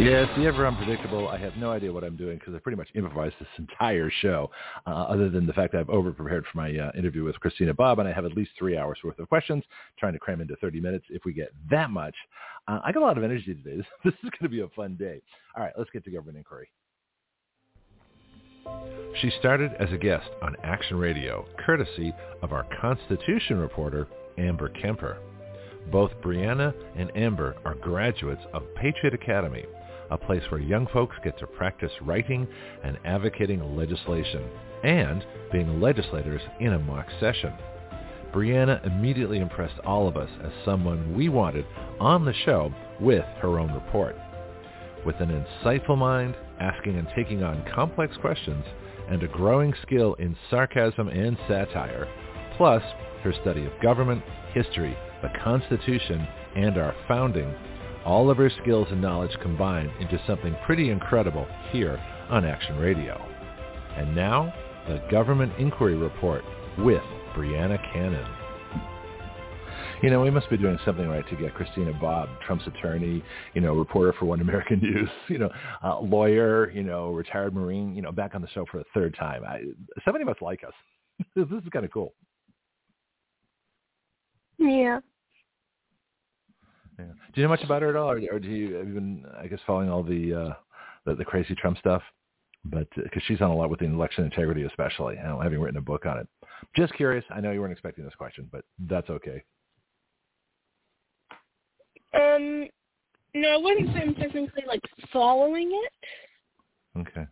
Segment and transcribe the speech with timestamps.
[0.00, 1.26] Yes, the ever unpredictable.
[1.26, 4.48] I have no idea what I'm doing because I pretty much improvised this entire show,
[4.86, 7.98] uh, other than the fact that I've over-prepared for my uh, interview with Christina Bobb,
[7.98, 9.64] and I have at least three hours worth of questions,
[9.98, 12.14] trying to cram into 30 minutes if we get that much.
[12.68, 13.76] Uh, I got a lot of energy today.
[13.76, 15.20] This, this is going to be a fun day.
[15.56, 16.70] All right, let's get to government inquiry.
[19.20, 24.06] She started as a guest on Action Radio, courtesy of our Constitution reporter,
[24.38, 25.18] Amber Kemper.
[25.90, 29.64] Both Breanna and Amber are graduates of Patriot Academy,
[30.10, 32.46] a place where young folks get to practice writing
[32.82, 34.44] and advocating legislation
[34.84, 37.52] and being legislators in a mock session.
[38.32, 41.64] Breanna immediately impressed all of us as someone we wanted
[41.98, 44.16] on the show with her own report.
[45.06, 48.64] With an insightful mind, asking and taking on complex questions,
[49.08, 52.06] and a growing skill in sarcasm and satire,
[52.56, 52.82] plus
[53.22, 57.54] her study of government, history, the Constitution, and our founding
[58.08, 63.22] all of her skills and knowledge combined into something pretty incredible here on Action Radio.
[63.98, 64.50] And now,
[64.88, 66.42] the Government Inquiry Report
[66.78, 67.02] with
[67.36, 68.26] Breanna Cannon.
[70.02, 73.60] You know, we must be doing something right to get Christina Bobb, Trump's attorney, you
[73.60, 75.50] know, reporter for One American News, you know,
[75.84, 79.14] uh, lawyer, you know, retired Marine, you know, back on the show for a third
[79.18, 79.44] time.
[79.44, 79.60] I,
[80.06, 80.72] somebody must like us.
[81.36, 82.14] this is kind of cool.
[84.56, 85.00] Yeah.
[86.98, 87.04] Yeah.
[87.06, 89.24] Do you know much about her at all, or, or do you have you been,
[89.38, 90.54] I guess, following all the uh,
[91.04, 92.02] the, the crazy Trump stuff?
[92.64, 95.78] But because uh, she's on a lot with the election integrity, especially, know, having written
[95.78, 96.28] a book on it.
[96.76, 97.24] Just curious.
[97.30, 99.42] I know you weren't expecting this question, but that's okay.
[102.14, 102.66] Um,
[103.34, 104.80] no, I wouldn't say I'm technically like
[105.12, 107.00] following it.
[107.00, 107.26] Okay.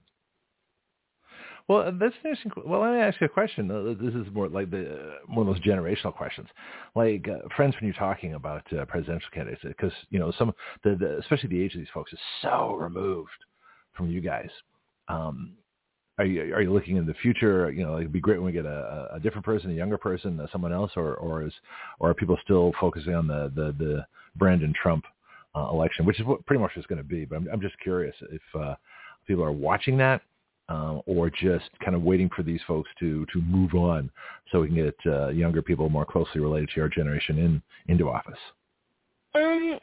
[1.68, 2.52] Well, uh, that's interesting.
[2.64, 3.70] Well, let me ask you a question.
[3.70, 6.48] Uh, this is more like the uh, one of those generational questions.
[6.94, 10.52] Like uh, friends, when you're talking about uh, presidential candidates, because you know some,
[10.84, 13.30] the, the, especially the age of these folks is so removed
[13.94, 14.50] from you guys.
[15.08, 15.54] Um,
[16.18, 17.70] are you are you looking in the future?
[17.72, 20.38] You know, it'd be great when we get a, a different person, a younger person,
[20.38, 21.52] uh, someone else, or or is
[21.98, 24.06] or are people still focusing on the the, the
[24.36, 25.04] Brandon Trump
[25.56, 27.24] uh, election, which is what pretty much is going to be.
[27.24, 28.76] But I'm I'm just curious if uh,
[29.26, 30.22] people are watching that
[30.68, 34.10] uh, or just kind of waiting for these folks to to move on
[34.50, 38.08] so we can get uh, younger people more closely related to our generation in into
[38.08, 38.38] office?
[39.34, 39.78] Um,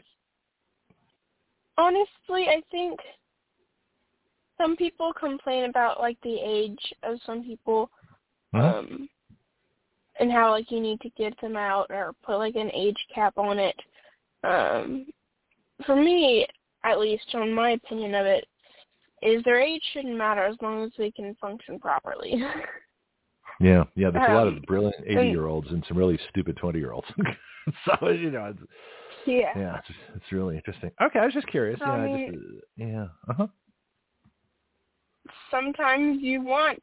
[1.78, 3.00] honestly, I think
[4.58, 7.90] some people complain about like the age of some people,
[8.54, 8.80] uh-huh.
[8.80, 9.10] um,
[10.20, 13.38] and how like you need to get them out or put like an age cap
[13.38, 13.76] on it.
[14.44, 15.06] Um,
[15.86, 16.46] for me,
[16.84, 18.46] at least, on my opinion of it,
[19.24, 22.34] is their age shouldn't matter as long as they can function properly.
[23.60, 24.10] yeah, yeah.
[24.10, 27.08] There's um, a lot of um, brilliant eighty-year-olds and some really stupid twenty-year-olds.
[27.86, 28.60] so you know, it's,
[29.26, 30.92] yeah, yeah, it's, it's really interesting.
[31.02, 31.80] Okay, I was just curious.
[31.80, 33.48] So, yeah, I mean, just, uh, yeah, uh huh.
[35.50, 36.80] Sometimes you want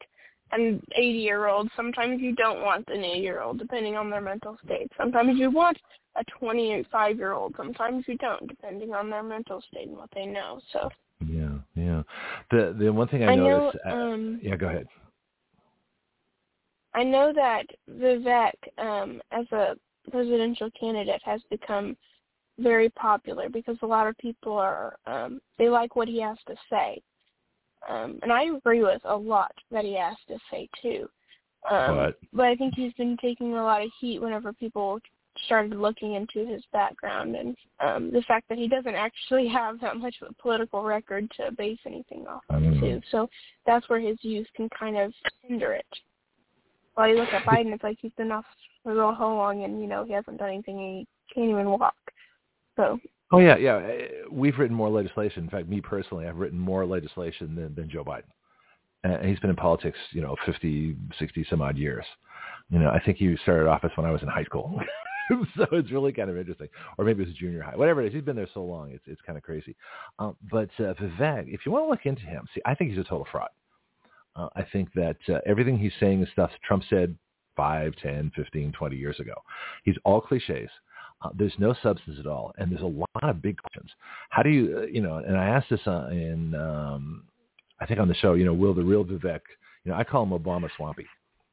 [0.53, 1.71] an 80-year-old.
[1.77, 4.91] Sometimes you don't want an 80-year-old, depending on their mental state.
[4.97, 5.77] Sometimes you want
[6.17, 7.55] a 25-year-old.
[7.57, 10.61] Sometimes you don't, depending on their mental state and what they know.
[10.73, 10.89] So
[11.81, 12.03] yeah.
[12.51, 13.79] The the one thing I, I noticed.
[13.85, 14.87] Know, uh, um, yeah, go ahead.
[16.95, 19.77] I know that Vivek, um, as a
[20.11, 21.97] presidential candidate, has become
[22.59, 26.55] very popular because a lot of people are um, they like what he has to
[26.69, 27.01] say,
[27.89, 31.09] um, and I agree with a lot that he has to say too.
[31.71, 34.99] Um, but, but I think he's been taking a lot of heat whenever people
[35.47, 39.97] started looking into his background and um, the fact that he doesn't actually have that
[39.97, 43.01] much of a political record to base anything off of too.
[43.11, 43.29] So
[43.67, 45.87] that's where his youth can kind of hinder it.
[46.95, 48.45] While you look at Biden, it's like he's been off
[48.83, 51.95] for so long and you know he hasn't done anything and he can't even walk.
[52.77, 52.99] So.
[53.33, 53.77] Oh yeah, yeah.
[53.77, 55.45] Uh, we've written more legislation.
[55.45, 58.25] In fact, me personally, I've written more legislation than, than Joe Biden.
[59.05, 62.05] And he's been in politics, you know, fifty, sixty some odd years.
[62.71, 64.81] You know, I think he started office when I was in high school.
[65.57, 66.69] so it's really kind of interesting.
[66.99, 68.15] Or maybe it was junior high, whatever it is.
[68.15, 69.77] He's been there so long, it's it's kind of crazy.
[70.19, 72.99] Um, but uh, Vivek, if you want to look into him, see, I think he's
[72.99, 73.51] a total fraud.
[74.37, 77.17] Uh, I think that uh, everything he's saying is stuff Trump said
[77.57, 79.35] 5, 10, 15, 20 years ago.
[79.85, 80.71] He's all cliches.
[81.23, 83.91] Uh, there's no substance at all, and there's a lot of big questions.
[84.31, 85.17] How do you, uh, you know?
[85.17, 87.25] And I asked this uh, in, um,
[87.81, 89.41] I think on the show, you know, will the real Vivek,
[89.85, 91.07] You know, I call him Obama Swampy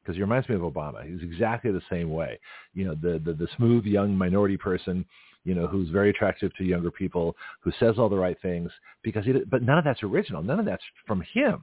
[0.08, 1.04] because he reminds me of Obama.
[1.06, 2.40] He's exactly the same way.
[2.72, 5.04] You know, the, the the smooth young minority person,
[5.44, 8.70] you know, who's very attractive to younger people, who says all the right things
[9.02, 9.32] because he.
[9.32, 10.42] But none of that's original.
[10.42, 11.62] None of that's from him.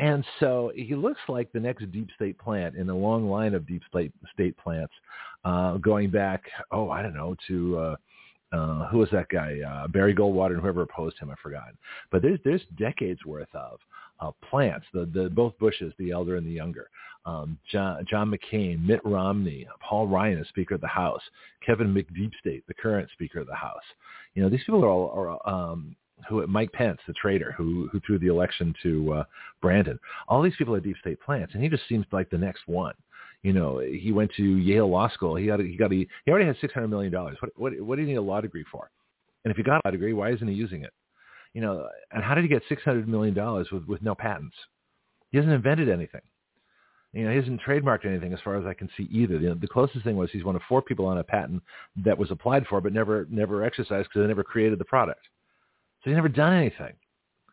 [0.00, 3.64] And so he looks like the next deep state plant in a long line of
[3.64, 4.92] deep state state plants,
[5.44, 6.42] uh, going back,
[6.72, 7.96] oh, I don't know, to uh,
[8.52, 9.58] uh, who was that guy?
[9.64, 11.68] Uh, Barry Goldwater and whoever opposed him, I forgot.
[12.10, 13.78] But there's there's decades worth of
[14.22, 16.88] uh, plants, the the both Bushes, the elder and the younger.
[17.24, 21.22] Um, John, John McCain, Mitt Romney, Paul Ryan as Speaker of the House,
[21.64, 23.82] Kevin McDeepstate, the current Speaker of the House.
[24.34, 25.94] You know, these people are all are, um,
[26.28, 29.24] who Mike Pence, the traitor who who threw the election to uh,
[29.60, 29.98] Brandon.
[30.28, 32.94] All these people are deep state plants, and he just seems like the next one.
[33.42, 35.34] You know, he went to Yale Law School.
[35.34, 37.36] He got a, he got a, he already has six hundred million dollars.
[37.40, 38.90] What what what do you need a law degree for?
[39.44, 40.92] And if he got a law degree, why isn't he using it?
[41.54, 44.56] You know, and how did he get six hundred million dollars with with no patents?
[45.30, 46.22] He hasn't invented anything.
[47.12, 49.36] You know, he hasn't trademarked anything as far as I can see either.
[49.36, 51.62] You the closest thing was he's one of four people on a patent
[52.04, 55.20] that was applied for but never never exercised because they never created the product.
[56.02, 56.94] So he's never done anything.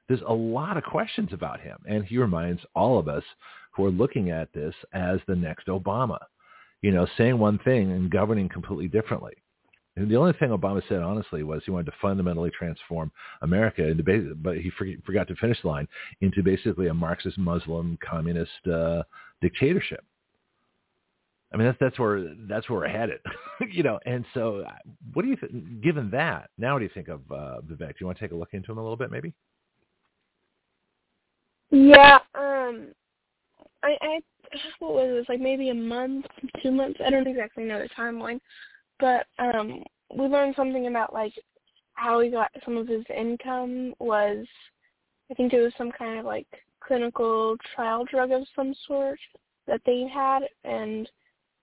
[0.07, 3.23] There's a lot of questions about him, and he reminds all of us
[3.75, 6.17] who are looking at this as the next Obama.
[6.81, 9.33] You know, saying one thing and governing completely differently.
[9.99, 13.11] And the only thing Obama said, honestly, was he wanted to fundamentally transform
[13.41, 14.71] America, into, but he
[15.05, 15.87] forgot to finish the line
[16.21, 19.03] into basically a Marxist, Muslim, communist uh,
[19.41, 20.03] dictatorship.
[21.51, 23.19] I mean, that's that's where that's where we're headed,
[23.71, 23.99] you know.
[24.05, 24.63] And so,
[25.13, 25.81] what do you think?
[25.81, 27.89] Given that, now what do you think of uh, Vivek?
[27.89, 29.33] Do you want to take a look into him a little bit, maybe?
[31.71, 32.19] Yeah.
[32.35, 32.89] Um.
[33.81, 34.19] I, I
[34.79, 36.25] what was this like maybe a month,
[36.61, 36.99] two months?
[37.05, 38.39] I don't exactly know the timeline,
[38.99, 39.83] but um,
[40.15, 41.33] we learned something about like
[41.93, 44.45] how he got some of his income was,
[45.29, 46.47] I think it was some kind of like
[46.81, 49.19] clinical trial drug of some sort
[49.67, 51.09] that they had, and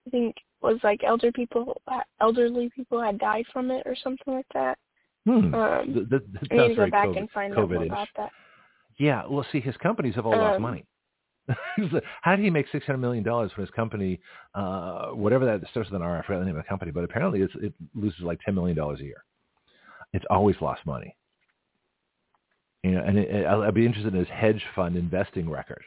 [0.06, 1.80] I think was like elder people,
[2.20, 4.78] elderly people had died from it or something like that.
[5.24, 5.54] Hmm.
[5.54, 8.08] Um, that, that, I need to go back COVID, and find COVID out more about
[8.16, 8.30] that.
[8.98, 10.84] Yeah, well, see, his companies have all um, lost money.
[12.22, 14.20] How did he make six hundred million dollars from his company?
[14.54, 16.18] Uh, whatever that starts with an R.
[16.18, 19.00] I forgot the name of the company, but apparently it loses like ten million dollars
[19.00, 19.24] a year.
[20.12, 21.14] It's always lost money.
[22.82, 25.82] You know, and it, it, I'll be interested in his hedge fund investing record.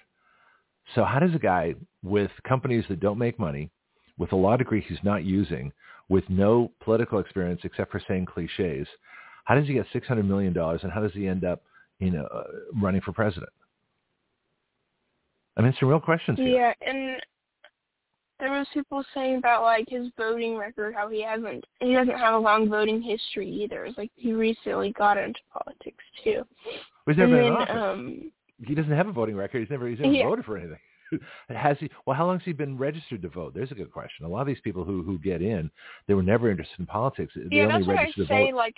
[0.96, 3.70] So how does a guy with companies that don't make money,
[4.18, 5.72] with a law degree he's not using,
[6.10, 8.88] with no political experience except for saying cliches,
[9.46, 11.64] how does he get six hundred million dollars, and how does he end up,
[12.00, 12.44] you know, uh,
[12.82, 13.52] running for president?
[15.60, 16.74] I mean, some real questions here.
[16.82, 17.22] Yeah, and
[18.40, 22.34] there was people saying about like his voting record, how he hasn't, he doesn't have
[22.36, 23.84] a long voting history either.
[23.84, 26.44] It's like he recently got into politics too.
[27.06, 27.76] He's never and been in then, office.
[27.76, 28.32] um,
[28.66, 29.60] he doesn't have a voting record.
[29.60, 30.24] He's never he's never Yeah.
[30.30, 30.80] voted for anything.
[31.50, 31.90] Has he?
[32.06, 33.54] Well, how long has he been registered to vote?
[33.54, 34.26] There's a good question.
[34.26, 35.70] A lot of these people who who get in,
[36.08, 37.34] they were never interested in politics.
[37.36, 38.52] They yeah, only that's what I say.
[38.52, 38.56] vote.
[38.56, 38.76] Like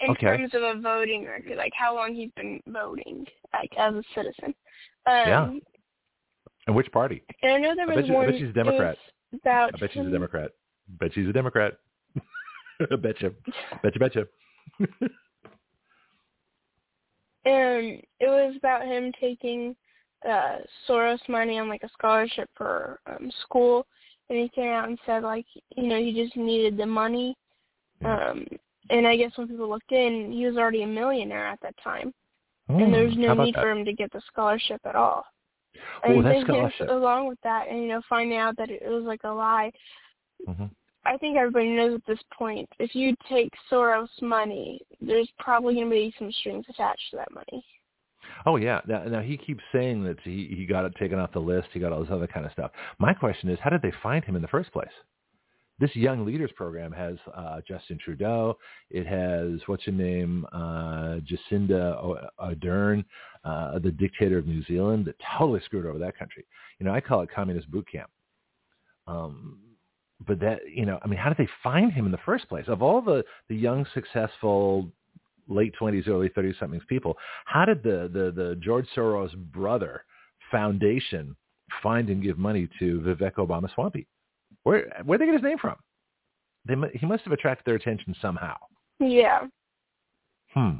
[0.00, 0.26] in Okay.
[0.28, 4.54] terms of a voting record, like how long he's been voting, like as a citizen.
[5.06, 5.50] Um, Yeah.
[6.66, 7.22] And which party?
[7.42, 8.98] And I know there I was bet you- I bet she's a Democrat.
[9.34, 10.50] About I bet she's a Democrat.
[10.88, 11.74] Bet she's a Democrat.
[13.02, 13.30] betcha.
[13.82, 13.98] Betcha.
[13.98, 14.26] Betcha.
[17.44, 19.76] and it was about him taking
[20.28, 20.56] uh
[20.88, 23.86] Soros money on like a scholarship for um school
[24.28, 25.46] and he came out and said like
[25.76, 27.36] you know he just needed the money
[28.02, 28.30] Yeah.
[28.30, 28.46] um
[28.90, 32.12] and I guess when people looked in he was already a millionaire at that time
[32.68, 33.62] Hmm, and there's how no need that?
[33.62, 35.24] for him to get the scholarship at all
[36.04, 36.88] And scholarship.
[36.90, 39.72] along with that and you know finding out that it was like a lie
[40.46, 40.70] Mhm.
[41.04, 45.86] I think everybody knows at this point if you take Soros money there's probably going
[45.86, 47.64] to be some strings attached to that money
[48.44, 48.80] Oh yeah.
[48.86, 51.68] Now, now he keeps saying that he he got it taken off the list.
[51.72, 52.70] He got all this other kind of stuff.
[52.98, 54.90] My question is, how did they find him in the first place?
[55.78, 58.56] This Young Leaders program has uh, Justin Trudeau.
[58.90, 63.04] It has what's her name, uh, Jacinda Ardern,
[63.44, 66.46] uh, the dictator of New Zealand, that totally screwed over that country.
[66.78, 68.10] You know, I call it communist boot camp.
[69.06, 69.58] Um,
[70.26, 72.64] but that you know, I mean, how did they find him in the first place?
[72.68, 74.90] Of all the the young, successful
[75.46, 80.04] late twenties, early thirty somethings people, how did the, the the George Soros brother
[80.50, 81.36] foundation
[81.82, 84.06] find and give money to Vivek Obama Swampy?
[84.66, 85.76] Where where they get his name from?
[86.64, 88.56] They he must have attracted their attention somehow.
[88.98, 89.46] yeah
[90.54, 90.78] Hmm.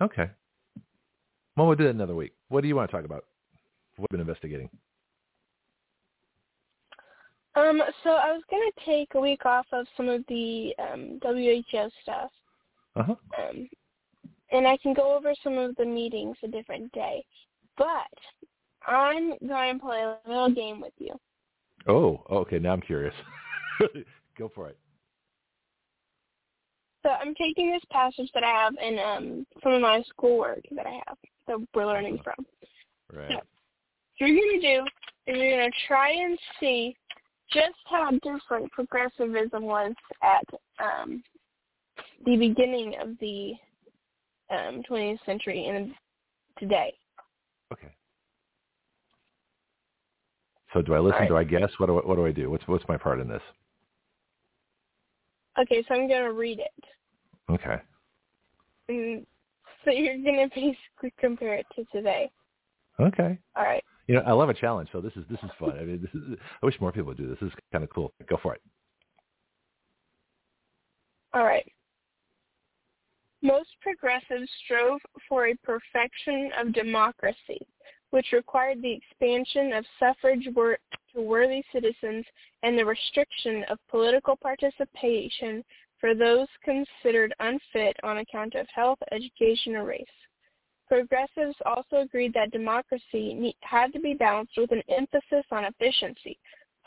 [0.00, 0.30] Okay.
[1.56, 2.32] Well, we'll do that another week.
[2.48, 3.24] What do you want to talk about?
[3.96, 4.70] What have been investigating?
[7.56, 11.88] Um, so I was gonna take a week off of some of the um, WHO
[12.02, 12.30] stuff,
[12.94, 13.14] Uh huh.
[13.38, 13.68] um,
[14.52, 17.24] and I can go over some of the meetings a different day.
[17.76, 18.14] But
[18.86, 21.18] I'm going to play a little game with you.
[21.88, 22.58] Oh, okay.
[22.58, 23.14] Now I'm curious.
[24.38, 24.78] Go for it.
[27.02, 30.86] So I'm taking this passage that I have in um, some of my schoolwork that
[30.86, 32.46] I have that we're learning from.
[33.12, 33.30] Right.
[33.30, 34.84] So, what you're going to do
[35.26, 36.94] is you're going to try and see
[37.50, 40.44] just how different progressivism was at
[40.78, 41.22] um,
[42.26, 43.54] the beginning of the
[44.50, 45.92] um, 20th century and
[46.58, 46.92] today.
[47.72, 47.88] Okay.
[50.72, 51.20] So do I listen?
[51.20, 51.28] Right.
[51.28, 51.70] Do I guess?
[51.78, 52.50] What do I, what do I do?
[52.50, 53.42] What's what's my part in this?
[55.60, 56.84] Okay, so I'm going to read it.
[57.50, 57.76] Okay.
[58.88, 59.26] And
[59.84, 62.30] so you're going to basically compare it to today.
[63.00, 63.38] Okay.
[63.56, 63.82] All right.
[64.06, 65.78] You know, I love a challenge, so this is this is fun.
[65.78, 66.36] I mean, this is.
[66.62, 67.38] I wish more people would do this.
[67.40, 68.12] This is kind of cool.
[68.28, 68.60] Go for it.
[71.32, 71.64] All right.
[73.42, 77.66] Most progressives strove for a perfection of democracy,
[78.10, 82.24] which required the expansion of suffrage to worthy citizens
[82.62, 85.64] and the restriction of political participation
[86.00, 90.04] for those considered unfit on account of health, education, or race.
[90.88, 96.38] Progressives also agreed that democracy had to be balanced with an emphasis on efficiency,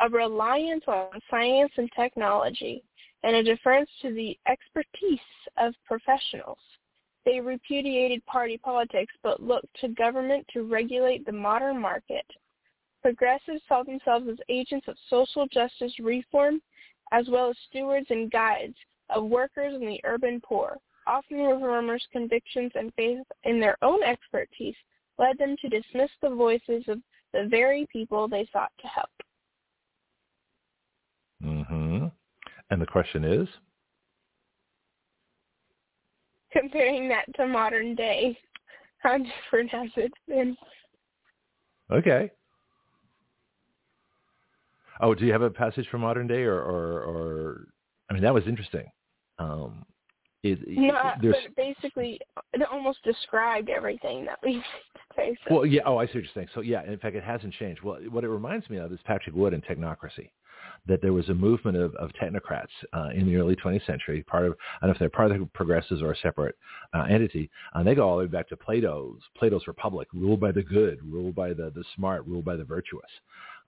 [0.01, 2.83] a reliance on science and technology,
[3.23, 5.19] and a deference to the expertise
[5.57, 6.57] of professionals.
[7.25, 12.25] They repudiated party politics but looked to government to regulate the modern market.
[13.01, 16.61] Progressives saw themselves as agents of social justice reform
[17.11, 18.75] as well as stewards and guides
[19.09, 20.77] of workers and the urban poor.
[21.05, 24.75] Often reformers' convictions and faith in their own expertise
[25.19, 26.99] led them to dismiss the voices of
[27.33, 29.09] the very people they sought to help.
[31.43, 32.07] Mm-hmm.
[32.69, 33.47] And the question is,
[36.53, 38.37] Comparing that to modern day,
[38.99, 40.55] how different has it been?
[41.91, 42.31] okay.
[45.01, 47.67] Oh, do you have a passage from modern day, or, or, or
[48.09, 48.85] I mean, that was interesting.
[49.39, 49.83] Um,
[50.43, 52.19] it, No, but basically,
[52.53, 54.63] it almost described everything that we
[55.15, 55.35] say.
[55.47, 55.55] So.
[55.55, 55.81] well, yeah.
[55.85, 56.49] Oh, I see what you're saying.
[56.53, 56.83] So, yeah.
[56.83, 57.81] In fact, it hasn't changed.
[57.81, 60.29] Well, what it reminds me of is Patrick Wood and technocracy.
[60.85, 64.21] That there was a movement of, of technocrats uh, in the early 20th century.
[64.23, 66.55] Part of, I don't know if they're part of the progressives or a separate
[66.93, 67.49] uh, entity.
[67.73, 70.99] And they go all the way back to Plato's Plato's Republic, ruled by the good,
[71.09, 73.09] ruled by the the smart, ruled by the virtuous.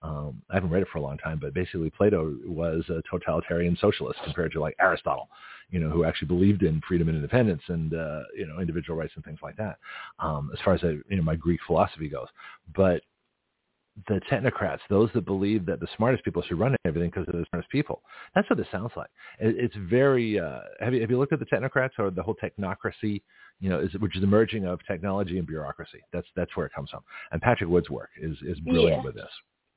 [0.02, 3.78] Um, I haven't read it for a long time, but basically Plato was a totalitarian
[3.80, 5.30] socialist compared to like Aristotle,
[5.72, 9.14] you know, who actually believed in freedom and independence and uh, you know individual rights
[9.16, 9.78] and things like that.
[10.20, 12.28] Um, as far as uh, you know, my Greek philosophy goes,
[12.76, 13.02] but
[14.08, 17.48] the technocrats, those that believe that the smartest people should run everything because they're the
[17.50, 18.02] smartest people.
[18.34, 19.10] That's what this sounds like.
[19.40, 20.40] It, it's very.
[20.40, 23.22] Uh, have you have you looked at the technocrats or the whole technocracy?
[23.62, 26.00] You know, is, which is the merging of technology and bureaucracy.
[26.12, 27.04] That's that's where it comes from.
[27.32, 29.04] And Patrick Wood's work is is brilliant Yeah.
[29.04, 29.32] with this.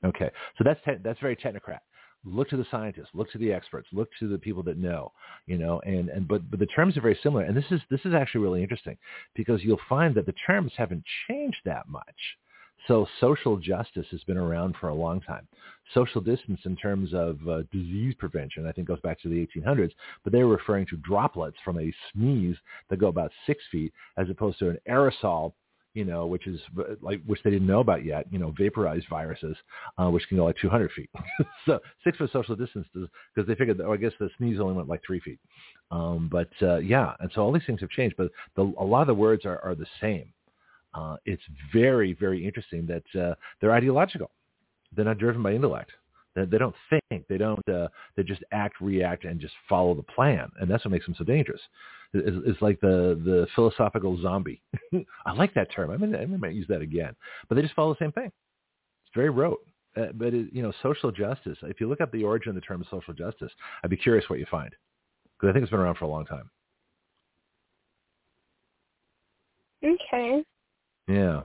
[0.05, 1.81] Okay, so that's te- that's very technocrat.
[2.25, 5.13] Look to the scientists, look to the experts, look to the people that know,
[5.47, 7.45] you know, and, and but but the terms are very similar.
[7.45, 8.99] And this is this is actually really interesting
[9.37, 12.05] because you'll find that the terms haven't changed that much.
[12.89, 15.47] So social justice has been around for a long time.
[15.95, 19.93] Social distance in terms of uh, disease prevention, I think goes back to the 1800s,
[20.25, 22.57] but they were referring to droplets from a sneeze
[22.89, 25.53] that go about six feet as opposed to an aerosol
[25.95, 29.07] you know, which is uh, like which they didn't know about yet, you know, vaporized
[29.09, 29.57] viruses,
[29.97, 31.11] uh, which can go like 200 feet.
[31.67, 34.75] so six foot social distance because they figured, that, oh, I guess the sneeze only
[34.75, 35.41] went like three feet.
[35.91, 39.01] Um, but uh, yeah, and so all these things have changed, but the, a lot
[39.01, 40.33] of the words are, are the same.
[40.95, 41.43] Uh, it's
[41.73, 44.31] very, very interesting that uh, they're ideological.
[44.95, 45.91] They're not driven by intellect.
[46.35, 47.27] They, they don't think.
[47.29, 47.67] They don't.
[47.69, 51.15] Uh, they just act, react, and just follow the plan, and that's what makes them
[51.19, 51.61] so dangerous.
[52.15, 54.63] It's, it's like the the philosophical zombie.
[55.27, 55.91] I like that term.
[55.91, 57.15] I mean, I might use that again.
[57.49, 58.27] But they just follow the same thing.
[58.27, 59.61] It's very rote.
[59.97, 61.59] Uh, but it, you know, social justice.
[61.63, 63.51] If you look up the origin of the term social justice,
[63.83, 64.71] I'd be curious what you find
[65.37, 66.51] because I think it's been around for a long time.
[69.85, 70.43] Okay.
[71.09, 71.43] Yeah.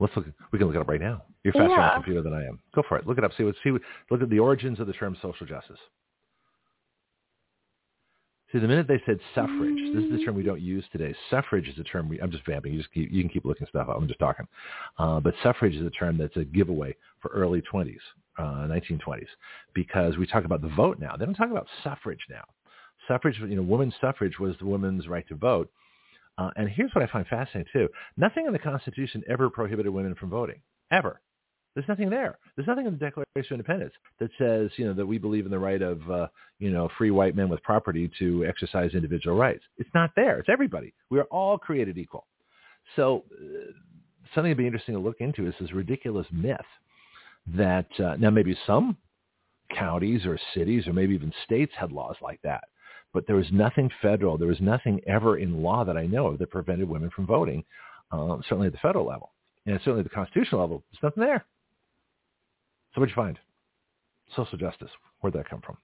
[0.00, 0.26] Let's look.
[0.52, 1.22] We can look it up right now.
[1.44, 2.58] You're faster on the computer than I am.
[2.74, 3.06] Go for it.
[3.06, 3.32] Look it up.
[3.36, 3.54] See what.
[3.62, 3.82] See what.
[4.10, 5.78] Look at the origins of the term social justice.
[8.52, 11.12] See, the minute they said suffrage, this is the term we don't use today.
[11.28, 12.20] Suffrage is a term we.
[12.20, 12.72] I'm just vamping.
[12.72, 13.10] You just keep.
[13.10, 13.96] You can keep looking stuff up.
[13.96, 14.46] I'm just talking.
[14.98, 17.96] Uh, but suffrage is a term that's a giveaway for early 20s,
[18.38, 19.26] uh, 1920s,
[19.74, 21.16] because we talk about the vote now.
[21.16, 22.44] They don't talk about suffrage now.
[23.08, 25.68] Suffrage, you know, women's suffrage was the women's right to vote.
[26.36, 27.88] Uh, and here's what I find fascinating too.
[28.16, 30.60] Nothing in the Constitution ever prohibited women from voting.
[30.90, 31.20] Ever.
[31.74, 32.38] There's nothing there.
[32.54, 35.50] There's nothing in the Declaration of Independence that says, you know, that we believe in
[35.50, 36.28] the right of, uh,
[36.60, 39.64] you know, free white men with property to exercise individual rights.
[39.76, 40.38] It's not there.
[40.38, 40.94] It's everybody.
[41.10, 42.26] We are all created equal.
[42.94, 43.72] So uh,
[44.34, 46.60] something to be interesting to look into is this ridiculous myth
[47.56, 48.96] that uh, now maybe some
[49.76, 52.64] counties or cities or maybe even states had laws like that,
[53.14, 54.36] but there was nothing federal.
[54.36, 57.64] There was nothing ever in law that I know of that prevented women from voting,
[58.10, 59.30] um, certainly at the federal level.
[59.64, 61.46] And certainly at the constitutional level, there's nothing there.
[62.94, 63.38] So what'd you find?
[64.36, 64.90] Social justice.
[65.20, 65.78] Where'd that come from?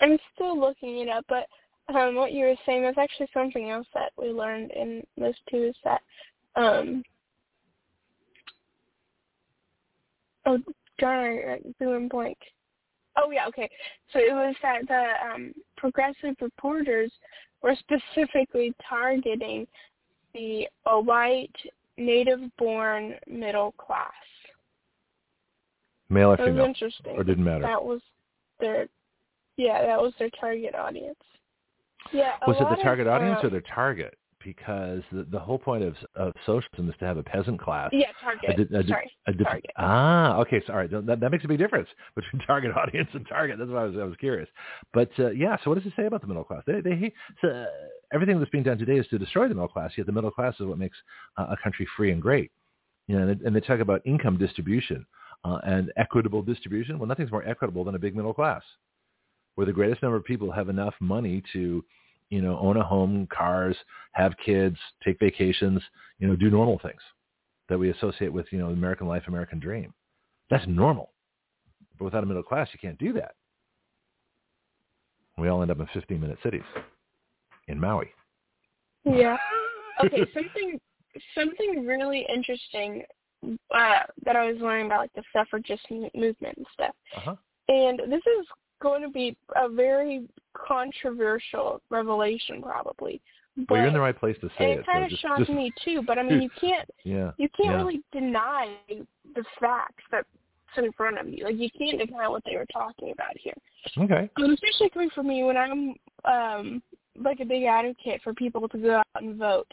[0.00, 1.46] I'm still looking it up, but
[1.94, 5.64] um, what you were saying was actually something else that we learned in this too
[5.64, 6.00] is that
[6.54, 7.02] um,
[10.46, 10.58] oh
[10.98, 12.38] darn, blew blank.
[13.16, 13.68] Oh yeah, okay.
[14.12, 17.10] So it was that the um, progressive reporters
[17.62, 19.66] were specifically targeting
[20.34, 21.54] the a white
[21.96, 24.12] native-born middle class.
[26.08, 26.58] Male or that female?
[26.58, 27.16] Was interesting.
[27.16, 27.62] Or didn't matter.
[27.62, 28.00] That was
[28.60, 28.86] their,
[29.56, 31.16] yeah, that was their target audience.
[32.12, 32.34] Yeah.
[32.46, 34.16] Was it the target of, audience uh, or their target?
[34.46, 37.90] Because the, the whole point of of socialism is to have a peasant class.
[37.92, 38.70] Yeah, target.
[38.70, 39.70] A a Sorry, a target.
[39.76, 40.86] Ah, okay, sorry.
[40.86, 43.58] That, that makes a big difference between target audience and target.
[43.58, 44.48] That's why I was I was curious.
[44.94, 46.62] But uh, yeah, so what does it say about the middle class?
[46.64, 47.12] They they
[47.42, 47.66] so, uh,
[48.12, 49.90] everything that's being done today is to destroy the middle class.
[49.96, 50.96] Yet the middle class is what makes
[51.36, 52.52] uh, a country free and great.
[53.08, 55.04] You know, and, they- and they talk about income distribution
[55.44, 57.00] uh, and equitable distribution.
[57.00, 58.62] Well, nothing's more equitable than a big middle class,
[59.56, 61.84] where the greatest number of people have enough money to,
[62.30, 63.76] you know, own a home, cars,
[64.12, 65.82] have kids, take vacations,
[66.18, 67.00] you know, do normal things
[67.68, 69.92] that we associate with, you know, American life, American dream.
[70.50, 71.12] That's normal.
[71.98, 73.34] But without a middle class, you can't do that.
[75.38, 76.62] We all end up in 15-minute cities
[77.68, 78.10] in Maui.
[79.04, 79.36] Yeah.
[80.04, 80.78] Okay, something
[81.34, 83.02] something really interesting
[83.44, 86.94] uh, that I was learning about like the suffragist movement and stuff.
[87.16, 87.36] Uh-huh.
[87.68, 88.46] And this is
[88.80, 93.20] going to be a very controversial revelation, probably.
[93.56, 94.78] But, Well, you're in the right place to say and it.
[94.80, 96.02] it so kind of just- shocked just- me too.
[96.06, 97.32] But I mean, you can't Yeah.
[97.38, 97.76] you can't yeah.
[97.76, 98.76] really deny
[99.34, 100.26] the facts that's
[100.76, 101.44] in front of you.
[101.44, 103.54] Like you can't deny what they were talking about here.
[103.96, 104.28] Okay.
[104.36, 106.82] Um, especially coming from me when I'm um
[107.18, 109.70] like a big advocate for people to go out and vote.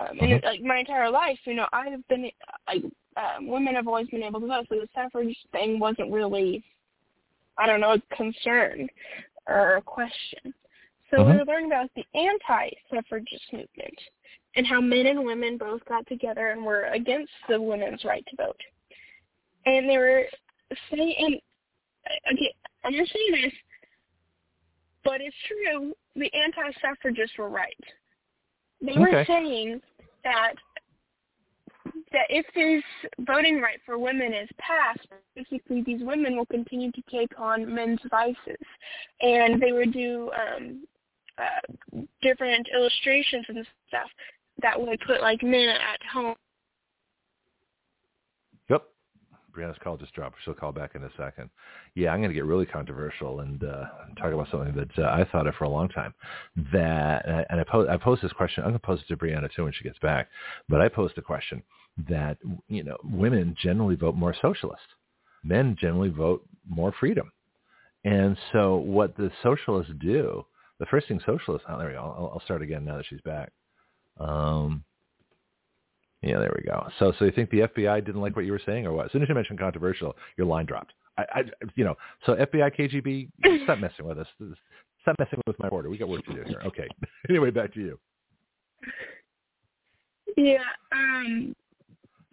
[0.00, 0.44] Um, and Mhm.
[0.44, 2.30] like my entire life, you know, I've been
[2.66, 2.84] like
[3.18, 6.62] um, women have always been able to vote, so the suffrage thing wasn't really,
[7.58, 8.88] I don't know, a concern
[9.46, 10.54] or a question.
[11.10, 11.38] So we Mhm.
[11.38, 13.98] were learning about the anti-suffragist movement
[14.56, 18.36] and how men and women both got together and were against the women's right to
[18.36, 18.60] vote.
[19.66, 20.28] And they were
[20.90, 21.40] saying, and
[22.32, 23.54] okay, I'm going to say this,
[25.04, 27.78] but it's true, the anti-suffragists were right.
[28.80, 29.80] They were saying
[30.24, 30.54] that
[32.12, 32.82] that if this
[33.26, 38.00] voting right for women is passed, basically these women will continue to take on men's
[38.10, 38.56] vices,
[39.20, 40.86] and they would do um,
[41.38, 44.08] uh, different illustrations and stuff
[44.62, 46.34] that would put like men at home.
[48.70, 48.84] Yep.
[49.56, 50.36] Breanna's call just dropped.
[50.44, 51.50] She'll call back in a second.
[51.94, 53.84] Yeah, I'm going to get really controversial and uh,
[54.18, 56.14] talk about something that uh, I thought of for a long time.
[56.72, 58.62] That and I, po- I posed this question.
[58.62, 60.28] I'm going to pose it to Breanna too when she gets back.
[60.68, 61.62] But I posed a question
[62.08, 62.38] that
[62.68, 64.82] you know women generally vote more socialist.
[65.42, 67.32] Men generally vote more freedom.
[68.04, 70.44] And so what the socialists do,
[70.78, 72.00] the first thing socialists, oh, there we go.
[72.00, 73.52] I'll, I'll start again now that she's back.
[74.18, 74.84] Um,
[76.26, 76.86] yeah, there we go.
[76.98, 79.06] So, so you think the FBI didn't like what you were saying, or what?
[79.06, 80.92] As soon as you mentioned controversial, your line dropped.
[81.18, 81.42] I, I
[81.76, 84.26] you know, so FBI, KGB, stop messing with us.
[85.02, 85.88] Stop messing with my order.
[85.88, 86.60] We got work to do here.
[86.66, 86.88] Okay.
[87.28, 87.98] anyway, back to you.
[90.36, 90.58] Yeah,
[90.92, 91.54] um,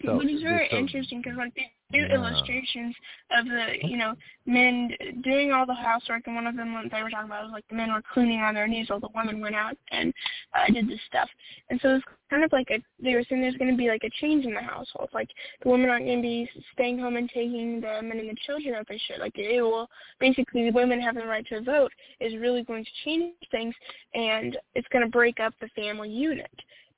[0.03, 1.53] So, but it's very so- interesting because like
[1.93, 2.15] do Yeah.
[2.15, 2.95] illustrations
[3.31, 7.09] of the you know men doing all the housework, and one of them they were
[7.09, 9.55] talking about was like the men were cleaning on their knees while the women went
[9.55, 10.13] out and
[10.53, 11.29] uh, did this stuff,
[11.69, 14.03] and so it's kind of like a they were saying there's going to be like
[14.03, 15.29] a change in the household, like
[15.61, 18.73] the women aren't going to be staying home and taking the men and the children
[18.73, 19.87] that they should, like it will
[20.19, 23.75] basically the women having the right to vote is really going to change things,
[24.13, 26.51] and it's going to break up the family unit.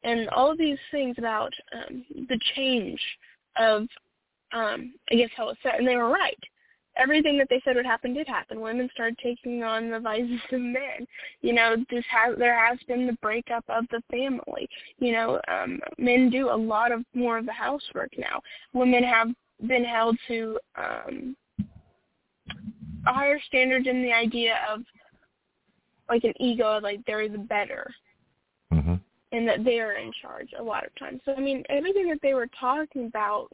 [0.04, 3.02] And all of these things about um, the change
[3.58, 3.88] of,
[4.56, 6.39] um, I guess how it's said, and they were right.
[6.98, 8.62] Everything that they said would happen did happen.
[8.62, 11.06] Women started taking on the vices of men.
[11.41, 14.70] You know, this has there has been the breakup of the family.
[15.00, 18.41] You know, um, men do a lot of more of the housework now.
[18.74, 19.28] Women have
[19.68, 21.36] been held to um,
[23.08, 24.82] a higher standard in the idea of
[26.08, 27.94] like an ego, like they're the better
[28.72, 29.00] Mhm.
[29.32, 31.22] and that they are in charge a lot of times.
[31.26, 33.52] So I mean, everything that they were talking about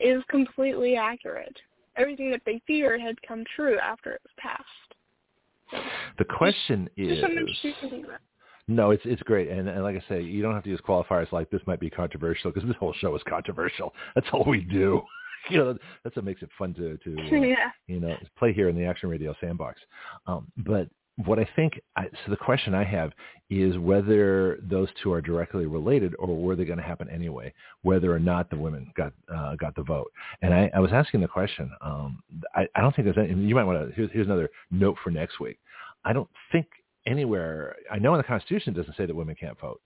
[0.00, 1.56] is completely accurate.
[1.96, 5.84] Everything that they feared had come true after it was passed.
[6.18, 8.20] The question is, something interesting to think about.
[8.68, 11.30] No, it's it's great, and, and like I say, you don't have to use qualifiers
[11.30, 13.92] like this might be controversial because this whole show is controversial.
[14.14, 15.02] That's all we do.
[15.50, 17.70] you know, that's what makes it fun to to uh, yeah.
[17.86, 19.80] you know play here in the Action Radio sandbox.
[20.26, 20.88] Um, but
[21.24, 23.12] what I think, I, so the question I have
[23.48, 27.52] is whether those two are directly related, or were they going to happen anyway?
[27.82, 30.12] Whether or not the women got uh, got the vote.
[30.42, 31.70] And I, I was asking the question.
[31.80, 32.22] Um,
[32.54, 33.40] I, I don't think there's any.
[33.40, 33.94] You might want to.
[33.94, 35.58] Here's, here's another note for next week.
[36.04, 36.66] I don't think
[37.06, 37.76] anywhere.
[37.90, 39.80] I know in the Constitution it doesn't say that women can't vote.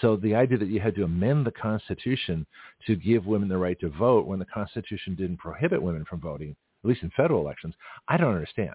[0.00, 2.46] So the idea that you had to amend the Constitution
[2.86, 6.56] to give women the right to vote when the Constitution didn't prohibit women from voting,
[6.82, 7.74] at least in federal elections,
[8.08, 8.74] I don't understand.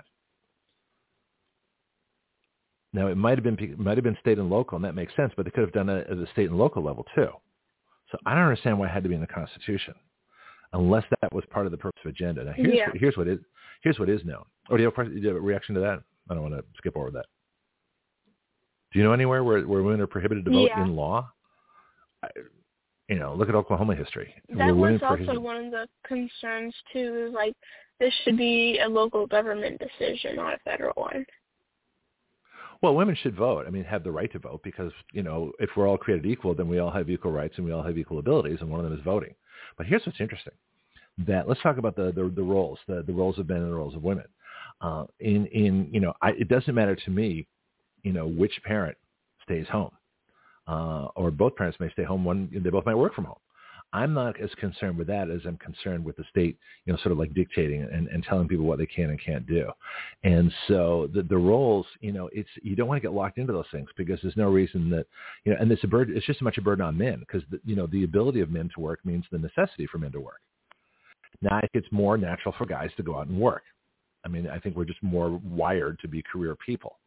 [2.94, 5.16] Now it might have been it might have been state and local, and that makes
[5.16, 7.30] sense, but they could have done it at the state and local level too.
[8.12, 9.94] So I don't understand why it had to be in the Constitution,
[10.74, 12.44] unless that was part of the purpose of agenda.
[12.44, 12.90] Now here's Yeah.
[12.96, 13.40] here's what is
[13.84, 14.44] here's what is known.
[14.70, 16.00] Oh, do you have a, question, do you have a reaction to that?
[16.30, 17.26] I don't want to skip over that.
[18.92, 20.84] Do you know anywhere where, where women are prohibited to vote Yeah.
[20.84, 21.32] in law?
[22.24, 22.30] I,
[23.08, 24.34] you know, look at Oklahoma history.
[24.50, 27.28] That Were was also prohibited- one of the concerns too.
[27.28, 27.56] Is like
[28.00, 31.26] this should be a local government decision, not a federal one.
[32.82, 33.66] Well, women should vote.
[33.68, 36.56] I mean, have the right to vote because you know, if we're all created equal,
[36.56, 38.90] then we all have equal rights and we all have equal abilities, and one of
[38.90, 39.36] them is voting.
[39.78, 40.54] But here's what's interesting:
[41.28, 43.76] that let's talk about the the, the roles, the, the roles of men and the
[43.76, 44.26] roles of women.
[44.82, 47.48] Uh, in in you know, I, it doesn't matter to me,
[48.04, 48.98] you know, which parent
[49.44, 49.92] stays home,
[50.68, 52.24] uh, or both parents may stay home.
[52.24, 53.40] One, they both might work from home.
[53.92, 57.12] I'm not as concerned with that as I'm concerned with the state, you know, sort
[57.12, 59.72] of like dictating and, and telling people what they can and can't do.
[60.24, 63.54] And so the, the roles, you know, it's you don't want to get locked into
[63.54, 65.08] those things because there's no reason that,
[65.44, 66.16] you know, and it's a burden.
[66.16, 68.70] It's just as much a burden on men because you know the ability of men
[68.76, 70.42] to work means the necessity for men to work.
[71.42, 73.64] Now I think it's more natural for guys to go out and work.
[74.24, 76.98] I mean, I think we're just more wired to be career people.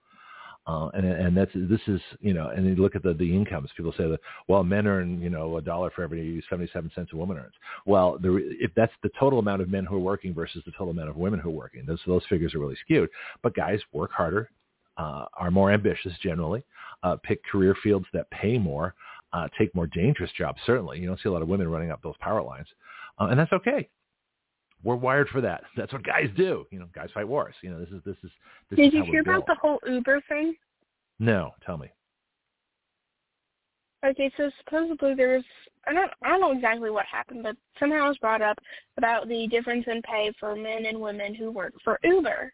[0.64, 3.68] Uh, and and that's this is you know and you look at the the incomes.
[3.76, 7.16] People say that well men earn you know a dollar for every 77 cents a
[7.16, 7.54] woman earns.
[7.84, 10.90] Well the, if that's the total amount of men who are working versus the total
[10.90, 13.10] amount of women who are working those those figures are really skewed.
[13.42, 14.50] But guys work harder
[14.98, 16.62] uh, are more ambitious generally
[17.02, 18.94] uh, pick career fields that pay more
[19.32, 21.00] uh, take more dangerous jobs certainly.
[21.00, 22.68] You don't see a lot of women running up those power lines.
[23.18, 23.88] Uh, and that's okay
[24.84, 25.62] we're wired for that.
[25.76, 26.66] That's what guys do.
[26.70, 27.54] You know, guys fight wars.
[27.62, 28.30] You know, this is this is
[28.70, 30.54] this Did is you hear about the whole Uber thing?
[31.18, 31.88] No, tell me.
[34.04, 35.44] Okay, so supposedly there was
[35.86, 38.58] I don't I don't know exactly what happened, but somehow it was brought up
[38.96, 42.52] about the difference in pay for men and women who work for Uber,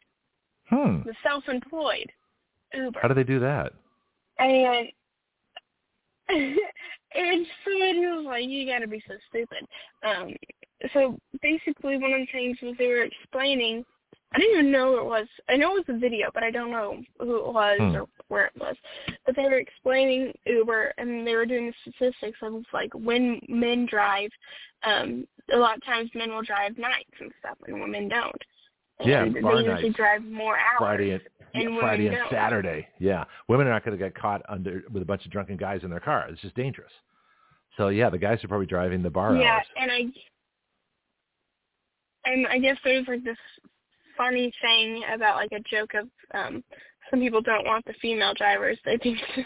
[0.69, 1.03] Hmm.
[1.05, 2.11] the self-employed
[2.75, 3.01] Uber.
[3.01, 3.73] How do they do that?
[4.39, 4.89] and
[6.29, 9.67] and somebody was like, "You got to be so stupid."
[10.03, 10.35] Um,
[10.93, 13.85] so basically, one of the things was they were explaining.
[14.33, 15.27] I didn't even know who it was.
[15.49, 17.97] I know it was a video, but I don't know who it was Hmm.
[17.97, 18.77] or where it was.
[19.25, 23.87] But they were explaining Uber, and they were doing the statistics of like when men
[23.87, 24.31] drive.
[24.83, 28.43] Um, a lot of times, men will drive nights and stuff, and women don't.
[29.05, 29.97] Yeah, and they bar usually nights.
[29.97, 30.79] drive more hours.
[30.79, 31.23] Friday and
[31.55, 32.31] and yeah, Friday and don't.
[32.31, 32.87] Saturday.
[32.99, 35.81] Yeah, women are not going to get caught under with a bunch of drunken guys
[35.85, 36.27] in their car.
[36.29, 36.93] It's just dangerous.
[37.79, 39.67] So yeah, the guys are probably driving the bar yeah, hours.
[39.81, 40.05] and I
[42.29, 43.37] and I guess there's like this
[44.17, 46.63] funny thing about like a joke of um
[47.11, 48.79] some people don't want the female drivers.
[48.85, 49.19] They think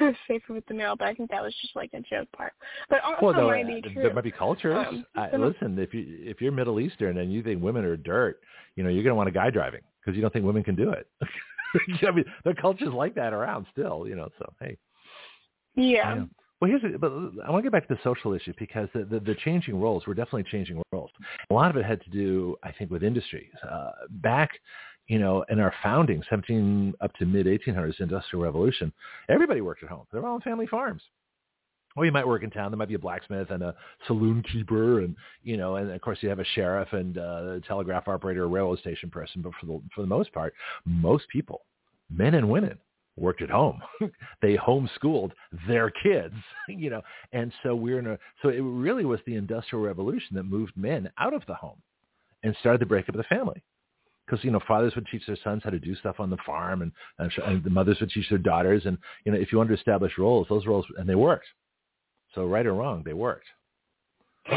[0.00, 2.52] it's safer with the male, but I think that was just like a joke part.
[2.88, 4.02] But also Well, though, might uh, be true.
[4.02, 4.86] there might be cultures.
[4.88, 8.40] Um, I, listen, if you if you're Middle Eastern and you think women are dirt,
[8.76, 10.76] you know you're going to want a guy driving because you don't think women can
[10.76, 11.08] do it.
[12.06, 14.28] I mean, there are cultures like that around still, you know.
[14.38, 14.76] So hey,
[15.76, 16.24] yeah.
[16.60, 17.10] Well, here's a, but
[17.44, 20.06] I want to get back to the social issue because the, the, the changing roles,
[20.06, 21.10] we're definitely changing roles.
[21.48, 23.50] A lot of it had to do, I think, with industries.
[23.68, 24.50] Uh, back,
[25.08, 28.92] you know, in our founding, 17 up to mid 1800s industrial revolution,
[29.30, 30.06] everybody worked at home.
[30.12, 31.02] They were all on family farms.
[31.96, 32.70] Well, you might work in town.
[32.70, 33.74] There might be a blacksmith and a
[34.06, 37.60] saloon keeper, and you know, and of course you have a sheriff and uh, a
[37.66, 39.42] telegraph operator, a railroad station person.
[39.42, 41.62] But for the for the most part, most people,
[42.08, 42.78] men and women,
[43.20, 43.80] worked at home.
[44.42, 45.30] they homeschooled
[45.68, 46.34] their kids,
[46.68, 47.02] you know,
[47.32, 48.18] and so we're in a.
[48.42, 51.80] So it really was the industrial revolution that moved men out of the home
[52.42, 53.62] and started the breakup of the family.
[54.26, 56.82] Because you know, fathers would teach their sons how to do stuff on the farm,
[56.82, 58.82] and, and the mothers would teach their daughters.
[58.86, 61.46] And you know, if you wanted to establish roles, those roles, and they worked.
[62.34, 63.46] So right or wrong, they worked.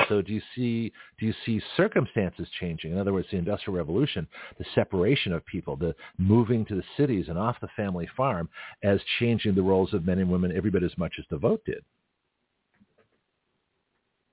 [0.09, 2.93] So do you see do you see circumstances changing?
[2.93, 7.25] In other words, the Industrial Revolution, the separation of people, the moving to the cities
[7.27, 8.49] and off the family farm,
[8.83, 11.61] as changing the roles of men and women every bit as much as the vote
[11.65, 11.83] did.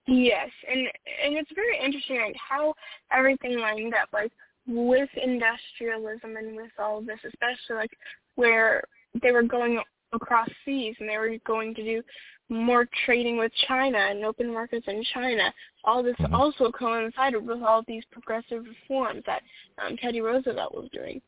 [0.07, 2.75] Yes, and and it's very interesting like how
[3.13, 4.33] everything lined up, like
[4.67, 7.97] with industrialism and with all of this, especially like
[8.37, 8.83] where
[9.21, 9.81] they were going
[10.13, 12.03] across seas, and they were going to do
[12.51, 15.53] more trading with China and open markets in China.
[15.85, 16.33] All this Mhm.
[16.35, 19.43] also coincided with all these progressive reforms that
[19.79, 21.23] um, Teddy Roosevelt was doing.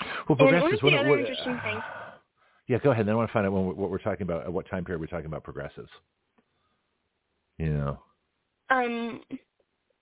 [0.00, 0.82] Well, And one progressives.
[0.82, 1.82] of the other what, interesting things-
[2.68, 3.06] Yeah, go ahead.
[3.06, 4.44] Then I want to find out when, what we're talking about.
[4.44, 5.90] At what time period we're talking about progressives?
[7.58, 8.02] You know.
[8.70, 9.22] Um,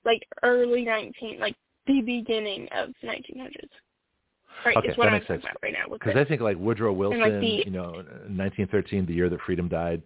[0.05, 3.69] like early 19, like the beginning of 1900s.
[4.65, 5.43] Right, Okay, that I'm makes sense.
[5.43, 5.93] about right now.
[5.93, 6.17] Because.
[6.17, 7.93] I think like Woodrow Wilson, like the- you know,
[8.29, 10.03] 1913, the year that freedom died,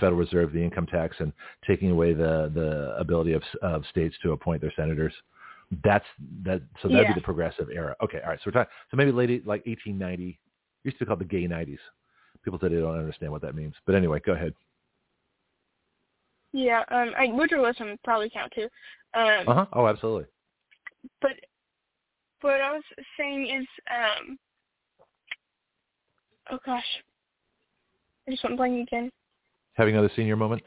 [0.00, 1.32] Federal Reserve, the income tax, and
[1.66, 5.14] taking away the the ability of of states to appoint their senators.
[5.84, 6.04] That's
[6.42, 6.62] that.
[6.82, 7.14] So that'd Yeah.
[7.14, 7.94] be the progressive era.
[8.02, 8.38] Okay, all right.
[8.40, 8.72] So we're talking.
[8.90, 10.38] So maybe late like 1890.
[10.82, 11.78] Used to be called the gay 90s.
[12.42, 13.74] People today don't understand what that means.
[13.86, 14.52] But anyway, go ahead.
[16.52, 18.68] Yeah, um, I, Woodrow Wilson would probably count too.
[19.14, 19.66] Um, Uh huh.
[19.72, 20.26] Oh, absolutely.
[21.20, 21.32] but
[22.44, 22.82] what I was
[23.18, 24.38] saying is, um,
[26.50, 26.84] oh gosh,
[28.28, 29.10] I just went blank again.
[29.74, 30.62] Having another senior moment?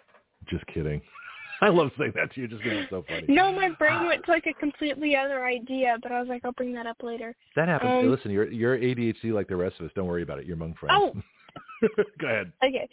[0.47, 1.01] Just kidding.
[1.61, 3.25] I love saying that to you just because it's so funny.
[3.29, 6.51] No, my brain went to like a completely other idea, but I was like, I'll
[6.51, 7.35] bring that up later.
[7.55, 7.91] That happens.
[7.91, 9.91] Hey, Um, listen, you're you're ADHD like the rest of us.
[9.95, 10.45] Don't worry about it.
[10.45, 10.99] You're among friends.
[10.99, 11.87] Oh.
[12.19, 12.51] go ahead.
[12.63, 12.87] Okay.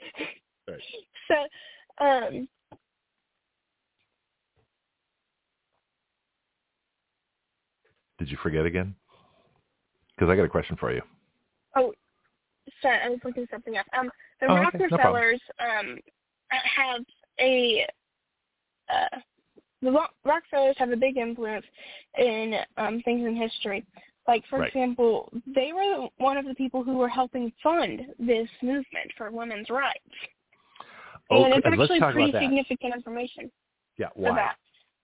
[0.69, 0.79] Right.
[1.29, 2.49] So, um,
[8.19, 8.95] Did you forget again?
[10.17, 11.03] Because I got a question for you.
[11.77, 11.93] oh,
[12.81, 13.87] sorry, I was looking something up.
[13.99, 14.97] Um, the Oh, okay, no.
[14.97, 15.99] Rockefellers um
[16.51, 17.01] have
[17.41, 17.87] a
[18.93, 19.19] uh,
[19.83, 21.65] the Ro- Rockefellers have a big influence
[22.19, 23.85] in um things in history.
[24.29, 24.69] Like for Right.
[24.69, 29.69] example, they were one of the people who were helping fund this movement for women's
[29.69, 29.99] rights.
[31.31, 32.49] Oh, and it's and let's actually talk pretty about that.
[32.49, 33.51] significant information
[33.99, 34.37] Yeah, for why?
[34.37, 34.57] that.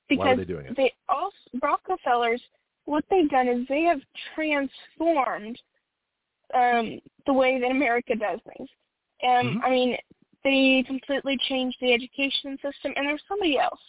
[0.09, 0.77] Why Because were they doing it?
[0.77, 2.43] they also Rockefellers
[2.85, 4.01] what they've done is they have
[4.35, 5.59] transformed
[6.55, 8.69] um the way that America does things.
[9.25, 9.61] Um Mhm.
[9.65, 9.97] I mean
[10.43, 13.81] they completely changed the education system and there's somebody else.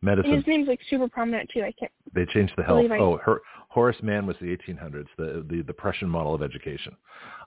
[0.00, 0.32] And Medicine.
[0.34, 1.62] his name's like super prominent too.
[1.62, 2.90] I can't They changed the health.
[2.90, 6.96] I- Oh, her, Horace Mann was the 1800s, the, the the Prussian model of education.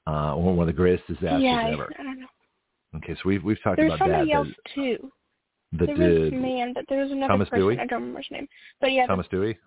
[0.05, 1.91] Uh, one of the greatest disasters yeah, I, ever.
[1.99, 2.27] I don't know.
[2.95, 4.25] Okay, so we've we've talked There's about that.
[4.25, 5.11] There's somebody else That, too.
[5.73, 7.59] that there was Mann, but there was another Thomas person.
[7.61, 7.79] Dewey?
[7.79, 8.47] I don't remember his name.
[8.81, 9.57] But yeah, Thomas Dewey.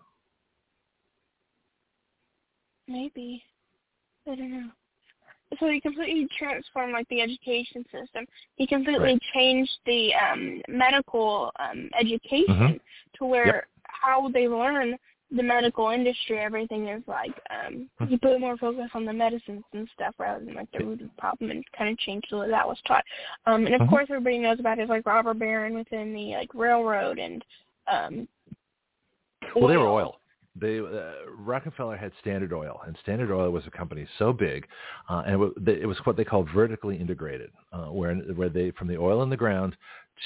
[2.91, 3.43] Maybe.
[4.31, 4.71] I don't know.
[5.59, 8.27] So he completely transformed like the education system.
[8.57, 9.23] He completely Right.
[9.35, 12.81] changed the um medical um education Mhm.
[13.15, 13.65] to where Yep.
[13.85, 14.97] how they learn
[15.33, 18.09] the medical industry, everything is like um Mhm.
[18.09, 21.09] he put more focus on the medicines and stuff rather than like the root of
[21.09, 23.05] the problem and kind of changed the way that was taught.
[23.47, 23.91] Um and of Mhm.
[23.91, 27.45] course everybody knows about his like robber baron within the like railroad and
[27.89, 28.29] um
[29.57, 30.20] Well, they were oil.
[30.57, 34.67] They uh, Rockefeller had Standard Oil, and Standard Oil was a company so big,
[35.09, 38.73] uh, and it was, it was what they called vertically integrated, uh, where where they
[38.73, 39.77] from the oil in the ground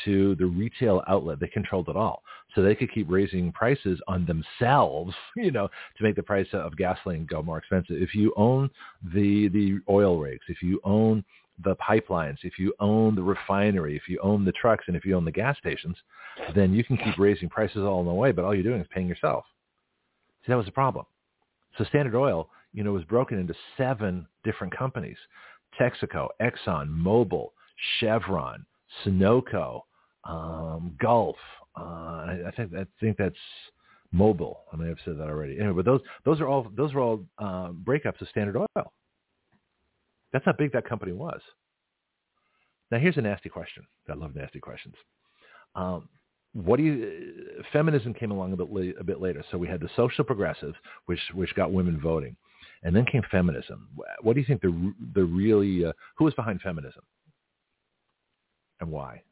[0.05, 2.23] to the retail outlet, they controlled it all,
[2.55, 6.77] so they could keep raising prices on themselves, you know, to make the price of
[6.77, 8.01] gasoline go more expensive.
[8.01, 8.71] If you own
[9.13, 11.23] the the oil rigs, if you own
[11.63, 15.15] the pipelines, if you own the refinery, if you own the trucks, and if you
[15.15, 15.97] own the gas stations,
[16.55, 18.89] then you can keep raising prices all in the way, but all you're doing is
[18.91, 19.45] paying yourself.
[20.45, 21.07] See, that was the problem.
[21.79, 25.17] So Standard Oil, you know, was broken into seven different companies.
[25.81, 27.49] Texaco, Exxon, Mobil,
[27.99, 28.65] Chevron,
[29.05, 29.83] Sunoco,
[30.25, 31.37] um, Gulf.
[31.77, 33.35] Uh, I, I think I think that's
[34.15, 34.57] Mobil.
[34.73, 35.59] I may have said that already.
[35.59, 38.93] Anyway, but those those are all those are all uh, breakups of Standard Oil.
[40.33, 41.41] That's how big that company was.
[42.91, 43.85] Now here's a nasty question.
[44.09, 44.95] I love nasty questions.
[45.75, 46.09] Um,
[46.55, 47.63] what do you?
[47.73, 49.45] Feminism came along a bit a bit later.
[49.51, 52.35] So we had the social progressives, which which got women voting,
[52.83, 53.89] and then came feminism.
[54.23, 57.03] What do you think the the really uh, who was behind feminism,
[58.81, 59.23] and why?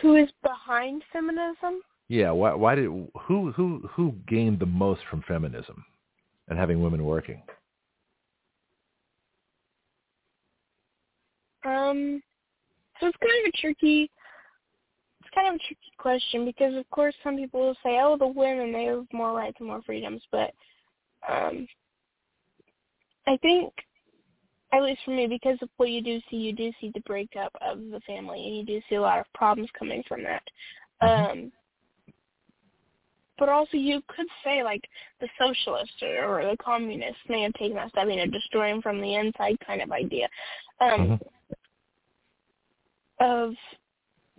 [0.00, 1.80] who is behind feminism?
[2.08, 5.84] Yeah, why why did who who who gained the most from feminism,
[6.48, 7.42] and having women working?
[11.64, 12.22] Um,
[12.98, 14.10] so it's kind of a tricky,
[15.34, 18.72] kind of a tricky question because of course some people will say, oh, the women
[18.72, 20.52] they have more rights and more freedoms, but
[21.28, 21.66] um,
[23.26, 23.72] I think,
[24.72, 27.52] at least for me, because of what you do see, you do see the breakup
[27.60, 30.42] of the family, and you do see a lot of problems coming from that.
[31.02, 31.30] Mhm.
[31.30, 31.52] Um,
[33.38, 34.82] but also you could say like
[35.20, 39.00] the socialists or, or the communists may have taken that step, you know, destroying from
[39.00, 40.28] the inside kind of idea.
[40.80, 41.20] Um, Mhm.
[43.20, 43.56] of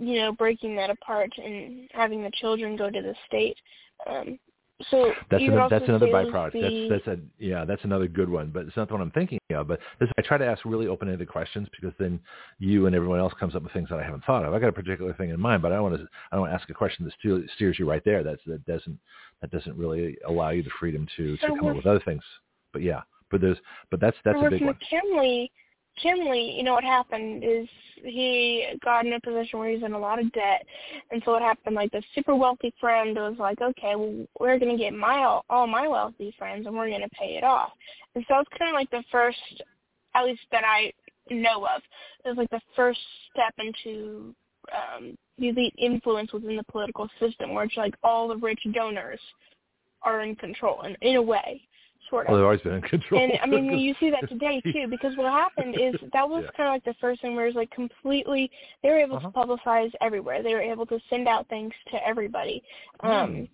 [0.02, 3.58] you know breaking that apart and having the children go to the state
[4.10, 4.38] um
[4.90, 6.54] so that's an, that's another byproduct.
[6.54, 6.88] The...
[6.90, 8.50] That's that's a yeah, that's another good one.
[8.54, 9.68] But it's not the one I'm thinking of.
[9.68, 12.20] But this, I try to ask really open-ended questions because then
[12.60, 14.54] you and everyone else comes up with things that I haven't thought of.
[14.54, 16.52] I got a particular thing in mind, but I don't want to I don't want
[16.52, 18.24] to ask a question that steers you right there.
[18.24, 18.98] That's that doesn't
[19.42, 22.24] that doesn't really allow you the freedom to so to come up with other things.
[22.74, 23.58] But yeah, but there's
[23.90, 24.78] but that's that's a big one.
[24.80, 25.52] McKinley,
[26.02, 27.68] Kinley, you know what happened is
[28.04, 30.66] he got in a position where he's in a lot of debt,
[31.12, 31.76] and so what happened?
[31.76, 35.68] Like the super wealthy friend was like, okay, well we're gonna get my all, all
[35.68, 37.72] my wealthy friends, and we're gonna pay it off.
[38.16, 39.38] And so it's kind of like the first,
[40.16, 40.92] at least that I
[41.30, 41.82] know of,
[42.26, 43.00] it was like the first
[43.32, 44.34] step into
[44.74, 49.20] um, the elite influence within the political system, where it's like all the rich donors
[50.04, 51.62] are in control, in, in a way
[52.12, 52.32] sort of.
[52.32, 53.24] Well, they've always been in control.
[53.24, 56.52] And I mean, you see that today too, because what happened is that was yeah.
[56.56, 58.52] kind of like the first thing where it was like completely
[58.84, 59.32] they were able uh-huh.
[59.32, 60.44] to publicize everywhere.
[60.44, 62.62] They were able to send out things to everybody.
[63.00, 63.50] Um, mm.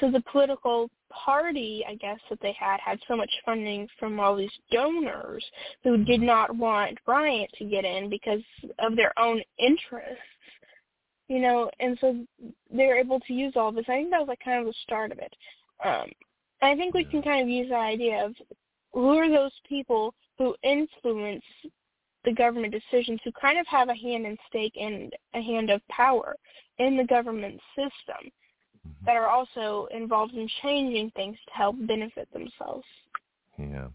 [0.00, 4.36] So the political party, I guess, that they had had so much funding from all
[4.36, 5.44] these donors
[5.82, 8.40] who did not want Bryan to get in because
[8.78, 10.22] of their own interests.
[11.28, 12.24] You know, and so
[12.70, 13.86] they were able to use all this.
[13.88, 15.34] I think that was like kind of the start of it.
[15.84, 16.10] Um,
[16.62, 18.34] I think we can kind of use the idea of
[18.92, 21.44] who are those people who influence
[22.24, 25.80] the government decisions who kind of have a hand in stake and a hand of
[25.88, 26.36] power
[26.78, 28.30] in the government system
[28.86, 29.06] mm-hmm.
[29.06, 32.86] that are also involved in changing things to help benefit themselves.
[33.58, 33.88] Yeah.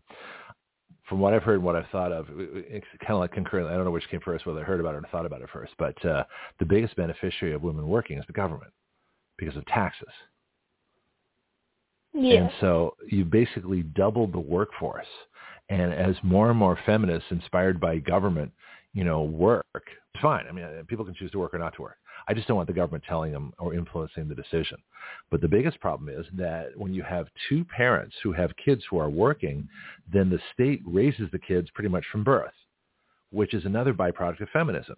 [1.08, 3.78] From what I've heard and what I've thought of, it's kind of like concurrently, I
[3.78, 5.72] don't know which came first, whether I heard about it or thought about it first,
[5.80, 6.26] but uh,
[6.60, 8.74] the biggest beneficiary of women working is the government
[9.38, 10.10] because of taxes.
[12.18, 12.42] Yeah.
[12.42, 15.08] And so you basically doubled the workforce.
[15.70, 18.52] And as more and more feminists inspired by government,
[18.94, 20.46] you know, work, it's fine.
[20.50, 21.98] I mean, uh, people can choose to work or not to work.
[22.28, 24.78] I just don't want the government telling them or influencing the decision.
[25.30, 28.98] But the biggest problem is that when you have two parents who have kids who
[28.98, 29.68] are working,
[30.12, 32.54] then the state raises the kids pretty much from birth,
[33.32, 34.96] which is another byproduct of feminism.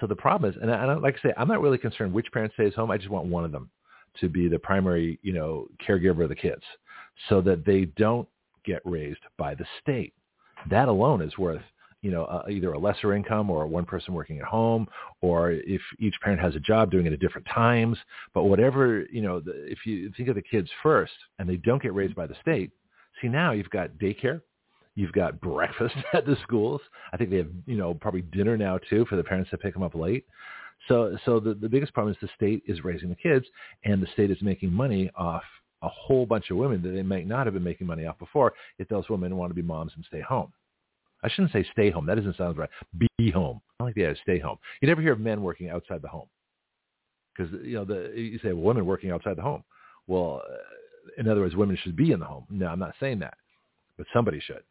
[0.00, 2.52] So the problem is, and I, like I say, I'm not really concerned which parent
[2.54, 2.90] stays home.
[2.90, 3.70] I just want one of them
[4.20, 6.62] to be the primary, you know, caregiver of the kids
[7.28, 8.28] so that they don't
[8.64, 10.14] get raised by the state.
[10.70, 11.62] That alone is worth,
[12.02, 14.86] you know, uh, either a lesser income or one person working at home,
[15.20, 17.98] or if each parent has a job doing it at different times.
[18.32, 21.82] But whatever, you know, the, if you think of the kids first and they don't
[21.82, 22.70] get raised by the state,
[23.20, 24.40] see now you've got daycare,
[24.96, 26.80] You've got breakfast at the schools.
[27.12, 29.74] I think they have, you know, probably dinner now too for the parents to pick
[29.74, 30.24] them up late.
[30.88, 33.46] So, so the, the biggest problem is the state is raising the kids,
[33.84, 35.42] and the state is making money off
[35.82, 38.54] a whole bunch of women that they might not have been making money off before
[38.78, 40.52] if those women want to be moms and stay home.
[41.22, 42.06] I shouldn't say stay home.
[42.06, 42.68] That doesn't sound right.
[42.98, 43.60] Be home.
[43.80, 44.58] I like the idea stay home.
[44.80, 46.28] You never hear of men working outside the home
[47.34, 49.64] because you know the you say well, women working outside the home.
[50.06, 52.44] Well, uh, in other words, women should be in the home.
[52.50, 53.38] No, I'm not saying that,
[53.96, 54.62] but somebody should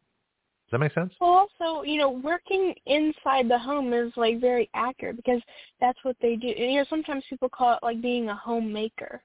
[0.74, 1.14] that make sense?
[1.22, 5.42] Well, also, you know, working inside the home is like very accurate because
[5.80, 6.48] that's what they do.
[6.48, 9.22] And, You know, sometimes people call it like being a homemaker.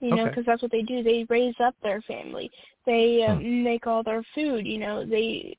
[0.00, 0.50] You know, because okay.
[0.50, 1.02] that's what they do.
[1.02, 2.50] They raise up their family.
[2.84, 3.62] They um, hmm.
[3.64, 4.66] make all their food.
[4.66, 5.56] You know, they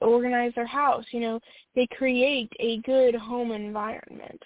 [0.00, 1.04] organize their house.
[1.10, 1.40] You know,
[1.74, 4.40] they create a good home environment.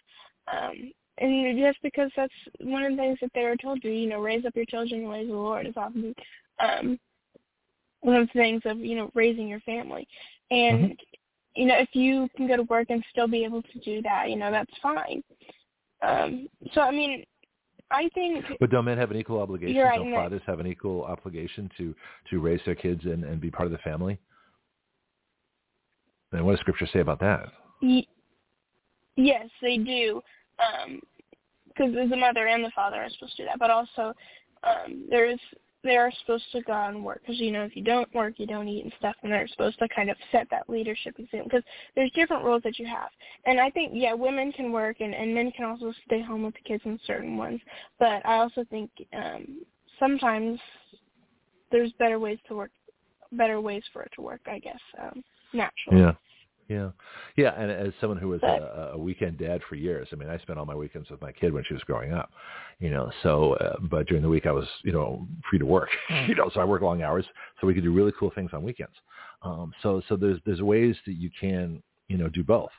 [0.51, 4.09] Um, and just because that's one of the things that they were told to, you
[4.09, 6.15] know, raise up your children in the ways of the Lord is often
[6.59, 6.99] um,
[8.05, 10.07] one of the things of you know raising your family
[10.51, 10.93] and mm-hmm.
[11.55, 14.31] you know if you can go to work and still be able to do that
[14.31, 15.23] you know that's fine.
[16.03, 17.25] Um so i mean
[17.91, 19.83] i think but don't men have an equal obligation?
[19.83, 21.95] Right, don't fathers have an equal obligation to
[22.31, 24.19] to raise their kids and and be part of the family?
[26.33, 27.53] And what does scripture say about that?
[27.81, 28.07] Y-
[29.17, 30.21] yes they do.
[30.59, 31.01] Um
[31.69, 33.59] because the mother and the father are supposed to do that.
[33.59, 34.15] But also
[34.63, 37.83] um there's they are supposed to go out and work because you know if you
[37.83, 40.69] don't work you don't eat and stuff and they're supposed to kind of set that
[40.69, 43.11] leadership example because there's different roles that you have.
[43.47, 46.55] And i think yeah women can work and and men can also stay home with
[46.55, 47.61] the kids in certain ones.
[47.99, 49.63] But i also think um
[49.99, 50.59] sometimes
[51.71, 52.71] there's better ways to work
[53.33, 56.01] better ways for it to work i guess um naturally.
[56.01, 56.13] Yeah
[56.69, 56.91] yeah,
[57.37, 60.39] yeah, and as someone who was a, a weekend dad for years, I mean, I
[60.39, 62.31] spent all my weekends with my kid when she was growing up,
[62.79, 63.11] you know.
[63.23, 65.91] So, uh, but during the week I was, you know, free to work,
[66.27, 66.51] you know.
[66.55, 67.27] So I work long hours,
[67.61, 68.95] so we could do really cool things on weekends.
[69.43, 72.71] Um, so, so there's there's ways that you can, you know, do both.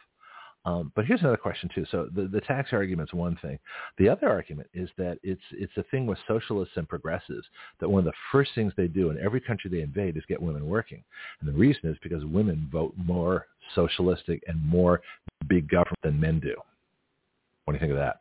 [0.66, 1.86] Um, but here's another question too.
[1.92, 3.60] So the, the tax argument is one thing.
[4.00, 7.46] The other argument is that it's it's a thing with socialists and progressives
[7.80, 10.42] that one of the first things they do in every country they invade is get
[10.42, 11.04] women working.
[11.40, 15.01] And the reason is because women vote more socialistic and more
[15.47, 16.55] big government than men do.
[17.63, 18.20] What do you think of that?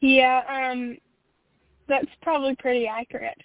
[0.00, 0.98] Yeah, um,
[1.88, 3.38] that's probably pretty accurate.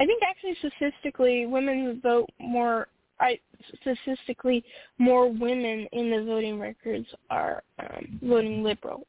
[0.00, 2.88] I think actually statistically, women vote more.
[3.20, 3.38] I
[3.80, 4.64] statistically
[4.98, 9.06] more women in the voting records are um, voting liberal.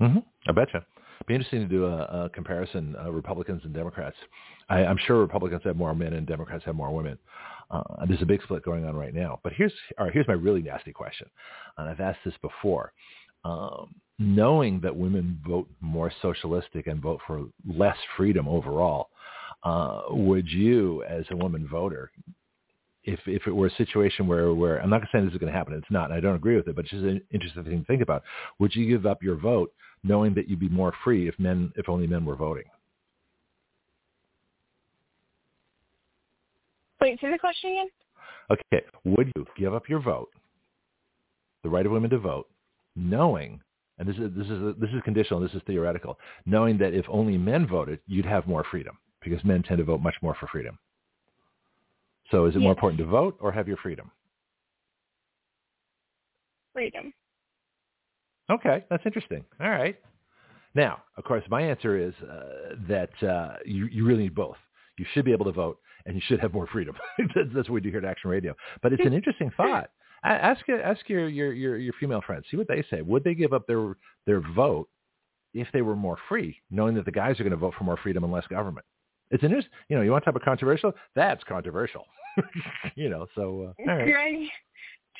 [0.00, 0.18] Mm-hmm.
[0.48, 0.84] I betcha.
[1.26, 4.16] Be interesting to do a, a comparison, uh, Republicans and Democrats.
[4.68, 7.18] I, I'm sure Republicans have more men and Democrats have more women.
[7.70, 9.40] Uh, there's a big split going on right now.
[9.42, 11.28] But here's right, here's my really nasty question,
[11.78, 12.92] and I've asked this before.
[13.44, 19.10] Um, knowing that women vote more socialistic and vote for less freedom overall,
[19.62, 22.10] uh, would you, as a woman voter,
[23.02, 25.58] if if it were a situation where where I'm not saying this is going to
[25.58, 27.80] happen, it's not, and I don't agree with it, but it's just an interesting thing
[27.80, 28.22] to think about.
[28.58, 29.72] Would you give up your vote
[30.04, 32.64] knowing that you'd be more free if men if only men were voting?
[37.00, 37.88] Wait, say the question again.
[38.50, 40.30] Okay, would you give up your vote,
[41.62, 42.48] the right of women to vote,
[42.94, 43.60] knowing,
[43.98, 47.36] and this is this is this is conditional, this is theoretical, knowing that if only
[47.36, 50.78] men voted, you'd have more freedom because men tend to vote much more for freedom.
[52.30, 52.62] So, is it yes.
[52.62, 54.10] more important to vote or have your freedom?
[56.72, 57.12] Freedom.
[58.50, 59.44] Okay, that's interesting.
[59.60, 59.96] All right.
[60.74, 64.56] Now, of course, my answer is uh, that uh, you, you really need both.
[64.98, 66.94] You should be able to vote, and you should have more freedom.
[67.34, 68.54] that's, that's what we do here at Action Radio.
[68.82, 69.90] But it's an interesting thought.
[70.24, 72.46] Ask ask your, your your your female friends.
[72.50, 73.00] See what they say.
[73.02, 74.88] Would they give up their their vote
[75.54, 77.98] if they were more free, knowing that the guys are going to vote for more
[78.02, 78.84] freedom and less government?
[79.30, 79.52] It's an
[79.88, 80.92] you know you want to talk about controversial?
[81.14, 82.04] That's controversial.
[82.96, 84.48] you know, so uh, all right.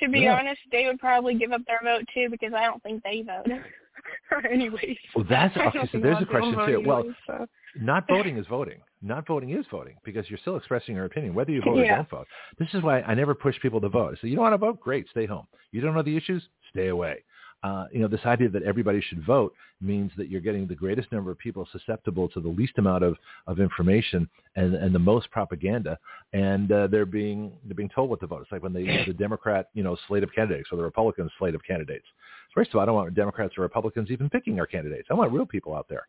[0.03, 0.38] To be yeah.
[0.38, 3.47] honest, they would probably give up their vote too because I don't think they vote.
[4.51, 4.97] anyways.
[5.14, 5.88] Well, that's okay.
[5.92, 6.82] So there's a question too.
[6.84, 7.47] Well, so.
[7.80, 8.80] not voting is voting.
[9.03, 11.92] Not voting is voting because you're still expressing your opinion, whether you vote yeah.
[11.92, 12.26] or don't vote.
[12.59, 14.18] This is why I never push people to vote.
[14.20, 14.80] So you don't want to vote?
[14.80, 15.47] Great, stay home.
[15.72, 16.42] You don't know the issues?
[16.70, 17.22] Stay away.
[17.62, 21.11] Uh, you know, this idea that everybody should vote means that you're getting the greatest
[21.11, 25.30] number of people susceptible to the least amount of, of information and, and the most
[25.30, 25.98] propaganda,
[26.32, 28.42] and uh, they're being they're being told what to vote.
[28.42, 31.54] It's like when they the Democrat you know slate of candidates or the Republican slate
[31.54, 32.07] of candidates.
[32.54, 35.09] First of all, I don't want Democrats or Republicans even picking our candidates.
[35.11, 36.07] I want real people out there.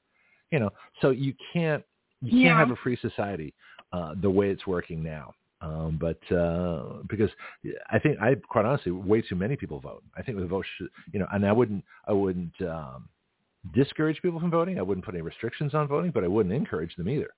[0.51, 0.69] You know,
[1.01, 1.83] so you can't
[2.21, 2.57] you can't yeah.
[2.57, 3.53] have a free society
[3.91, 5.33] uh, the way it's working now.
[5.59, 7.29] Um, but uh, because
[7.91, 10.03] I think I quite honestly, way too many people vote.
[10.15, 13.09] I think the vote should, you know, and I wouldn't, I wouldn't um,
[13.73, 14.77] discourage people from voting.
[14.77, 17.29] I wouldn't put any restrictions on voting, but I wouldn't encourage them either.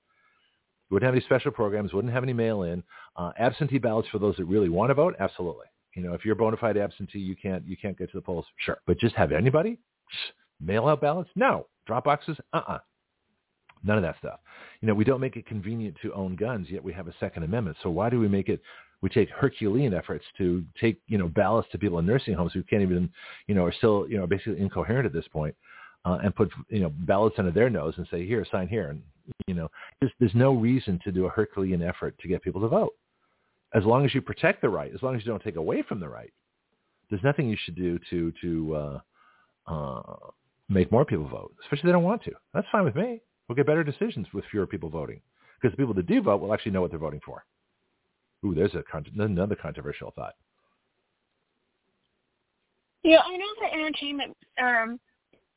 [0.91, 1.93] Wouldn't have any special programs.
[1.93, 2.83] Wouldn't have any mail-in.
[3.15, 5.15] Uh, absentee ballots for those that really want to vote.
[5.19, 5.67] Absolutely.
[5.95, 8.21] You know, if you're a bona fide absentee, you can't you can't get to the
[8.21, 8.45] polls.
[8.57, 9.77] Sure, but just have anybody
[10.59, 11.29] mail out ballots?
[11.35, 11.67] No.
[11.85, 12.37] Drop boxes?
[12.53, 12.79] Uh-uh.
[13.83, 14.39] None of that stuff.
[14.81, 17.43] You know, we don't make it convenient to own guns, yet we have a Second
[17.43, 17.77] Amendment.
[17.81, 18.61] So why do we make it?
[19.01, 22.63] We take Herculean efforts to take, you know, ballots to people in nursing homes who
[22.63, 23.09] can't even,
[23.47, 25.55] you know, are still, you know, basically incoherent at this point,
[26.03, 29.01] uh, and put, you know, ballots under their nose and say, here, sign here, and
[29.47, 29.69] you know,
[29.99, 32.93] there's there's no reason to do a Herculean effort to get people to vote.
[33.73, 35.99] As long as you protect the right, as long as you don't take away from
[35.99, 36.33] the right,
[37.09, 38.99] there's nothing you should do to to uh,
[39.67, 40.15] uh,
[40.67, 42.31] make more people vote, especially if they don't want to.
[42.53, 43.21] That's fine with me.
[43.49, 45.19] We'll get better decisions with fewer people voting
[45.59, 47.43] because the people that do vote will actually know what they're voting for.
[48.45, 48.83] Ooh, there's a
[49.17, 50.35] another controversial thought.
[53.03, 54.99] Yeah, I know the entertainment um,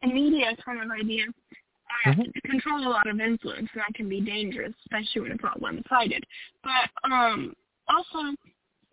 [0.00, 1.24] and media kind of idea
[2.06, 2.50] uh, mm-hmm.
[2.50, 6.24] control a lot of influence, and that can be dangerous, especially when it's not one-sided.
[6.64, 7.52] But um,
[7.88, 8.34] also,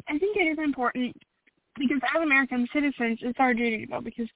[0.07, 1.15] I think it is important
[1.77, 4.27] because as American citizens, it's our duty to vote because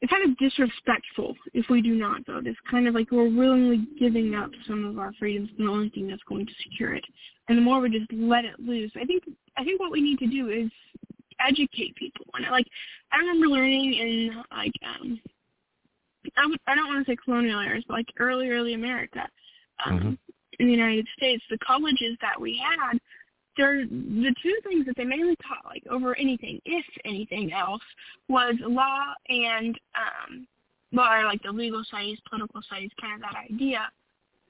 [0.00, 2.46] it's kind of disrespectful if we do not vote.
[2.46, 5.88] It's kind of like we're willingly giving up some of our freedoms and the only
[5.90, 7.04] thing that's going to secure it.
[7.48, 9.24] And the more we just let it loose, I think
[9.56, 10.70] I think what we need to do is
[11.40, 12.50] educate people on it.
[12.50, 12.66] Like
[13.12, 15.20] I remember learning in like um
[16.36, 19.26] I would I don't want to say colonial eras, but like early early America,
[19.86, 20.14] um, mm-hmm.
[20.58, 22.98] in the United States, the colleges that we had
[23.56, 27.82] they're the two things that they mainly taught, like over anything, if anything else,
[28.28, 30.46] was law and um,
[30.92, 33.88] well, like the legal studies, political studies, kind of that idea,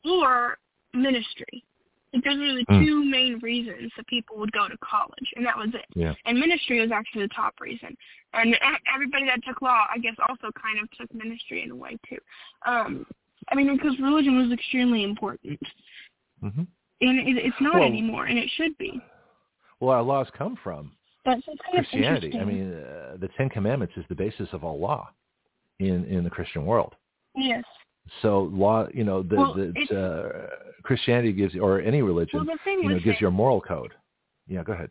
[0.05, 0.59] or
[0.93, 1.65] ministry.
[2.13, 2.87] Like those were the mm.
[2.87, 5.87] two main reasons that people would go to college, and that was it.
[5.95, 6.15] Yeah.
[6.25, 7.97] And ministry was actually the top reason.
[8.33, 8.57] And
[8.95, 12.19] everybody that took law, I guess, also kind of took ministry in a way too.
[12.67, 13.07] Um,
[13.51, 15.61] I mean, because religion was extremely important.
[16.43, 16.63] Mm-hmm
[17.01, 19.01] and it, it's not well, anymore, and it should be.
[19.81, 20.93] Well, our laws come from
[21.25, 22.33] That's Christianity.
[22.41, 25.11] I mean, uh, the Ten Commandments is the basis of all law
[25.79, 26.95] in in the Christian world.
[27.35, 27.65] Yes.
[28.23, 30.47] So law, you know, the, well, the uh,
[30.83, 33.93] Christianity gives you, or any religion, well, you know, gives you a moral code.
[34.47, 34.91] Yeah, go ahead.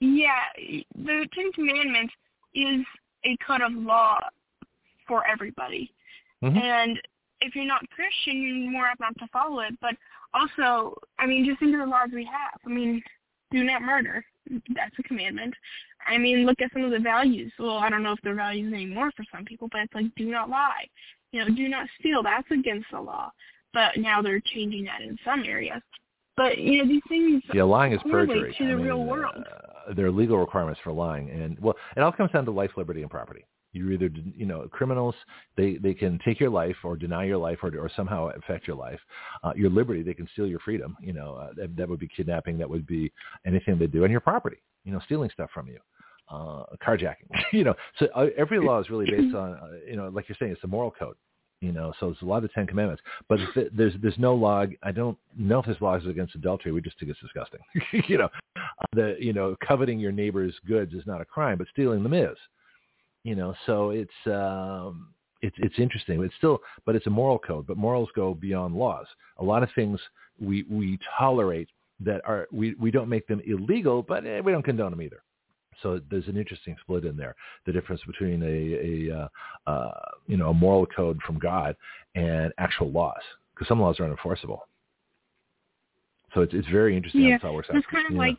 [0.00, 2.12] Yeah, the Ten Commandments
[2.54, 2.84] is
[3.24, 4.18] a code of law
[5.06, 5.92] for everybody,
[6.42, 6.56] mm-hmm.
[6.56, 7.00] and
[7.40, 9.74] if you're not Christian, you're more apt not to follow it.
[9.80, 9.94] But
[10.34, 12.60] also, I mean, just think of the laws we have.
[12.64, 13.02] I mean,
[13.50, 14.24] do not murder.
[14.74, 15.54] That's a commandment.
[16.06, 17.52] I mean, look at some of the values.
[17.58, 20.30] Well, I don't know if they're values anymore for some people, but it's like do
[20.30, 20.86] not lie.
[21.32, 22.22] You know, do not steal.
[22.22, 23.30] That's against the law.
[23.72, 25.82] But now they're changing that in some areas.
[26.36, 27.42] But you know, these things.
[27.52, 28.54] Yeah, lying is perjury.
[28.58, 29.34] To the I mean, real world.
[29.36, 32.70] Uh, there are legal requirements for lying, and well, it all comes down to life,
[32.76, 33.44] liberty, and property.
[33.72, 35.14] You either, you know, criminals
[35.56, 38.76] they they can take your life or deny your life or or somehow affect your
[38.76, 39.00] life.
[39.42, 40.96] Uh, your liberty, they can steal your freedom.
[41.00, 42.58] You know, uh, that, that would be kidnapping.
[42.58, 43.12] That would be
[43.46, 44.58] anything they do, and your property.
[44.84, 45.78] You know, stealing stuff from you
[46.30, 47.28] uh, carjacking.
[47.52, 50.36] you know, so uh, every law is really based on, uh, you know, like you're
[50.38, 51.16] saying, it's a moral code.
[51.60, 53.02] You know, so it's a lot of the Ten Commandments.
[53.28, 53.38] But
[53.76, 54.64] there's there's no law.
[54.82, 56.72] I don't know if this there's laws against adultery.
[56.72, 57.60] We just think it's disgusting.
[58.08, 61.66] you know, uh, the you know coveting your neighbor's goods is not a crime, but
[61.70, 62.38] stealing them is.
[63.24, 65.08] You know, so it's um,
[65.42, 66.22] it's it's interesting.
[66.22, 67.66] It's still, but it's a moral code.
[67.66, 69.06] But morals go beyond laws.
[69.38, 70.00] A lot of things
[70.40, 71.68] we we tolerate
[72.00, 75.22] that are we we don't make them illegal, but eh, we don't condone them either.
[75.82, 80.36] So there's an interesting split in there, the difference between a, a uh, uh, you
[80.36, 81.76] know a moral code from God
[82.14, 83.20] and actual laws,
[83.54, 84.60] because some laws are unenforceable.
[86.34, 87.76] So it's it's very interesting yeah, how it works out.
[87.76, 88.36] It's kind of like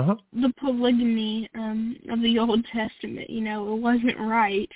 [0.00, 0.16] uh-huh.
[0.32, 3.30] the polygamy um, of the Old Testament.
[3.30, 4.70] You know, it wasn't right,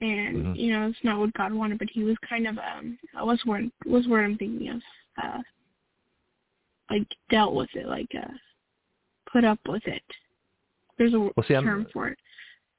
[0.00, 0.54] and mm-hmm.
[0.54, 1.78] you know it's not what God wanted.
[1.78, 4.82] But He was kind of um, what's word what's word I'm thinking of,
[5.22, 5.38] uh,
[6.90, 8.32] like dealt with it, like uh,
[9.32, 10.02] put up with it.
[10.98, 12.18] There's a well, see, term I'm, for it.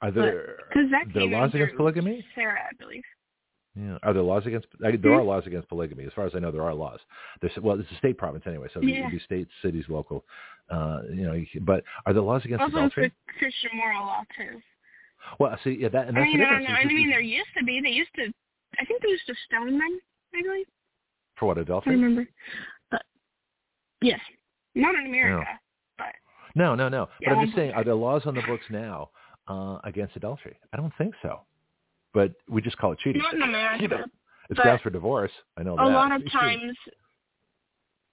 [0.01, 2.25] Are there Because that there came laws against polygamy?
[2.35, 3.03] Sarah, I believe.
[3.75, 3.97] Yeah.
[4.03, 4.67] Are there laws against?
[4.85, 6.03] I, there are laws against polygamy.
[6.05, 6.99] As far as I know, there are laws.
[7.41, 8.99] There's well, it's a state province anyway, so Yeah.
[8.99, 10.25] it'd be states, cities, local.
[10.69, 13.05] Uh, you know, but are there laws against Also, adultery?
[13.05, 14.59] it's a Christian moral law too.
[15.39, 16.69] Well, see, yeah, that and I mean, the I don't know.
[16.71, 17.79] I mean, there used to be.
[17.81, 18.23] They used to.
[18.79, 19.99] I think they used to stone men.
[20.35, 20.65] I believe.
[21.37, 21.93] for what adultery?
[21.93, 22.27] I remember.
[22.89, 23.03] But
[24.01, 24.19] yes,
[24.75, 25.45] not in America.
[25.97, 26.07] But
[26.55, 27.07] No, no, no.
[27.21, 29.09] Yeah, but I'm just saying, are there laws on the books now
[29.47, 30.57] uh, against adultery?
[30.73, 31.41] I don't think so.
[32.13, 33.21] But we just call it cheating.
[33.21, 33.81] not in America.
[33.81, 34.05] You know,
[34.49, 35.31] it's grounds for divorce.
[35.57, 35.83] I know a that.
[35.85, 36.59] lot of It's cheating.
[36.59, 36.77] times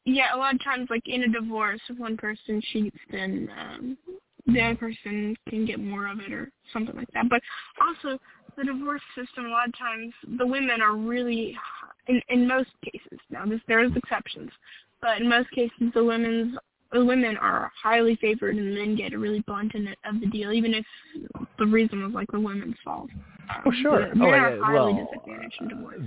[0.04, 3.98] yeah a lot of times like in a divorce if one person cheats then um
[4.46, 7.42] the other person can get more of it or something like that but
[7.80, 8.18] also
[8.56, 11.54] the divorce system a lot of times the women are really
[12.06, 14.50] in in most cases now this there is exceptions
[15.02, 16.56] but in most cases the women's
[16.92, 20.52] the women are highly favored and men get a really blunt end of the deal
[20.52, 20.84] even if
[21.58, 23.10] the reason was like the women's fault
[23.50, 24.08] um, Oh, sure.
[24.10, 26.00] the men oh, are yeah, highly well, disadvantaged in divorce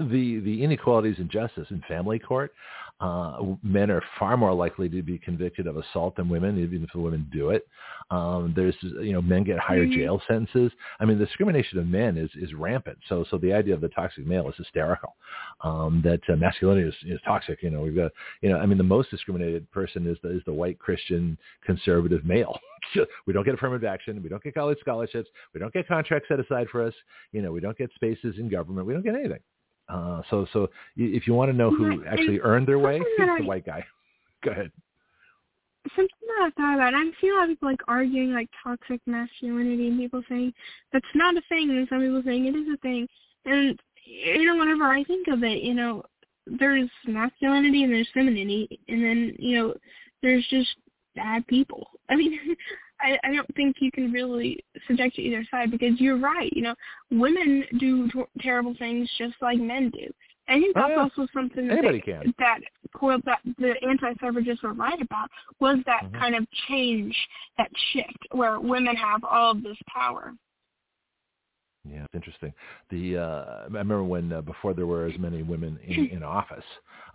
[0.00, 2.52] the the inequalities in justice in family court,
[3.00, 6.90] uh, men are far more likely to be convicted of assault than women, even if
[6.92, 7.66] the women do it.
[8.10, 9.92] Um, there's you know men get higher Mhm.
[9.94, 10.72] jail sentences.
[10.98, 12.98] I mean, the discrimination of men is is rampant.
[13.08, 15.14] So so the idea of the toxic male is hysterical.
[15.60, 17.62] Um, that uh, masculinity is, is toxic.
[17.62, 20.42] You know, we've got you know, I mean, the most discriminated person is the is
[20.46, 22.58] the white Christian conservative male.
[23.26, 24.22] we don't get affirmative action.
[24.22, 25.28] We don't get college scholarships.
[25.54, 26.94] We don't get contracts set aside for us.
[27.32, 28.86] You know, we don't get spaces in government.
[28.86, 29.40] We don't get anything.
[29.88, 33.44] Uh, so, so if you want to know who actually earned their way, it's the
[33.44, 33.84] I- white guy.
[34.44, 34.70] Go ahead.
[35.96, 36.94] something that I thought about.
[36.94, 40.52] I'm seeing a lot of people like arguing like toxic masculinity and people saying
[40.92, 43.08] that's not a thing and some people saying it is a thing.
[43.46, 46.02] And you know, whenever I think of it, you know,
[46.46, 49.74] there's masculinity and there's femininity and then, you know,
[50.22, 50.68] there's just
[51.16, 51.88] bad people.
[52.10, 52.38] I mean
[53.00, 56.52] I, I don't think you can really subject to either side because you're right.
[56.52, 56.74] You know,
[57.10, 60.06] women do t- terrible things just like men do.
[60.48, 60.96] And I think Oh, yeah.
[60.96, 62.34] also something that Anybody they- can.
[62.38, 62.60] that
[63.26, 65.30] that the anti-suffragists were right about
[65.60, 66.18] was that Mhm.
[66.18, 67.14] kind of change,
[67.58, 70.34] that shift where women have all of this power.
[71.88, 72.52] Yeah, it's interesting.
[72.90, 76.64] The uh, I remember when uh, before there were as many women in, in office,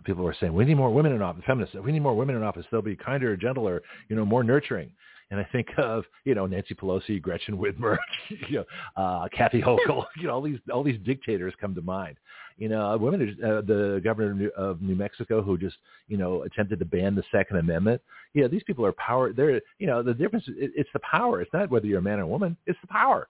[0.04, 1.44] people were saying we need more women in office.
[1.46, 2.66] Feminists, we need more women in office.
[2.72, 4.92] They'll be kinder, gentler, you know, more nurturing.
[5.32, 7.98] And I think of you know Nancy Pelosi, Gretchen Whitmer,
[8.50, 10.06] you know, uh, Kathy Hochul.
[10.18, 12.18] You know, all these all these dictators come to mind.
[12.58, 16.18] You know, women, are, uh, the governor of New, of New Mexico, who just you
[16.18, 18.02] know attempted to ban the Second Amendment.
[18.34, 19.34] You know, these people are power.
[19.34, 20.46] They're you know the difference.
[20.48, 21.42] It, it's the power.
[21.42, 22.56] It's not whether you're a man or a woman.
[22.68, 23.28] It's the power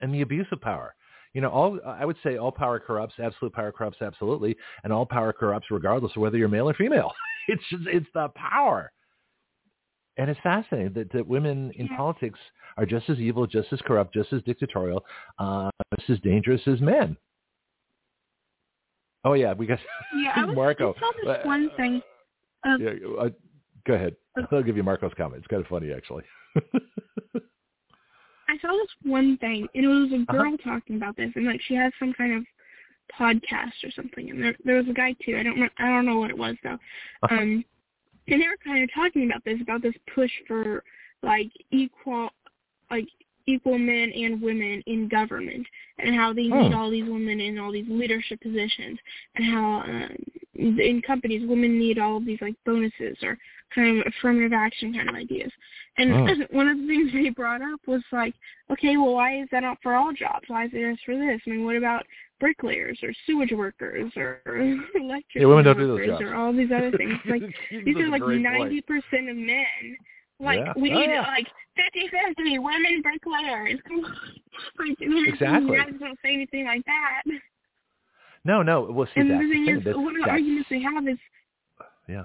[0.00, 0.94] and the abuse of power.
[1.32, 3.14] You know, all I would say all power corrupts.
[3.22, 7.12] Absolute power corrupts absolutely, and all power corrupts regardless of whether you're male or female.
[7.48, 8.90] It's just it's the power,
[10.16, 11.96] and it's fascinating that, that women in Yeah.
[11.96, 12.38] politics
[12.76, 15.04] are just as evil, just as corrupt, just as dictatorial,
[15.38, 17.16] uh, just as dangerous as men.
[19.24, 19.78] Oh yeah, we got
[20.16, 20.94] Yeah, I, was, Marco.
[20.96, 22.02] I saw this Uh, one thing.
[22.64, 23.28] Yeah, uh,
[23.86, 24.16] go ahead.
[24.52, 25.38] I'll give you Marco's comment.
[25.38, 26.24] It's kind of funny actually.
[28.48, 30.32] I saw this one thing, and it was a Uh-huh.
[30.42, 32.44] girl talking about this, and like she has some kind of
[33.18, 35.36] podcast or something, and there there was a guy too.
[35.36, 36.78] I don't I don't know what it was though.
[37.22, 37.36] Uh-huh.
[38.30, 40.84] And they were kind of talking about this about this push for
[41.22, 42.30] like equal
[42.90, 43.08] like
[43.50, 45.66] equal men and women in government
[45.98, 46.74] and how they need hmm.
[46.74, 48.98] all these women in all these leadership positions
[49.36, 50.16] and how um,
[50.54, 53.36] in companies women need all of these like bonuses or
[53.74, 55.50] kind of affirmative action kind of ideas.
[55.98, 56.42] And hmm.
[56.56, 58.34] one of the things they brought up was like,
[58.70, 60.44] okay, well, why is that not for all jobs?
[60.48, 61.40] Why is it just for this?
[61.46, 62.04] I mean, what about
[62.38, 64.40] bricklayers or sewage workers or
[64.94, 66.22] electric yeah, women don't do those jobs.
[66.22, 67.18] or all these other things?
[67.26, 67.42] Like
[67.84, 69.96] these are like ninety percent of men
[70.40, 70.72] like yeah.
[70.76, 71.20] we need oh, yeah.
[71.22, 73.78] like fifty fifty women bricklayers.
[74.78, 75.76] like exactly.
[75.76, 77.22] You guys don't say anything like that.
[78.44, 78.82] No, no.
[78.90, 81.18] Well, see, and that's the thing is, one of the arguments they have is,
[82.08, 82.24] yeah.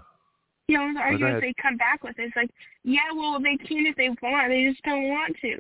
[0.68, 2.50] One of the arguments they come back with is like,
[2.84, 5.58] yeah, well, they can if they want, they just don't want to.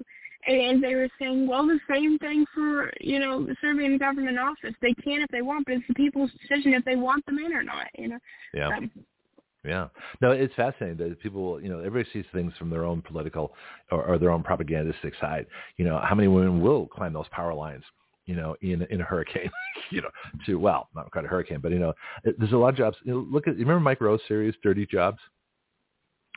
[0.48, 4.76] And they were saying, well, the same thing for, you know, serving in government office.
[4.82, 7.54] They can if they want, but it's the people's decision if they want them in
[7.54, 8.20] or not, you know.
[8.54, 8.70] Yeah.
[8.70, 8.92] Um,
[9.66, 9.88] yeah.
[10.22, 13.54] No, it's fascinating that people, you know, everybody sees things from their own political
[13.92, 15.48] or, or their own propagandistic side.
[15.78, 17.84] You know, how many women will climb those power lines?
[18.26, 19.52] You know, in in a hurricane,
[19.92, 20.10] you know,
[20.46, 21.94] to well, not quite a hurricane, but you know,
[22.24, 22.98] there's a lot of jobs.
[23.04, 25.20] You know, look at you remember Mike Rowe's series, Dirty Jobs.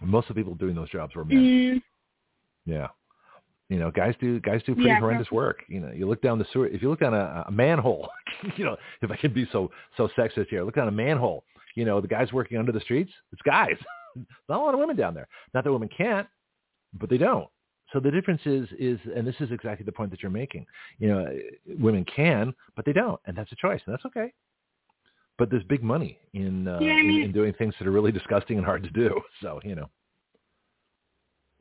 [0.03, 1.39] Most of the people doing those jobs were men.
[1.39, 1.83] Mm.
[2.67, 2.89] Yeah,
[3.71, 5.63] you know, guys do guys do pretty yeah, horrendous work.
[5.67, 6.67] You know, you look down the sewer.
[6.67, 8.09] If you look down a, a manhole,
[8.57, 11.85] you know, if I can be so so sexist here, look down a manhole you
[11.85, 13.77] know, the guys working under the streets, it's guys.
[14.49, 15.29] Not a lot of women down there.
[15.55, 16.27] Not that women can't,
[16.95, 17.49] but they don't.
[17.93, 20.67] So the difference is, is, and this is exactly the point that you're making.
[20.99, 21.39] You know,
[21.79, 24.33] women can, but they don't, and that's a choice, and that's okay.
[25.39, 27.93] But there's big money in, uh, yeah, I mean, in, in doing things that are
[27.93, 29.21] really disgusting and hard to do.
[29.43, 29.89] So you know.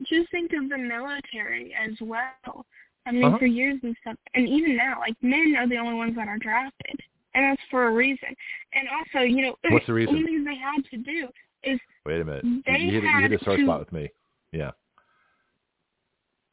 [0.02, 2.66] Just think of the military as well.
[3.06, 3.38] I mean, uh-huh.
[3.38, 6.38] for years and stuff, and even now, like men are the only ones that are
[6.38, 7.00] drafted
[7.34, 8.28] and that's for a reason.
[8.72, 10.14] And also, you know, what's the reason?
[10.14, 11.28] Only thing they had to do
[11.64, 12.44] is wait a minute.
[12.66, 14.08] They you hit, had you hit a sore to, spot with me.
[14.52, 14.70] Yeah.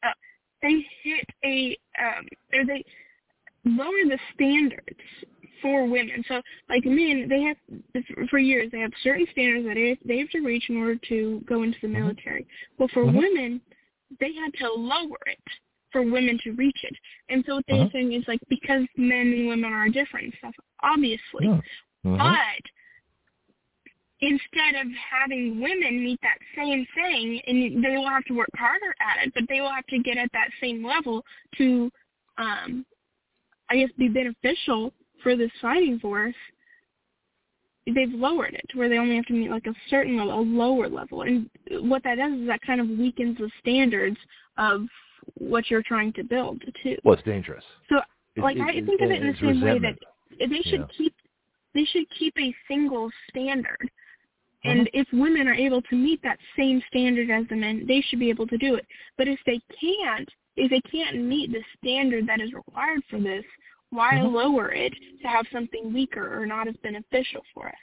[0.02, 0.12] Uh,
[0.62, 2.84] they hit a um, or they
[3.64, 5.00] lower the standards
[5.62, 6.24] for women.
[6.28, 7.56] So, like men, they have
[8.30, 11.42] for years they have certain standards that they they have to reach in order to
[11.48, 12.00] go into the mm-hmm.
[12.00, 12.42] military.
[12.42, 12.74] Mm-hmm.
[12.78, 13.16] Well, for mm-hmm.
[13.16, 13.60] women,
[14.20, 15.38] they had to lower it
[15.92, 16.94] for women to reach it.
[17.28, 17.88] And so what they're uh-huh.
[17.92, 21.48] saying is like because men and women are different and stuff, obviously.
[21.48, 22.16] Uh-huh.
[22.16, 22.62] But
[24.20, 28.94] instead of having women meet that same thing and they will have to work harder
[29.00, 31.22] at it, but they will have to get at that same level
[31.58, 31.90] to
[32.38, 32.84] um
[33.68, 36.34] I guess be beneficial for this fighting force,
[37.86, 40.40] they've lowered it to where they only have to meet like a certain level, a
[40.40, 41.22] lower level.
[41.22, 41.48] And
[41.88, 44.16] what that does is that kind of weakens the standards
[44.58, 44.82] of
[45.34, 46.96] what you're trying to build too.
[47.04, 47.64] Well, it's dangerous.
[47.88, 47.96] So,
[48.36, 49.82] like, it, I think of it in the same resentment.
[49.84, 50.96] way that they should yeah.
[50.96, 51.14] keep
[51.74, 53.78] they should keep a single standard.
[53.80, 54.70] Uh-huh.
[54.70, 58.18] And if women are able to meet that same standard as the men, they should
[58.18, 58.86] be able to do it.
[59.18, 63.44] But if they can't, if they can't meet the standard that is required for this,
[63.90, 64.28] why uh-huh.
[64.28, 67.74] lower it to have something weaker or not as beneficial for us?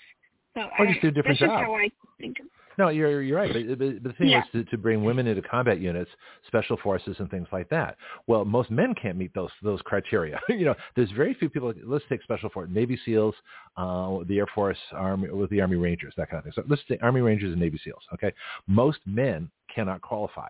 [0.55, 1.59] So or I, just do a different that's job.
[1.59, 2.45] Just how I think of
[2.77, 3.53] no, you're you're right.
[3.53, 4.39] But, but the thing yeah.
[4.39, 6.09] is to, to bring women into combat units,
[6.47, 7.97] special forces, and things like that.
[8.27, 10.39] Well, most men can't meet those those criteria.
[10.49, 11.73] you know, there's very few people.
[11.85, 13.35] Let's take special force, Navy SEALs,
[13.77, 16.53] uh, the Air Force, Army, with the Army Rangers, that kind of thing.
[16.55, 18.03] So let's take Army Rangers and Navy SEALs.
[18.13, 18.33] Okay,
[18.67, 20.49] most men cannot qualify,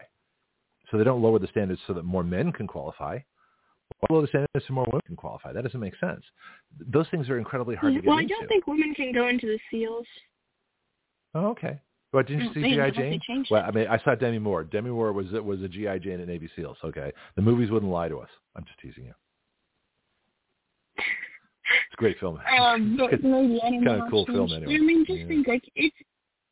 [0.91, 3.19] so they don't lower the standards so that more men can qualify.
[4.09, 5.53] Lower the standards so more women can qualify.
[5.53, 6.23] That doesn't make sense.
[6.91, 8.33] Those things are incredibly hard to get well, into.
[8.33, 10.05] Well, I don't think women can go into the SEALs.
[11.35, 11.79] Oh, okay.
[12.13, 13.45] Well, didn't you see GI Jane?
[13.49, 14.63] Well, I mean, I saw Demi Moore.
[14.63, 16.77] Demi Moore was was a GI Jane at Navy SEALs.
[16.85, 18.29] Okay, the movies wouldn't lie to us.
[18.55, 19.13] I'm just teasing you.
[20.97, 22.39] It's a great film.
[22.59, 24.75] Um, but it's maybe kind of cool film anyway.
[24.75, 25.27] I mean, just yeah.
[25.27, 25.95] think like it's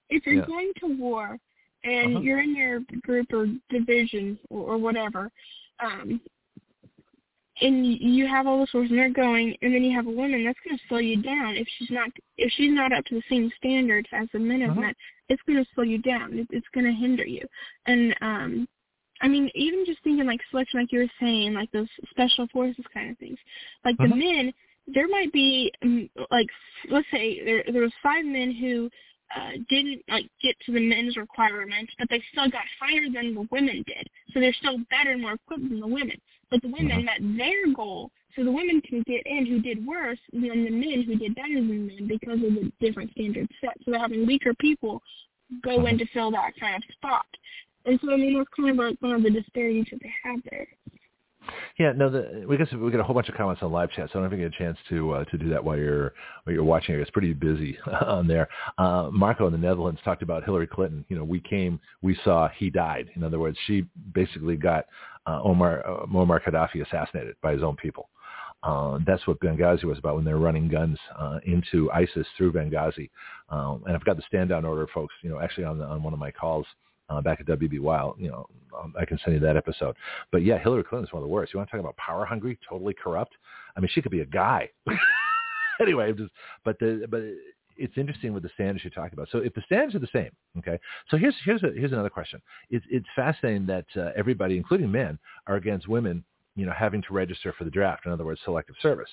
[0.10, 0.46] if you're yeah.
[0.46, 1.38] going to war
[1.84, 2.24] and uh-huh.
[2.24, 5.32] you're in your group or division or, or whatever,
[5.84, 6.20] um,
[7.62, 10.44] and you have all the sources and they're going, and then you have a woman
[10.44, 13.24] that's going to slow you down if she's not if she's not up to the
[13.30, 14.82] same standards as the men have uh-huh.
[14.82, 14.96] met.
[15.30, 16.40] It's going to slow you down.
[16.40, 17.46] It, it's going to hinder you.
[17.86, 18.68] And um,
[19.22, 22.84] I mean, even just thinking like selection, like you were saying, like those special forces
[22.94, 23.38] kind of things.
[23.86, 24.10] Like uh-huh.
[24.10, 24.54] the men,
[24.88, 26.48] there might be um, like
[26.90, 28.90] let's say there there was five men who
[29.36, 33.48] uh, didn't like get to the men's requirements, but they still got higher than the
[33.52, 34.08] women did.
[34.34, 36.20] So they're still better and more equipped than the women.
[36.52, 37.02] But the women uh-huh.
[37.02, 41.04] met their goal, so the women can get in who did worse than the men
[41.04, 43.78] who did better than men because of the different standards set.
[43.84, 45.02] So they're having weaker people
[45.64, 45.88] go uh-huh.
[45.88, 47.26] in to fill that kind of spot.
[47.86, 50.40] And so I mean that's kind of like one of the disparities that they have
[50.50, 50.68] there.
[51.80, 54.10] Yeah, no, the, we guess we got a whole bunch of comments on live chat,
[54.12, 55.78] so I don't know if you get a chance to uh, to do that while
[55.78, 56.96] you're while you're watching.
[56.96, 58.48] It's pretty busy on there.
[58.78, 61.04] Uh, Marco in the Netherlands talked about Hillary Clinton.
[61.10, 63.10] You know, we came, we saw, he died.
[63.16, 64.86] In other words, she basically got
[65.28, 68.10] Omar uh, Muammar Gaddafi assassinated by his own people.
[68.64, 72.54] Uh, that's what Benghazi was about when they were running guns uh, into ISIS through
[72.54, 73.10] Benghazi.
[73.50, 75.14] Um, and I've got the stand down order, folks.
[75.24, 76.66] You know, actually on the, on one of my calls
[77.10, 78.16] uh, back at WB Wild.
[78.20, 78.48] You know,
[78.80, 79.96] um, I can send you that episode.
[80.32, 81.54] But yeah, Hillary Clinton's one of the worst.
[81.54, 83.34] You want to talk about power hungry, totally corrupt?
[83.76, 84.70] I mean, she could be a guy.
[85.82, 86.32] anyway, just
[86.64, 87.22] but the but
[87.82, 89.30] it's interesting with the standards you're talking about.
[89.32, 90.80] So if the standards are the same, okay.
[91.10, 92.42] So here's here's a, here's another question.
[92.70, 96.24] It's it's fascinating that uh, everybody, including men, are against women,
[96.56, 98.06] you know, having to register for the draft.
[98.06, 99.10] In other words, selective service.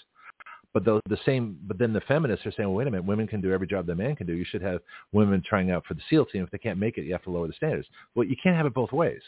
[0.74, 3.26] But the, the same, but then the feminists are saying, well, wait a minute, women
[3.26, 4.34] can do every job that man can do.
[4.34, 4.80] You should have
[5.12, 6.44] women trying out for the SEAL team.
[6.44, 7.88] If they can't make it, you have to lower the standards.
[8.14, 9.22] Well, you can't have it both ways.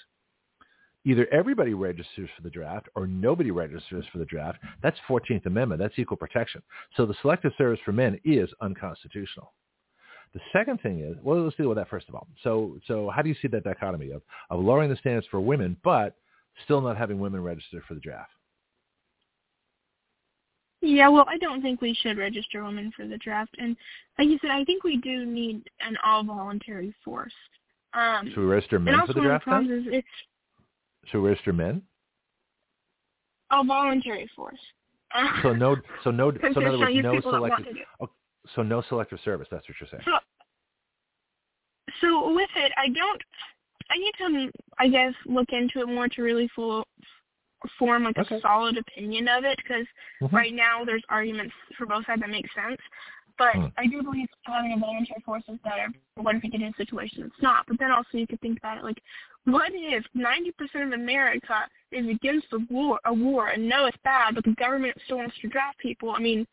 [1.05, 4.59] Either everybody registers for the draft or nobody registers for the draft.
[4.83, 5.81] That's 14th Amendment.
[5.81, 6.63] That's equal protection.
[6.97, 9.53] So the selective service for men is unconstitutional.
[10.35, 12.29] The second thing is, well, let's deal with that first of all.
[12.45, 15.77] So, so how do you see that dichotomy of, of lowering the standards for women,
[15.83, 16.17] but
[16.65, 18.31] still not having women register for the draft?
[20.83, 23.77] Yeah, well, I don't think we should register women for the draft, and
[24.19, 27.35] like you said, I think we do need an all-voluntary force.
[27.93, 29.47] Um, Should we register men for the draft?
[29.47, 30.09] And Is it's
[31.07, 31.83] Should we register men?
[33.51, 34.59] Oh, voluntary force.
[35.43, 37.77] so no, so no, so in other words, no selective.
[38.01, 38.09] Oh,
[38.55, 39.49] so no selective service.
[39.51, 40.03] That's what you're saying.
[40.05, 40.13] So,
[42.01, 43.23] so with it, I don't.
[43.91, 46.87] I need to, I guess, look into it more to really full,
[47.79, 48.37] form like okay.
[48.37, 49.87] a solid opinion of it because
[50.23, 50.35] mm-hmm.
[50.35, 52.81] right now there's arguments for both sides that make sense.
[53.41, 53.73] But mm.
[53.79, 55.89] I do believe having a voluntary force is better.
[56.17, 57.65] What if you get in a situation that's not?
[57.67, 59.01] But then also you could think about it like,
[59.47, 61.55] what if 90% of America
[61.91, 65.35] is against the war, a war, and know it's bad, but the government still wants
[65.41, 66.11] to draft people?
[66.11, 66.47] I mean,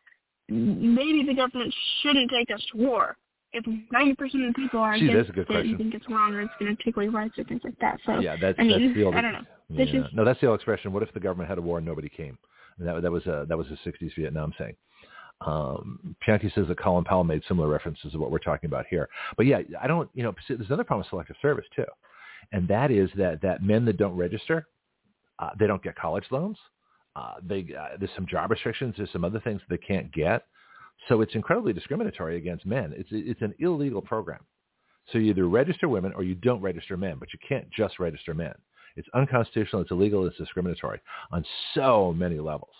[0.48, 3.18] maybe the government shouldn't take us to war
[3.52, 6.54] if 90% of the people are Gee, against it, you think it's wrong or it's
[6.58, 8.00] going to take away rights or things like that.
[8.06, 9.42] So yeah, that's, I mean, that's the old, I don't know.
[9.70, 9.86] Yeah.
[9.86, 10.94] Just, no, that's the old expression.
[10.94, 12.38] What if the government had a war and nobody came?
[12.80, 14.76] And that that was a that was a 60s Vietnam saying.
[15.42, 19.08] Um, Pianki says that Colin Powell made similar references to what we're talking about here.
[19.36, 21.86] But yeah, I don't, you know, there's another problem with selective service too,
[22.52, 24.68] and that is that that men that don't register,
[25.40, 26.58] uh, they don't get college loans.
[27.16, 28.96] Uh, they uh, there's some job restrictions.
[28.98, 30.46] There's some other things they can't get.
[31.08, 32.94] So it's incredibly discriminatory against men.
[32.96, 34.44] It's it's an illegal program.
[35.12, 38.34] So you either register women or you don't register men, but you can't just register
[38.34, 38.54] men.
[38.96, 39.84] It's unconstitutional.
[39.84, 40.26] It's illegal.
[40.26, 41.00] It's discriminatory
[41.32, 42.74] on so many levels.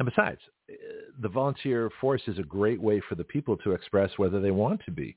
[0.00, 0.74] And besides, eh,
[1.20, 4.80] the volunteer force is a great way for the people to express whether they want
[4.86, 5.16] to be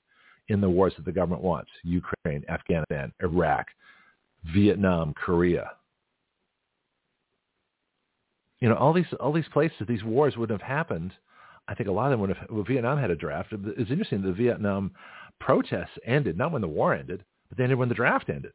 [0.49, 1.71] in the wars that the government wants.
[1.83, 3.65] Ukraine, Afghanistan, Iraq,
[4.53, 5.71] Vietnam, Korea.
[8.59, 11.13] You know, all these all these places, these wars wouldn't have happened
[11.67, 13.53] I think a lot of them would have, well, Vietnam had a draft.
[13.53, 14.21] It's interesting.
[14.21, 14.91] The Vietnam
[15.39, 18.51] protests ended, not when the war ended, but they ended when the draft ended.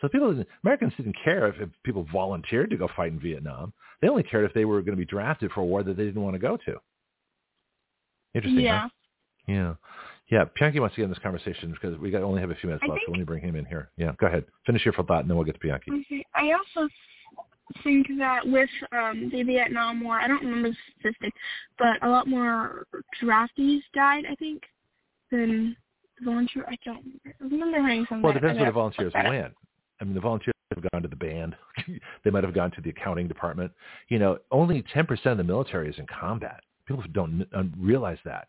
[0.00, 3.72] So people, Americans didn't care if, if people volunteered to go fight in Vietnam.
[4.00, 6.04] They only cared if they were going to be drafted for a war that they
[6.04, 6.76] didn't want to go to.
[8.34, 8.64] Interesting.
[8.64, 8.82] Yeah.
[8.82, 8.88] Huh?
[9.48, 9.74] Yeah.
[10.30, 10.44] Yeah.
[10.60, 12.84] Pianki wants to get in this conversation because we got only have a few minutes
[12.88, 13.00] left.
[13.06, 13.90] so let me bring him in here.
[13.96, 14.12] Yeah.
[14.20, 14.44] Go ahead.
[14.66, 16.00] Finish your thought, and then we'll get to Pianki.
[16.02, 16.24] Okay.
[16.34, 16.88] I also
[17.82, 21.32] think that with um, the Vietnam War, I don't remember the statistic,
[21.78, 22.86] but a lot more
[23.22, 24.62] draftees died, I think,
[25.30, 25.76] than
[26.24, 26.64] volunteer.
[26.68, 27.04] I don't
[27.40, 28.22] remember hearing something.
[28.22, 29.54] Well, it depends where the volunteers went.
[30.00, 31.56] I mean, the volunteers have gone to the band.
[32.24, 33.72] they might have gone to the accounting department.
[34.08, 36.60] You know, only 10% of the military is in combat.
[36.86, 37.46] People don't
[37.78, 38.48] realize that.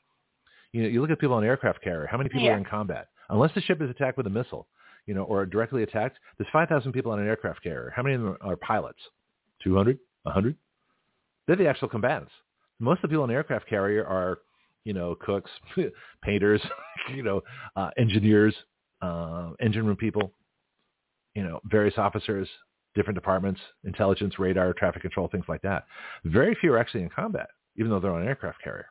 [0.71, 2.07] You know, you look at people on an aircraft carrier.
[2.09, 2.53] How many people yeah.
[2.53, 3.07] are in combat?
[3.29, 4.67] Unless the ship is attacked with a missile,
[5.05, 7.91] you know, or directly attacked, there's 5,000 people on an aircraft carrier.
[7.95, 8.99] How many of them are pilots?
[9.63, 9.97] 200?
[10.23, 10.55] 100?
[11.47, 12.31] They're the actual combatants.
[12.79, 14.39] Most of the people on an aircraft carrier are,
[14.83, 15.49] you know, cooks,
[16.23, 16.61] painters,
[17.15, 17.41] you know,
[17.75, 18.55] uh, engineers,
[19.01, 20.31] uh, engine room people,
[21.35, 22.47] you know, various officers,
[22.95, 25.85] different departments, intelligence, radar, traffic control, things like that.
[26.25, 28.87] Very few are actually in combat, even though they're on an aircraft carrier.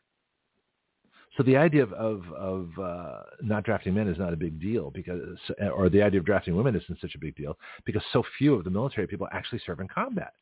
[1.37, 4.91] So the idea of of, of uh, not drafting men is not a big deal
[4.91, 5.39] because,
[5.73, 8.65] or the idea of drafting women isn't such a big deal because so few of
[8.65, 10.33] the military people actually serve in combat.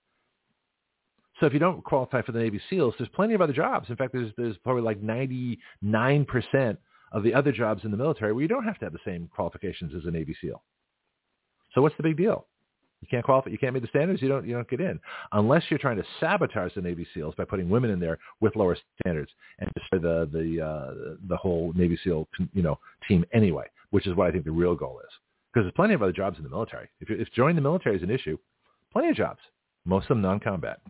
[1.39, 3.91] So if you don't qualify for the Navy SEALs, there's plenty of other jobs.
[3.91, 6.79] In fact, there's there's probably like 99 percent
[7.13, 9.29] of the other jobs in the military where you don't have to have the same
[9.35, 10.63] qualifications as a Navy SEAL.
[11.77, 12.47] So what's the big deal?
[13.03, 13.51] You can't qualify.
[13.51, 14.23] You can't meet the standards.
[14.23, 14.47] You don't.
[14.47, 14.99] You don't get in
[15.33, 18.77] unless you're trying to sabotage the Navy SEALs by putting women in there with lower
[19.01, 23.67] standards and destroy the the uh, the whole Navy SEAL you know team anyway.
[23.91, 25.13] Which is what I think the real goal is.
[25.53, 26.89] Because there's plenty of other jobs in the military.
[27.01, 28.39] If if joining the military is an issue,
[28.93, 29.41] plenty of jobs.
[29.85, 30.81] Most of them non-combat.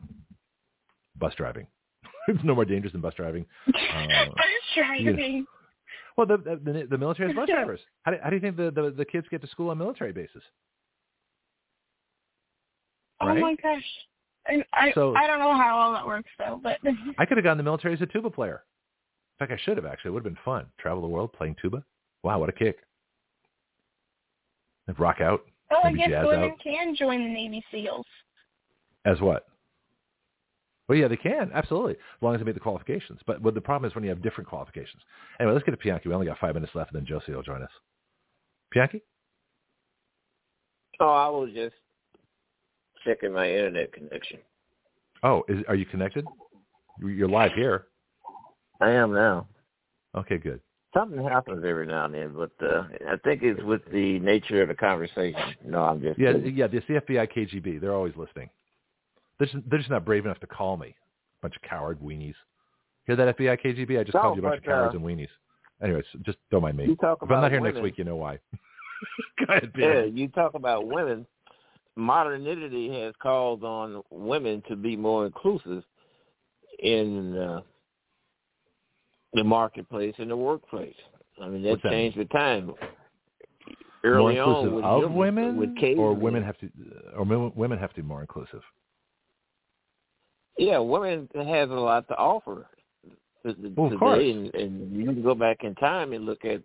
[1.19, 1.67] Bus driving.
[2.29, 3.45] it's no more dangerous than bus driving.
[3.97, 4.45] Uh, bus
[4.77, 5.47] driving.
[6.17, 7.81] Well, the, the the military has bus drivers.
[8.03, 10.13] How do, how do you think the, the the kids get to school on military
[10.13, 10.43] bases?
[13.21, 13.83] Oh my gosh.
[14.47, 16.79] I I, so, I don't know how all that works though, but
[17.19, 18.63] I could have gone in the military as a tuba player.
[19.39, 20.11] In fact, I should have actually.
[20.11, 20.67] It would have been fun.
[20.79, 21.85] Travel the world playing tuba.
[22.23, 22.79] Wow, what a kick!
[24.87, 25.43] And rock out.
[25.71, 26.61] Oh, I guess women out.
[26.63, 28.07] can join the Navy SEALs.
[29.05, 29.47] As what?
[30.89, 33.19] Well, yeah, they can absolutely, as long as they meet the qualifications.
[33.27, 35.03] But, but the problem is when you have different qualifications.
[35.41, 36.07] Anyway, let's get to Pianki.
[36.07, 37.71] We only got five minutes left, and then Josie will join us.
[38.75, 39.01] Pianki?
[41.01, 41.75] Oh, I was just
[43.07, 44.39] checking my internet connection.
[45.23, 46.27] Oh, is, are you connected?
[47.01, 47.87] You're live here.
[48.81, 49.47] I am now.
[50.15, 50.61] Okay, good.
[50.95, 54.69] Something happens every now and then, but uh, I think it's with the nature of
[54.69, 55.55] the conversation.
[55.65, 56.57] No, I'm just yeah, kidding.
[56.57, 56.69] yeah.
[56.73, 57.81] It's the FBI, KGB.
[57.81, 58.49] They're always listening.
[59.39, 60.95] They're just, they're just not brave enough to call me.
[61.43, 62.35] Bunch of coward weenies.
[63.07, 64.01] Hear that FBI, KGB?
[64.01, 65.29] I just no, called you a bunch but, of cowards uh, and weenies.
[65.83, 66.87] Anyways, just don't mind me.
[66.87, 68.39] You talk if I'm not here women, next week, you know why.
[69.47, 71.27] Go ahead, Yeah, you talk about women.
[71.97, 75.83] Modernity has called on women to be more inclusive
[76.79, 77.61] in uh,
[79.33, 80.95] the marketplace and the workplace.
[81.43, 82.75] I mean, that that changed with time.
[84.05, 86.71] More inclusive on, of women, with or women have to,
[87.17, 88.63] or women have to be more inclusive.
[90.59, 92.67] Yeah, women has a lot to offer
[93.45, 94.21] today, well, course.
[94.21, 96.63] and, and you can go back in time and look at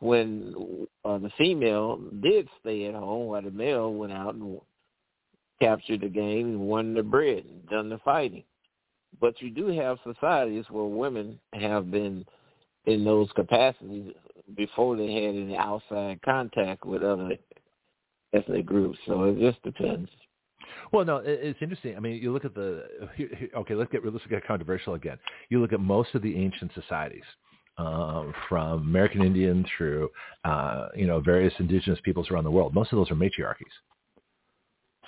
[0.00, 4.60] when uh, the female did stay at home while the male went out and
[5.60, 8.44] captured the game and won the bread and done the fighting.
[9.20, 12.26] But you do have societies where women have been
[12.84, 14.12] in those capacities
[14.54, 17.36] before they had any outside contact with other
[18.32, 18.98] ethnic groups.
[19.06, 20.10] So it just depends.
[20.92, 21.96] Well, no, it's interesting.
[21.96, 22.84] I mean, you look at the
[23.56, 23.74] okay.
[23.74, 25.18] Let's get let's get controversial again.
[25.48, 27.24] You look at most of the ancient societies,
[27.78, 30.10] uh, from American Indian through
[30.44, 32.74] uh, you know various indigenous peoples around the world.
[32.74, 33.72] Most of those are matriarchies.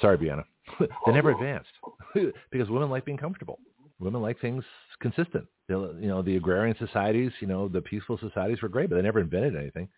[0.00, 0.44] Sorry, Breanna.
[0.80, 1.70] they never advanced
[2.50, 3.58] because women like being comfortable.
[4.00, 4.62] Women like things
[5.00, 5.46] consistent.
[5.68, 9.20] You know, the agrarian societies, you know, the peaceful societies were great, but they never
[9.20, 9.88] invented anything.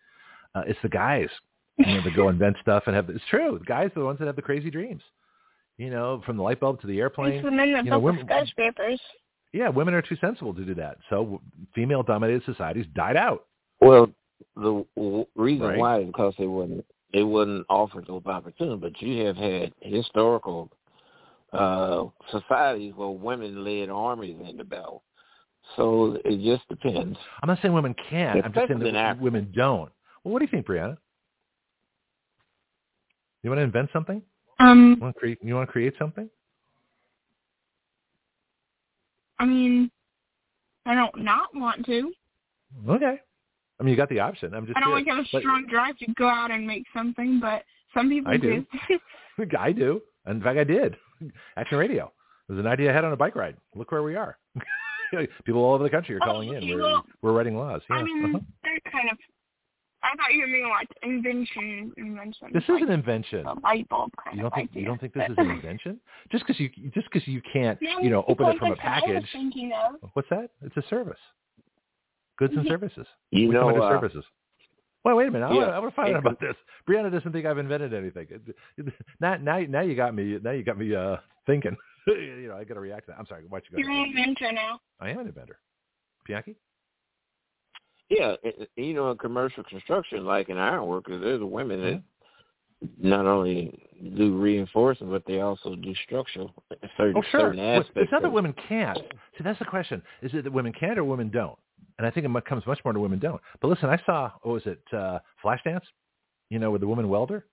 [0.55, 1.29] Uh, it's the guys
[1.77, 3.09] you know, that go invent stuff and have.
[3.09, 3.57] It's true.
[3.59, 5.03] The guys are the ones that have the crazy dreams.
[5.77, 7.33] You know, from the light bulb to the airplane.
[7.33, 8.99] It's the men that you know, built women, the skyscrapers.
[9.53, 10.97] Yeah, women are too sensible to do that.
[11.09, 11.41] So
[11.75, 13.47] female-dominated societies died out.
[13.81, 14.09] Well,
[14.55, 15.77] the w- reason Right.
[15.77, 18.79] why is because they wouldn't they wouldn't offer those opportunities.
[18.81, 20.71] But you have had historical
[21.51, 25.03] uh societies where women led armies in the battle.
[25.75, 27.17] So it just depends.
[27.41, 28.43] I'm not saying women can't.
[28.45, 29.23] I'm just saying that Africa.
[29.23, 29.91] women don't.
[30.23, 30.97] Well, what do you think, Breanna?
[33.43, 34.21] You want to invent something?
[34.59, 35.37] Um, You want to create?
[35.43, 36.29] You want to create something?
[39.41, 39.89] I mean,
[40.85, 42.11] I don't not want to.
[42.87, 43.17] Okay.
[43.79, 44.53] I mean, you got the option.
[44.53, 44.77] I'm just.
[44.77, 47.63] I don't like have a But- strong drive to go out and make something, but
[47.93, 48.63] some people I do.
[49.57, 50.01] I do.
[50.27, 50.95] In fact, I did.
[51.57, 52.11] Action Radio.
[52.47, 53.57] It was an idea I had on a bike ride.
[53.75, 54.37] Look where we are.
[55.45, 56.69] People all over the country are Oh, calling in.
[56.69, 57.81] We're, we're writing laws.
[57.89, 57.97] Yeah.
[57.97, 58.39] I mean, uh-huh.
[58.63, 59.17] they're kind of.
[60.03, 62.47] I thought you were meaning like invention, invention.
[62.53, 63.45] This like is an invention.
[63.45, 64.81] a light bulb kind You don't of think idea.
[64.81, 65.99] you don't think this is an invention?
[66.31, 68.83] Just because you just because you can't No, you know open it from a because
[68.83, 69.29] that's what I was package.
[69.31, 70.09] thinking of.
[70.13, 70.49] What's that?
[70.63, 71.19] It's a service.
[72.37, 73.05] Goods and services.
[73.29, 74.23] You we know, come under uh, services.
[75.03, 75.45] Wait, wait a minute.
[75.45, 75.57] I yeah.
[75.59, 76.55] want, I want to find out about this.
[76.87, 78.27] Breanna doesn't think I've invented anything.
[79.19, 80.37] Now, now, now you got me.
[80.41, 81.75] Now you got me uh, thinking.
[82.07, 83.19] you know, I got to react to that.
[83.19, 83.43] I'm sorry.
[83.47, 84.01] Why don't you You're go?
[84.03, 84.79] an inventor now.
[84.99, 85.59] I am an inventor.
[86.27, 86.55] Pianki?
[88.11, 91.93] Yeah, it- you know, in commercial construction, like in ironworkers, there's women that
[92.83, 93.07] Mm-hmm.
[93.09, 93.87] not only
[94.17, 96.51] do reinforcement, but they also do structural
[96.97, 97.39] certain Oh, sure.
[97.41, 97.91] certain aspects.
[97.95, 98.97] It's not that women can't.
[99.37, 100.01] See, that's the question.
[100.23, 101.57] Is it that women can't or women don't?
[101.99, 103.39] And I think it comes much more to women don't.
[103.61, 105.83] But listen, I saw, what was it, uh, Flashdance?
[106.49, 107.45] You know, with the woman welder?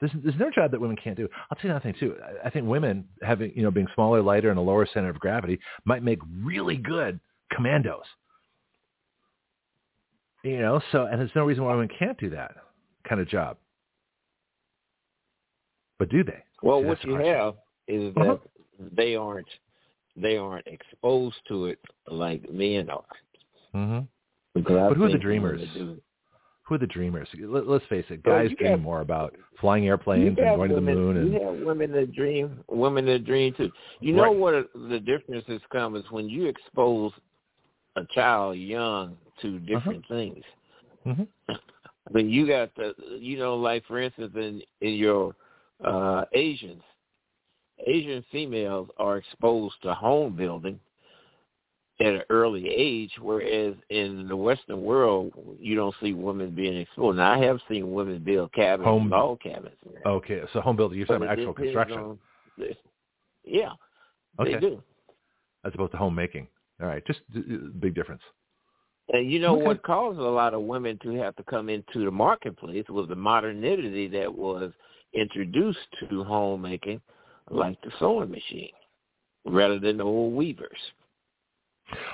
[0.00, 1.28] There's, there's no job that women can't do.
[1.50, 2.16] I'll tell you another thing, too.
[2.24, 5.18] I- I think women, having, you know, being smaller, lighter, and a lower center of
[5.18, 7.18] gravity, might make really good
[7.52, 8.04] commandos.
[10.44, 12.54] You know, so, and there's no reason why women can't do that
[13.08, 13.56] kind of job.
[15.98, 16.42] But do they?
[16.62, 17.34] Well, See, what you question.
[17.34, 17.54] have
[17.88, 18.36] is that Uh-huh.
[18.92, 19.48] they aren't
[20.16, 21.78] they aren't exposed to it
[22.08, 23.04] like men are.
[23.72, 23.98] hmm
[24.56, 25.60] I But who are the dreamers?
[25.76, 27.28] who are the dreamers?
[27.38, 30.74] Let, let's face it, guys you dream have- more about flying airplanes and going to
[30.74, 31.16] the moon.
[31.18, 33.70] And you have women that dream, women that dream too.
[34.00, 34.36] You know Right.
[34.36, 37.12] what the difference has come is when you expose
[37.96, 40.44] a child young to different things.
[41.06, 41.28] Mhm.
[42.10, 45.34] When you got the, you know, like for instance, in in your
[45.84, 46.82] uh Asians,
[47.86, 50.80] Asian females are exposed to home building
[52.00, 57.16] at an early age, whereas in the Western world, you don't see women being exposed.
[57.16, 59.74] Now, I have seen women build cabins, home, log cabins.
[60.06, 61.98] Okay, so home building, you're talking about actual construction.
[61.98, 62.18] On,
[63.44, 63.70] yeah,
[64.38, 64.54] okay.
[64.54, 64.82] they do.
[65.64, 66.46] As opposed to homemaking.
[66.80, 67.20] All right, just
[67.80, 68.22] big difference.
[69.10, 69.64] And you know okay.
[69.64, 73.16] what caused a lot of women to have to come into the marketplace was the
[73.16, 74.72] modernity that was
[75.14, 75.78] introduced
[76.10, 77.00] to homemaking,
[77.50, 78.72] like the sewing machine,
[79.46, 80.78] rather than the old weavers.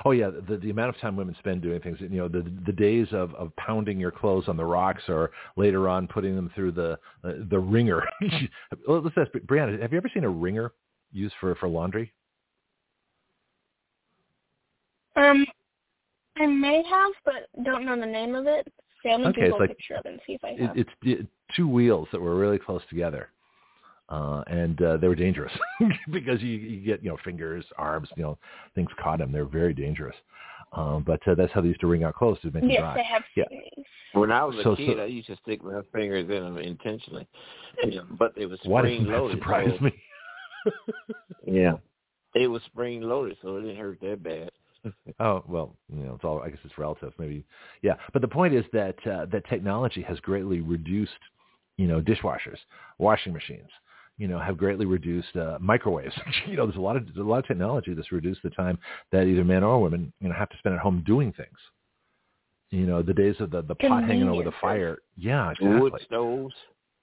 [0.05, 1.97] Oh yeah, the the amount of time women spend doing things.
[1.99, 5.89] You know, the the days of of pounding your clothes on the rocks, or later
[5.89, 8.03] on putting them through the uh, the wringer.
[8.87, 10.71] Let's ask Breanna, have you ever seen a wringer
[11.11, 12.13] used for for laundry?
[15.17, 15.45] Um,
[16.37, 18.67] I may have, but don't know the name of it.
[19.05, 20.77] Okay, let me okay, Google like, a picture of it and see if I have.
[20.77, 23.29] It, it's two wheels that were really close together.
[24.09, 25.51] Uh, and uh, they were dangerous
[26.11, 28.37] because you, you get you know fingers, arms, you know
[28.75, 29.31] things caught them.
[29.31, 30.15] They're very dangerous.
[30.73, 32.81] Um, but uh, that's how they used to wring out clothes to make yes, them
[32.81, 32.95] dry.
[32.97, 33.43] Yes, I have yeah.
[33.49, 33.85] these.
[34.13, 36.57] When I was a so, kid, so, I used to stick my fingers in them
[36.57, 37.27] intentionally,
[38.19, 38.71] but they were spring loaded.
[38.71, 39.37] why doesn't that loaded.
[39.37, 39.93] surprise so, me?
[41.61, 41.73] yeah,
[42.35, 44.51] it was spring loaded, so it didn't hurt that bad.
[45.19, 46.41] oh well, you know, it's all.
[46.41, 47.45] I guess it's relative, maybe.
[47.81, 51.11] Yeah, but the point is that uh, that technology has greatly reduced,
[51.77, 52.57] you know, dishwashers,
[52.97, 53.69] washing machines,
[54.17, 56.15] you know, have greatly reduced uh, microwaves.
[56.47, 58.77] you know, there's a lot of there's a lot of technology that's reduced the time
[59.11, 61.57] that either men or women, you know, have to spend at home doing things.
[62.71, 64.99] You know, the days of the the pot hanging over the fire.
[65.17, 65.79] Yeah, exactly.
[65.79, 66.55] Wood stoves.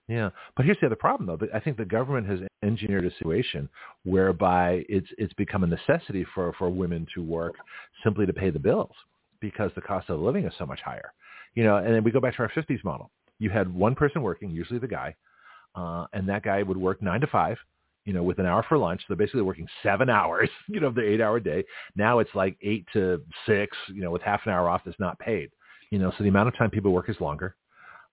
[0.09, 1.47] Yeah, but here's the other problem, though.
[1.55, 3.69] I think the government has engineered a situation
[4.05, 7.55] whereby it's it's become a necessity for for women to work
[8.03, 8.95] simply to pay the bills
[9.41, 11.13] because the cost of living is so much higher.
[11.55, 13.11] You know, and then we go back to our 50s model.
[13.39, 15.15] You had one person working, usually the guy,
[15.75, 17.57] uh, and that guy would work nine to five.
[18.05, 19.03] You know, with an hour for lunch.
[19.07, 20.51] So basically working seven hours.
[20.69, 21.65] You know, of the eight-hour day.
[21.95, 23.77] Now it's like eight to six.
[23.89, 25.51] You know, with half an hour off that's not paid.
[25.91, 27.55] You know, so the amount of time people work is longer.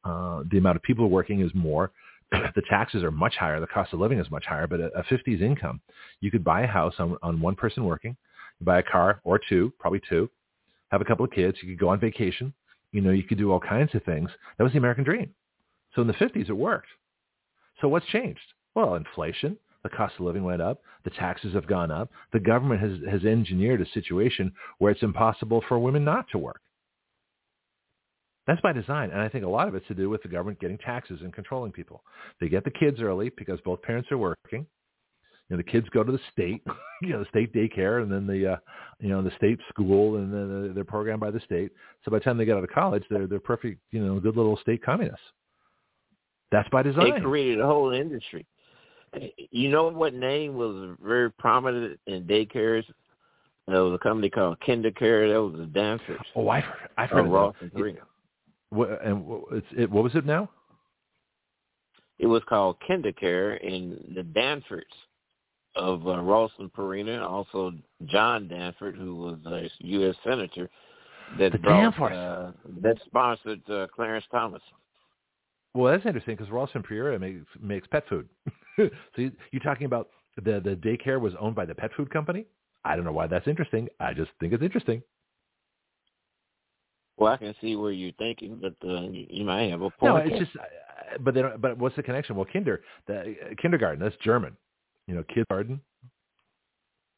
[0.04, 1.92] Uh, the amount of people working is more.
[2.32, 3.60] the taxes are much higher.
[3.60, 4.68] The cost of living is much higher.
[4.68, 5.82] But a, a 50s income,
[6.22, 8.16] you could buy a house on, on one person working,
[8.62, 10.30] buy a car or two, probably two,
[10.90, 11.58] have a couple of kids.
[11.62, 12.54] You could go on vacation.
[12.92, 14.30] You know, you could do all kinds of things.
[14.58, 15.34] That was the American dream.
[15.96, 16.88] So in the 50s, it worked.
[17.82, 18.40] So what's changed?
[18.76, 19.58] Well, inflation.
[19.84, 20.82] The cost of living went up.
[21.04, 22.10] The taxes have gone up.
[22.34, 26.62] The government has, has engineered a situation where it's impossible for women not to work.
[28.50, 30.60] That's by design, and I think a lot of it's to do with the government
[30.60, 32.02] getting taxes and controlling people.
[32.42, 34.66] They get the kids early because both parents are working.
[35.48, 36.64] You know, the kids go to the state,
[37.04, 38.58] you know, the state daycare, and then the, uh,
[39.00, 41.72] you know, the state school, and then they're programmed by the state.
[42.04, 44.36] So by the time they get out of college, they're they're perfect, you know, good
[44.36, 45.22] little state communists.
[46.52, 47.14] That's by design.
[47.14, 48.48] They created a whole industry.
[49.52, 52.86] You know what name was very prominent in daycares?
[53.68, 55.32] There was a company called KinderCare.
[55.32, 56.26] That was the Danforths.
[56.36, 58.00] Oh, I've heard, I've heard of Ralston Purina.
[58.72, 60.50] What, and it's it, what was it now?
[62.20, 64.86] It was called KinderCare, in the Danforths
[65.76, 67.74] of uh, Ralston Purina, also
[68.06, 70.16] John Danforth, who was a U.S.
[70.24, 70.70] senator,
[71.38, 72.52] that the brought, uh,
[72.82, 74.62] that sponsored uh, Clarence Thomas.
[75.74, 78.28] Well, that's interesting because Ralston Purina makes makes pet food.
[78.78, 82.46] so you, you're talking about the the daycare was owned by the pet food company.
[82.84, 83.88] I don't know why that's interesting.
[84.00, 85.04] I just think it's interesting.
[87.20, 90.02] Well, I can see where you're thinking, but uh, you, might have a point.
[90.02, 92.36] No, it's just, uh, but they don't, but what's the connection?
[92.36, 94.56] Well, kinder, the uh, kindergarten, that's German.
[95.08, 95.82] You know, kindergarten.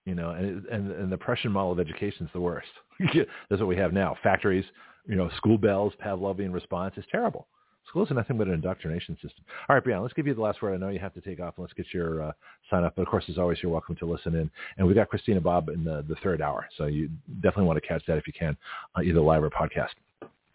[0.05, 2.69] You know, and and and the Prussian model of education is the worst.
[2.99, 4.17] that's what we have now.
[4.23, 4.65] Factories,
[5.07, 7.47] you know, school bells, Pavlovian response is terrible.
[7.87, 9.43] Schools are nothing but an indoctrination system.
[9.67, 10.73] All right, Breanna, let's give you the last word.
[10.73, 11.55] I know you have to take off.
[11.57, 12.31] Let's get your uh,
[12.69, 12.93] sign up.
[12.95, 14.49] But of course, as always, you're welcome to listen in.
[14.77, 16.67] And we've got Christina Bobb in the, the third hour.
[16.77, 17.09] So you
[17.41, 18.55] definitely want to catch that if you can,
[18.95, 19.89] uh, either live or podcast.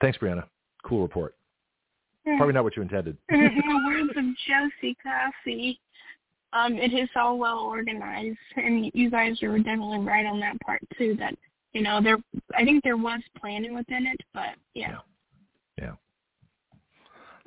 [0.00, 0.44] Thanks, Breanna.
[0.82, 1.34] Cool report.
[2.24, 3.16] Probably not what you intended.
[3.28, 5.78] In the words of Josie Cossey,
[6.52, 10.80] um, it is all well organized, and you guys are definitely right on that part
[10.98, 11.14] too.
[11.18, 11.36] That
[11.72, 12.16] you know, there,
[12.56, 14.90] I think there was planning within it, but yeah.
[14.90, 14.98] Yeah.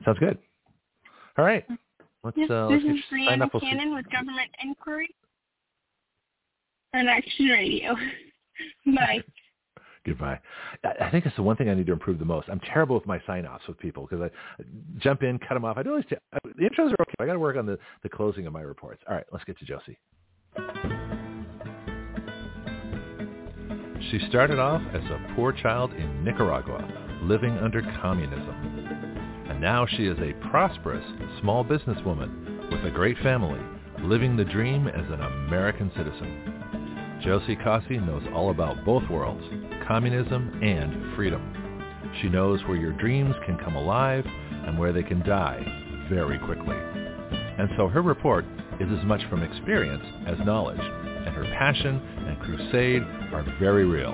[0.06, 0.38] Sounds good.
[1.38, 1.66] All right.
[2.24, 5.16] Let's, yes, uh, this let's is Breanna Cannon with Government Inquiry
[6.94, 7.96] on Action Radio.
[8.86, 9.24] Bye.
[10.06, 10.40] Goodbye.
[10.84, 12.48] I think that's the one thing I need to improve the most.
[12.50, 14.64] I'm terrible with my sign-offs with people because I
[14.98, 15.78] jump in, cut them off.
[15.78, 16.06] I do always.
[16.10, 17.14] T- the intros are okay.
[17.20, 19.02] I got to work on the, the closing of my reports.
[19.08, 20.00] All right, let's get to Josie.
[24.10, 28.69] She started off as a poor child in Nicaragua, living under communism.
[29.60, 31.04] Now she is a prosperous
[31.42, 33.60] small businesswoman with a great family,
[34.02, 37.20] living the dream as an American citizen.
[37.22, 39.44] Josie Cossey knows all about both worlds,
[39.86, 41.44] communism and freedom.
[42.22, 46.78] She knows where your dreams can come alive and where they can die very quickly.
[46.78, 48.46] And so her report
[48.80, 53.02] is as much from experience as knowledge, and her passion and crusade
[53.34, 54.14] are very real.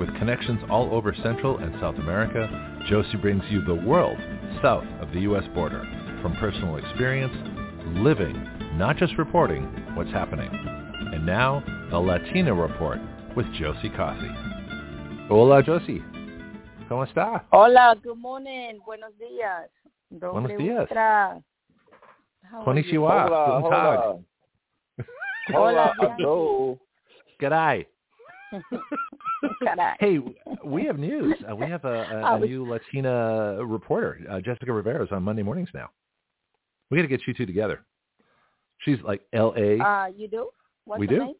[0.00, 2.48] With connections all over Central and South America,
[2.88, 4.18] Josie brings you the world
[4.62, 5.44] south of the U.S.
[5.54, 5.82] border,
[6.22, 7.34] from personal experience,
[7.98, 8.34] living,
[8.74, 10.50] not just reporting what's happening.
[11.12, 12.98] And now, the Latina Report
[13.36, 14.30] with Josie Cossey.
[15.28, 16.02] Hola, Josie.
[16.88, 17.44] ¿Cómo está?
[17.52, 18.80] Hola, good morning.
[18.84, 19.70] Buenos días.
[20.10, 20.88] Buenos días.
[22.64, 23.28] Konnichiwa.
[23.28, 23.98] Guten Tag.
[25.54, 25.92] Hola.
[25.98, 26.78] Hola.
[27.38, 27.86] G'day.
[27.86, 27.86] G'day.
[30.00, 30.18] hey,
[30.64, 31.34] we have news.
[31.50, 35.42] Uh, we have a, a, a new Latina reporter, uh, Jessica Rivera, is on Monday
[35.42, 35.88] mornings now.
[36.90, 37.84] We got to get you two together.
[38.78, 39.78] She's like L.A.
[39.78, 40.50] Uh, you do?
[40.84, 41.34] What's we do.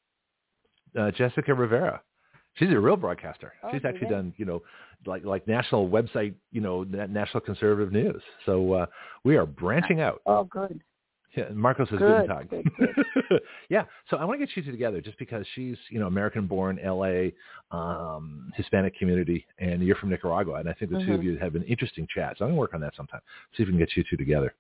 [0.99, 2.03] Uh, Jessica Rivera.
[2.55, 3.53] She's a real broadcaster.
[3.63, 4.63] Oh, She's actually done, you know,
[5.07, 8.21] like like national website, you know, national conservative news.
[8.45, 8.87] So uh,
[9.25, 10.21] we are branching out.
[10.27, 10.83] Oh, good.
[11.37, 12.49] Yeah, Marcos says Good, Tag.
[12.51, 12.97] good,
[13.69, 16.81] yeah, so I want to get you two together just because she's, you know, American-born,
[16.81, 17.33] L.A.,
[17.71, 21.25] um, Hispanic community, and you're from Nicaragua, and I think the two of Mhm.
[21.25, 22.37] you have an interesting chat.
[22.39, 23.21] So I'm going to work on that sometime.
[23.57, 24.55] See if we can get you two together.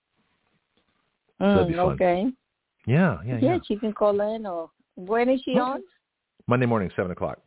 [1.40, 1.92] that'd be Mm, fun.
[1.94, 2.32] okay.
[2.86, 3.52] Yeah, yeah, yeah.
[3.54, 5.60] Yeah, she can call in or when is she Okay.
[5.60, 5.82] on?
[6.46, 7.40] Monday morning, seven o'clock,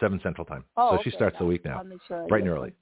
[0.00, 0.64] seven Central Time.
[0.76, 1.16] Oh, so she okay.
[1.16, 2.72] starts the week now, sure and early.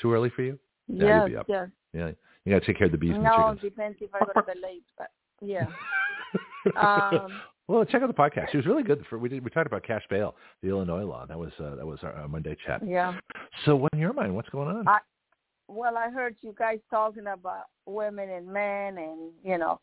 [0.00, 0.58] Too early for you?
[0.86, 1.46] Yeah, Yes, you'll be up.
[1.48, 1.68] yes.
[1.92, 2.12] Yeah,
[2.48, 3.60] you got to take care of the bees and No, the chickens.
[3.72, 5.66] depends if I go to bed late, but yeah.
[6.76, 8.48] Um, well, check out the podcast.
[8.52, 9.02] It was really good.
[9.08, 11.24] For we did we talked about cash bail, the Illinois law.
[11.24, 12.82] That was uh, that was our, our Monday chat.
[12.86, 13.14] Yeah.
[13.64, 14.34] So, what in your mind?
[14.34, 14.86] What's going on?
[14.86, 14.98] I-
[15.68, 19.80] Well, I heard you guys talking about women and men, and you know,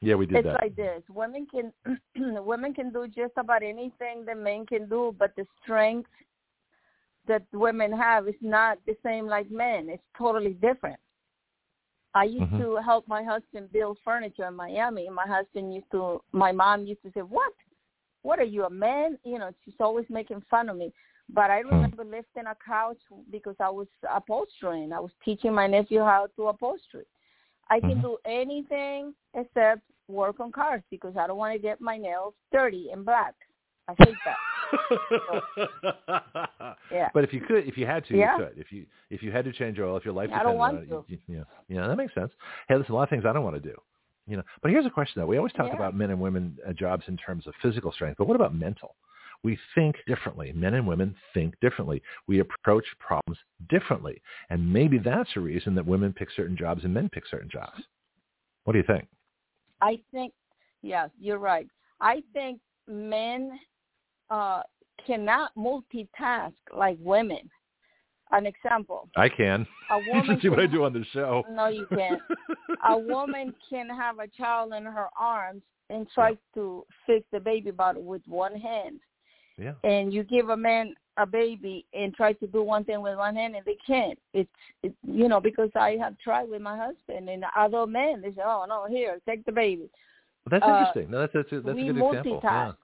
[0.00, 0.62] yeah, we did it's that.
[0.62, 1.72] like this: women can
[2.44, 6.08] women can do just about anything that men can do, but the strength
[7.28, 9.88] that women have is not the same like men.
[9.90, 10.98] It's totally different.
[12.14, 12.58] I used Mhm.
[12.58, 15.08] to help my husband build furniture in Miami.
[15.08, 17.54] My husband used to, my mom used to say, "What?
[18.22, 20.92] What are you a man?" You know, she's always making fun of me.
[21.30, 22.98] But I remember lifting a couch
[23.30, 24.92] because I was upholstering.
[24.92, 27.06] I was teaching my nephew how to upholstery.
[27.70, 28.02] I can Mhm.
[28.02, 32.90] do anything except work on cars because I don't want to get my nails dirty
[32.90, 33.34] and black.
[33.88, 34.36] I hate that.
[36.90, 37.08] Yeah.
[37.14, 38.36] But if you could, if you had to, Yeah.
[38.36, 38.58] you could.
[38.58, 40.88] If you if you had to change oil, if your life don't depended on it,
[40.88, 42.30] you, you, yeah, yeah, that makes sense.
[42.68, 43.74] Hey, listen, a lot of things I don't want to do.
[44.26, 45.26] You know, but here's a question though.
[45.26, 45.76] We always talk Yeah.
[45.76, 48.94] about men and women uh, jobs in terms of physical strength, but what about mental?
[49.42, 50.52] We think differently.
[50.52, 52.02] Men and women think differently.
[52.28, 56.94] We approach problems differently, and maybe that's a reason that women pick certain jobs and
[56.94, 57.82] men pick certain jobs.
[58.64, 59.08] What do you think?
[59.80, 60.32] I think,
[60.82, 61.66] yes, you're right.
[62.00, 63.58] I think men
[64.32, 64.62] uh,
[65.06, 67.44] cannot multitask like women.
[68.30, 69.66] An example: I can.
[69.90, 70.24] a You woman.
[70.26, 71.44] should see what I do on the show.
[71.50, 72.20] No, you can't.
[72.88, 77.70] a woman can have a child in her arms and try to fix the baby
[77.70, 79.00] bottle with one hand.
[79.58, 79.74] Yeah.
[79.84, 83.36] And you give a man a baby and try to do one thing with one
[83.36, 84.18] hand and they can't.
[84.32, 84.48] It's,
[84.82, 88.40] it's you know, because I have tried with my husband and other men, they say,
[88.42, 89.90] oh, no, here, take the baby.
[90.46, 91.10] Well, that's Uh, interesting.
[91.10, 92.40] No, that's that's a, that's we a good example.
[92.42, 92.76] multitask.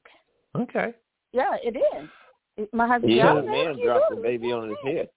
[0.54, 0.60] Yeah.
[0.60, 0.88] Okay.
[1.32, 2.08] Yeah, it is.
[2.56, 5.08] It- My husband Yeah, said, the "Oh, man dropped do the baby on his head.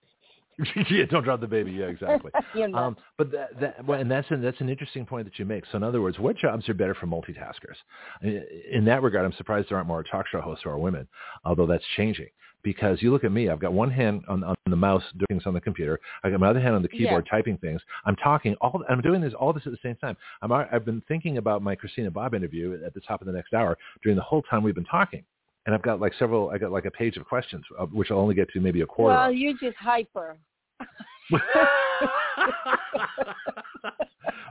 [0.91, 1.71] yeah, don't drop the baby.
[1.71, 2.31] Yeah, exactly.
[2.55, 2.77] you know.
[2.77, 5.63] Um, but that, that, well, and that's an, that's an interesting point that you make.
[5.71, 7.77] So, in other words, what jobs are better for multitaskers?
[8.21, 11.07] In, in that regard, I'm surprised there aren't more talk show hosts who are women,
[11.45, 12.27] although that's changing.
[12.63, 15.43] Because you look at me, I've got one hand on, on the mouse doing things
[15.47, 15.99] on the computer.
[16.23, 17.81] I got my other hand on the keyboard typing things.
[18.05, 18.83] I'm talking all.
[18.87, 20.15] I'm doing this all this at the same time.
[20.43, 23.55] I'm, I've been thinking about my Christina Bobb interview at the top of the next
[23.55, 25.23] hour during the whole time we've been talking.
[25.65, 26.49] And I've got like several.
[26.49, 28.85] I got like a page of questions, uh, which I'll only get to maybe a
[28.85, 29.15] quarter.
[29.15, 29.35] well, of.
[29.35, 30.37] you just hyper.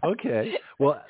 [0.05, 0.55] okay.
[0.79, 1.03] Well,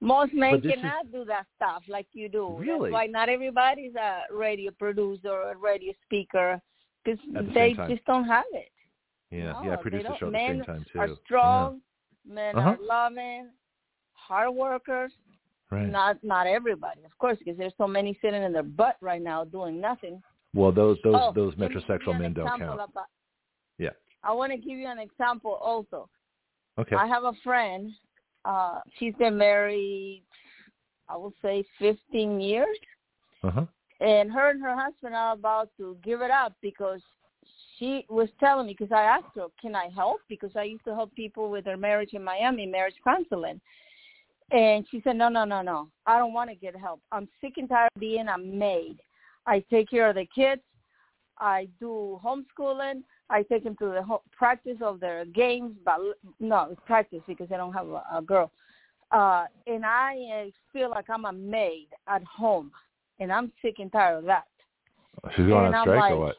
[0.00, 2.56] Most men this is- cannot do that stuff like you do.
[2.58, 2.90] Really?
[2.90, 6.60] That's why not everybody's a radio producer or a radio speaker
[7.04, 8.70] because the they just don't have it.
[9.30, 9.72] yeah, No, yeah.
[9.74, 10.98] I produced a show at the men same time too.
[10.98, 11.80] Are strong,
[12.26, 12.70] men Uh-huh.
[12.70, 13.48] are loving,
[14.12, 15.12] hard workers.
[15.70, 15.88] Right.
[15.88, 19.44] Not not everybody, of course, because there's so many sitting in their butt right now
[19.44, 20.20] doing nothing.
[20.52, 22.74] well, those those oh, those let me metrosexual men don't count.
[22.74, 23.06] About,
[23.78, 23.90] Yeah.
[24.24, 26.08] I want to give you an example also.
[26.78, 26.96] Okay.
[26.96, 27.92] I have a friend.
[28.44, 30.22] Uh, she's been married,
[31.08, 32.76] I would say, 15 years.
[33.42, 33.66] Uh huh.
[34.00, 37.00] and her and her husband are about to give it up because
[37.78, 40.94] she was telling me because I asked her, "Can I help?" Because I used to
[40.94, 43.60] help people with their marriage in Miami, marriage counseling.
[44.50, 45.88] And she said, no, no, no, no.
[46.06, 47.00] I don't want to get help.
[47.12, 48.98] I'm sick and tired of being a maid.
[49.46, 50.62] I take care of the kids.
[51.38, 53.02] I do homeschooling.
[53.30, 55.98] I take them to the ho- practice of their games, but
[56.40, 58.50] no, it's practice because they don't have a, a girl.
[59.12, 62.70] Uh, and I uh, feel like I'm a maid at home,
[63.18, 64.44] and I'm sick and tired of that.
[65.36, 66.36] She's going and on strike like, or what?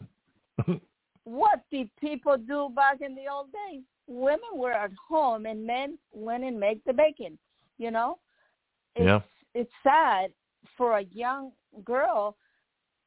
[1.23, 3.81] what did people do back in the old days?
[4.07, 7.37] Women were at home, and men went and made the bacon.
[7.81, 8.19] You know,
[8.95, 9.21] it's, Yeah.
[9.55, 10.31] it's sad
[10.77, 11.51] for a young
[11.83, 12.37] girl.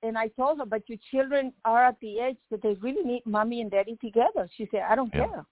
[0.03, 3.23] And I told her, but your children are at the age that they really need
[3.25, 4.49] mommy and daddy together.
[4.57, 5.29] She said, I don't Yeah.
[5.29, 5.47] care.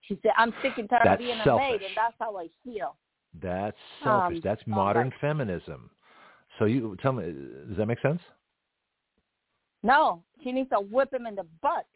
[0.00, 2.48] She said, I'm sick and tired That's of being a maid, and that's how I
[2.64, 2.96] feel.
[3.34, 4.36] That's selfish.
[4.36, 5.90] Um, That's modern like- feminism.
[6.58, 7.24] So you tell me,
[7.68, 8.22] does that make sense?
[9.82, 11.86] No, she needs to whip him in the butt.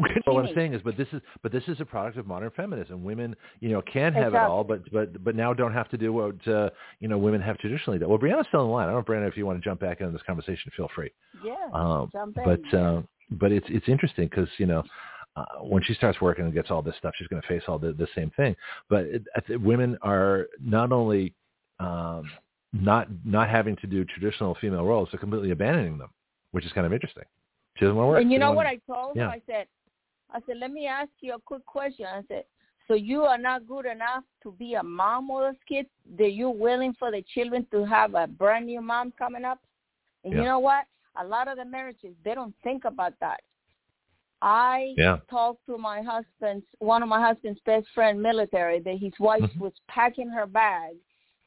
[0.00, 2.50] That's what I'm saying is, but this is but this is a product of modern
[2.50, 3.02] feminism.
[3.04, 6.12] Women, you know, can have it all, but but but now don't have to do
[6.12, 6.70] what uh,
[7.00, 8.08] you know women have traditionally done.
[8.08, 8.88] Well, Breanna's still in line.
[8.88, 11.10] I don't know, Breanna, if you want to jump back into this conversation, feel free.
[11.44, 12.44] Yeah, Um, jump in.
[12.44, 13.02] but uh,
[13.32, 14.82] but it's it's interesting because you know
[15.36, 17.78] uh, when she starts working and gets all this stuff, she's going to face all
[17.78, 18.56] the, the same thing.
[18.88, 21.34] But it, I think women are not only
[21.78, 22.30] um,
[22.72, 26.10] not not having to do traditional female roles, they're completely abandoning them,
[26.52, 27.24] which is kind of interesting.
[27.76, 28.22] She doesn't want to work.
[28.22, 29.24] And you know what I told Yeah.
[29.24, 29.30] her?
[29.32, 29.66] I said,
[30.36, 32.04] I said, let me ask you a quick question.
[32.04, 32.44] I said,
[32.86, 35.88] so you are not good enough to be a mom of those kids?
[36.18, 39.60] That you're willing for the children to have a brand new mom coming up?
[40.24, 40.40] And Yeah.
[40.40, 40.84] you know what?
[41.16, 43.40] A lot of the marriages they don't think about that.
[44.42, 45.20] I Yeah.
[45.30, 49.58] talked to my husband's one of my husband's best friend military that his wife Mhm.
[49.60, 50.96] was packing her bag,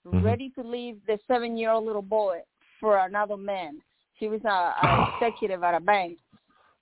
[0.03, 0.23] Mhm.
[0.23, 2.41] ready to leave the seven year old little boy
[2.79, 3.79] for another man.
[4.17, 6.17] She was a, a executive at a bank.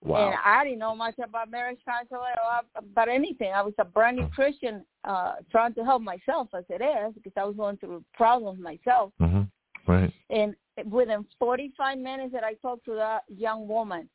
[0.08, 0.30] Wow.
[0.30, 3.52] And I didn't know much about marriage counseling or about anything.
[3.52, 7.34] I was a brand new Christian uh trying to help myself as it is because
[7.36, 9.12] I was going through problems myself.
[9.20, 9.44] hmm
[9.86, 10.14] Right.
[10.30, 10.56] And
[10.86, 14.10] within 45 minutes that I talked to that young woman,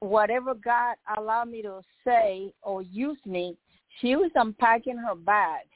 [0.00, 3.56] whatever God allowed me to say or use me,
[4.00, 5.66] she was unpacking her bag.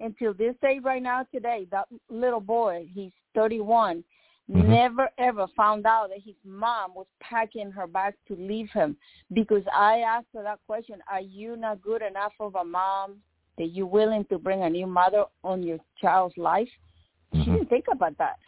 [0.00, 4.02] Until this day right now today, that little boy, he's 31,
[4.50, 4.66] Mhm.
[4.68, 8.96] never ever found out that his mom was packing her bags to leave him
[9.32, 13.22] because I asked her that question, are you not good enough of a mom
[13.58, 16.68] that you're willing to bring a new mother on your child's life?
[17.32, 17.44] She Mhm.
[17.54, 18.38] didn't think about that,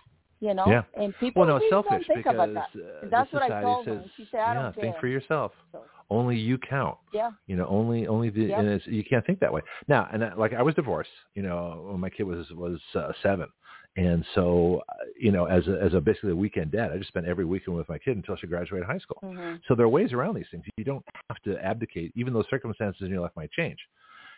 [0.40, 0.66] you know?
[0.66, 0.82] Yeah.
[0.94, 2.70] And people Well, no, really selfish don't think because about that.
[3.04, 3.92] uh, That's what I told her.
[3.94, 5.00] says, And she said, I yeah, don't think care.
[5.00, 5.52] for yourself.
[5.72, 6.98] So, Only you count.
[7.12, 7.30] yeah.
[7.46, 8.58] You know, only only the Yep.
[8.58, 9.62] and it's, you can't think that way.
[9.88, 11.10] Now, and I, like I was divorced.
[11.34, 13.48] You know, when my kid was was uh, seven,
[13.96, 17.08] and so uh, you know, as a, as a basically a weekend dad, I just
[17.08, 19.18] spent every weekend with my kid until she graduated high school.
[19.22, 20.64] hmm So there are ways around these things.
[20.76, 23.78] You don't have to abdicate, even though circumstances in your life might change.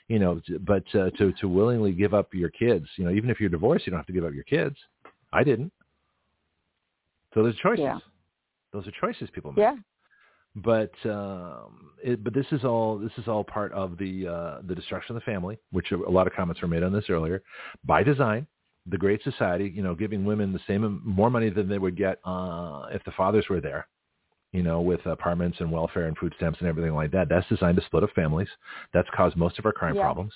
[0.08, 3.40] You know, but uh, to to willingly give up your kids, you know, even if
[3.40, 4.76] you're divorced, you don't have to give up your kids.
[5.32, 5.72] I didn't.
[7.34, 7.82] So there's choices.
[7.82, 7.98] Yeah.
[8.72, 9.62] Those are choices people make.
[9.62, 9.76] Yeah.
[10.56, 14.74] But um, it, but this is all this is all part of the uh, the
[14.74, 17.42] destruction of the family, which a lot of comments were made on this earlier,
[17.84, 18.46] by design.
[18.88, 22.18] The Great Society, you know, giving women the same more money than they would get
[22.24, 23.88] uh, if the fathers were there
[24.52, 27.28] you know, with apartments and welfare and food stamps and everything like that.
[27.28, 28.48] That's designed to split up families.
[28.94, 30.02] That's caused most of our crime Yeah.
[30.02, 30.32] problems.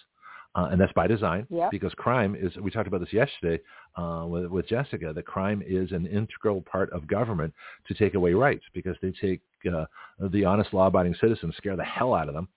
[0.57, 1.69] Uh, and that's by design Yeah.
[1.71, 3.63] because crime is, we talked about this yesterday
[3.97, 7.55] uh, with, with Jessica, that crime is an integral part of government
[7.87, 9.41] to take away rights because they take
[9.73, 9.87] uh,
[10.19, 12.49] the honest law-abiding citizens, scare the hell out of them,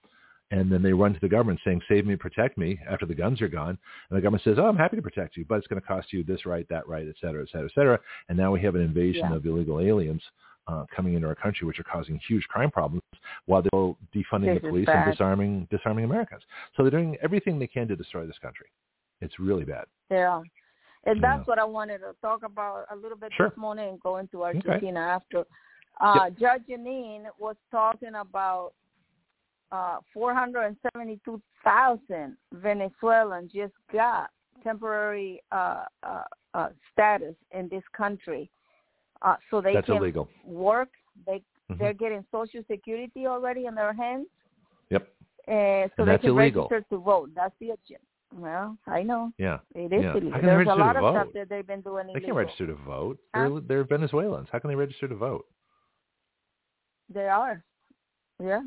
[0.51, 3.41] and then they run to the government saying, save me, protect me after the guns
[3.41, 3.77] are gone.
[4.09, 6.13] And the government says, oh, I'm happy to protect you, but it's going to cost
[6.13, 7.99] you this right, that right, et cetera, et cetera, et cetera.
[8.29, 9.35] And now we have an invasion Yeah.
[9.35, 10.21] of illegal aliens
[10.67, 13.01] uh, coming into our country, which are causing huge crime problems
[13.45, 16.43] while they're defunding This the police and disarming disarming Americans.
[16.75, 18.67] So they're doing everything they can to destroy this country.
[19.21, 19.85] It's really bad.
[20.09, 20.41] Yeah.
[21.05, 21.43] And that's Yeah.
[21.45, 23.49] what I wanted to talk about a little bit Sure.
[23.49, 24.57] this morning and go into Okay.
[24.69, 25.45] Argentina after.
[25.99, 28.73] Uh, Judge Janine was talking about
[29.73, 34.29] uh, 472,000 Venezuelans just got
[34.63, 36.23] temporary uh, uh,
[36.53, 38.51] uh, status in this country.
[39.23, 40.29] Uh, so they That's can illegal.
[40.45, 40.89] work.
[41.25, 41.77] They Mhm.
[41.79, 44.27] they're getting Social Security already in their hands,
[44.89, 45.03] Yep.
[45.47, 46.67] uh, so And they can illegal.
[46.69, 47.33] register to vote.
[47.33, 48.03] That's the agenda.
[48.35, 49.59] Well, I know Yeah.
[49.73, 50.11] it is Yeah.
[50.13, 50.41] illegal.
[50.41, 51.33] There's a lot of stuff vote?
[51.33, 53.17] that they've been doing They can't register to vote.
[53.33, 53.47] Huh?
[53.49, 54.49] They're, they're Venezuelans.
[54.51, 55.47] How can they register to vote?
[57.09, 57.63] They are.
[58.39, 58.63] Yeah.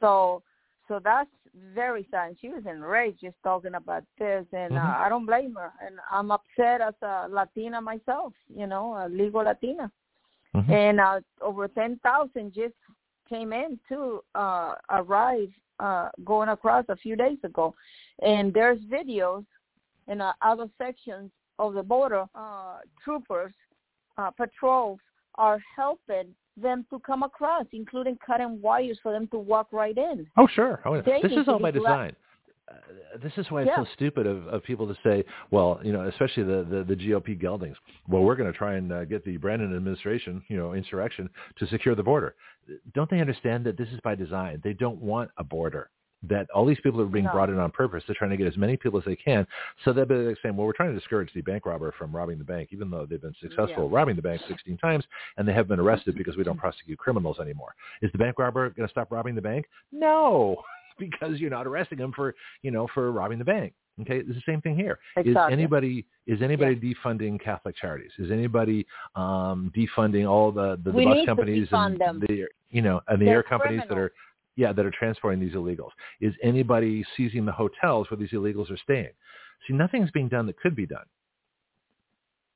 [0.00, 0.42] So
[0.86, 1.30] so that's
[1.74, 2.36] very sad.
[2.40, 4.84] She was enraged just talking about this, and Mhm.
[4.84, 5.72] uh, I don't blame her.
[5.84, 8.32] And I'm upset as a Latina myself.
[8.48, 9.90] You know, a legal Latina.
[10.54, 10.70] Mhm.
[10.70, 12.74] And uh, over ten thousand just
[13.28, 17.74] came in to uh, arrive uh, going across a few days ago,
[18.22, 19.44] and there's videos
[20.08, 23.52] in uh, other sections of the border, uh, troopers,
[24.16, 24.98] uh, patrols
[25.34, 30.26] are helping them to come across, including cutting wires for them to walk right in.
[30.36, 30.80] Oh, sure.
[30.84, 32.14] Oh, They this is all by design.
[32.70, 32.74] Uh,
[33.22, 36.42] this is why it's so stupid of, of people to say, well, you know, especially
[36.42, 37.76] the, the, the GOP geldings.
[38.06, 41.66] Well, we're going to try and uh, get the Brandon administration, you know, insurrection to
[41.68, 42.34] secure the border.
[42.94, 44.60] Don't they understand that this is by design?
[44.62, 45.88] They don't want a border.
[46.24, 47.30] That all these people are being No.
[47.32, 48.02] brought in on purpose.
[48.06, 49.46] They're trying to get as many people as they can.
[49.84, 52.44] So they'll be saying, well, we're trying to discourage the bank robber from robbing the
[52.44, 53.96] bank, even though they've been successful Yeah.
[53.96, 55.04] robbing the bank 16 times
[55.36, 57.74] and they have been arrested because we don't prosecute criminals anymore.
[58.02, 59.66] Is the bank robber going to stop robbing the bank?
[59.92, 60.60] No,
[60.98, 63.72] because you're not arresting him for, you know, for robbing the bank.
[64.00, 64.98] Okay, it's the same thing here.
[65.16, 65.52] Is Exactly.
[65.54, 68.12] Is anybody is anybody defunding Catholic charities?
[68.18, 68.86] Is anybody
[69.16, 72.20] um, defunding all the the, the bus companies and them.
[72.28, 74.12] the you know and the They're air companies that are criminals.
[74.58, 75.90] Yeah that are transporting these illegals?
[76.20, 79.12] Is anybody seizing the hotels where these illegals are staying?
[79.66, 81.06] See, nothing's being done that could be done.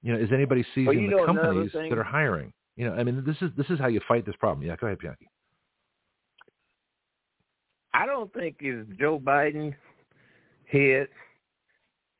[0.03, 2.53] You know, is anybody seizing you the know another companies that are hiring?
[2.77, 4.67] You know, I mean, this is this is how you fight this problem.
[4.67, 5.29] Yeah, go ahead, Bianchi.
[7.95, 9.75] I don't think it's Joe Biden
[10.67, 11.09] head.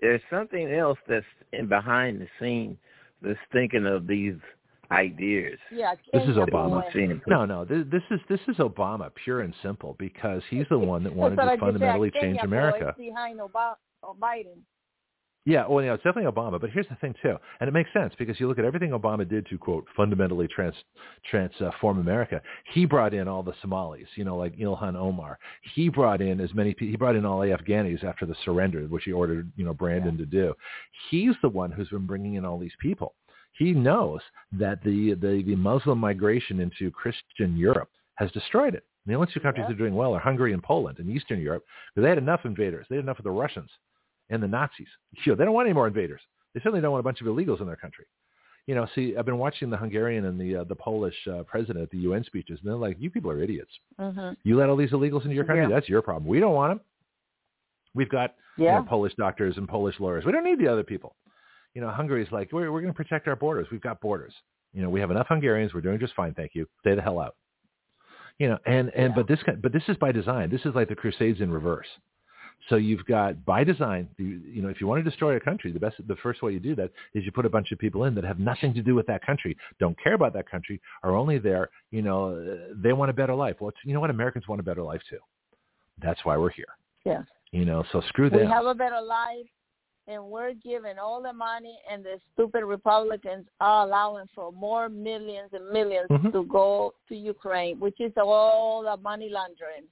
[0.01, 2.79] There's something else that's in behind the scene
[3.21, 4.35] that's thinking of these
[4.93, 5.59] ideas.
[5.73, 6.83] Yeah, This is Obama.
[6.83, 6.91] boy.
[6.93, 7.21] Seeing it.
[7.27, 11.03] No, no, this, this is this is Obama, pure and simple, because he's the one
[11.05, 12.95] that wanted That's what I to just said, fundamentally Kenya change boy America.
[12.99, 13.75] behind Obama,
[14.21, 14.59] Biden.
[15.45, 16.61] Yeah, well, yeah, it's definitely Obama.
[16.61, 19.29] But here's the thing too, and it makes sense because you look at everything Obama
[19.29, 20.75] did to quote fundamentally trans
[21.29, 22.41] transform America.
[22.73, 25.41] He brought in all the Somalis, you know, like Ilhan Omar.
[25.75, 26.77] He brought in as many.
[26.79, 30.17] He brought in all the Afghanis after the surrender, which he ordered, you know, Brandon
[30.19, 30.55] to do.
[31.11, 33.15] He's the one who's been bringing in all these people.
[33.59, 34.21] He knows
[34.53, 38.85] that the the, the Muslim migration into Christian Europe has destroyed it.
[39.07, 39.69] The only two countries Yeah.
[39.69, 41.65] that are doing well are Hungary and Poland in Eastern Europe
[41.95, 42.87] because they had enough invaders.
[42.89, 43.71] They had enough of the Russians
[44.31, 44.87] and the Nazis.
[45.19, 46.21] Sure, they don't want any more invaders.
[46.55, 48.05] They certainly don't want a bunch of illegals in their country.
[48.69, 51.83] You know, see, I've been watching the Hungarian and the uh, the Polish uh, president
[51.83, 53.73] at the UN speeches, and they're like, "You people are idiots.
[53.99, 55.65] hmm You let all these illegals into your country.
[55.65, 55.69] Yeah.
[55.75, 56.27] That's your problem.
[56.29, 56.81] We don't want them.
[57.95, 60.25] We've got you know, Polish doctors and Polish lawyers.
[60.25, 61.17] We don't need the other people.
[61.75, 63.67] You know, Hungary's like, we're, we're going to protect our borders.
[63.71, 64.35] We've got borders.
[64.75, 65.75] You know, we have enough Hungarians.
[65.75, 66.35] We're doing just fine.
[66.35, 66.67] Thank you.
[66.81, 67.37] Stay the hell out.
[68.39, 69.15] You know, and, and, Yeah.
[69.17, 70.51] but this, but this is by design.
[70.51, 71.87] This is like the Crusades in reverse.
[72.69, 75.73] So you've got by design, you, you know, if you want to destroy a country,
[75.73, 78.05] the best, the first way you do that is you put a bunch of people
[78.05, 81.17] in that have nothing to do with that country, don't care about that country, are
[81.17, 83.57] only there, you know, they want a better life.
[83.61, 84.11] Well, you know what?
[84.11, 85.19] Americans want a better life too.
[86.01, 86.67] That's why we're here.
[87.05, 87.23] Yeah.
[87.51, 88.49] You know, so screw We them.
[88.49, 89.47] have a better life,
[90.09, 95.51] and we're giving all the money, and the stupid Republicans are allowing for more millions
[95.53, 96.33] and 1000000s Mhm.
[96.33, 99.87] to go to Ukraine, which is all the money laundering.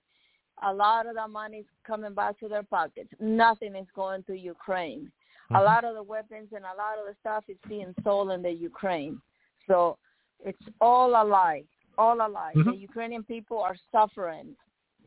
[0.62, 3.12] A lot of the money is coming back to their pockets.
[3.20, 5.11] Nothing is going to Ukraine.
[5.51, 5.65] A Mhm.
[5.65, 8.53] lot of the weapons and a lot of the stuff is being sold in the
[8.53, 9.20] Ukraine.
[9.66, 9.97] So
[10.45, 11.65] it's all a lie,
[11.99, 12.53] all a lie.
[12.55, 12.65] Mhm.
[12.65, 14.57] The Ukrainian people are suffering.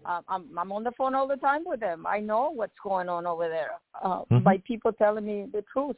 [0.06, 2.06] Uh, I'm, I'm on the phone all the time with them.
[2.08, 3.72] I know what's going on over there
[4.04, 4.44] uh, Mhm.
[4.44, 5.98] by people telling me the truth.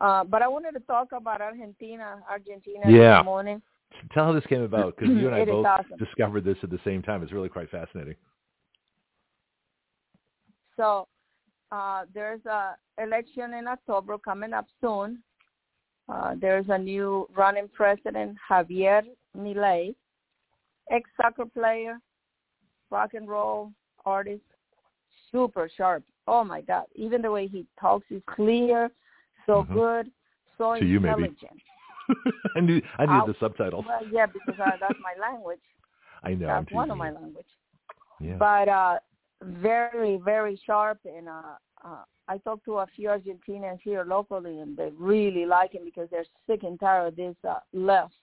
[0.00, 3.18] Uh, but I wanted to talk about Argentina, Argentina Yeah.
[3.18, 3.62] this morning.
[4.12, 5.98] Tell how this came about because you and I both awesome.
[5.98, 7.22] discovered this at the same time.
[7.22, 8.16] It's really quite fascinating.
[10.76, 11.06] So
[11.70, 15.22] uh, there's a election in October coming up soon.
[16.08, 19.02] Uh, there's a new running president, Javier
[19.36, 19.94] Milei,
[20.90, 21.98] ex-soccer player,
[22.94, 23.72] rock and roll
[24.06, 24.42] artist,
[25.32, 26.04] super sharp.
[26.26, 26.84] Oh my God!
[26.94, 28.90] Even the way he talks is clear,
[29.46, 29.72] so Mhm.
[29.80, 30.12] good,
[30.56, 31.24] so To you, maybe.
[31.24, 31.60] intelligent.
[32.56, 33.84] I knew I needed the subtitles.
[33.88, 35.66] Well, yeah, because uh, that's my language.
[36.22, 36.46] I know.
[36.46, 37.52] That's one of my language.
[38.20, 38.36] Yeah.
[38.48, 38.96] but uh
[39.42, 44.76] very very sharp and uh, uh I talked to a few Argentinians here locally and
[44.78, 47.58] they really like him because they're sick and tired of this uh,
[47.90, 48.14] left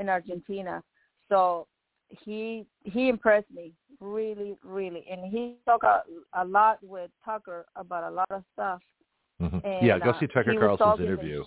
[0.00, 0.82] in Argentina.
[1.28, 1.66] So
[2.10, 6.02] he he impressed me really really and he talked a,
[6.34, 8.80] a lot with Tucker about a lot of stuff.
[9.40, 9.64] Mhm.
[9.64, 11.44] And, yeah, go uh, see Tucker Carlson's interview.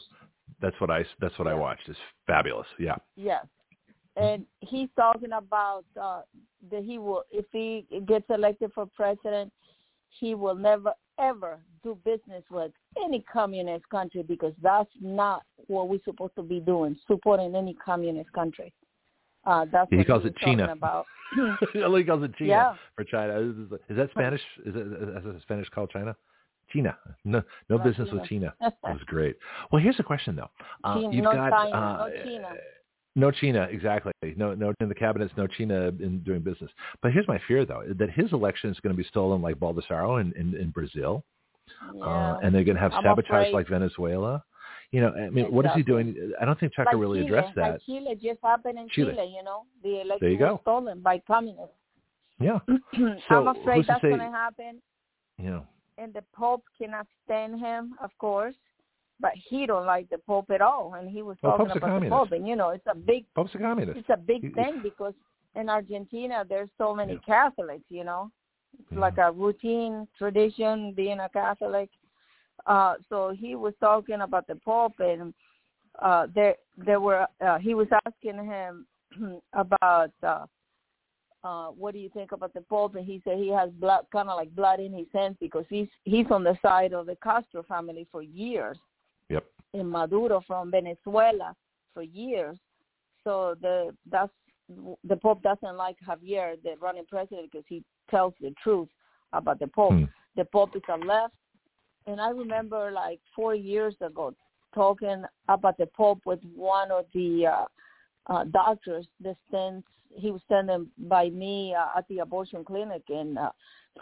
[0.62, 1.88] That's what I that's what I watched.
[1.90, 2.68] It's fabulous.
[2.80, 2.96] Yeah.
[3.16, 3.46] Yes.
[4.16, 6.22] And he's talking about uh,
[6.72, 9.52] that he will, if he gets elected for president,
[10.20, 12.72] he will never ever do business with
[13.04, 18.32] any communist country because that's not what we're supposed to be doing, supporting any communist
[18.34, 18.74] country.
[19.46, 20.72] Uh, that's He calls was it China.
[20.72, 21.06] About.
[21.74, 22.76] he calls it China Yeah.
[22.96, 23.40] for China.
[23.40, 23.56] Is,
[23.90, 24.42] is that Spanish?
[24.66, 26.16] Is it is it Spanish called China?
[26.74, 26.98] China.
[27.26, 28.54] No, no Not business with China.
[28.62, 29.36] That was great.
[29.72, 30.50] Well, here's a question though.
[30.84, 32.48] Uh, China- you've no got China, uh, no China.
[33.16, 34.12] No China, exactly.
[34.38, 36.72] No, no in the cabinets, no China in doing business.
[37.04, 40.20] But here's my fear, though, that his election is going to be stolen like Baldessaro
[40.20, 41.24] in, in, in Brazil.
[41.94, 42.04] Yeah.
[42.04, 43.54] Uh, and they're going to have I'm sabotage afraid.
[43.54, 44.44] like Venezuela.
[44.94, 46.34] You know, I mean, what is he doing?
[46.40, 47.72] I don't think Tucker Like really Chile, addressed that.
[47.72, 49.12] Like Chile just happened in Chile.
[49.16, 51.74] Chile, you know, the election There you was stolen by communists.
[52.40, 52.60] Yeah.
[53.28, 54.80] so I'm afraid that's going to happen,
[55.40, 55.68] You know,
[55.98, 58.54] and the Pope cannot stand him, of course,
[59.20, 62.02] but he don't like the Pope at all, and he was Well, talking Pope's about
[62.04, 62.10] the.
[62.10, 63.98] Pope, and you know, it's a big, Pope's a communist.
[63.98, 65.14] it's a big he- thing because
[65.56, 67.20] in Argentina there's so many Yeah.
[67.26, 68.30] Catholics, you know,
[68.80, 69.00] it's Yeah.
[69.00, 71.90] like a routine tradition being a Catholic.
[72.66, 75.34] Uh, so he was talking about the Pope, and
[76.02, 78.86] uh, there there were uh, he was asking him
[79.54, 80.46] about uh,
[81.44, 84.30] uh, what do you think about the Pope, and he said he has blood, kind
[84.30, 87.64] of like blood in his hands because he's he's on the side of the Castro
[87.64, 88.78] family for years,
[89.30, 89.46] Yep.
[89.74, 91.56] In Maduro from Venezuela
[91.94, 92.58] for years.
[93.24, 94.32] So the that's
[95.04, 98.90] the Pope doesn't like Javier, the running president, because he tells the truth
[99.34, 99.94] about the Pope.
[99.94, 100.04] Hmm.
[100.36, 101.34] The Pope is a left,
[102.08, 104.34] and I remember like four years ago
[104.74, 107.66] talking about the Pope with one of the uh,
[108.32, 109.86] uh, doctors that stands.
[110.16, 113.52] He was standing by me uh, at the abortion clinic, and uh,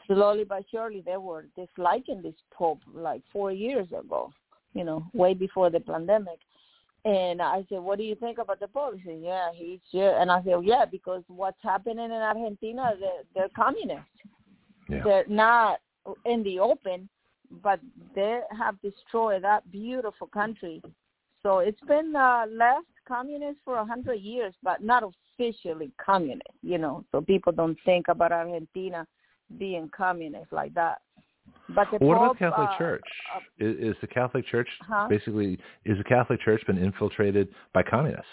[0.08, 4.32] slowly but surely they were disliking this Pope like four years ago.
[4.74, 6.40] You know, way before the pandemic.
[7.04, 10.22] And I said, "What do you think about the Pope?" He said, "Yeah, he's yeah."
[10.22, 14.06] And I said, "Yeah, because what's happening in Argentina, they're, they're communists.
[14.88, 15.02] Yeah.
[15.04, 15.80] They're not
[16.26, 17.10] in the open,
[17.64, 17.80] but
[18.16, 20.82] they have destroyed that beautiful country.
[21.44, 26.48] So it's been uh, left communist for a hundred years, but not officially communist.
[26.62, 29.08] You know, so people don't think about Argentina
[29.58, 31.02] being communist like that.
[31.76, 33.04] But the what about Pope, the Catholic uh, Church?
[33.36, 35.08] uh, Is, is the Catholic Church Huh?
[35.10, 38.28] basically is the Catholic Church been infiltrated by communists?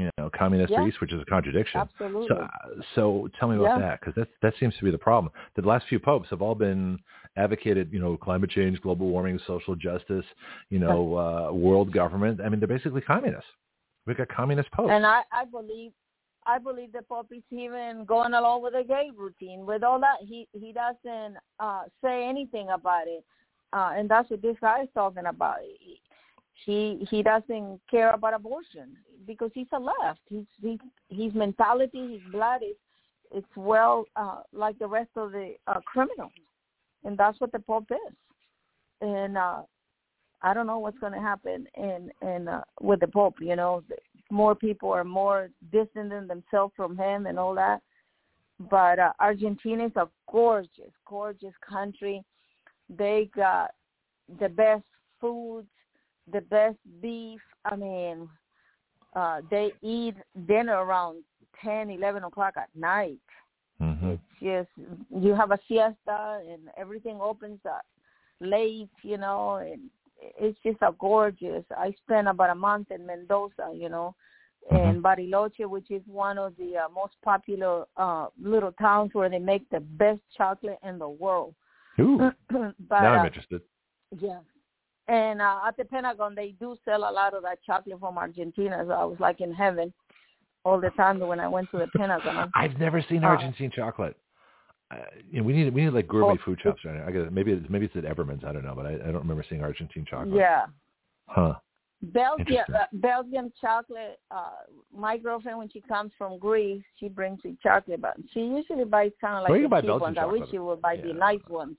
[0.00, 0.84] You know, communist Yeah.
[0.84, 1.80] beast, which is a contradiction.
[1.80, 2.28] absolutely.
[2.28, 3.78] So, uh, so tell me about Yeah.
[3.78, 5.30] that because that that seems to be the problem.
[5.56, 6.98] The last few popes have all been
[7.36, 10.24] advocated, you know, climate change, global warming, social justice,
[10.70, 12.40] you know, uh, world government.
[12.40, 13.50] I mean, they're basically communists.
[14.06, 14.90] We've got communist popes.
[14.90, 15.92] And I, I believe
[16.46, 19.66] I believe the Pope is even going along with the gay routine.
[19.66, 23.22] With all that, he he doesn't uh, say anything about it,
[23.74, 25.58] uh, and that's what this guy is talking about.
[26.64, 28.96] He he, doesn't care about abortion
[29.26, 30.20] because he's a left.
[30.28, 30.78] He's he,
[31.08, 32.76] his mentality, his blood is
[33.32, 36.32] it's well uh, like the rest of the uh, criminals,
[37.04, 38.14] and that's what the Pope is.
[39.00, 39.62] And uh,
[40.42, 43.36] I don't know what's going to happen in in uh, with the Pope.
[43.40, 43.82] You know,
[44.30, 47.80] more people are more distancing themselves from him and all that.
[48.68, 52.22] But uh, Argentina is a gorgeous, gorgeous country.
[52.90, 53.70] They got
[54.38, 54.84] the best
[55.20, 55.68] foods,
[56.32, 57.40] the best beef.
[57.64, 58.28] I mean,
[59.14, 60.14] uh, they eat
[60.46, 61.22] dinner around
[61.62, 63.18] ten, eleven o'clock at night.
[63.80, 67.84] hmm It's just you have a siesta and everything opens up
[68.40, 69.90] late, you know, and
[70.38, 71.64] it's just a gorgeous.
[71.76, 74.14] I spent about a month in Mendoza, you know,
[74.70, 79.38] and Bariloche, which is one of the uh, most popular uh little towns where they
[79.38, 81.54] make the best chocolate in the world.
[82.00, 83.62] Ooh, but now I'm uh, interested.
[84.18, 84.40] yeah.
[85.08, 88.84] And uh, at the Pentagon, they do sell a lot of that chocolate from Argentina.
[88.86, 89.92] So I was like in heaven
[90.64, 92.50] all the time when I went to the Pentagon.
[92.54, 94.16] I've never seen uh, Argentine chocolate.
[94.90, 94.96] Uh,
[95.30, 97.06] you know, we need we need like gourmet Oh, food shops right now.
[97.06, 98.42] I guess maybe it's, maybe it's at Everman's.
[98.44, 100.34] I don't know, but I, I don't remember seeing Argentine chocolate.
[100.34, 100.66] Yeah.
[101.26, 101.54] Huh.
[102.02, 102.74] Belgium, Interesting.
[102.74, 104.20] uh, Belgium chocolate.
[104.30, 104.50] Uh,
[104.96, 109.12] my girlfriend, when she comes from Greece, she brings me chocolate, but she usually buys
[109.20, 110.18] kind of like Well, the cheap Belgian ones.
[110.18, 111.76] I wish she would buy the nice ones.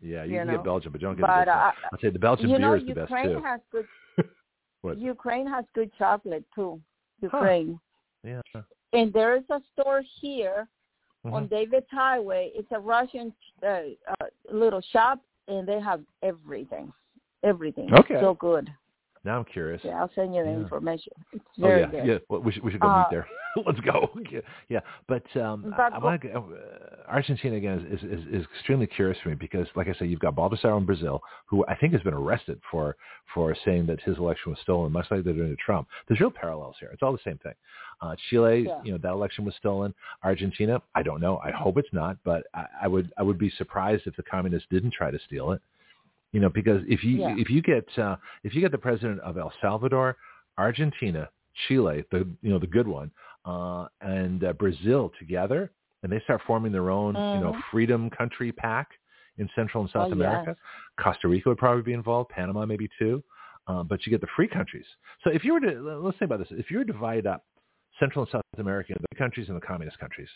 [0.00, 1.72] Yeah, you, You can know, get Belgium, but you don't get But the uh.
[1.92, 3.42] I'd say the Belgian beer know, is the best Ukraine too.
[3.42, 3.86] has good.
[4.82, 4.98] What?
[4.98, 6.80] Ukraine has good chocolate too.
[7.20, 7.26] Huh.
[7.26, 7.80] Ukraine,
[8.22, 8.40] Yeah.
[8.92, 10.68] and there is a store here
[11.26, 11.32] Mhm.
[11.32, 12.52] on David's Highway.
[12.54, 15.18] It's a Russian uh, uh, little shop,
[15.48, 16.92] and they have everything,
[17.42, 17.92] everything.
[17.92, 18.20] Okay.
[18.20, 18.72] so good.
[19.24, 19.80] Now I'm curious.
[19.84, 20.56] Yeah, I'll send you the Yeah.
[20.58, 21.12] information.
[21.32, 22.06] It's Oh yeah, good.
[22.06, 22.18] yeah.
[22.28, 23.26] Well, we should we should go Uh, meet there.
[23.66, 24.10] Let's go.
[24.30, 24.80] Yeah, yeah.
[25.08, 26.32] But um, But I, want to.
[26.32, 26.42] Uh,
[27.08, 30.36] Argentina again is, is is extremely curious for me because, like I said, you've got
[30.36, 32.96] Baldassaro in Brazil, who I think has been arrested for
[33.34, 35.88] for saying that his election was stolen, much like they're doing to Trump.
[36.06, 36.90] There's real parallels here.
[36.92, 37.54] It's all the same thing.
[38.00, 38.80] Uh, Chile, Yeah.
[38.84, 39.92] you know, that election was stolen.
[40.22, 41.38] Argentina, I don't know.
[41.42, 44.68] I hope it's not, but I, I would I would be surprised if the communists
[44.70, 45.60] didn't try to steal it.
[46.32, 47.34] You know, because if you Yeah.
[47.38, 50.16] if you get uh, if you get the president of El Salvador,
[50.58, 51.28] Argentina,
[51.66, 53.10] Chile, the you know the good one,
[53.44, 55.70] uh, and uh, Brazil together,
[56.02, 57.62] and they start forming their own you know Mhm.
[57.70, 58.88] freedom country pack
[59.38, 60.56] in Central and South Oh, America.
[61.00, 63.22] Costa Rica would probably be involved, Panama maybe too,
[63.68, 64.86] uh, but you get the free countries.
[65.24, 67.46] So if you were to let's think about this, if you were to divide up
[67.98, 70.28] Central and South America into the countries and the communist countries,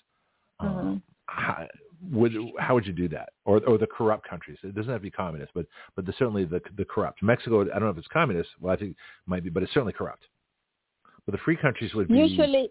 [0.60, 1.02] uh, Mhm.
[1.26, 1.68] how-
[2.10, 3.30] would how would you do that?
[3.44, 4.58] Or or the corrupt countries?
[4.62, 7.22] It doesn't have to be communist, but but the, certainly the the corrupt.
[7.22, 8.50] Mexico, I don't know if it's communist.
[8.60, 8.96] Well, I think it
[9.26, 10.24] might be, but it's certainly corrupt.
[11.26, 12.70] But the free countries would be usually.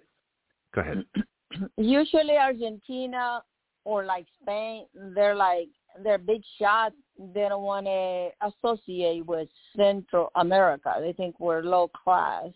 [0.73, 1.05] Go ahead.
[1.77, 3.43] Usually, Argentina
[3.83, 5.67] or like Spain, they're like
[6.01, 6.95] they're big shots.
[7.17, 10.93] They don't want to associate with Central America.
[11.01, 12.51] They think we're low class.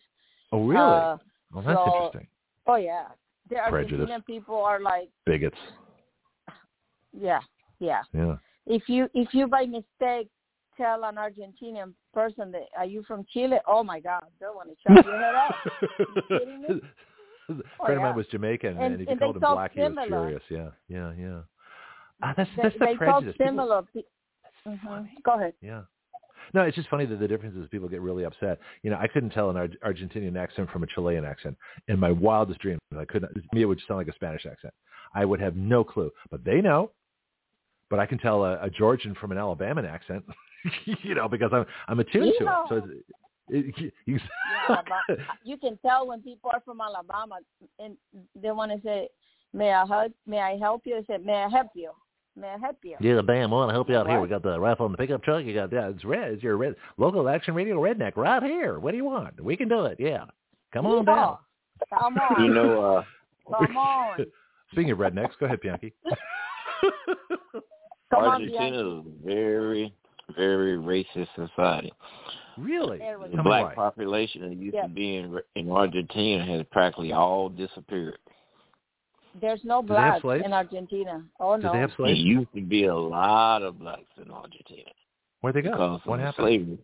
[0.53, 0.81] Oh, really?
[0.81, 1.17] Uh,
[1.53, 2.27] well, that's so, interesting.
[2.67, 3.07] Oh yeah,
[3.49, 4.09] the Prejudice.
[4.09, 5.57] Argentinian people are like Bigots.
[7.19, 7.39] Yeah,
[7.79, 8.01] yeah.
[8.13, 8.35] Yeah.
[8.65, 10.29] If you if you by mistake
[10.77, 13.57] tell an Argentinian person that are you from Chile?
[13.67, 15.55] Oh my God, they want to chop your head off.
[16.29, 16.67] you kidding me?
[17.47, 19.79] A friend Oh, of mine was Jamaican, And- and, if you called him black, he
[19.81, 20.07] was similar.
[20.07, 20.41] furious.
[20.49, 21.41] Yeah, yeah, yeah.
[22.23, 23.33] Ah, that's They, that's the they prejudice.
[23.37, 23.81] People- similar.
[23.93, 24.01] Pe-
[24.67, 25.07] Mhm.
[25.23, 25.53] Go ahead.
[25.61, 25.81] Yeah.
[26.55, 28.59] No, it's just funny that the difference is people get really upset.
[28.81, 31.55] You know, I couldn't tell an Ar- Argentinian accent from a Chilean accent
[31.87, 32.79] in my wildest dreams.
[32.97, 33.31] I couldn't.
[33.35, 34.73] To me, it would sound like a Spanish accent.
[35.13, 36.91] I would have no clue, but they know.
[37.89, 40.25] But I can tell a, a Georgian from an Alabama accent,
[40.85, 42.49] you know, because I'm I'm attuned to it.
[42.69, 43.03] So it's,
[43.77, 44.19] it, you,
[44.69, 44.77] Yeah,
[45.43, 47.37] you can tell when people are from Alabama
[47.79, 47.95] and
[48.41, 49.09] they want to say,
[49.53, 50.13] "May I help?
[50.25, 51.91] May I help you?" They say, "May I help you?
[52.35, 54.19] May I help you?" Yeah, bam, I want to help you out here.
[54.19, 55.45] We got the rifle and the pickup truck.
[55.45, 56.31] You got yeah, it's red.
[56.31, 58.79] It's your red local action radio redneck right here.
[58.79, 59.39] What do you want?
[59.43, 59.99] We can do it.
[59.99, 60.25] Yeah,
[60.73, 61.17] come on down.
[61.17, 61.37] Yeehaw.
[61.99, 62.43] Come on.
[62.43, 63.03] You know, uh,
[63.65, 64.25] Come on.
[64.71, 65.93] Speaking of rednecks, go ahead, Bianchi.
[68.21, 69.93] Come Argentina is a very,
[70.35, 71.91] very racist society.
[72.57, 72.97] really?
[72.99, 73.35] There The go.
[73.35, 73.75] Tell black why.
[73.75, 74.83] population that used Yeah.
[74.83, 78.17] to be in in Argentina has practically all disappeared.
[79.41, 81.23] There's no Do they have blacks in Argentina.
[81.39, 81.71] Oh no.
[81.73, 84.89] they have There used to be a lot of blacks in Argentina
[85.41, 85.71] Where'd they go?
[85.71, 86.45] because What of happened?
[86.45, 86.77] slavery,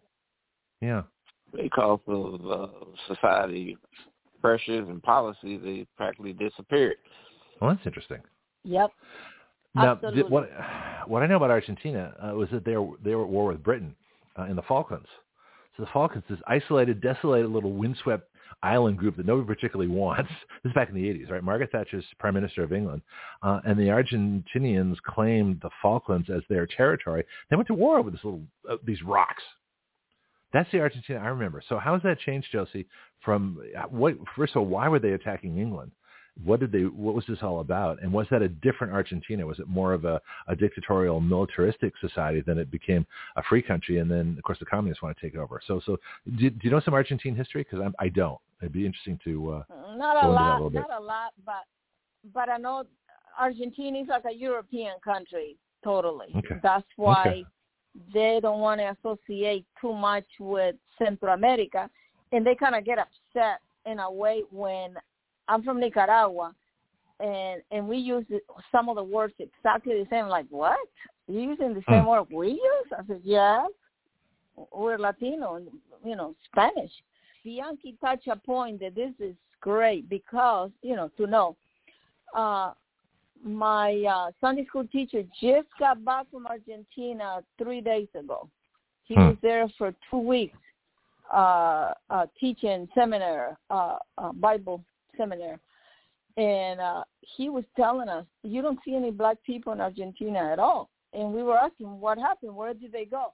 [0.81, 1.03] Yeah.
[1.53, 2.67] because of uh,
[3.07, 3.77] society
[4.41, 5.61] pressures and policies.
[5.63, 6.97] They practically disappeared.
[7.61, 8.21] Well, that's interesting.
[8.63, 8.91] Yep.
[9.76, 10.49] Now, did, what
[11.07, 13.64] what I know about Argentina uh, was that they were they were at war with
[13.64, 13.95] Britain
[14.38, 15.07] uh, in the Falklands.
[15.77, 18.27] So the Falklands, this isolated, desolated little windswept
[18.64, 20.31] island group that nobody particularly wants.
[20.64, 21.43] This is back in the 80s, right?
[21.43, 23.02] Margaret Thatcher's Prime Minister of England,
[23.43, 27.23] uh, and the Argentinians claimed the Falklands as their territory.
[27.49, 29.43] They went to war over this little uh, these rocks.
[30.53, 31.64] That's the Argentina I remember.
[31.68, 32.88] So how has that changed, Josie?
[33.23, 34.15] From uh, what?
[34.35, 35.91] First of all, why were they attacking England?
[36.43, 36.83] What did they?
[36.83, 38.01] What was this all about?
[38.01, 39.45] And was that a different Argentina?
[39.45, 43.05] Was it more of a, a dictatorial, militaristic society than it became
[43.35, 43.99] a free country?
[43.99, 45.61] And then, of course, the communists want to take over.
[45.67, 45.97] So, so
[46.37, 47.65] do, do you know some Argentine history?
[47.69, 48.39] Because I don't.
[48.61, 49.51] It'd be interesting to.
[49.51, 49.63] Uh,
[49.97, 50.71] Not a a lot.
[50.71, 50.81] bit.
[50.87, 51.63] Not a lot, but
[52.33, 52.85] but I know
[53.39, 55.57] Argentina is like a European country.
[55.83, 56.27] Totally.
[56.37, 56.55] Okay.
[56.63, 57.45] That's why Okay.
[58.13, 61.89] they don't want to associate too much with Central America,
[62.31, 64.95] and they kind of get upset in a way when
[65.47, 66.53] I'm from Nicaragua,
[67.19, 68.26] and and we use
[68.72, 70.27] some of the words exactly the same.
[70.27, 70.77] Like what?
[71.27, 72.09] You using the same Hmm.
[72.09, 72.88] word we use?
[72.97, 73.68] I said, yes.
[74.73, 75.61] We're Latino,
[76.03, 76.91] you know, Spanish.
[77.43, 81.55] Bianchi touched a point that this is great because you know to know.
[82.35, 82.73] Uh,
[83.43, 88.47] my uh, Sunday school teacher just got back from Argentina three days ago.
[89.03, 89.22] He Hmm.
[89.30, 90.57] was there for two weeks,
[91.34, 94.84] uh, uh, teaching seminar, uh, uh, Bible
[95.17, 95.59] seminar,
[96.38, 100.59] and uh, he was telling us you don't see any black people in Argentina at
[100.59, 100.89] all.
[101.13, 103.33] And we were asking what happened, where did they go?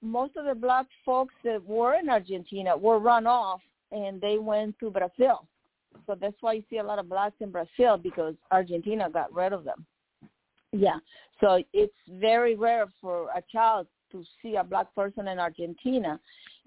[0.00, 3.60] Most of the black folks that were in Argentina were run off,
[3.92, 5.46] and they went to Brazil.
[6.06, 9.52] So that's why you see a lot of blacks in Brazil because Argentina got rid
[9.52, 9.84] of them.
[10.72, 10.96] Yeah.
[11.40, 16.18] So it's very rare for a child to see a black person in Argentina.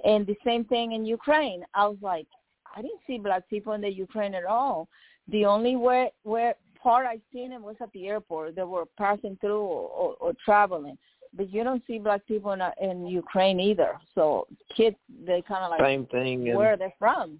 [0.03, 1.63] And the same thing in Ukraine.
[1.73, 2.27] I was like,
[2.75, 4.87] I didn't see black people in the Ukraine at all.
[5.29, 8.55] The only where where part I seen them was at the airport.
[8.55, 10.97] They were passing through or, or, or traveling.
[11.35, 13.99] But you don't see black people in, uh, in Ukraine either.
[14.13, 14.47] So
[14.77, 14.95] kids,
[15.25, 17.39] they kind of like Same thing in where they're from.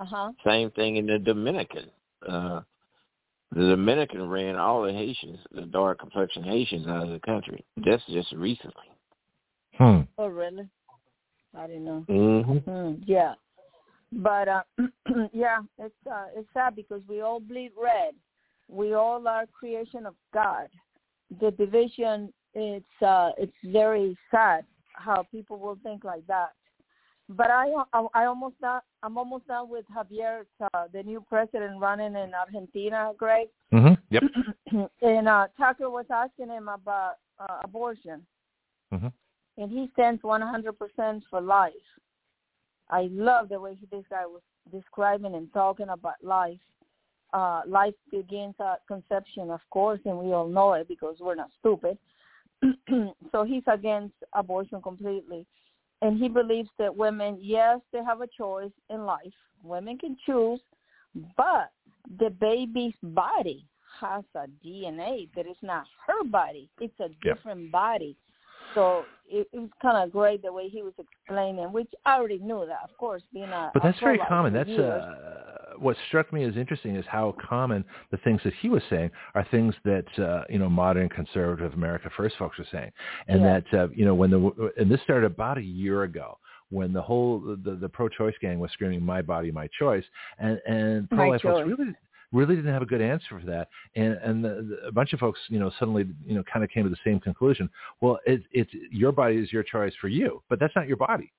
[0.00, 0.32] Uh huh.
[0.44, 1.88] same thing in the Dominican.
[2.28, 2.62] Uh,
[3.52, 7.64] the Dominican ran all the Haitians, the dark complexion Haitians, out of the country.
[7.76, 8.88] That's just recently.
[9.78, 10.00] hmm.
[10.18, 10.68] Oh really?
[11.56, 12.04] I didn't know.
[12.08, 12.68] Mm-hmm.
[12.68, 13.34] Mm, yeah,
[14.14, 14.62] but uh,
[15.32, 18.14] yeah, it's uh, it's sad because we all bleed red.
[18.68, 20.68] We all are creation of God.
[21.40, 26.50] The division, it's uh, it's very sad how people will think like that.
[27.28, 28.56] But I I, I almost
[29.02, 33.48] I'm almost done with Javier, uh, the new president running in Argentina, Greg.
[33.72, 34.22] hmm Yep.
[35.02, 38.24] and uh, Tucker was asking him about uh, abortion,
[38.92, 39.12] Mhm.
[39.58, 41.72] and he stands 100% for life.
[42.94, 46.60] I love the way he, this guy was describing and talking about life.
[47.32, 51.50] uh, life begins at conception, of course, and we all know it because we're not
[51.58, 51.98] stupid.
[53.32, 55.44] so he's against abortion completely.
[56.02, 59.38] And he believes that women, yes, they have a choice in life.
[59.64, 60.60] Women can choose,
[61.36, 61.72] but
[62.20, 63.66] the baby's body
[64.00, 66.68] has a DNA that is not her body.
[66.80, 67.72] It's a different yep.
[67.72, 68.16] body.
[68.74, 72.38] So it, it was kind of great the way he was explaining, which I already
[72.38, 73.70] knew that, of course, being a.
[73.72, 74.52] But that's very common.
[74.52, 78.82] That's uh, what struck me as interesting is how common the things that he was
[78.90, 82.90] saying are things that uh, you know modern conservative America First folks are saying,
[83.28, 83.60] and yeah.
[83.70, 86.38] that uh, you know when the and this started about a year ago
[86.70, 90.04] when the whole the, the pro-choice gang was screaming "My body, my choice,"
[90.38, 91.94] and and pro-life folks really
[92.34, 93.68] really didn't have a good answer for that.
[93.94, 96.70] And and the, the, a bunch of folks, you know, suddenly, you know, kind of
[96.70, 97.70] came to the same conclusion.
[98.00, 101.32] Well, it, it's your body is your choice for you, but that's not your body.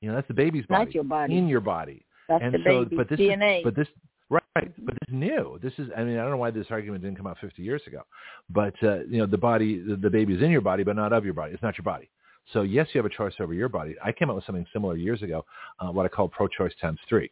[0.00, 0.84] You know, that's the baby's body.
[0.86, 1.36] Not your body.
[1.36, 2.06] In your body.
[2.28, 3.58] That's and the so, baby's but this DNA.
[3.58, 3.88] Is, but this
[4.28, 5.58] Right, but this is new.
[5.62, 7.82] This is, I mean, I don't know why this argument didn't come out 50 years
[7.86, 8.02] ago,
[8.50, 11.12] but uh, you know, the body, the, the baby is in your body, but not
[11.12, 11.52] of your body.
[11.52, 12.10] It's not your body.
[12.52, 13.94] So yes, you have a choice over your body.
[14.04, 15.44] I came up with something similar years ago,
[15.78, 17.30] uh, what I call pro-choice times three.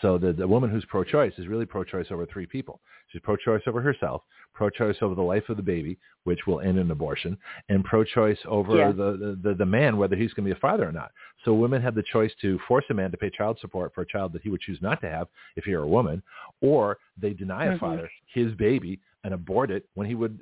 [0.00, 2.80] So the, the woman who's pro-choice is really pro-choice over three people.
[3.08, 4.22] She's pro-choice over herself,
[4.54, 7.36] pro-choice over the life of the baby, which will end in abortion,
[7.68, 8.92] and pro-choice over yeah.
[8.92, 11.10] the, the, the man, whether he's going to be a father or not.
[11.44, 14.06] So women have the choice to force a man to pay child support for a
[14.06, 16.22] child that he would choose not to have if he were a woman,
[16.60, 17.76] or they deny mm-hmm.
[17.76, 20.38] a father his baby and abort it when he would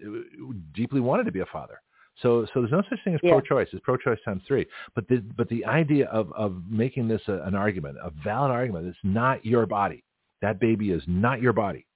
[0.74, 1.80] deeply wanted to be a father.
[2.22, 3.32] So, so there's no such thing as yeah.
[3.32, 3.68] pro-choice.
[3.72, 4.66] It's pro-choice times three.
[4.94, 8.86] But the, but the idea of, of making this a, an argument, a valid argument,
[8.86, 10.02] it's not your body.
[10.42, 11.86] That baby is not your body.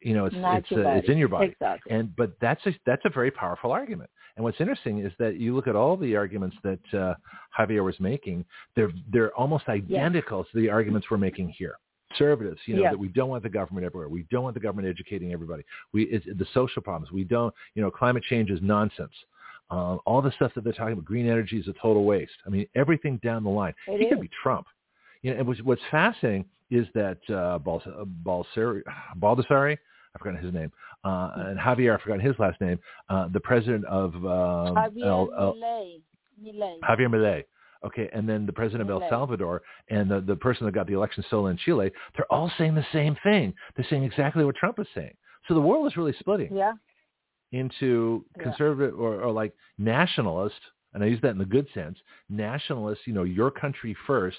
[0.00, 1.48] You know, it's not it's uh, it's in your body.
[1.48, 1.92] Exactly.
[1.92, 4.10] And but that's a, that's a very powerful argument.
[4.36, 7.14] And what's interesting is that you look at all the arguments that uh,
[7.58, 8.44] Javier was making;
[8.76, 11.78] they're they're almost identical to the arguments we're making here
[12.10, 12.92] conservatives, you know, yes.
[12.92, 14.08] that we don't want the government everywhere.
[14.08, 15.62] We don't want the government educating everybody.
[15.92, 17.12] We it's, the social problems.
[17.12, 19.12] We don't, you know, climate change is nonsense.
[19.70, 22.32] Um, all the stuff that they're talking about, green energy is a total waste.
[22.46, 23.74] I mean, everything down the line.
[23.86, 24.10] It he is.
[24.10, 24.66] could be Trump.
[25.22, 27.82] You know, and what's, what's fascinating is that uh, Bals-
[28.24, 28.82] Balsari,
[29.18, 29.76] Baldessari,
[30.14, 30.72] I forgot his name,
[31.04, 32.78] uh, and Javier, I forgot his last name,
[33.08, 35.54] uh, the president of um, Javier El.
[36.42, 36.80] Milei.
[36.82, 37.44] Javier Milei.
[37.84, 40.94] Okay, and then the president of El Salvador and the, the person that got the
[40.94, 43.54] election stolen in Chile, they're all saying the same thing.
[43.76, 45.14] They're saying exactly what Trump is saying.
[45.46, 46.72] So the world is really splitting Yeah.
[47.52, 48.44] Into Yeah.
[48.44, 50.60] conservative or, or like nationalist,
[50.94, 51.98] and I use that in the good sense,
[52.28, 54.38] nationalist, you know, your country first,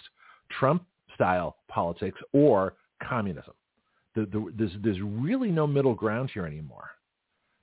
[0.50, 3.54] Trump style politics or communism.
[4.16, 6.90] The, the, there's, there's really no middle ground here anymore.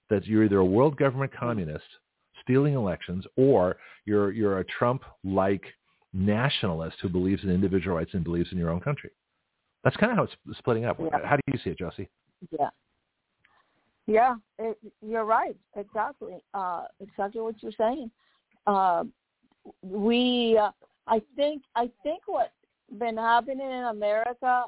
[0.08, 1.44] That you're either a world government hmm.
[1.44, 1.84] communist
[2.42, 5.64] stealing elections or you're, you're a Trump-like
[6.12, 9.10] nationalist who believes in individual rights and believes in your own country.
[9.82, 10.98] That's kind of how it's splitting up.
[11.00, 11.18] Yeah.
[11.24, 12.08] How do you see it, Josie?
[12.50, 12.70] Yeah.
[14.06, 15.56] Yeah, it, you're right.
[15.76, 16.36] Exactly.
[16.54, 18.10] Uh, exactly what you're saying.
[18.66, 19.04] Uh,
[19.82, 20.70] we, uh,
[21.06, 22.50] I think, I think what's
[22.98, 24.64] been happening in America,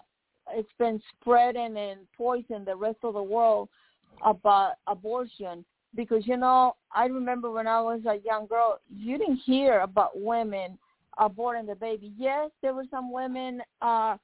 [0.52, 3.68] it's been spreading and poisoning the rest of the world
[4.24, 5.64] about abortion.
[5.94, 10.20] Because you know, I remember when I was a young girl, you didn't hear about
[10.20, 10.78] women
[11.18, 12.12] aborting the baby.
[12.18, 14.16] Yes, there were some women uh,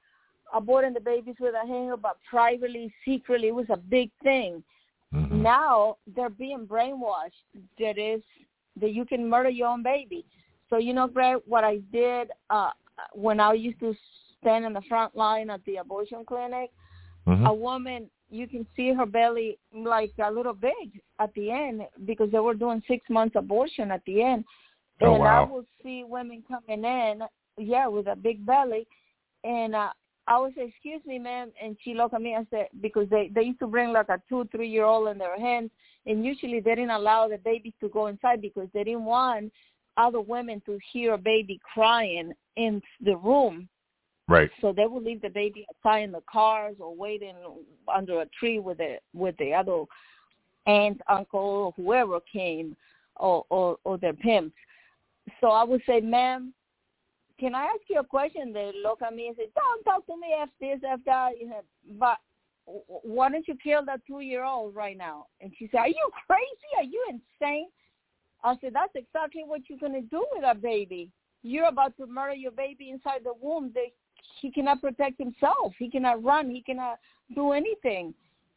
[0.53, 4.63] aborting the babies with a hanger, but privately, secretly, it was a big thing.
[5.13, 5.41] Mm-hmm.
[5.41, 7.43] Now they're being brainwashed.
[7.79, 8.21] That is
[8.79, 10.25] that you can murder your own baby.
[10.69, 12.71] So you know, Greg, what I did uh,
[13.13, 13.95] when I used to
[14.39, 16.71] stand in the front line at the abortion clinic,
[17.27, 17.47] Mhm.
[17.47, 22.31] a woman you can see her belly like a little big at the end because
[22.31, 24.43] they were doing six months abortion at the end.
[25.01, 25.43] Oh, and wow.
[25.43, 27.23] I would see women coming in,
[27.57, 28.87] yeah, with a big belly,
[29.43, 29.91] and uh,
[30.27, 33.29] I would say, "Excuse me, ma'am," and she looked at me and said, because they
[33.33, 35.69] they used to bring like a two, three year old in their hands,
[36.05, 39.51] and usually they didn't allow the babies to go inside because they didn't want
[39.97, 43.69] other women to hear a baby crying in the room.
[44.27, 44.49] Right.
[44.59, 47.35] So they would leave the baby outside in the cars or waiting
[47.93, 49.83] under a tree with the with the other
[50.65, 52.75] aunt, uncle, or whoever came,
[53.17, 54.55] or or, or their pimps.
[55.39, 56.53] So I would say, ma'am,
[57.39, 58.53] can I ask you a question?
[58.53, 61.65] They look at me and say, don't talk to me after this, after that.
[61.99, 62.17] But
[62.65, 65.27] why don't you kill that two-year-old right now?
[65.41, 66.71] And she said, are you crazy?
[66.77, 67.67] Are you insane?
[68.43, 71.09] I said, that's exactly what you're going to do with that baby.
[71.43, 73.71] You're about to murder your baby inside the womb.
[73.73, 73.91] They,
[74.41, 75.73] he cannot protect himself.
[75.77, 76.49] He cannot run.
[76.49, 76.99] He cannot
[77.33, 78.13] do anything.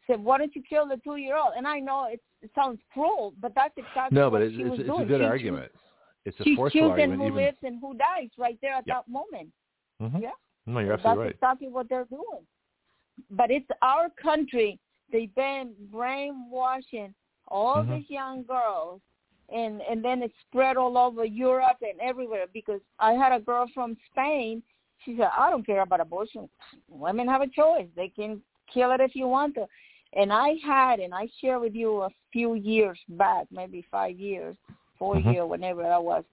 [0.06, 1.52] Said, why don't you kill the two-year-old?
[1.56, 4.80] And I know it, it sounds cruel, but that's exactly No, but it's, she it's,
[4.80, 5.72] it's a good She- argument.
[6.28, 7.20] It's a She's forceful choosing argument.
[7.20, 9.50] who even, lives and who dies right there at that moment.
[10.00, 10.20] Mhm.
[10.22, 10.32] Yeah.
[10.66, 11.34] No, you're That's absolutely right.
[11.34, 12.46] exactly what they're doing.
[13.30, 14.78] but it's our country.
[15.10, 17.12] They've been brainwashing
[17.48, 17.96] all Mhm.
[17.96, 19.00] these young girls,
[19.48, 22.46] and and then it spread all over Europe and everywhere.
[22.52, 24.62] Because I had a girl from Spain.
[25.04, 26.48] She said, "I don't care about abortion.
[26.88, 27.88] Women have a choice.
[27.96, 28.30] They can
[28.72, 29.66] kill it if you want to."
[30.12, 34.56] And I had, and I shared with you a few years back, maybe five years,
[34.98, 35.32] 4 Mhm.
[35.32, 36.24] years, whenever that was.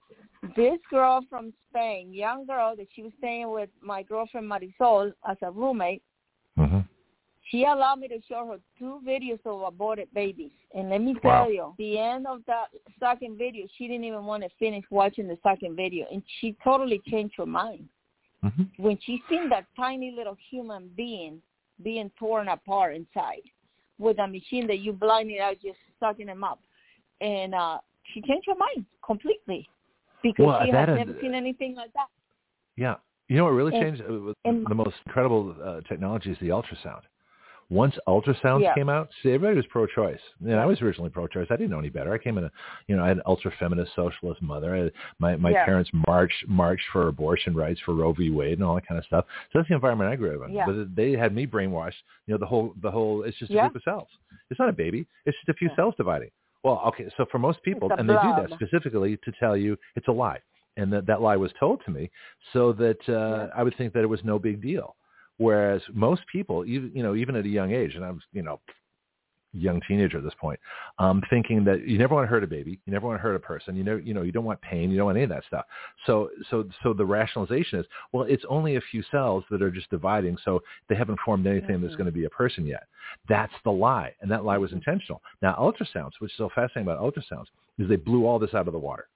[0.54, 5.36] This girl from Spain, young girl that she was staying with my girlfriend Marisol as
[5.42, 6.02] a roommate,
[6.56, 6.80] hmm
[7.50, 10.50] she allowed me to show her two videos of aborted babies.
[10.74, 11.44] And let me Wow.
[11.44, 15.28] tell you, the end of that second video, she didn't even want to finish watching
[15.28, 16.06] the second video.
[16.10, 17.88] And she totally changed her mind.
[18.42, 21.40] hmm When she seen that tiny little human being
[21.82, 23.42] being torn apart inside
[23.98, 26.60] with a machine that you blinded out just sucking him up.
[27.20, 27.78] And uh
[28.12, 29.68] she changed her mind completely
[30.22, 32.06] because Well, she had is- never seen anything like that.
[32.76, 32.96] Yeah.
[33.28, 34.34] You know what really And- changed?
[34.44, 37.02] And- the most incredible uh, technology is the ultrasound.
[37.68, 38.74] Once ultrasounds Yeah.
[38.74, 40.20] came out, see, everybody was pro-choice.
[40.40, 41.48] And I was originally pro-choice.
[41.50, 42.12] I didn't know any better.
[42.12, 42.52] I came in a,
[42.86, 44.76] you know, I had an ultra-feminist socialist mother.
[44.76, 45.64] I, my my Yeah.
[45.64, 48.30] parents marched marched for abortion rights for Roe v.
[48.30, 49.24] Wade and all that kind of stuff.
[49.52, 50.54] So that's the environment I grew up in.
[50.54, 50.66] Yeah.
[50.66, 52.00] But they had me brainwashed.
[52.28, 53.24] You know, the whole the whole.
[53.24, 53.62] It's just a Yeah.
[53.62, 54.08] group of cells.
[54.48, 55.04] It's not a baby.
[55.24, 56.30] It's just a few cells dividing.
[56.66, 57.08] Well, okay.
[57.16, 60.40] So for most people, and they do that specifically to tell you it's a lie
[60.76, 62.10] and that that lie was told to me
[62.52, 63.46] so that uh, Yeah.
[63.54, 64.96] I would think that it was no big deal.
[65.36, 68.60] Whereas most people, even you know, even at a young age, and I'm you know,
[69.56, 70.58] young teenager at this point,
[70.98, 73.34] um, thinking that you never want to hurt a baby, you never want to hurt
[73.34, 75.30] a person, you know, you know, you don't want pain, you don't want any of
[75.30, 75.64] that stuff.
[76.06, 79.90] So, so, so the rationalization is, well, it's only a few cells that are just
[79.90, 81.98] dividing, so they haven't formed anything that's Mhm.
[81.98, 82.84] going to be a person yet.
[83.28, 85.22] That's the lie, and that lie was intentional.
[85.42, 87.46] Now, ultrasounds, which is so fascinating about ultrasounds,
[87.78, 89.08] is they blew all this out of the water.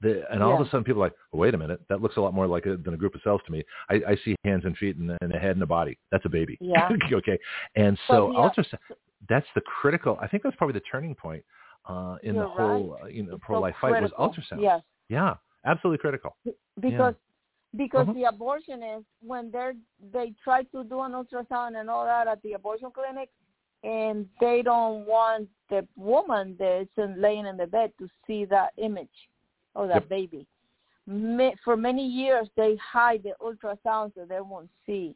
[0.00, 2.16] The, and all of a sudden, people are like, oh, wait a minute, that looks
[2.18, 3.64] a lot more like a, than a group of cells to me.
[3.90, 5.98] I, I see hands and feet and, and a head and a body.
[6.12, 6.56] That's a baby.
[6.60, 6.88] Yeah.
[7.14, 7.36] okay.
[7.74, 8.62] And so Well, yeah.
[8.62, 8.78] ultrasound,
[9.28, 10.18] that's the critical.
[10.20, 11.44] I think that's probably the turning point
[11.88, 14.60] uh, in You're the whole uh, you know It's pro-life fight was ultrasound.
[14.62, 14.82] Yes.
[15.08, 15.34] Yeah,
[15.64, 16.36] absolutely critical.
[16.80, 17.14] because
[17.76, 18.12] because Uh-huh.
[18.14, 19.74] the abortionists when they're
[20.12, 23.28] they try to do an ultrasound and all that at the abortion clinic
[23.84, 26.88] and they don't want the woman that's
[27.18, 29.18] laying in the bed to see that image
[29.76, 30.08] of that Yep.
[30.08, 30.46] baby
[31.64, 35.14] for many years they hide the ultrasound so they won't see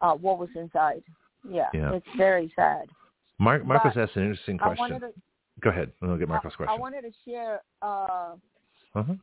[0.00, 1.02] uh what was inside
[1.48, 1.92] yeah, Yeah.
[1.94, 2.88] it's very sad
[3.38, 5.00] Mark, Marcos But asked an interesting question.
[5.00, 5.12] to
[5.60, 6.74] Go ahead, and I'll get Marcos' I, question.
[6.76, 8.34] I wanted to share uh
[8.94, 9.14] uh-huh.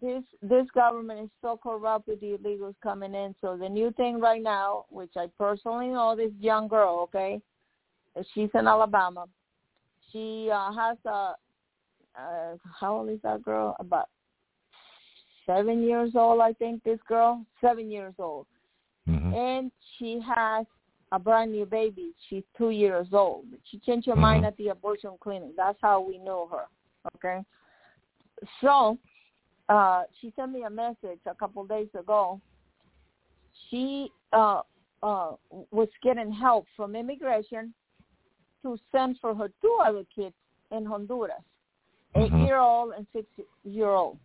[0.00, 3.34] this this government is so corrupt with the illegals coming in.
[3.40, 7.40] So the new thing right now, which I personally know, this young girl, okay,
[8.34, 9.26] she's in Alabama.
[10.12, 11.34] She uh, has a
[12.18, 13.76] uh, how old is that girl?
[13.78, 14.08] About
[15.46, 16.82] seven years old, I think.
[16.84, 18.46] This girl, seven years old,
[19.06, 20.66] hmm and she has
[21.12, 22.12] a brand new baby.
[22.28, 23.46] She's two years old.
[23.64, 24.48] She changed her mind Mhm.
[24.48, 25.56] at the abortion clinic.
[25.56, 26.66] That's how we know her.
[27.16, 27.44] Okay.
[28.60, 28.98] So
[29.68, 32.40] uh she sent me a message a couple days ago.
[33.68, 34.62] She uh
[35.02, 35.32] uh
[35.70, 37.74] was getting help from immigration
[38.62, 40.34] to send for her two other kids
[40.70, 41.42] in Honduras,
[42.16, 42.46] eight Mhm.
[42.46, 43.26] year old and six
[43.64, 44.18] year old.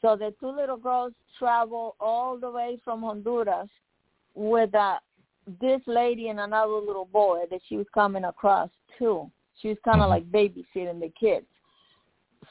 [0.00, 3.68] So the two little girls travel all the way from Honduras
[4.34, 4.98] with uh,
[5.60, 9.30] this lady and another little boy that she was coming across too.
[9.60, 10.10] She was kind of Mhm.
[10.10, 11.46] like babysitting the kids.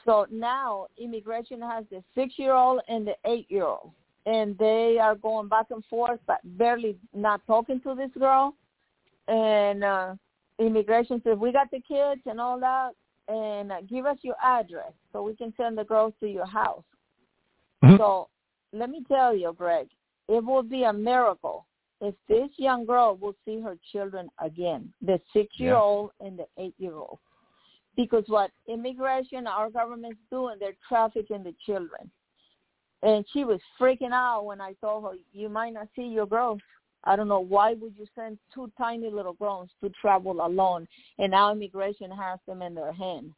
[0.04, 3.92] So now immigration has the six-year-old and the eight-year-old,
[4.26, 8.54] and they are going back and forth, but barely not talking to this girl.
[9.26, 10.14] And uh,
[10.58, 12.94] immigration says, "We got the kids and all that,
[13.28, 16.84] and uh, give us your address so we can send the girls to your house."
[17.82, 17.96] Mhm.
[17.96, 18.28] So
[18.72, 19.88] let me tell you, Greg,
[20.28, 21.66] it will be a miracle
[22.00, 27.18] if this young girl will see her children again, the six-year-old and the eight-year-old.
[27.96, 32.10] Because what immigration, our government's doing, they're trafficking the children.
[33.02, 36.60] And she was freaking out when I told her, you might not see your girls.
[37.04, 40.86] I don't know, why would you send two tiny little girls to travel alone?
[41.18, 43.32] And now immigration has them in their hand.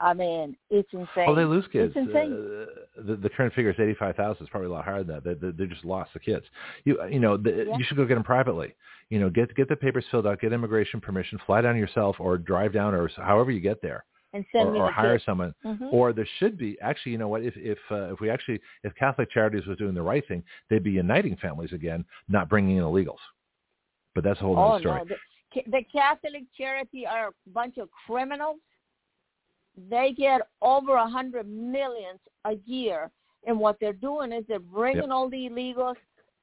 [0.00, 1.26] I mean, it's insane.
[1.28, 1.92] Oh, they lose kids.
[1.94, 2.32] It's insane.
[2.32, 4.42] Uh, the, the current figure is eighty-five thousand.
[4.42, 5.24] It's probably a lot higher than that.
[5.24, 6.46] They, they, they just lost the kids.
[6.84, 7.76] You you know the, Yeah.
[7.76, 8.74] you should go get them privately.
[9.10, 12.38] You know, get get the papers filled out, get immigration permission, fly down yourself, or
[12.38, 15.26] drive down, or however you get there, and send or, me or hire kids.
[15.26, 15.54] someone.
[15.64, 15.92] Mhm.
[15.92, 17.42] Or there should be actually, you know what?
[17.42, 20.82] If if uh, if we actually if Catholic Charities was doing the right thing, they'd
[20.82, 23.20] be uniting families again, not bringing in illegals.
[24.14, 24.98] But that's a whole other Oh story.
[25.00, 28.56] no, the, the Catholic charity are a bunch of criminals.
[29.88, 33.10] They get over a hundred millions a year,
[33.46, 35.10] and what they're doing is they're bringing Yep.
[35.10, 35.96] all the illegals,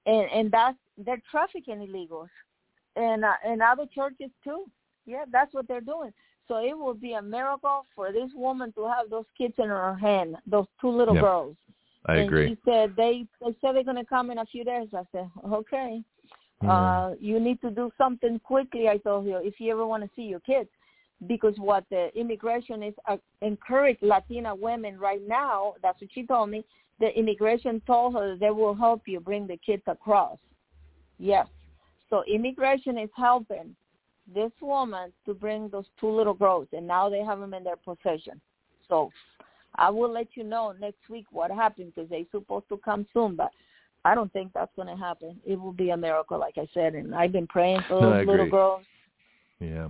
[0.06, 2.30] and and that's they're trafficking illegals,
[2.96, 4.66] and uh, and other churches too.
[5.06, 6.14] Yeah, that's what they're doing.
[6.48, 9.96] So it will be a miracle for this woman to have those kids in her
[9.96, 11.24] hand, those two little yep.
[11.24, 11.56] girls.
[12.08, 12.50] I and agree.
[12.50, 14.88] She said they they said they're going to come in a few days.
[14.94, 16.04] I said okay.
[16.68, 18.90] Uh, you need to do something quickly.
[18.90, 20.70] I told her if you ever want to see your kids,
[21.28, 25.74] because what the immigration is uh, encourage Latina women right now.
[25.82, 26.64] That's what she told me.
[27.00, 30.38] The immigration told her they will help you bring the kids across.
[31.18, 31.48] Yes.
[32.10, 33.76] So immigration is helping
[34.34, 37.78] this woman to bring those two little girls, and now they have them in their
[37.78, 38.40] possession.
[38.88, 39.12] So
[39.76, 43.36] I will let you know next week what happened because they're supposed to come soon,
[43.36, 43.52] but
[44.06, 45.40] I don't think that's going to happen.
[45.46, 48.28] It will be a miracle, like I said, and I've been praying for No, those
[48.28, 48.86] I little girls,
[49.60, 49.90] Yeah.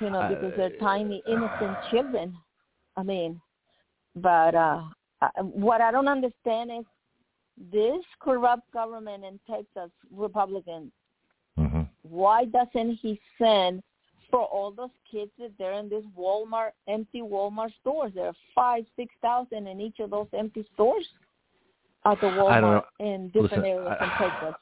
[0.00, 2.36] You know, because they're Uh, tiny, innocent children.
[2.96, 3.40] I mean,
[4.16, 4.82] but uh
[5.22, 6.84] I- what I don't understand is
[7.70, 10.90] this corrupt government in Texas, Republican,
[11.56, 13.82] hmm why doesn't he send
[14.30, 18.12] for all those kids that they're in this Walmart empty Walmart stores?
[18.14, 21.06] There are five, six thousand in each of those empty stores
[22.06, 24.54] at the Walmart in different Listen, areas in Texas.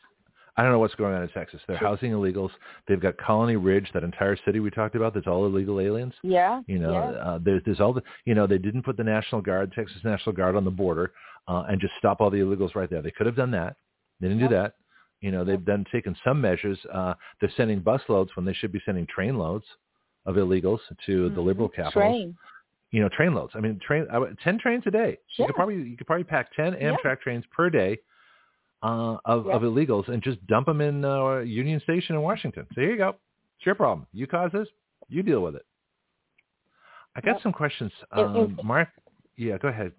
[0.58, 1.60] I don't know what's going on in Texas.
[1.68, 2.50] They're housing illegals.
[2.88, 5.14] They've got Colony Ridge, that entire city we talked about.
[5.14, 6.12] That's all illegal aliens.
[6.22, 6.98] Yeah, You know, yeah.
[7.30, 10.34] uh, there's, there's all the, you know, they didn't put the National Guard, Texas National
[10.34, 11.12] Guard on the border
[11.46, 13.00] uh, and just stop all the illegals right there.
[13.02, 13.76] They could have done that.
[14.20, 14.74] They didn't do that.
[15.20, 16.78] You know, they've then taken some measures.
[16.92, 19.64] Uh, they're sending bus loads when they should be sending train loads
[20.26, 21.94] of illegals to the liberal capitals.
[22.04, 22.12] Mm-hmm.
[22.12, 22.36] Train.
[22.90, 23.52] You know, train loads.
[23.54, 25.18] I mean, train I would- ten trains a day.
[25.36, 26.96] You could probably you could probably pack ten Yeah.
[26.96, 27.98] Amtrak trains per day
[28.82, 32.66] uh, of, of illegals and just dump them in uh, Union Station in Washington.
[32.74, 33.10] So here you go.
[33.58, 34.06] It's your problem.
[34.12, 34.68] You caused this.
[35.08, 35.64] You deal with it.
[37.16, 37.90] I got some questions.
[38.12, 38.88] Um, Mark,
[39.36, 39.92] yeah, go ahead.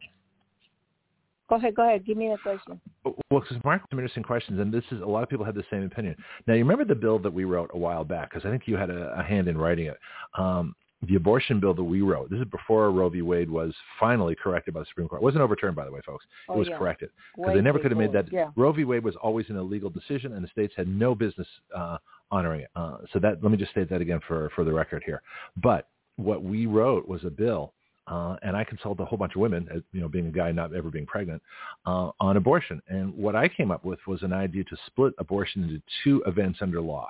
[1.50, 2.06] Go ahead, go ahead.
[2.06, 2.80] Give me the question.
[3.04, 5.64] Well, because Mark, some interesting questions, and this is a lot of people have the
[5.72, 6.16] same opinion.
[6.46, 8.78] Now, you remember the bill that we wrote a while back, because I think you
[8.78, 9.98] had a, a hand in writing it.
[10.38, 10.76] Um,
[11.08, 12.30] the abortion bill that we wrote.
[12.30, 13.22] This is before Roe v.
[13.22, 15.22] Wade was finally corrected by the Supreme Court.
[15.22, 16.26] It wasn't overturned, by the way, folks.
[16.48, 16.78] It Oh, was yeah.
[16.78, 18.32] corrected because they never could have made that.
[18.32, 18.52] Yeah.
[18.58, 18.84] Roe v.
[18.84, 21.98] Wade was always an illegal decision, and the states had no business uh,
[22.32, 22.70] honoring it.
[22.76, 25.22] Uh, so that let me just state that again for for the record here.
[25.64, 27.74] But what we wrote was a bill,
[28.08, 30.76] uh, and I consulted a whole bunch of women, you know, being a guy not
[30.76, 31.42] ever being pregnant,
[31.86, 32.82] uh, on abortion.
[32.90, 36.60] And what I came up with was an idea to split abortion into two events
[36.62, 37.10] under law.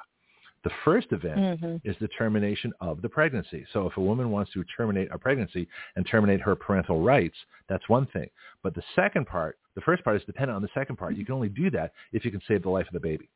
[0.64, 3.66] The first event hmm is the termination of the pregnancy.
[3.72, 7.38] So if a woman wants to terminate a pregnancy and terminate her parental rights,
[7.70, 8.30] that's one thing.
[8.64, 11.16] But the second part, the first part is dependent on the second part.
[11.16, 13.30] You can only do that if you can save the life of the baby.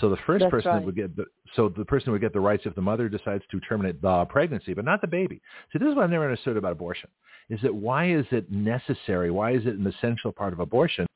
[0.00, 0.78] So the first That's person right.
[0.80, 1.24] that would get the
[1.54, 4.74] so the person would get the rights if the mother decides to terminate the pregnancy,
[4.74, 5.40] but not the baby.
[5.72, 7.08] See, this is what I've never understood about abortion:
[7.48, 9.30] is that why is it necessary?
[9.30, 11.06] Why is it an essential part of abortion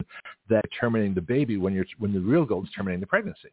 [0.48, 3.50] that terminating the baby when you're when the real goal is terminating the pregnancy?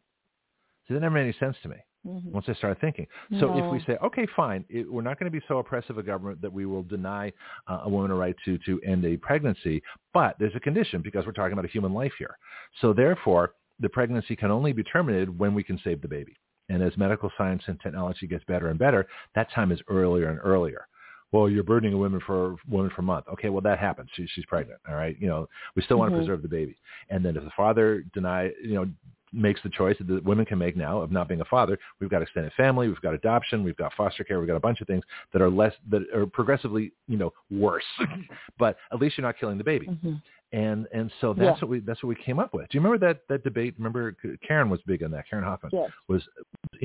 [0.88, 3.06] See, that never made any sense to me hmm once I started thinking.
[3.40, 6.04] So if we say, okay, fine, it, we're not going to be so oppressive a
[6.04, 7.32] government that we will deny
[7.68, 9.82] uh, a woman a right to to end a pregnancy,
[10.14, 12.38] but there's a condition because we're talking about a human life here.
[12.82, 16.36] So therefore, the pregnancy can only be terminated when we can save the baby.
[16.70, 20.40] And as medical science and technology gets better and better, that time is earlier and
[20.44, 20.88] earlier.
[21.32, 23.26] Well, you're burdening a woman for woman for a month.
[23.34, 24.10] Okay, well that happens.
[24.14, 24.80] She, she's pregnant.
[24.88, 26.22] All right, you know we still want to Mhm.
[26.24, 26.78] preserve the baby.
[27.10, 28.88] And then if the father deny, you know,
[29.34, 31.78] makes the choice that the women can make now of not being a father.
[32.00, 34.82] We've got extended family, we've got adoption, we've got foster care, we've got a bunch
[34.82, 37.84] of things that are less that are progressively, you know, worse.
[38.60, 39.88] but at least you're not killing the baby.
[39.88, 40.16] hmm
[40.54, 41.66] And and so that's Yeah.
[41.66, 42.70] what we that's what we came up with.
[42.70, 43.76] Do you remember that that debate?
[43.78, 44.16] Remember
[44.48, 45.30] Karen was big on that.
[45.30, 45.92] Karen Hoffman Yes.
[46.08, 46.24] was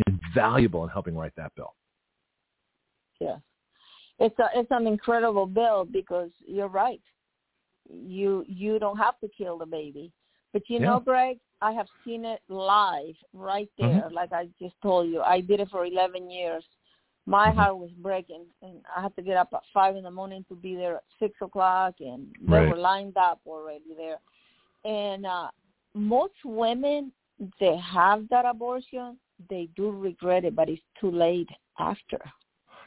[0.06, 1.74] invaluable in helping write that bill.
[3.20, 3.38] Yes.
[4.18, 7.00] It's a it's an incredible bill because you're right.
[7.88, 10.12] You you don't have to kill the baby.
[10.52, 13.88] But you know, Greg, I have seen it live right there.
[13.88, 14.14] Mm-hmm.
[14.14, 16.64] Like I just told you, I did it for 11 years.
[17.24, 17.54] My Mhm.
[17.54, 20.56] heart was breaking, and I had to get up at five in the morning to
[20.56, 22.68] be there at six o'clock, and they Right.
[22.68, 24.18] were lined up already there.
[24.84, 25.50] And uh
[25.94, 27.12] most women
[27.60, 29.18] they have that abortion,
[29.48, 31.48] they do regret it, but it's too late
[31.78, 32.20] after.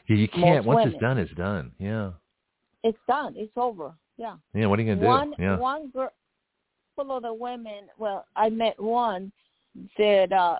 [0.06, 0.64] Yeah, you can't.
[0.64, 0.94] Most Once women.
[0.94, 1.72] it's done, it's done.
[1.78, 2.12] Yeah.
[2.84, 3.34] It's done.
[3.36, 3.94] It's over.
[4.16, 4.36] Yeah.
[4.54, 4.66] Yeah.
[4.66, 5.06] What are you gonna do?
[5.06, 5.56] One yeah.
[5.58, 6.10] one girl
[6.96, 9.30] full of the women well, I met one
[9.98, 10.58] that uh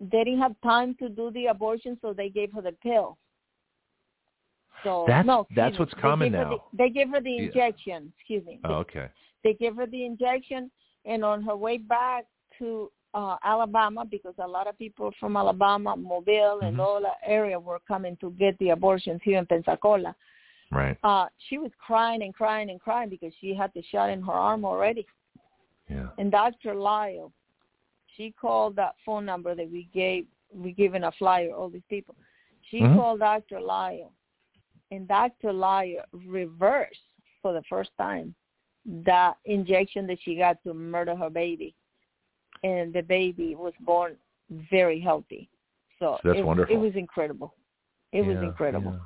[0.00, 3.16] they didn't have time to do the abortion so they gave her the pill.
[4.82, 6.50] So That's- no, that's what's They common her now.
[6.50, 7.42] the- they gave her the Yeah.
[7.42, 8.60] injection, excuse me.
[8.64, 9.08] Oh, They, okay.
[9.44, 10.70] they gave her the injection
[11.04, 12.26] and on her way back
[12.58, 16.80] to uh Alabama because a lot of people from Alabama, Mobile and Mhm.
[16.86, 20.14] all that area were coming to get the abortions here in Pensacola.
[20.70, 20.96] Right.
[21.02, 24.32] uh she was crying and crying and crying because she had the shot in her
[24.32, 25.04] arm already.
[25.90, 26.08] Yeah.
[26.18, 26.74] And Dr.
[26.74, 27.32] Lyle,
[28.16, 32.16] she called that phone number that we gave we given a flyer all these people.
[32.62, 32.96] She Mhm.
[32.96, 33.60] called Dr.
[33.60, 34.12] Lyle,
[34.90, 35.52] and Dr.
[35.52, 37.06] Lyle reversed
[37.40, 38.34] for the first time
[38.84, 41.74] that injection that she got to murder her baby,
[42.64, 44.16] and the baby was born
[44.48, 45.48] very healthy.
[45.98, 46.74] So, So that's it, wonderful.
[46.74, 47.54] It was incredible.
[48.12, 48.98] It was incredible.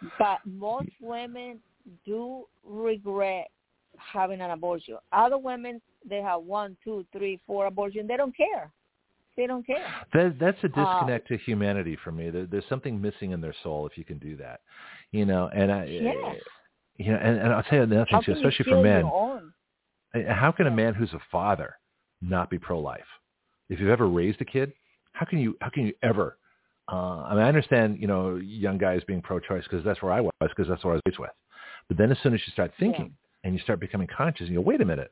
[0.00, 0.10] yeah.
[0.18, 1.60] But most women
[2.04, 3.50] do regret
[3.96, 4.98] having an abortion.
[5.12, 8.08] Other women, they have one, two, three, four abortions.
[8.08, 8.70] They don't care.
[9.36, 9.84] They don't care.
[10.12, 12.30] That, that's a Uh, disconnect to humanity for me.
[12.30, 14.60] There, there's something missing in their soul if you can do that,
[15.10, 15.48] you know.
[15.52, 16.16] And I, Yes.
[16.96, 19.04] you know, and, and I'll tell you another thing too, especially for men.
[20.14, 21.74] Uh, How can a man who's a father
[22.22, 23.00] not be pro-life?
[23.68, 24.72] If you've ever raised a kid,
[25.12, 25.56] how can you?
[25.60, 26.38] How can you ever?
[26.92, 30.20] Uh, I mean, I understand, you know, young guys being pro-choice because that's where I
[30.20, 31.30] was, because that's what I was raised with.
[31.88, 34.56] But then as soon as you start thinking and you start becoming conscious, and you
[34.56, 35.10] go, wait a minute,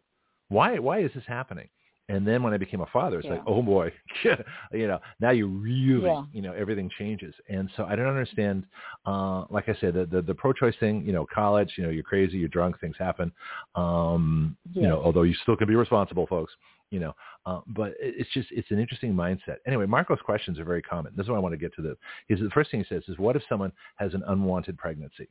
[0.52, 0.78] why?
[0.78, 1.68] Why is this happening?
[2.08, 3.92] And then when I became a father, it's like, oh boy,
[4.72, 6.24] you know, now you really, Yeah.
[6.32, 7.32] you know, everything changes.
[7.48, 8.64] And so I don't understand.
[9.06, 12.02] Uh, like I said, the, the the pro-choice thing, you know, college, you know, you're
[12.12, 13.32] crazy, you're drunk, things happen.
[13.76, 16.52] Um, You know, although you still can be responsible, folks.
[16.90, 17.14] You know,
[17.46, 19.56] uh, but it's just it's an interesting mindset.
[19.66, 21.10] Anyway, Marco's questions are very common.
[21.16, 21.82] This is what I want to get to.
[21.82, 21.94] The
[22.28, 25.28] is the first thing he says is, what if someone has an unwanted pregnancy?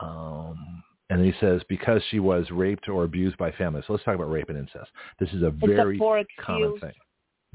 [0.00, 3.82] Um, and he says because she was raped or abused by family.
[3.86, 4.90] So let's talk about rape and incest.
[5.18, 6.92] This is a It's very a common thing.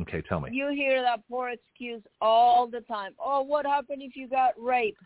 [0.01, 0.49] Okay, tell me.
[0.51, 3.11] You hear that poor excuse all the time.
[3.23, 4.97] Oh, what happened if you got raped?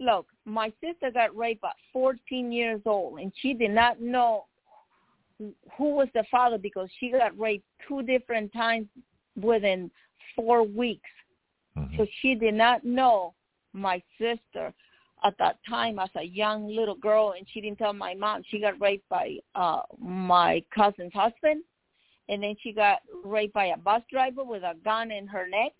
[0.00, 4.46] Look, my sister got raped at 14 years old, and she did not know
[5.76, 8.86] who was the father because she got raped two different times
[9.40, 9.90] within
[10.34, 11.08] four weeks.
[11.76, 11.96] Mhm.
[11.96, 13.34] So she did not know
[13.72, 14.74] my sister
[15.24, 18.42] at that time as a young little girl, and she didn't tell my mom.
[18.48, 21.62] She got raped by uh my cousin's husband,
[22.28, 25.72] and then she got raped by a bus driver with a gun in her neck,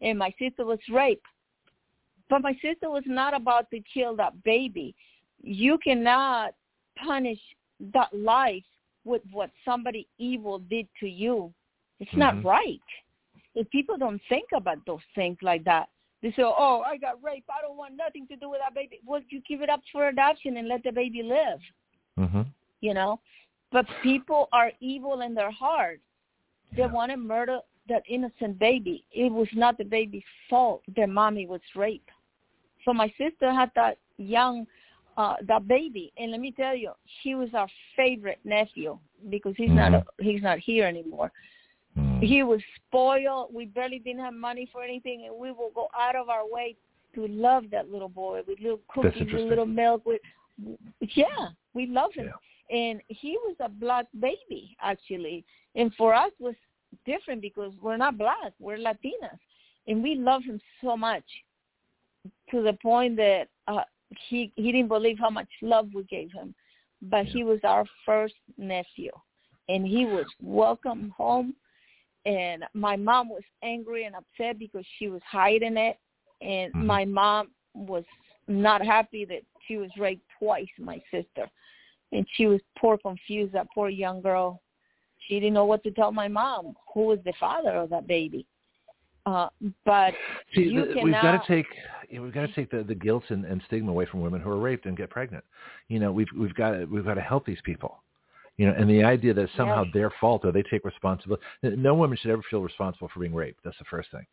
[0.00, 1.26] and my sister was raped.
[2.28, 4.94] But my sister was not about to kill that baby.
[5.42, 6.54] You cannot
[6.96, 7.40] punish
[7.92, 8.64] that life
[9.04, 11.52] with what somebody evil did to you.
[11.98, 12.18] It's Mhm.
[12.18, 12.80] not right.
[13.54, 15.88] If people don't think about those things like that,
[16.22, 17.48] they say, "Oh, I got raped.
[17.48, 20.08] I don't want nothing to do with that baby." Well, you give it up for
[20.08, 21.60] adoption and let the baby live.
[22.18, 22.46] Mhm.
[22.80, 23.20] You know,
[23.70, 26.00] but people are evil in their heart.
[26.72, 26.86] They Yeah.
[26.86, 29.04] want to murder that innocent baby.
[29.12, 30.82] It was not the baby's fault.
[30.88, 32.10] Their mommy was raped.
[32.84, 34.66] So my sister had that young,
[35.16, 36.92] uh, that baby, and let me tell you,
[37.22, 38.98] he was our favorite nephew
[39.28, 41.32] because he's not he's not here anymore.
[42.20, 43.52] He was spoiled.
[43.52, 46.76] We barely didn't have money for anything, and we will go out of our way
[47.14, 50.04] to love that little boy with little cookies, with little milk.
[50.06, 50.20] With
[51.14, 52.26] yeah, we love him.
[52.26, 52.76] Yeah.
[52.76, 55.44] And he was a black baby actually,
[55.74, 56.54] and for us was
[57.04, 59.38] different because we're not black, we're Latinas,
[59.88, 61.24] and we love him so much
[62.50, 63.82] to the point that uh,
[64.28, 66.54] he he didn't believe how much love we gave him.
[67.02, 69.10] But he was our first nephew,
[69.68, 71.54] and he was welcome home.
[72.26, 75.98] And my mom was angry and upset because she was hiding it,
[76.40, 76.86] and Mhm.
[76.86, 78.04] my mom was
[78.48, 81.48] not happy that she was raped twice, my sister,
[82.12, 83.52] and she was poor confused.
[83.52, 84.62] That poor young girl,
[85.18, 86.76] she didn't know what to tell my mom.
[86.94, 88.46] Who was the father of that baby?
[89.26, 89.48] Uh,
[89.84, 90.14] but
[90.54, 91.04] See, you the, cannot.
[91.04, 91.66] we've got to take
[92.20, 94.58] we've got to take the, the guilt and, and stigma away from women who are
[94.58, 95.44] raped and get pregnant.
[95.88, 98.02] You know, we've we've got to, we've got to help these people.
[98.60, 99.94] You know, and the idea that somehow Yes.
[99.94, 101.42] their fault or they take responsibility.
[101.62, 103.60] No woman should ever feel responsible for being raped.
[103.64, 104.26] That's the first thing.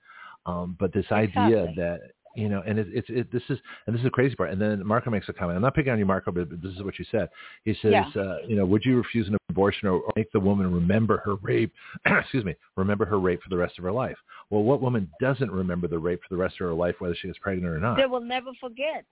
[0.46, 1.76] Um, but this idea Exactly.
[1.84, 2.00] that
[2.36, 4.52] you know, and it's it, this is and this is the crazy part.
[4.52, 5.56] And then Marco makes a comment.
[5.56, 7.30] I'm not picking on you, Marco, but, but this is what you said.
[7.64, 8.22] He says, Yeah.
[8.22, 11.36] uh, you know, would you refuse an abortion or, or make the woman remember her
[11.36, 11.72] rape?
[12.06, 14.18] excuse me, remember her rape for the rest of her life.
[14.50, 17.28] Well, what woman doesn't remember the rape for the rest of her life, whether she
[17.30, 17.96] gets pregnant or not?
[17.96, 19.06] they will never forget.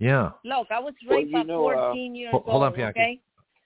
[0.00, 0.30] Yeah.
[0.44, 2.80] Look, I was Well, raped you at know, uh, 14 years Hold- hold on, old.
[2.90, 3.20] Okay,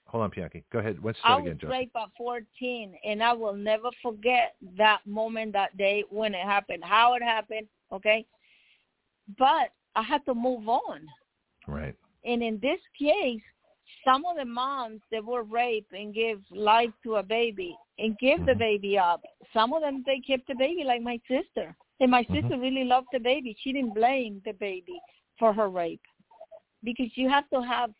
[0.07, 0.63] Hold on, Bianchi.
[0.71, 0.97] Go ahead.
[1.03, 1.71] Let's I start was again, Joseph.
[1.71, 6.83] raped at 14, and I will never forget that moment, that day when it happened,
[6.83, 7.67] how it happened.
[7.91, 8.25] Okay,
[9.37, 11.07] but I had to move on.
[11.67, 11.95] Right.
[12.23, 13.41] And in this case,
[14.03, 18.45] some of the moms that were raped and gave life to a baby and gave
[18.45, 18.59] the Mhm.
[18.59, 19.23] baby up,
[19.53, 21.75] some of them they kept the baby, like my sister.
[21.99, 22.41] And my Mhm.
[22.41, 23.53] sister really loved the baby.
[23.59, 24.99] She didn't blame the baby
[25.37, 26.01] for her rape
[26.83, 27.93] because you have to have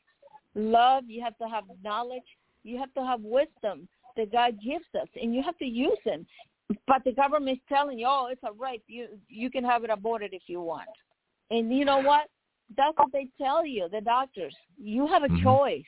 [0.56, 2.24] love, you have to have knowledge,
[2.64, 3.88] you have to have wisdom
[4.18, 6.26] that God gives us, and you have to use them.
[6.88, 8.84] But the government's telling you, oh, it's a rape.
[8.88, 10.90] You you can have it aborted if you want.
[11.52, 12.28] And you know what?
[12.76, 14.56] That's what they tell you, the doctors.
[14.82, 15.44] You have a Mhm.
[15.44, 15.86] choice.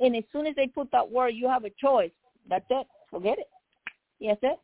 [0.00, 2.10] And as soon as they put that word, you have a choice.
[2.46, 2.86] That's it.
[3.10, 3.48] Forget it.
[4.18, 4.58] Yes, it.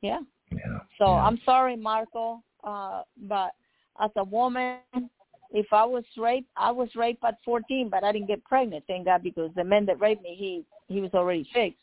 [0.00, 0.20] Yeah.
[0.50, 0.80] Yeah.
[0.96, 1.24] So yeah.
[1.24, 3.54] I'm sorry, Marco, uh, but
[3.98, 4.78] as a woman,
[5.50, 9.06] if I was raped, I was raped at 14, but I didn't get pregnant, thank
[9.06, 11.78] God, because the man that raped me, he he was already fixed.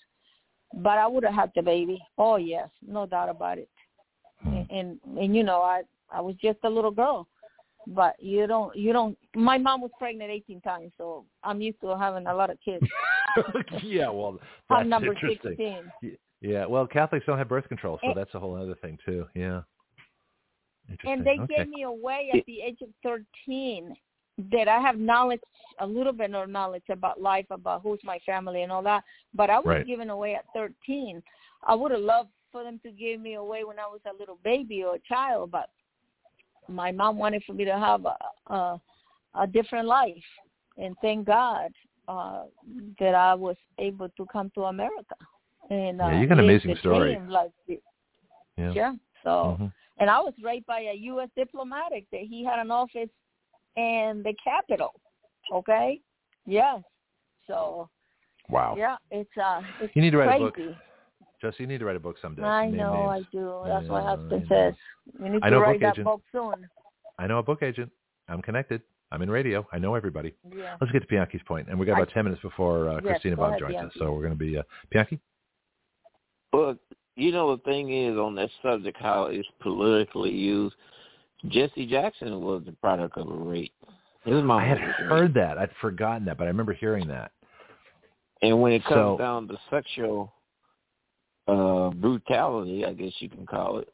[0.75, 2.01] But I would have had the baby.
[2.17, 3.69] Oh yes, no doubt about it.
[4.41, 4.53] Hmm.
[4.55, 7.27] And, and and you know, I I was just a little girl,
[7.87, 9.17] but you don't you don't.
[9.35, 12.85] My mom was pregnant 18 times, so I'm used to having a lot of kids.
[13.83, 14.33] yeah, well,
[14.69, 15.55] that's I'm number interesting.
[16.01, 16.17] 16.
[16.41, 19.25] Yeah, well, Catholics don't have birth control, so And- that's a whole other thing too.
[19.33, 19.61] Yeah.
[21.05, 21.57] And they okay.
[21.57, 23.95] gave me away at the age of 13
[24.51, 25.41] that I have knowledge,
[25.79, 29.03] a little bit of knowledge about life, about who's my family and all that.
[29.33, 29.87] But I was Right.
[29.87, 31.21] given away at 13.
[31.63, 34.37] I would have loved for them to give me away when I was a little
[34.43, 35.69] baby or a child, but
[36.67, 38.17] my mom wanted for me to have a
[38.53, 38.81] a,
[39.35, 40.23] a different life,
[40.77, 41.71] and thank God
[42.07, 42.43] uh,
[42.99, 45.15] that I was able to come to America.
[45.69, 47.19] And uh, Yeah, you got an amazing story.
[47.27, 47.51] Like,
[48.57, 48.71] Yeah.
[48.73, 48.93] yeah.
[49.23, 49.73] So Mhm.
[49.99, 51.29] And I was raped by a U.S.
[51.35, 53.09] diplomatic that he had an office
[53.75, 54.91] in the Capitol.
[55.53, 55.99] Okay,
[56.45, 56.81] yes.
[57.47, 57.89] So
[58.49, 58.75] Wow.
[58.77, 60.57] yeah, it's uh, it's You need to write a book.
[61.41, 62.41] Jesse, you need to write a book someday.
[62.41, 63.25] I Name know names.
[63.33, 63.61] I do.
[63.65, 64.73] That's what Yeah, my husband says.
[65.21, 66.05] You need I to know a write that agent.
[66.05, 66.69] book soon.
[67.19, 67.91] I know a book agent.
[68.29, 68.81] I'm connected.
[69.11, 69.67] I'm in radio.
[69.71, 70.33] I know everybody.
[70.55, 70.75] Yeah.
[70.81, 73.03] Let's get to Bianchi's point, and we got I- about ten minutes before uh, Yes,
[73.03, 73.91] Christina go Bobb ahead, joins us.
[73.99, 75.19] So we're going to be uh, Bianchi.
[76.53, 76.77] Well,
[77.15, 80.75] you know the thing is on that subject how it's politically used.
[81.47, 83.73] Jesse Jackson was the product of a rape.
[84.23, 85.57] His mom I had heard that.
[85.57, 87.31] I'd forgotten that, but I remember hearing that.
[88.41, 90.33] And when it So- comes down to sexual
[91.47, 93.89] uh brutality, I guess you can call it,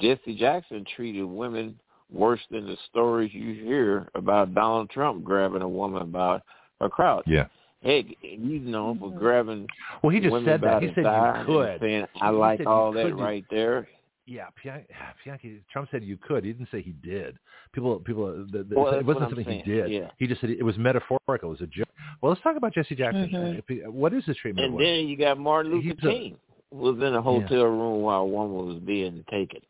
[0.00, 1.78] Jesse Jackson treated women
[2.10, 6.42] worse than the stories you hear about Donald Trump grabbing a woman about
[6.80, 7.22] her crowd.
[7.26, 7.46] Yeah.
[7.82, 9.18] Heck, he's known for Mhm.
[9.18, 9.66] grabbing
[10.02, 10.80] Well, he just women said that.
[10.80, 11.80] by He said you could.
[11.80, 13.88] Saying, I He like all that could do- right there.
[14.24, 14.84] Yeah, Bian-
[15.24, 15.60] Bianchi.
[15.72, 16.44] Trump said you could.
[16.44, 17.36] He didn't say he did.
[17.72, 18.46] People, people.
[18.52, 19.90] The, the, Well, it wasn't something saying, he did.
[19.90, 20.10] yeah.
[20.18, 21.48] He just said it was metaphorical.
[21.48, 21.88] It was a joke.
[22.20, 23.28] Well, let's talk about Jesse Jackson.
[23.30, 23.54] Mhm.
[23.54, 24.66] Uh, if he- What is his treatment?
[24.66, 24.88] And women?
[24.94, 26.36] then you got Martin Luther He's a- King
[26.70, 29.60] was in a hotel room while a woman was being taken,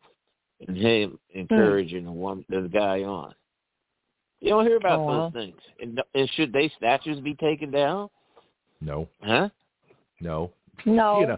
[0.67, 1.39] and him Hmm.
[1.39, 3.33] encouraging the woman, the guy on.
[4.43, 5.29] You don't hear about Oh, wow.
[5.29, 5.57] those things.
[5.81, 8.09] And, and should they statues be taken down?
[8.81, 9.49] no, Huh?
[10.21, 10.51] no.
[10.85, 11.37] No, You know,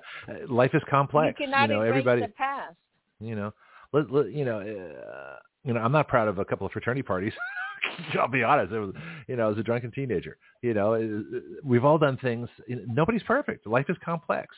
[0.50, 1.38] life is complex.
[1.40, 2.22] you cannot know, erase everybody.
[2.22, 2.76] the past.
[3.20, 3.54] You know,
[3.94, 5.82] let, let, you know, uh, you know.
[5.82, 7.34] I'm not proud of a couple of fraternity parties.
[8.20, 8.72] I'll be honest.
[8.74, 8.94] It was,
[9.28, 10.38] you know, I was a drunken teenager.
[10.62, 12.48] You know, it- we've all done things.
[12.68, 13.68] Nobody's perfect.
[13.68, 14.56] Life is complex.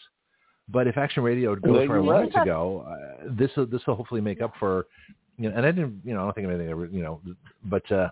[0.69, 3.49] But if Action Radio goes Well, where I you're want it to go, uh, this
[3.57, 4.85] will this will hopefully make up for,
[5.37, 5.55] you know.
[5.57, 7.19] And I didn't, you know, I don't think of anything, ever, you know,
[7.65, 8.09] but uh,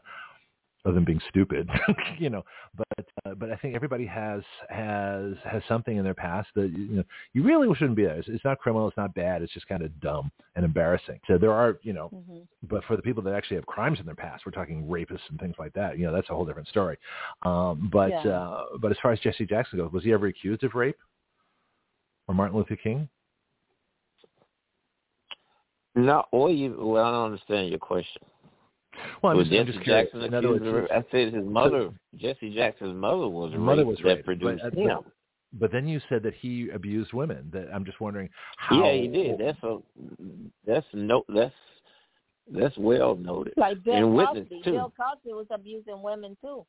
[0.86, 1.70] other than being stupid,
[2.20, 2.44] you know.
[2.78, 6.98] But uh, but I think everybody has has has something in their past that you
[6.98, 7.04] know
[7.34, 8.18] you really shouldn't be there.
[8.18, 8.88] It's, it's not criminal.
[8.88, 9.42] It's not bad.
[9.42, 11.20] It's just kind of dumb and embarrassing.
[11.28, 14.06] So there are, you know, hmm but for the people that actually have crimes in
[14.06, 16.00] their past, we're talking rapists and things like that.
[16.00, 16.98] You know, that's a whole different story.
[17.44, 18.32] Um, but Yeah.
[18.32, 20.98] uh, but as far as Jesse Jackson goes, was he ever accused of rape?
[22.28, 23.08] Or Martin Luther King?
[25.96, 26.76] No, or you.
[26.78, 28.22] Well, I don't understand your question.
[29.22, 30.06] Well, I'm was just, I'm Jesse just curious.
[30.06, 30.92] Jackson In other words, accused of rape?
[30.92, 34.64] I said his mother, Jesse Jackson's mother was His mother raped was that raped, produced
[34.64, 34.88] but- him.
[35.04, 35.06] but-
[35.58, 37.50] but then you said that he abused women.
[37.54, 38.84] That I'm just wondering how.
[38.84, 39.38] Yeah, he did.
[39.38, 39.78] That's a
[40.68, 41.54] that's no that's
[42.52, 43.54] that's well noted.
[43.56, 44.62] Like Bill And witness, Cosby.
[44.66, 44.72] too.
[44.74, 46.66] Bill Cosby was abusing women too.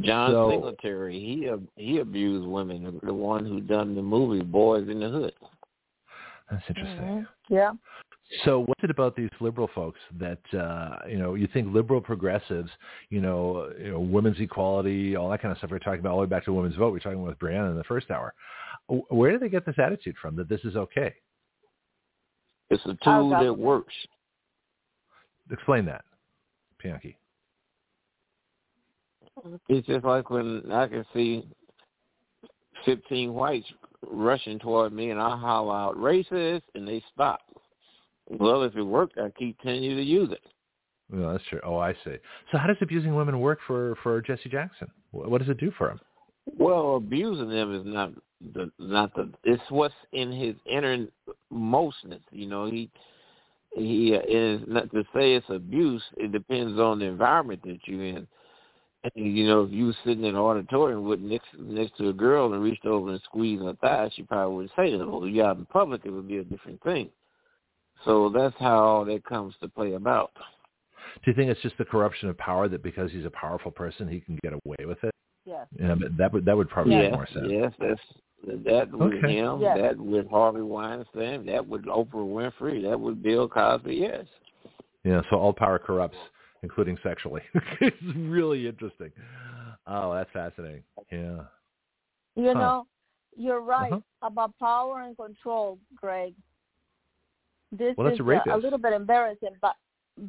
[0.00, 2.84] John So- Singletary, he ab- he abused women.
[2.84, 5.34] The, the one who done the movie Boys in the Hood.
[6.50, 7.00] That's interesting.
[7.04, 7.26] Mhm.
[7.48, 7.72] Yeah.
[8.44, 12.70] So what's it about these liberal folks that uh, you know you think liberal progressives,
[13.10, 16.16] you know, you know, women's equality, all that kind of stuff we're talking about all
[16.16, 16.92] the way back to women's vote.
[16.92, 18.32] We're talking with Breanna in the first hour.
[18.88, 21.14] Where do they get this attitude from that this is okay?
[22.70, 23.58] It's a Our tool that government.
[23.58, 23.94] works.
[25.50, 26.04] Explain that,
[26.82, 27.16] Bianchi.
[29.68, 31.46] It's just like when I can see
[32.84, 33.66] fifteen whites
[34.06, 37.40] rushing toward me, and I holler out racist, and they stop.
[38.28, 40.40] Well, if it worked, I keep telling you to use it.
[41.10, 41.60] No, that's true.
[41.64, 42.16] Oh, I see.
[42.50, 44.88] So how does abusing women work for for Jesse Jackson?
[45.10, 46.00] Wh- What does it do for him?
[46.58, 48.12] Well, abusing them is not
[48.54, 49.30] the not the.
[49.44, 52.20] It's what's in his innermostness.
[52.30, 52.90] You know, he
[53.76, 56.02] he uh, is not to say it's abuse.
[56.16, 58.26] It depends on the environment that you're in.
[59.04, 62.12] And, you know, if you was sitting in an auditorium with next next to a
[62.12, 65.06] girl and reached over and squeezed her thigh, she probably wouldn't say that.
[65.06, 67.10] Well, you out in public, it would be a different thing.
[68.04, 70.32] So that's how that comes to play about.
[71.24, 74.08] Do you think it's just the corruption of power that because he's a powerful person
[74.08, 75.14] he can get away with it?
[75.44, 75.66] Yes.
[75.78, 77.46] You know, that would that would probably yes, make more sense.
[77.50, 78.00] yes, that's
[78.64, 79.36] That with Okay.
[79.36, 79.78] him, Yes.
[79.80, 83.94] that with Harvey Weinstein, that with Oprah Winfrey, that with Bill Cosby.
[83.94, 84.26] Yes.
[85.04, 86.16] Yeah, so all power corrupts,
[86.62, 87.42] including sexually.
[87.80, 89.12] it's really interesting.
[89.86, 90.82] Oh, that's fascinating.
[91.10, 91.44] Yeah.
[92.36, 92.54] You Huh.
[92.54, 92.86] know,
[93.36, 94.00] you're right Uh-huh.
[94.22, 96.34] about power and control, Greg.
[97.78, 99.76] This Well, that's is a a little bit embarrassing, but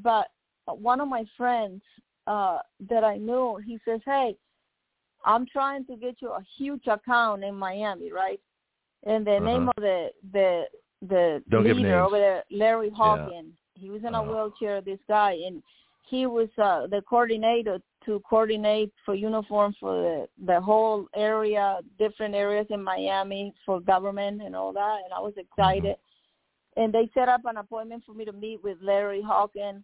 [0.04, 0.28] but
[0.66, 1.82] one of my friends
[2.28, 2.60] uh
[2.90, 4.36] that I knew, he says, "Hey,
[5.26, 8.40] I'm trying to get you a huge account in Miami, right?"
[9.04, 9.72] And the name Uh-huh.
[9.78, 10.70] of the the
[11.02, 13.54] the Don't leader over there, Larry Hawkins.
[13.76, 14.26] He was in a Oh.
[14.30, 14.82] wheelchair.
[14.82, 15.62] This guy, and
[16.10, 22.34] he was uh the coordinator to coordinate for uniform for the the whole area, different
[22.34, 25.04] areas in Miami for government and all that.
[25.04, 25.98] And I was excited.
[26.78, 29.84] And they set up an appointment for me to meet with Larry Hawkins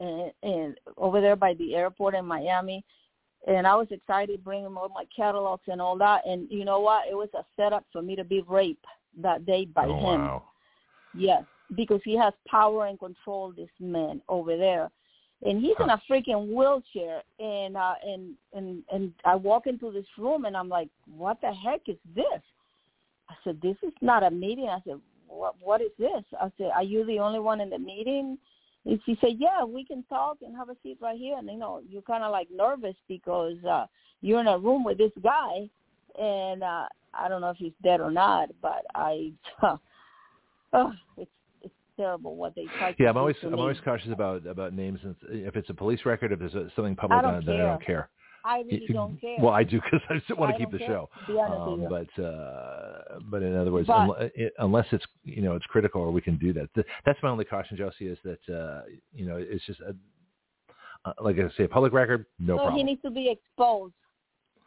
[0.00, 2.84] and, and over there by the airport in Miami.
[3.46, 6.26] And I was excited, bringing all my catalogs and all that.
[6.26, 7.08] And you know what?
[7.08, 8.84] It was a setup for me to be raped
[9.22, 10.20] that day by oh, him.
[10.20, 10.42] wow.
[11.14, 11.42] Yes,
[11.74, 13.52] because he has power and control.
[13.56, 14.90] This man over there,
[15.42, 17.22] and he's in a freaking wheelchair.
[17.38, 21.52] And uh, and and and I walk into this room, and I'm like, "What the
[21.52, 22.42] heck is this?"
[23.30, 26.70] I said, "This is not a meeting." I said, "What what is this?" I said,
[26.74, 28.38] "Are you the only one in the meeting?"
[28.84, 31.58] And she said, "Yeah, we can talk and have a seat right here." And you
[31.58, 33.86] know, you're kind of like nervous because uh
[34.20, 35.68] you're in a room with this guy,
[36.18, 39.32] and uh I don't know if he's dead or not, but I,
[40.72, 41.30] oh, it's
[41.62, 45.00] it's terrible what they try to Yeah, I'm always I'm always cautious about about names.
[45.02, 47.64] And if it's a police record, if there's a, something public on it, then I
[47.64, 48.08] don't care.
[48.44, 49.36] I really don't care.
[49.40, 51.10] Well, I do because I just want I to keep the care, show.
[51.26, 51.86] to be honest Um,
[52.16, 56.10] but uh, but in other words, But- it, unless it's you know it's critical or
[56.10, 56.72] we can do that.
[56.74, 58.82] Th- That's my only caution, Josie, is that uh,
[59.12, 59.94] you know it's just a,
[61.04, 62.76] uh, like I say, a public record, no so problem.
[62.76, 63.94] he needs to be exposed.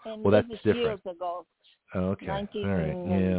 [0.06, 0.78] And Well, that's different.
[0.78, 1.46] years ago,
[1.96, 2.94] okay, 19, all right, yeah.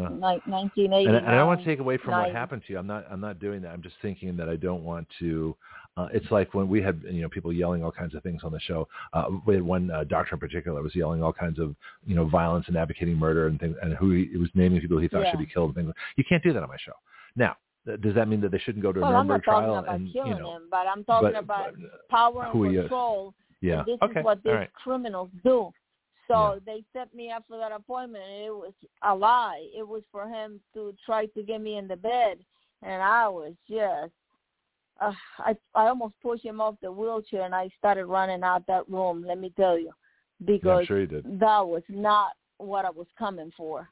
[0.08, 1.06] ni- 1980.
[1.06, 2.78] And, I- and I don't want to take away from what happened to you.
[2.78, 3.06] I'm not.
[3.10, 3.70] I'm not doing that.
[3.72, 5.56] I'm just thinking that I don't want to.
[5.96, 8.52] Uh, it's like when we had you know people yelling all kinds of things on
[8.52, 8.88] the show.
[9.12, 11.74] Uh, we had one uh, doctor in particular was yelling all kinds of
[12.06, 14.98] you know violence and advocating murder and things, and who he, he was naming people
[14.98, 15.30] he thought Yeah.
[15.32, 15.76] should be killed.
[15.76, 15.94] And things.
[16.16, 16.92] You can't do that on my show.
[17.36, 17.56] Now,
[18.00, 20.10] does that mean that they shouldn't go to a Well, I'm not talking about and
[20.12, 22.82] killing you know, him, but I'm talking but- about but, power and who he is.
[22.82, 23.34] control.
[23.60, 23.78] yeah.
[23.78, 24.20] And this okay.
[24.20, 24.72] is what these right.
[24.74, 25.72] criminals do.
[26.32, 26.58] So Yeah.
[26.64, 28.24] they set me up for that appointment.
[28.24, 28.72] And it was
[29.02, 29.68] a lie.
[29.76, 32.38] It was for him to try to get me in the bed,
[32.82, 34.12] and I was just.
[35.00, 38.88] Uh, I I almost pushed him off the wheelchair, and I started running out that
[38.88, 39.24] room.
[39.26, 39.90] Let me tell you,
[40.44, 43.88] because I'm sure you that was not what I was coming for,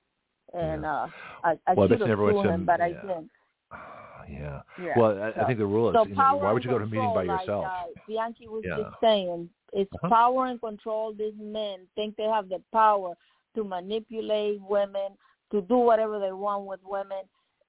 [0.52, 0.92] and Yeah.
[0.92, 1.08] uh
[1.42, 3.30] I, I Well, should have never went sued to him, him- but I didn't.
[4.30, 4.60] Yeah.
[4.78, 4.98] Yeah.
[4.98, 6.70] Well, I, I think the rule is So you know, power why would and you
[6.70, 7.64] go to a meeting by control, yourself?
[7.64, 8.76] Like, uh, Bianchi was Yeah.
[8.76, 10.08] just saying, it's Uh-huh.
[10.08, 11.12] power and control.
[11.12, 13.14] These men think they have the power
[13.54, 15.16] to manipulate women,
[15.50, 17.22] to do whatever they want with women,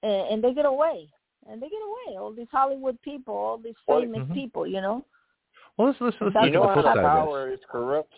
[0.03, 1.07] and, and they get away.
[1.49, 2.17] And they get away.
[2.19, 4.33] All these Hollywood people, all these Well, famous mhm.
[4.33, 5.03] people, you know.
[5.77, 7.59] well, let's let's, let's That's look you know the how flip the side power is
[7.71, 8.13] corrupt?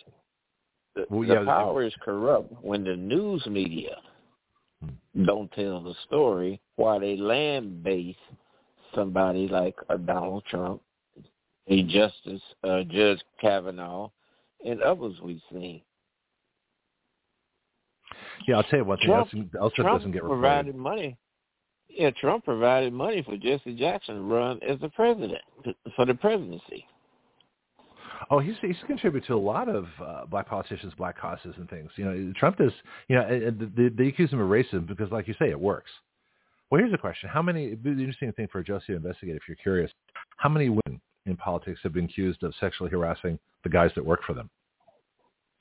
[0.94, 3.96] The, Well, the yeah, power is corrupt when the news media
[4.82, 5.24] Hmm.
[5.24, 8.16] don't tell the story while they land base
[8.94, 10.80] somebody like a Donald Trump,
[11.68, 14.10] a Justice uh, Judge Kavanaugh,
[14.64, 15.80] and others we've seen.
[18.46, 19.08] Yeah, I'll tell you one thing.
[19.08, 20.40] Trump- else, else Trump doesn't get reported.
[20.40, 21.16] provided money.
[21.88, 25.40] Yeah, Trump provided money for Jesse Jackson to run as the president
[25.94, 26.86] for the presidency.
[28.30, 31.90] Oh, he's he's contributed to a lot of uh, black politicians, black causes, and things.
[31.96, 32.72] You know, Trump does.
[33.08, 35.90] You know, they, they accuse him of racism because, like you say, it works.
[36.74, 37.66] Well, here's a question: How many?
[37.66, 39.92] it'd be an interesting thing for a Josie to investigate if you're curious.
[40.38, 44.24] How many women in politics have been accused of sexually harassing the guys that work
[44.26, 44.50] for them?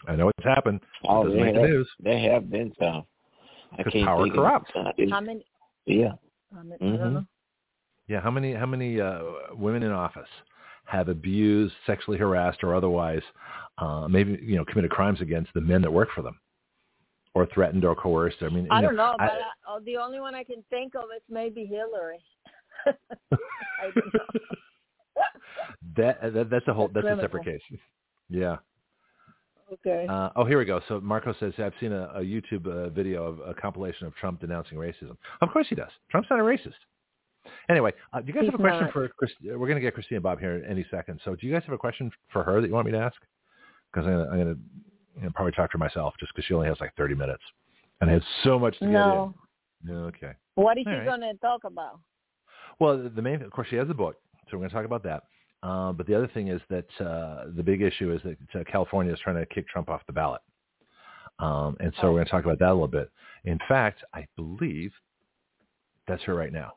[0.07, 0.79] I know it's happened.
[0.81, 3.03] It Oh, doesn't they make the have, news they have been some.
[3.73, 4.71] I because can't power think of- corrupts.
[4.73, 5.45] How many?
[5.85, 6.13] yeah.
[6.51, 7.27] I, mean, I Mhm.
[8.07, 9.21] Yeah, how many how many uh,
[9.51, 10.29] women in office
[10.85, 13.21] have abused, sexually harassed, or otherwise
[13.77, 16.39] uh, maybe you know committed crimes against the men that work for them,
[17.35, 18.37] or threatened or coerced?
[18.41, 20.95] I mean, I don't know, I- but I, oh, the only one I can think
[20.95, 22.19] of is maybe Hillary.
[22.85, 22.93] I
[23.95, 24.39] don't know.
[25.97, 27.61] that, that that's a whole that's a separate case.
[28.29, 28.57] Yeah.
[29.71, 30.05] Okay.
[30.07, 30.81] Uh, oh, here we go.
[30.87, 34.39] So Marco says, I've seen a, a YouTube uh, video of a compilation of Trump
[34.39, 35.17] denouncing racism.
[35.41, 35.89] Of course he does.
[36.11, 36.73] Trump's not a racist.
[37.69, 38.93] Anyway, uh, do you guys He's have a question not.
[38.93, 39.31] for Chris?
[39.43, 41.19] We're going to get Christina Bobb here in any second.
[41.25, 43.15] So do you guys have a question for her that you want me to ask?
[43.91, 44.59] Because I'm going to
[45.15, 47.43] you know, probably talk to her myself just because she only has like 30 minutes.
[48.01, 49.33] And I have so much to no.
[49.85, 49.97] get in.
[49.97, 50.31] Okay.
[50.55, 51.05] What is All he right.
[51.05, 51.99] going to talk about?
[52.79, 54.15] Well, the- the main, of course, she has a book,
[54.49, 55.23] so we're going to talk about that.
[55.61, 59.13] Uh, but the other thing is that uh, the big issue is that uh, California
[59.13, 60.41] is trying to kick Trump off the ballot,
[61.39, 63.09] um, and so we're going to talk about that a little bit.
[63.45, 64.91] In fact, I believe
[66.07, 66.73] that's her right now.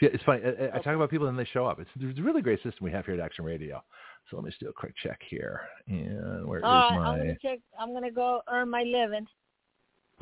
[0.00, 0.42] Yeah, it's funny.
[0.44, 1.78] I, I talk about people and they show up.
[1.78, 3.82] It's, it's a really great system we have here at Action Radio.
[4.30, 5.60] So let me just do a quick check here.
[5.86, 7.06] And where is All right, my?
[7.12, 7.58] I'm gonna check.
[7.78, 9.26] I'm gonna go earn my living.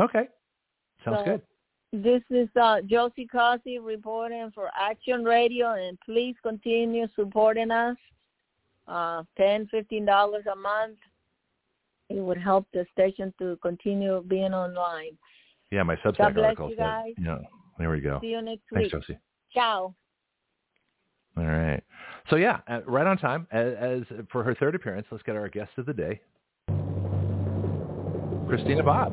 [0.00, 0.28] Okay,
[1.04, 1.42] sounds So- good.
[1.94, 7.98] This is uh, Josie Cossey reporting for Action Radio, and please continue supporting us.
[8.88, 10.96] Uh, ten, fifteen dollars a month.
[12.08, 15.18] It would help the station to continue being online.
[15.70, 16.70] Yeah, my Substack God bless article.
[16.70, 17.12] you guys.
[17.18, 17.38] Yeah,
[17.78, 18.18] there we go.
[18.22, 19.02] See you next Thanks, week.
[19.02, 19.18] Josie.
[19.52, 19.94] Ciao.
[21.36, 21.82] All right.
[22.31, 23.47] So yeah, uh, right on time.
[23.51, 26.20] As, as for her third appearance, let's get our guest of the day,
[28.49, 29.12] Christina Bobb.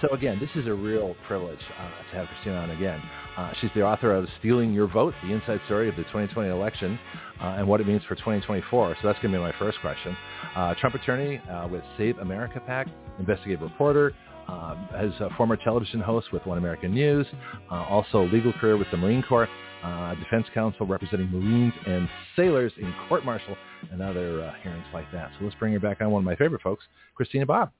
[0.00, 3.00] So again, this is a real privilege uh, to have Christina on again.
[3.38, 6.98] Uh, she's the author of Stealing Your Vote, the inside story of the 2020 election
[7.40, 8.96] uh, and what it means for 2024.
[9.00, 10.14] So that's going to be my first question.
[10.54, 12.88] Uh, Trump attorney uh, with Save America PAC,
[13.18, 14.12] investigative reporter,
[14.48, 17.26] um, as a former television host with One American News,
[17.70, 19.48] uh, also legal career with the Marine Corps,
[19.82, 23.56] uh, defense counsel representing Marines and sailors in court-martial
[23.92, 25.30] and other uh, hearings like that.
[25.38, 26.84] So let's bring her back on one of my favorite folks,
[27.14, 27.70] Christina Bobb.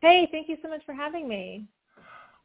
[0.00, 1.66] Hey, thank you so much for having me.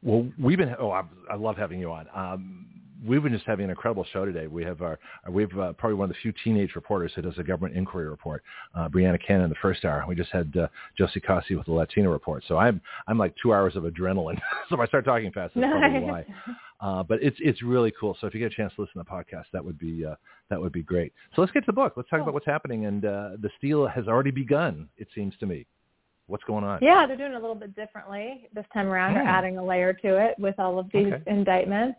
[0.02, 0.74] Well, we've been.
[0.78, 2.06] Oh, I, I love having you on.
[2.14, 2.66] Um,
[3.04, 4.46] we've been just having an incredible show today.
[4.46, 4.98] We have our.
[5.28, 8.08] We have uh, probably one of the few teenage reporters who does a government inquiry
[8.08, 8.42] report.
[8.74, 10.04] Uh, Breanna Cannon, the first hour.
[10.08, 12.44] We just had uh, Josie Cossey with the Latino report.
[12.48, 14.40] So I'm I'm like two hours of adrenaline.
[14.68, 16.26] so if I start talking fast, that's probably why.
[16.80, 18.16] Uh, but it's it's really cool.
[18.20, 20.14] So if you get a chance to listen to the podcast, that would be uh,
[20.50, 21.12] that would be great.
[21.34, 21.94] So let's get to the book.
[21.96, 22.24] Let's talk Cool.
[22.24, 22.86] about what's happening.
[22.86, 24.88] And uh, the steal has already begun.
[24.98, 25.66] It seems to me.
[26.28, 26.80] What's going on?
[26.82, 29.14] Yeah, they're doing it a little bit differently this time around.
[29.14, 31.22] They're adding a layer to it with all of these Okay.
[31.28, 31.98] indictments.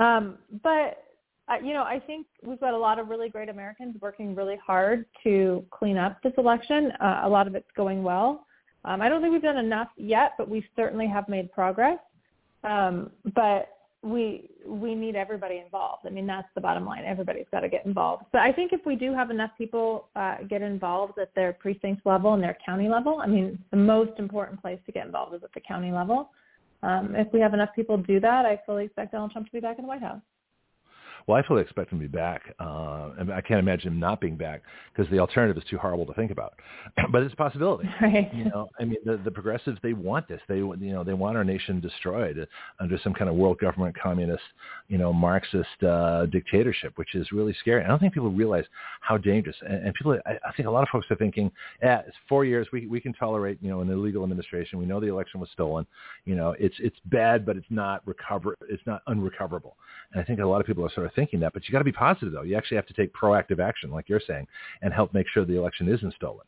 [0.00, 1.04] Um, but
[1.48, 4.58] uh, you know, I think we've got a lot of really great Americans working really
[4.64, 6.92] hard to clean up this election.
[7.00, 8.46] Uh, a lot of it's going well.
[8.84, 11.98] Um, I don't think we've done enough yet, but we certainly have made progress.
[12.64, 13.68] Um, but
[14.02, 16.06] we we need everybody involved.
[16.06, 17.04] I mean, that's the bottom line.
[17.04, 18.24] Everybody's got to get involved.
[18.32, 22.06] But I think if we do have enough people uh, get involved at their precinct
[22.06, 25.42] level and their county level, I mean, the most important place to get involved is
[25.44, 26.30] at the county level.
[26.82, 29.60] Um, if we have enough people do that, I fully expect Donald Trump to be
[29.60, 30.22] back in the White House.
[31.30, 34.20] Well, I fully expect him to be back, uh, and I can't imagine him not
[34.20, 34.62] being back
[34.92, 36.54] because the alternative is too horrible to think about.
[37.12, 37.88] but it's a possibility.
[38.00, 38.32] Right.
[38.34, 40.40] You know, I mean, the, the progressives they want this.
[40.48, 42.48] They you know they want our nation destroyed
[42.80, 44.42] under some kind of world government, communist,
[44.88, 47.84] you know, Marxist uh, dictatorship, which is really scary.
[47.84, 48.64] I don't think people realize
[49.00, 49.56] how dangerous.
[49.68, 51.52] And, and people, I, I think a lot of folks are thinking,
[51.82, 52.66] yeah, it's four years.
[52.72, 54.78] We we can tolerate you know an illegal administration.
[54.78, 55.86] We know the election was stolen.
[56.24, 58.56] You know, it's it's bad, but it's not recover.
[58.68, 59.76] It's not unrecoverable.
[60.12, 61.52] And I think a lot of people are sort of thinking that.
[61.52, 62.42] But you got to be positive though.
[62.48, 64.46] You actually have to take proactive action, like you're saying,
[64.82, 66.46] and help make sure the election isn't stolen.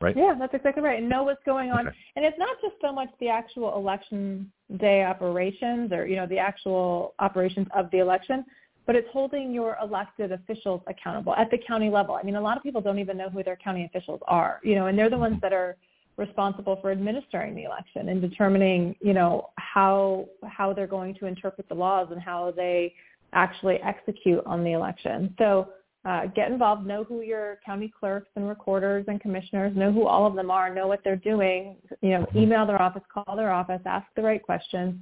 [0.00, 0.16] Right?
[0.16, 0.98] Yeah, that's exactly right.
[0.98, 1.86] And know what's going on.
[1.86, 1.96] Okay.
[2.16, 6.38] And it's not just so much the actual election day operations or, you know, the
[6.38, 8.44] actual operations of the election,
[8.86, 12.14] but it's holding your elected officials accountable at the county level.
[12.14, 14.74] I mean, a lot of people don't even know who their county officials are, you
[14.74, 15.40] know, and they're the ones mm-hmm.
[15.42, 15.76] that are
[16.16, 21.68] responsible for administering the election and determining, you know, how how they're going to interpret
[21.68, 22.94] the laws and how they
[23.32, 25.34] actually execute on the election.
[25.38, 25.68] So
[26.04, 30.26] uh, get involved, know who your county clerks and recorders and commissioners, know who all
[30.26, 33.80] of them are, know what they're doing, you know, email their office, call their office,
[33.84, 34.94] ask the right questions,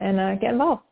[0.00, 0.82] and uh, get involved.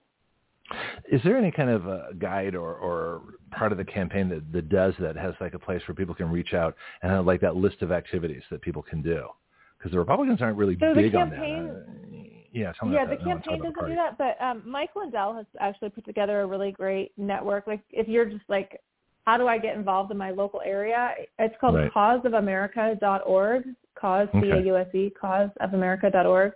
[1.12, 3.20] Is there any kind of a guide or, or
[3.50, 6.30] part of the campaign that, that does that has like a place where people can
[6.30, 9.28] reach out and have like that list of activities that people can do?
[9.76, 12.13] Because the Republicans aren't really So the big campaign- on that.
[12.54, 13.22] Yeah, tell me yeah, the that.
[13.22, 16.04] I wanna talk campaign doesn't the do that, but um, Mike Lindell has actually put
[16.04, 17.66] together a really great network.
[17.66, 18.80] Like if you're just like,
[19.26, 21.14] how do I get involved in my local area?
[21.38, 21.92] It's called Right.
[21.92, 23.64] causeofamerica.org,
[23.98, 24.40] cause, Okay.
[24.40, 26.52] C-A-U-S-E, causeofamerica.org.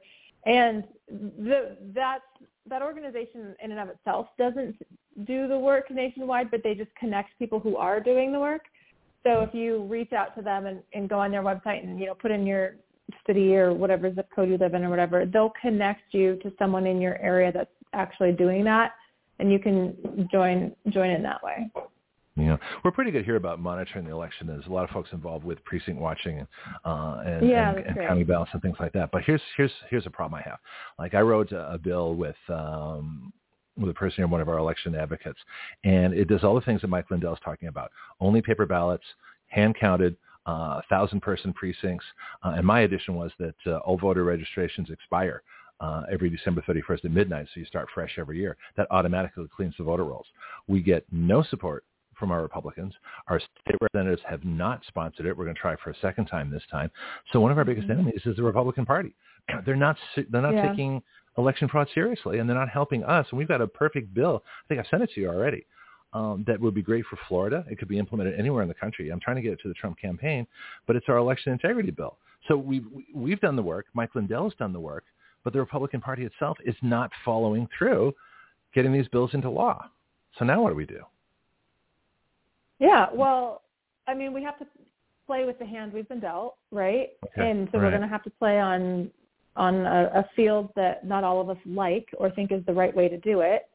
[0.47, 2.21] And the, that,
[2.69, 4.77] that organization in and of itself doesn't
[5.25, 8.63] do the work nationwide, but they just connect people who are doing the work.
[9.25, 12.07] So if you reach out to them and, and go on their website and, you
[12.07, 12.77] know, put in your
[13.27, 16.87] city or whatever zip code you live in or whatever, they'll connect you to someone
[16.87, 18.93] in your area that's actually doing that
[19.39, 21.71] and you can join join in that way.
[22.37, 24.47] Know, we're pretty good here about monitoring the election.
[24.47, 26.47] There's a lot of folks involved with precinct watching
[26.85, 29.11] uh, and, Yeah, and, and county ballots and things like that.
[29.11, 30.59] But here's here's here's a problem I have.
[31.01, 33.33] Like I wrote a, a bill with um,
[33.77, 35.39] with a person here, one of our election advocates,
[35.83, 37.91] and it does all the things that Mike Lindell is talking about:
[38.21, 39.05] only paper ballots,
[39.49, 40.17] hand counted,
[40.49, 42.05] uh, thousand person precincts.
[42.43, 45.43] Uh, and my addition was that uh, all voter registrations expire.
[45.81, 48.57] Uh, every December 31st at midnight, so you start fresh every year.
[48.77, 50.27] That automatically cleans the voter rolls.
[50.67, 51.85] We get no support
[52.19, 52.93] from our Republicans.
[53.29, 55.37] Our state representatives have not sponsored it.
[55.37, 56.91] We're going to try for a second time this time.
[57.33, 58.01] So one of our biggest mm-hmm.
[58.01, 59.15] enemies is the Republican Party.
[59.65, 59.97] They're not
[60.31, 60.69] they're not yeah.
[60.69, 61.01] taking
[61.39, 63.27] election fraud seriously, and they're not helping us.
[63.31, 64.43] And we've got a perfect bill.
[64.45, 65.65] I think I've sent it to you already.
[66.15, 67.65] Um, that would be great for Florida.
[67.71, 69.11] It could be implemented anywhere in the country.
[69.11, 70.47] I'm trying to get it to the Trump campaign,
[70.87, 72.17] but it's our election integrity bill.
[72.47, 73.87] So we've we've done the work.
[73.93, 75.05] Mike Lindell has done the work,
[75.45, 78.15] but the Republican Party itself is not following through,
[78.75, 79.91] getting these bills into law.
[80.39, 81.03] So now what do we do?
[82.79, 83.63] Yeah, well,
[84.07, 84.67] I mean, we have to
[85.27, 87.11] play with the hand we've been dealt, right?
[87.27, 87.51] Okay.
[87.51, 87.85] And so right.
[87.85, 89.11] we're going to have to play on
[89.57, 92.95] on a, a field that not all of us like or think is the right
[92.95, 93.69] way to do it.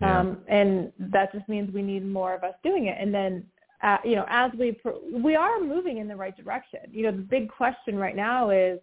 [0.00, 0.20] Yeah.
[0.20, 2.96] Um, and that just means we need more of us doing it.
[3.00, 3.44] And then,
[3.82, 6.80] uh, you know, as we pro- we are moving in the right direction.
[6.90, 8.78] You know, the big question right now is,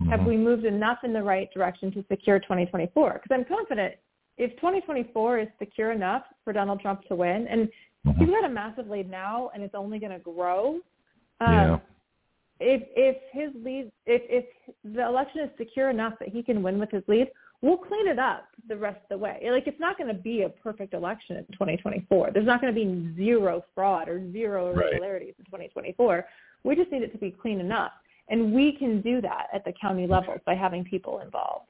[0.00, 0.10] mm-hmm.
[0.10, 3.14] have we moved enough in the right direction to secure 2024?
[3.14, 3.94] Because I'm confident
[4.38, 7.68] if 2024 is secure enough for Donald Trump to win, and
[8.06, 8.20] mm-hmm.
[8.20, 10.80] he's got a massive lead now, and it's only going to grow.
[11.40, 11.78] Um, yeah
[12.60, 14.44] if if his lead if if
[14.84, 17.28] the election is secure enough that he can win with his lead,
[17.62, 19.38] we'll clean it up the rest of the way.
[19.50, 22.30] Like it's not going to be a perfect election in 2024.
[22.32, 25.60] There's not going to be zero fraud or zero irregularities right.
[25.60, 26.24] in 2024.
[26.62, 27.92] We just need it to be clean enough,
[28.28, 31.66] and we can do that at the county level by having people involved.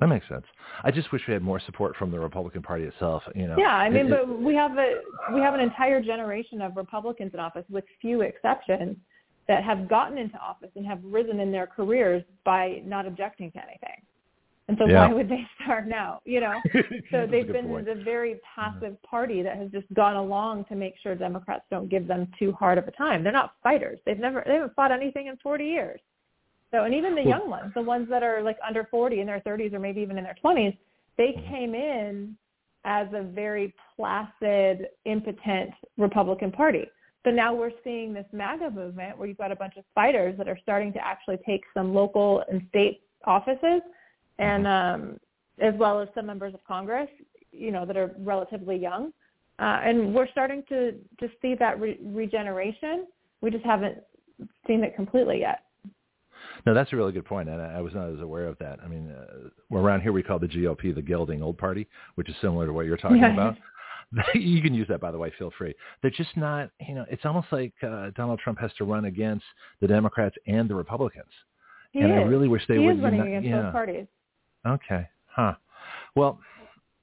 [0.00, 0.44] That makes sense.
[0.82, 3.22] I just wish we had more support from the Republican Party itself.
[3.34, 3.56] You know.
[3.56, 4.96] Yeah, I mean, it, but we have a
[5.32, 8.96] we have an entire generation of Republicans in office, with few exceptions,
[9.46, 13.58] that have gotten into office and have risen in their careers by not objecting to
[13.58, 14.02] anything.
[14.72, 15.06] And so yeah.
[15.06, 16.20] why would they start now?
[16.24, 16.54] You know,
[17.10, 17.84] so they've been point.
[17.84, 22.08] the very passive party that has just gone along to make sure Democrats don't give
[22.08, 23.22] them too hard of a time.
[23.22, 23.98] They're not fighters.
[24.06, 26.00] They've never they haven't fought anything in 40 years.
[26.70, 29.40] So and even the young ones, the ones that are like under 40 in their
[29.40, 30.74] 30s or maybe even in their 20s,
[31.18, 31.52] they mm-hmm.
[31.52, 32.34] came in
[32.86, 36.86] as a very placid, impotent Republican Party.
[37.24, 40.48] So now we're seeing this MAGA movement where you've got a bunch of fighters that
[40.48, 43.82] are starting to actually take some local and state offices
[44.42, 45.02] and mm-hmm.
[45.02, 45.20] um,
[45.60, 47.08] as well as some members of Congress,
[47.52, 49.12] you know, that are relatively young.
[49.58, 53.06] Uh, and we're starting to, to see that re- regeneration.
[53.42, 53.98] We just haven't
[54.66, 55.60] seen it completely yet.
[56.66, 58.78] No, that's a really good point, and I was not as aware of that.
[58.84, 62.34] I mean, uh, around here we call the GOP the gelding old party, which is
[62.40, 63.32] similar to what you're talking yeah.
[63.32, 63.56] about.
[64.34, 65.32] you can use that, by the way.
[65.38, 65.74] Feel free.
[66.02, 66.70] They're just not.
[66.86, 69.44] You know, it's almost like uh, Donald Trump has to run against
[69.80, 71.30] the Democrats and the Republicans.
[71.92, 72.18] He and is.
[72.18, 72.98] I really wish they he would.
[72.98, 73.62] Is running not, against yeah.
[73.62, 74.06] both parties.
[74.66, 75.08] Okay.
[75.26, 75.54] Huh.
[76.14, 76.38] Well,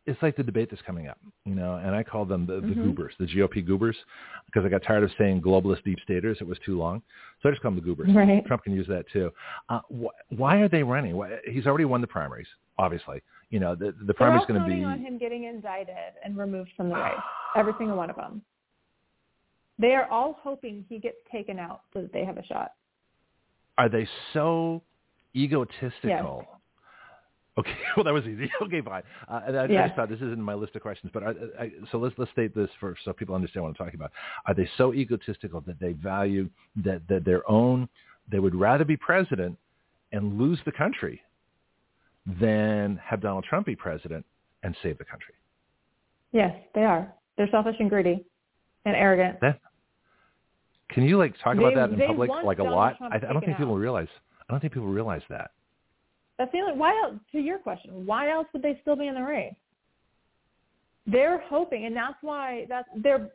[0.05, 2.61] it's like the debate that's coming up, you know, and I call them the, the
[2.61, 2.83] mm-hmm.
[2.85, 3.95] goobers, the GOP goobers,
[4.45, 6.37] because I got tired of saying globalist deep staters.
[6.41, 7.03] It was too long.
[7.41, 8.09] So I just call them the goobers.
[8.15, 8.43] Right.
[8.45, 9.31] Trump can use that too.
[9.67, 11.15] Uh, wh- why are they running?
[11.15, 12.47] Why, he's already won the primaries,
[12.79, 16.69] obviously you know, the the primary's going to be on him getting indicted and removed
[16.77, 17.13] from the race.
[17.55, 18.41] Every single one of them.
[19.79, 22.73] They are all hoping he gets taken out so that they have a shot.
[23.77, 24.83] Are they so
[25.35, 26.45] egotistical?
[26.45, 26.58] Yes.
[27.57, 28.49] Okay, well that was easy.
[28.61, 29.03] Okay, fine.
[29.27, 29.83] Uh, I, yes.
[29.83, 32.31] I just thought this isn't my list of questions, but I, I, so let's let's
[32.31, 34.11] state this first so people understand what I'm talking about.
[34.45, 36.49] Are they so egotistical that they value
[36.83, 37.89] that that their own?
[38.31, 39.57] They would rather be president
[40.11, 41.21] and lose the country
[42.39, 44.25] than have Donald Trump be president
[44.63, 45.33] and save the country.
[46.31, 47.11] Yes, they are.
[47.37, 48.23] They're selfish and greedy
[48.85, 49.39] and arrogant.
[49.41, 49.59] That,
[50.89, 52.95] can you like talk they, about that in public like a Donald lot?
[53.01, 53.57] I, I don't think out.
[53.57, 54.07] people realize.
[54.47, 55.51] I don't think people realize that.
[56.39, 56.77] That's the only.
[56.77, 57.15] Why else?
[57.33, 59.53] To your question, why else would they still be in the race?
[61.05, 63.29] They're hoping, and that's why that's they're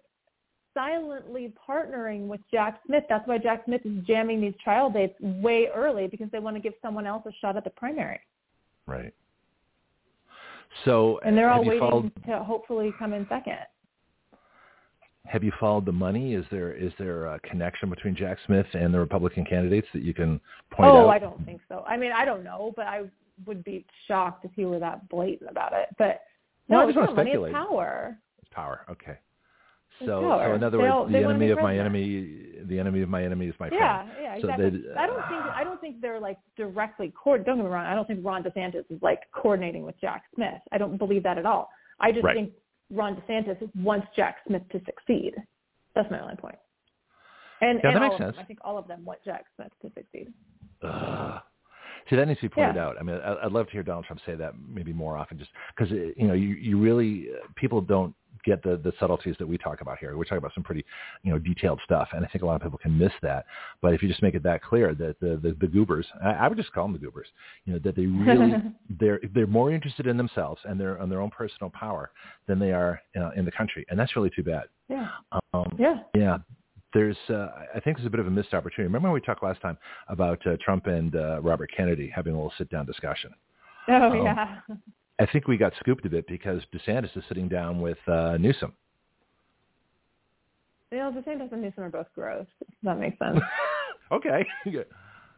[0.73, 3.05] silently partnering with Jack Smith.
[3.09, 6.63] That's why Jack Smith is jamming these trial dates way early because they want to
[6.63, 8.21] give someone else a shot at the primary.
[8.87, 9.15] Right.
[10.85, 13.59] So and they're all waiting followed, to hopefully come in second.
[15.27, 16.35] Have you followed the money?
[16.35, 20.13] Is there is there a connection between Jack Smith and the Republican candidates that you
[20.13, 20.41] can
[20.71, 21.07] point oh, out?
[21.07, 21.83] Oh, I don't think so.
[21.89, 23.05] I mean, I don't know, but I
[23.47, 25.89] would be shocked if he were that blatant about it.
[25.99, 26.23] But
[26.69, 27.53] no, no, I just want to speculate.
[27.53, 28.19] It's power.
[28.43, 28.87] It's power.
[28.91, 29.19] Okay.
[30.01, 30.49] So, power.
[30.51, 33.55] so in other words, the enemy of my enemy, the enemy of my enemy is
[33.61, 33.81] my friend.
[33.81, 34.71] Yeah, yeah, So exactly.
[34.71, 37.45] they- I don't think I don't think they're like directly coord.
[37.45, 37.87] Don't get me wrong.
[37.87, 40.61] I don't think Ron DeSantis is like coordinating with Jack Smith.
[40.73, 41.71] I don't believe that at all.
[42.01, 42.35] I just Right.
[42.37, 42.53] think
[42.91, 45.35] Ron DeSantis wants Jack Smith to succeed.
[45.95, 46.57] That's my only point.
[47.61, 48.29] And, Yeah, and that makes of them.
[48.35, 48.39] sense.
[48.41, 50.33] I think all of them want Jack Smith to succeed.
[50.83, 51.41] Ugh.
[52.11, 52.87] See, that needs to be pointed Yeah.
[52.87, 52.97] out.
[53.01, 55.51] I mean, I- I'd love to hear Donald Trump say that maybe more often, just
[55.75, 59.59] because you know, you you really uh, people don't get the the subtleties that we
[59.59, 60.17] talk about here.
[60.17, 60.85] We talk about some pretty
[61.23, 63.47] you know detailed stuff, and I think a lot of people can miss that.
[63.83, 66.49] But if you just make it that clear that the the, the goobers, I, I
[66.49, 67.29] would just call them the goobers,
[67.65, 68.55] you know, that they really
[69.01, 72.11] they're they're more interested in themselves and their on their own personal power
[72.47, 74.65] than they are uh, in the country, and that's really too bad.
[74.89, 75.09] Yeah.
[75.53, 76.01] Um, yeah.
[76.15, 76.39] Yeah
[76.95, 78.85] there's uh, I think there's a bit of a missed opportunity.
[78.85, 79.77] Remember when we talked last time
[80.09, 83.31] about uh, Trump and uh, Robert Kennedy having a little sit down discussion?
[83.89, 84.61] Oh um, yeah.
[85.21, 88.73] I think we got scooped a bit because DeSantis is sitting down with uh, Newsom.
[90.91, 92.47] You know, DeSantis and Newsom are both gross.
[92.83, 93.41] That makes sense.
[94.13, 94.45] okay.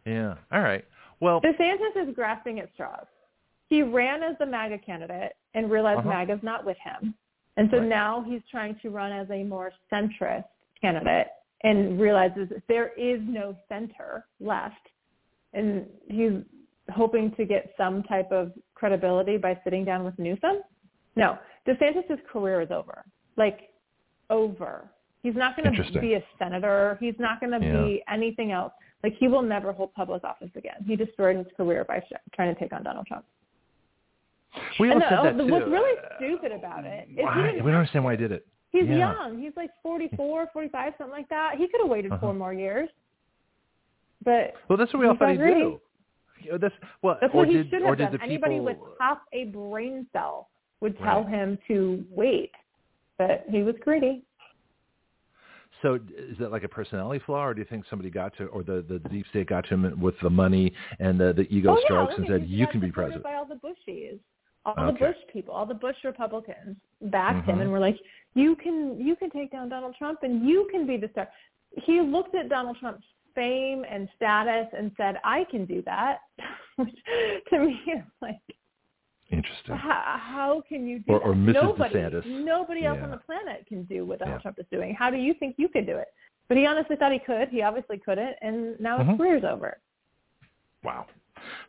[0.06, 0.34] yeah.
[0.52, 0.84] All right.
[1.20, 3.06] Well, DeSantis is grasping at straws.
[3.68, 6.08] He ran as the MAGA candidate and realized uh-huh.
[6.08, 7.14] MAGA's not with him.
[7.56, 7.88] And so right.
[7.88, 10.44] now he's trying to run as a more centrist
[10.80, 11.28] candidate
[11.64, 14.74] and realizes there is no center left.
[15.52, 16.32] And he's
[16.94, 20.62] hoping to get some type of credibility by sitting down with Newsom.
[21.16, 23.04] No, DeSantis' career is over.
[23.36, 23.70] Like,
[24.30, 24.88] over.
[25.22, 26.96] He's not going to be a senator.
[27.00, 27.82] He's not going to yeah.
[27.82, 28.72] be anything else.
[29.02, 30.84] Like, he will never hold public office again.
[30.86, 32.00] He destroyed his career by
[32.34, 33.24] trying to take on Donald Trump.
[34.78, 35.52] We all said that too.
[35.52, 37.52] What's really stupid about it is why?
[37.54, 38.46] we don't understand why he did it.
[38.70, 38.96] He's yeah.
[38.96, 39.40] young.
[39.40, 41.54] He's like 44, 45, something like that.
[41.56, 42.20] He could have waited uh-huh.
[42.20, 42.88] four more years.
[44.24, 45.80] But well, that's what we all thought he'd do.
[46.42, 48.10] You know, that's, well, that's what he did, should have done.
[48.12, 48.26] People...
[48.26, 50.48] Anybody with half a brain cell
[50.80, 51.34] would tell right.
[51.34, 52.52] him to wait,
[53.18, 54.22] but he was greedy.
[55.82, 58.62] So is that like a personality flaw, or do you think somebody got to, or
[58.62, 61.84] the, the deep state got to him with the money and the, the ego oh,
[61.84, 63.22] strokes yeah, and said, "You can be president"?
[63.22, 64.18] By all the Bushies,
[64.64, 64.92] all okay.
[64.92, 67.50] the Bush people, all the Bush Republicans backed mm-hmm.
[67.50, 67.98] him and were like,
[68.34, 71.28] "You can, you can take down Donald Trump, and you can be the star."
[71.84, 73.04] He looked at Donald Trump's
[73.36, 76.18] fame and status and said, "I can do that,"
[76.76, 76.96] which
[77.50, 78.40] to me is like
[79.30, 79.76] interesting.
[79.76, 81.26] How, how can you do or, that?
[81.26, 81.54] Or Mrs.
[81.54, 82.44] Nobody, DeSantis.
[82.44, 83.04] nobody else yeah.
[83.04, 84.42] on the planet can do what Donald yeah.
[84.42, 84.94] Trump is doing.
[84.98, 86.08] How do you think you could do it?
[86.48, 87.48] But he honestly thought he could.
[87.48, 89.16] He obviously couldn't, and now his mm-hmm.
[89.16, 89.78] career's over.
[90.84, 91.06] Wow.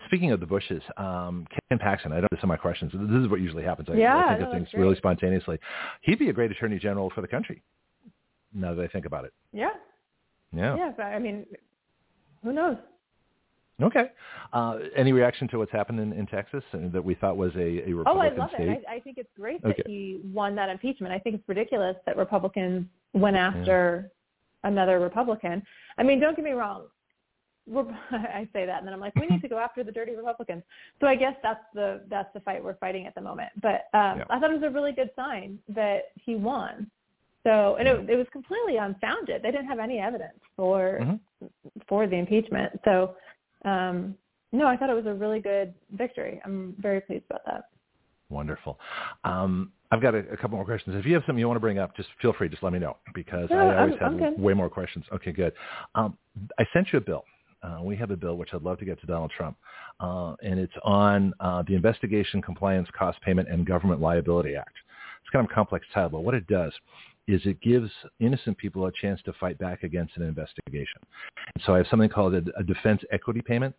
[0.05, 2.91] Speaking of the Bushes, um, Ken Paxton, I don't know some of my questions.
[2.93, 3.89] This is what usually happens.
[3.91, 5.59] I, yeah, I think no, of things really spontaneously.
[6.01, 7.61] He'd be a great attorney general for the country.
[8.53, 9.33] Now that I think about it.
[9.51, 9.71] Yeah.
[10.57, 10.75] Yeah.
[10.75, 11.45] Yeah, but I mean,
[12.43, 12.77] who knows?
[13.81, 14.05] Okay.
[14.53, 17.93] Uh, any reaction to what's happened in, in Texas that we thought was a, a
[17.93, 18.67] Republican Oh, I love state?
[18.67, 18.83] it.
[18.89, 19.75] I, I think it's great okay.
[19.77, 21.13] that he won that impeachment.
[21.13, 24.09] I think it's ridiculous that Republicans went after
[24.63, 24.69] yeah.
[24.69, 25.61] another Republican.
[25.97, 26.85] I mean, don't get me wrong.
[28.11, 30.63] I say that, and then I'm like, we need to go after the dirty Republicans.
[30.99, 33.49] So I guess that's the that's the fight we're fighting at the moment.
[33.61, 34.23] But um, yeah.
[34.29, 36.89] I thought it was a really good sign that he won.
[37.47, 39.41] So and it, it was completely unfounded.
[39.41, 41.47] They didn't have any evidence for mm-hmm.
[41.87, 42.77] for the impeachment.
[42.83, 43.15] So
[43.63, 44.15] um,
[44.51, 46.41] no, I thought it was a really good victory.
[46.43, 47.69] I'm very pleased about that.
[48.29, 48.77] Wonderful.
[49.23, 50.97] Um, I've got a, a, couple more questions.
[50.97, 52.49] If you have something you want to bring up, just feel free.
[52.49, 55.05] Just let me know because no, I always I'm, have I'm way more questions.
[55.13, 55.53] Okay, good.
[55.95, 56.17] Um,
[56.59, 57.23] I sent you a bill.
[57.63, 59.55] Uh, we have a bill which I'd love to get to Donald Trump,
[60.01, 64.75] uh, and it's on uh, the Investigation, Compliance, Cost Payment, and Government Liability Act.
[65.21, 66.73] It's kind of a complex title, but what it does
[67.27, 71.01] is it gives innocent people a chance to fight back against an investigation.
[71.53, 73.75] And so I have something called a, a defense equity payment.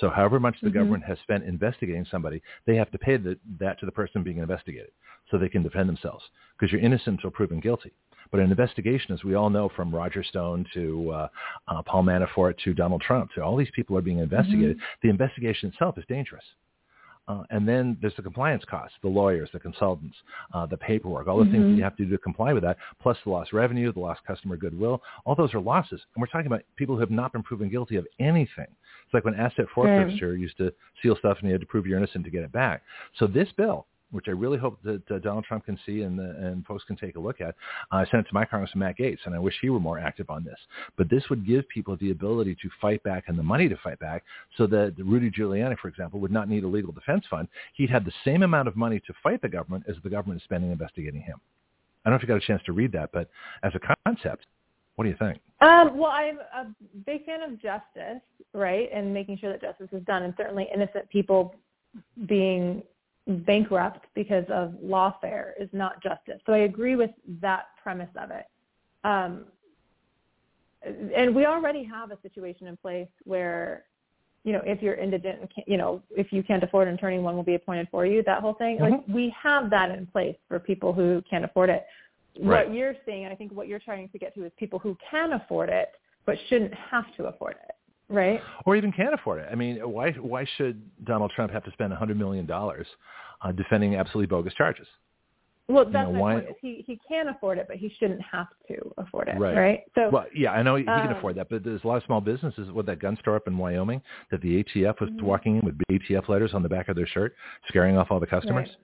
[0.00, 0.78] So however much the mm-hmm.
[0.78, 4.38] government has spent investigating somebody, they have to pay the, that to the person being
[4.38, 4.90] investigated
[5.30, 6.24] so they can defend themselves
[6.58, 7.92] because you're innocent until proven guilty.
[8.30, 11.28] But an investigation, as we all know, from Roger Stone to uh,
[11.68, 14.76] uh, Paul Manafort to Donald Trump, to all these people are being investigated.
[14.76, 14.84] Mm-hmm.
[15.02, 16.44] The investigation itself is dangerous.
[17.28, 20.16] Uh, and then there's the compliance costs, the lawyers, the consultants,
[20.52, 21.52] uh, the paperwork, all the mm-hmm.
[21.52, 24.00] things that you have to do to comply with that, plus the lost revenue, the
[24.00, 25.00] lost customer goodwill.
[25.24, 26.00] All those are losses.
[26.14, 28.66] And we're talking about people who have not been proven guilty of anything.
[28.68, 31.98] It's like when asset forfeiture used to steal stuff and you had to prove you're
[31.98, 32.82] innocent to get it back.
[33.18, 36.46] So this bill which I really hope that uh, Donald Trump can see and, uh,
[36.46, 37.54] and folks can take a look at.
[37.90, 39.98] Uh, I sent it to my Congressman Matt Gaetz, and I wish he were more
[39.98, 40.58] active on this.
[40.96, 43.98] But this would give people the ability to fight back and the money to fight
[43.98, 44.22] back
[44.56, 47.48] so that Rudy Giuliani, for example, would not need a legal defense fund.
[47.74, 50.44] He'd have the same amount of money to fight the government as the government is
[50.44, 51.40] spending investigating him.
[52.04, 53.28] I don't know if you got a chance to read that, but
[53.62, 54.46] as a concept,
[54.96, 55.40] what do you think?
[55.60, 56.66] Um, well, I'm a
[57.06, 58.20] big fan of justice,
[58.52, 61.54] right, and making sure that justice is done, and certainly innocent people
[62.26, 62.82] being
[63.26, 66.40] bankrupt because of lawfare is not justice.
[66.46, 68.46] So I agree with that premise of it.
[69.04, 69.44] Um,
[71.14, 73.84] and we already have a situation in place where,
[74.42, 77.36] you know, if you're indigent, and you know, if you can't afford an attorney, one
[77.36, 78.24] will be appointed for you.
[78.24, 78.94] That whole thing, mm-hmm.
[78.94, 81.86] like we have that in place for people who can't afford it.
[82.40, 82.66] Right.
[82.66, 84.96] What you're saying, and I think what you're trying to get to, is people who
[85.08, 85.90] can afford it
[86.26, 87.76] but shouldn't have to afford it.
[88.12, 88.40] Right.
[88.66, 89.48] Or even can't afford it.
[89.50, 93.96] I mean, why why should Donald Trump have to spend a $100 million uh, defending
[93.96, 94.86] absolutely bogus charges?
[95.68, 98.92] Well, that's you know, why, he he can afford it, but he shouldn't have to
[98.98, 99.56] afford it, right?
[99.56, 99.80] right?
[99.94, 102.02] So, well, yeah, I know he um, can afford that, but there's a lot of
[102.04, 105.24] small businesses with that gun store up in Wyoming that the ATF was mm-hmm.
[105.24, 107.34] walking in with ATF letters on the back of their shirt,
[107.68, 108.68] scaring off all the customers.
[108.68, 108.76] Right.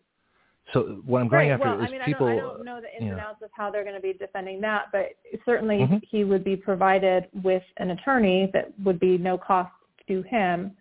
[0.73, 1.55] So what I'm going right.
[1.55, 2.27] after well, is I mean, people.
[2.27, 3.13] I don't, I don't know the ins yeah.
[3.13, 5.07] and outs of how they're going to be defending that, but
[5.47, 5.97] certainly mm-hmm.
[6.09, 9.73] he would be provided with an attorney that would be no cost
[10.09, 10.73] to him,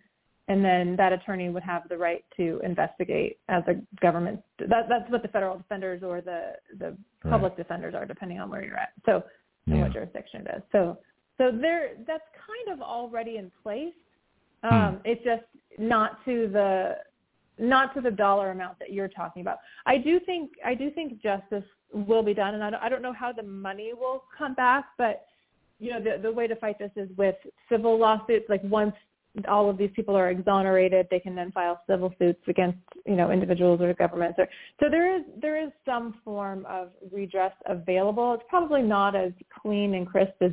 [0.48, 4.40] and then that attorney would have the right to investigate as a government.
[4.58, 7.30] That, that's what the federal defenders or the the right.
[7.30, 8.92] public defenders are, depending on where you're at.
[9.06, 9.22] So,
[9.66, 9.82] yeah.
[9.82, 10.62] what jurisdiction it is.
[10.70, 10.98] So,
[11.38, 13.94] so there, that's kind of already in place.
[14.62, 14.96] Um, hmm.
[15.04, 15.44] It's just
[15.78, 16.96] not to the
[17.58, 19.58] not to the dollar amount that you're talking about.
[19.86, 23.02] I do think I do think justice will be done, and I don't, I don't
[23.02, 25.26] know how the money will come back, but
[25.78, 27.36] you know the the way to fight this is with
[27.68, 28.46] civil lawsuits.
[28.48, 28.94] Like once
[29.46, 33.30] all of these people are exonerated, they can then file civil suits against you know
[33.30, 34.36] individuals or governments.
[34.38, 34.48] Or,
[34.80, 38.34] so there is there is some form of redress available.
[38.34, 39.32] It's probably not as
[39.62, 40.52] clean and crisp as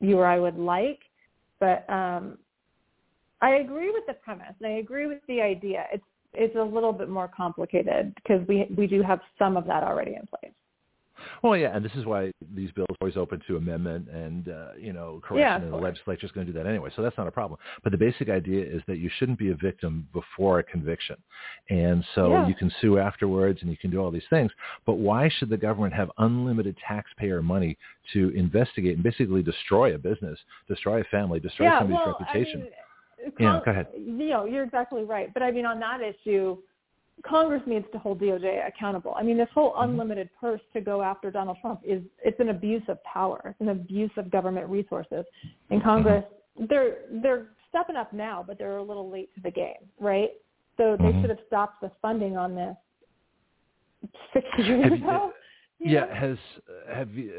[0.00, 1.00] you or I would like,
[1.58, 2.38] but um,
[3.40, 4.54] I agree with the premise.
[4.60, 5.86] And I agree with the idea.
[5.92, 6.04] It's
[6.36, 10.14] it's a little bit more complicated because we we do have some of that already
[10.14, 10.52] in place.
[11.42, 14.68] Well, yeah, and this is why these bills are always open to amendment and uh,
[14.78, 16.90] you know correction, yeah, and the legislature is going to do that anyway.
[16.94, 17.58] So that's not a problem.
[17.82, 21.16] But the basic idea is that you shouldn't be a victim before a conviction,
[21.70, 22.48] and so yeah.
[22.48, 24.50] you can sue afterwards and you can do all these things.
[24.84, 27.76] But why should the government have unlimited taxpayer money
[28.12, 30.38] to investigate and basically destroy a business,
[30.68, 32.60] destroy a family, destroy yeah, somebody's well, reputation?
[32.60, 32.72] I mean,
[33.38, 33.86] yeah, go ahead.
[33.96, 35.32] You know, you're exactly right.
[35.32, 36.58] But I mean, on that issue,
[37.24, 39.14] Congress needs to hold DOJ accountable.
[39.16, 39.90] I mean, this whole Mm-hmm.
[39.90, 43.40] unlimited purse to go after Donald Trump is it's an abuse of power.
[43.46, 45.24] It's an abuse of government resources.
[45.70, 46.24] And Congress,
[46.58, 46.66] Mm-hmm.
[46.68, 50.30] they're they're stepping up now, but they're a little late to the game, right?
[50.76, 51.20] So they Mhm.
[51.20, 52.76] should have stopped the funding on this
[54.32, 55.32] six years ago.
[55.78, 56.38] You Yeah, has
[56.92, 57.32] have you,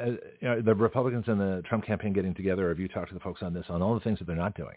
[0.00, 0.06] uh,
[0.40, 2.68] you know, the Republicans and the Trump campaign getting together?
[2.68, 4.56] Have you talked to the folks on this on all the things that they're not
[4.56, 4.76] doing?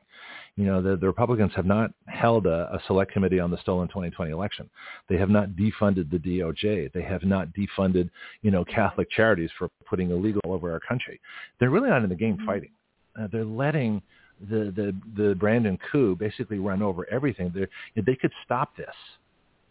[0.56, 3.88] You know, the, the Republicans have not held a, a select committee on the stolen
[3.88, 4.70] 2020 election.
[5.10, 6.94] They have not defunded the DOJ.
[6.94, 8.10] They have not defunded,
[8.42, 11.20] you know, Catholic charities for putting illegal all over our country.
[11.60, 12.46] They're really not in the game Mm-hmm.
[12.46, 12.72] fighting.
[13.20, 14.02] Uh, they're letting
[14.50, 17.52] the the the Brandon coup basically run over everything.
[17.56, 18.94] They they could stop this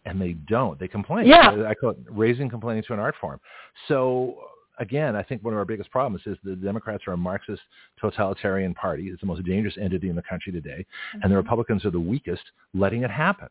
[0.07, 0.79] and they don't.
[0.79, 1.27] They complain.
[1.27, 1.65] Yeah.
[1.67, 3.39] I call it raising complaining to an art form.
[3.87, 4.35] So
[4.79, 7.61] again, I think one of our biggest problems is the Democrats are a Marxist
[7.99, 9.07] totalitarian party.
[9.09, 11.19] It's the most dangerous entity in the country today, Mm-hmm.
[11.23, 13.49] and the Republicans are the weakest, letting it happen.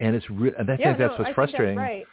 [0.00, 1.76] And it's re- and I yeah, think that's no, what's I frustrating.
[1.76, 2.06] That's right.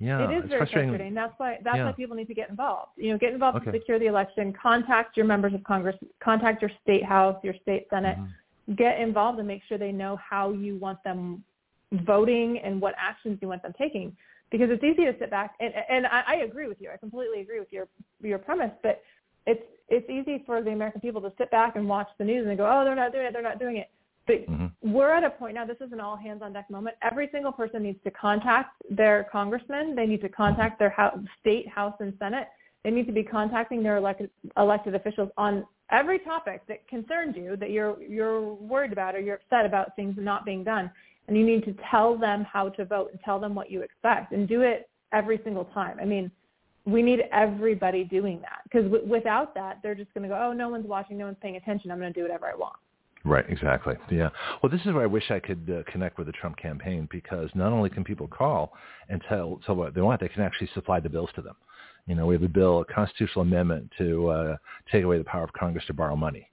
[0.00, 0.90] Yeah, it is very frustrating.
[0.90, 1.14] frustrating.
[1.14, 1.86] That's why that's Yeah.
[1.86, 2.90] why people need to get involved.
[2.96, 3.70] You know, get involved Okay.
[3.70, 4.52] to secure the election.
[4.52, 5.96] Contact your members of Congress.
[6.18, 8.18] Contact your state house, your state senate.
[8.18, 8.76] Mhm.
[8.76, 11.44] Get involved and make sure they know how you want them
[12.04, 14.16] voting and what actions you want them taking.
[14.50, 16.90] Because it's easy to sit back and and I, I agree with you.
[16.92, 17.88] I completely agree with your
[18.22, 18.72] your premise.
[18.82, 19.02] But
[19.46, 22.56] it's it's easy for the American people to sit back and watch the news and
[22.56, 23.32] go, oh, they're not doing it.
[23.32, 23.90] They're not doing it.
[24.26, 24.70] But Mhm.
[24.82, 26.96] we're at a point now, this is an all hands on deck moment.
[27.02, 29.94] Every single person needs to contact their congressman.
[29.96, 32.48] They need to contact their house, state, house, and senate.
[32.84, 37.56] They need to be contacting their elected, elected officials on every topic that concerns you,
[37.56, 40.90] that you're, you're worried about or you're upset about things not being done.
[41.28, 44.32] And you need to tell them how to vote and tell them what you expect
[44.32, 45.98] and do it every single time.
[46.00, 46.30] I mean,
[46.84, 50.52] we need everybody doing that because w- without that, they're just going to go, oh,
[50.52, 51.90] no one's watching, no one's paying attention.
[51.90, 52.76] I'm going to do whatever I want.
[53.24, 53.94] Right, exactly.
[54.10, 54.30] Yeah.
[54.62, 57.48] Well, this is where I wish I could uh, connect with the Trump campaign because
[57.54, 58.72] not only can people call
[59.08, 61.54] and tell, tell what they want, they can actually supply the bills to them.
[62.06, 64.56] You know, we have a bill, a constitutional amendment to uh,
[64.90, 66.48] take away the power of Congress to borrow money.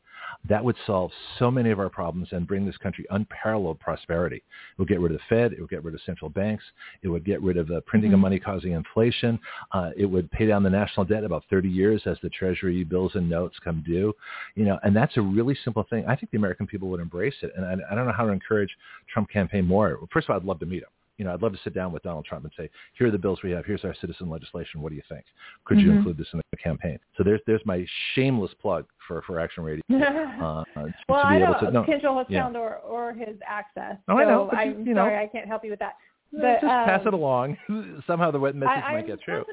[0.48, 4.38] That would solve so many of our problems and bring this country unparalleled prosperity.
[4.38, 4.44] It
[4.78, 5.54] would get rid of the Fed.
[5.54, 6.64] It would get rid of central banks.
[7.02, 8.16] It would get rid of the printing Mm-hmm.
[8.16, 9.40] of money causing inflation.
[9.74, 13.12] Uh, it would pay down the national debt about 30 years as the Treasury bills
[13.16, 14.14] and notes come due.
[14.56, 16.06] You know, and that's a really simple thing.
[16.08, 17.52] I think the American people would embrace it.
[17.56, 18.76] And I, I don't know how to encourage
[19.14, 20.00] Trump campaign more.
[20.12, 20.90] First of all, I'd love to meet him
[21.20, 23.18] you know, I'd love to sit down with Donald Trump and say, here are the
[23.18, 23.66] bills we have.
[23.66, 24.82] Here's our citizen legislation.
[24.82, 25.26] What do you think?
[25.66, 25.98] Could you Mhm.
[25.98, 26.98] include this in the campaign?
[27.18, 29.84] So there's there's my shameless plug for, for Action Radio.
[30.40, 32.44] Uh, to, well, to I be know to, no, Kindle has yeah.
[32.44, 33.98] found or, or his access.
[34.08, 35.02] Oh, so I know, I'm you know.
[35.04, 35.96] sorry, I can't help you with that.
[36.32, 37.58] But, just pass um, it along.
[38.08, 39.44] Somehow the wet message I, might I'm get through.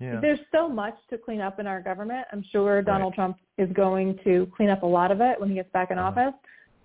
[0.00, 0.20] Yeah.
[0.20, 2.26] there's so much to clean up in our government.
[2.32, 5.56] I'm sure Donald Trump is going to clean up a lot of it when he
[5.56, 6.08] gets back in Uh-huh.
[6.20, 6.38] office.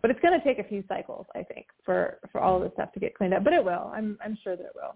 [0.03, 2.73] But it's going to take a few cycles, I think, for for all of this
[2.73, 3.43] stuff to get cleaned up.
[3.43, 3.91] But it will.
[3.95, 4.93] I'm I'm sure that it will.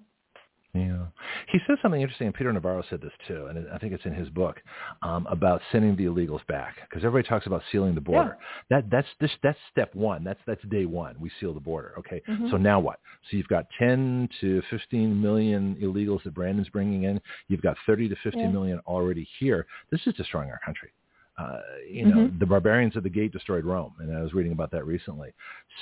[0.73, 1.05] Yeah.
[1.51, 4.13] He says something interesting, and Peter Navarro said this too, and I think it's in
[4.13, 4.57] his book
[5.01, 8.37] um, about sending the illegals back because everybody talks about sealing the border.
[8.69, 8.81] Yeah.
[8.81, 10.23] That that's this, that's step one.
[10.23, 11.15] That's that's day one.
[11.19, 11.93] We seal the border.
[11.99, 12.49] Okay, mm-hmm.
[12.51, 12.99] so now what?
[13.31, 17.19] So you've got 10 to 15 million illegals that Brandon's bringing in.
[17.47, 18.47] You've got 30 to 50 yeah.
[18.49, 19.65] million already here.
[19.89, 20.91] This is destroying our country.
[21.37, 22.39] Uh, you know, mm-hmm.
[22.39, 25.33] the barbarians of the gate destroyed Rome, and I was reading about that recently.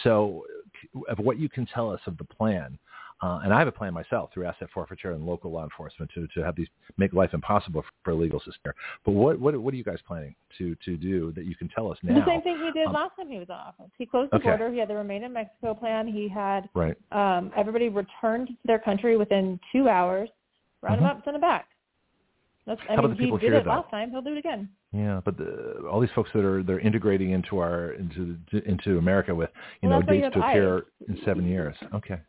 [0.03, 0.45] So,
[1.08, 2.77] of what you can tell us of the plan,
[3.22, 6.27] uh, and I have a plan myself through asset forfeiture and local law enforcement to,
[6.35, 6.67] to have these
[6.98, 8.75] make life impossible for, for illegal here.
[9.06, 11.90] But what, what what are you guys planning to to do that you can tell
[11.90, 12.16] us now?
[12.16, 13.90] The same thing he did um, last time he was in office.
[13.98, 14.50] He closed the okay.
[14.50, 14.69] border.
[14.69, 16.08] He had the Remain in Mexico plan.
[16.08, 16.98] He had right.
[17.14, 20.27] um, everybody returned to their country within two hours.
[20.82, 21.06] Round mm-hmm.
[21.06, 21.67] them up, send them back.
[22.68, 23.72] That's, I How mean, about the people he did it though?
[23.72, 24.10] last time.
[24.10, 24.69] He'll do it again.
[24.92, 29.35] Yeah, but the, all these folks that are they're integrating into our into into America
[29.35, 29.50] with
[29.82, 30.84] you well, know dates to appear ICE.
[31.10, 31.76] in seven years.
[31.94, 32.19] Okay.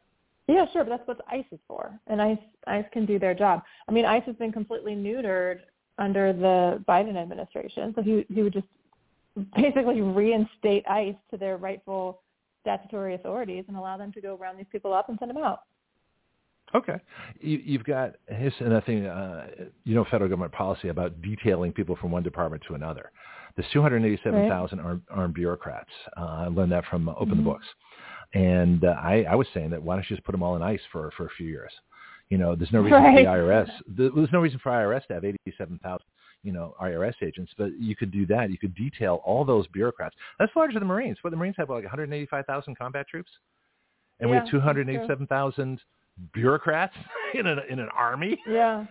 [0.48, 3.62] Yeah, sure, but that's what ICE is for, and ICE ICE can do their job.
[3.88, 5.60] I mean, ICE has been completely neutered
[5.98, 8.66] under the Biden administration, so he he would just
[9.56, 12.22] basically reinstate ICE to their rightful
[12.60, 15.60] statutory authorities and allow them to go round these people up and send them out.
[16.74, 17.00] Okay,
[17.40, 19.06] you, you've got here's another thing.
[19.06, 19.46] Uh,
[19.84, 23.10] you know, federal government policy about detailing people from one department to another.
[23.56, 24.84] There's 287,000 right.
[24.84, 25.90] armed, armed bureaucrats.
[26.16, 27.36] Uh, I learned that from Open mm-hmm.
[27.38, 27.66] the Books,
[28.34, 30.62] and uh, I, I was saying that why don't you just put them all in
[30.62, 31.72] ICE for for a few years?
[32.28, 33.18] You know, there's no reason right.
[33.18, 34.14] for the IRS.
[34.16, 36.00] There's no reason for IRS to have 87,000
[36.42, 38.50] you know, IRS agents, but you could do that.
[38.50, 40.14] You could detail all those bureaucrats.
[40.38, 41.18] That's larger than the Marines.
[41.22, 43.30] What the Marines have like 185,000 combat troops,
[44.20, 45.80] and yeah, we have 287,000
[46.32, 46.94] bureaucrats
[47.34, 48.38] in an in an army.
[48.48, 48.86] Yeah.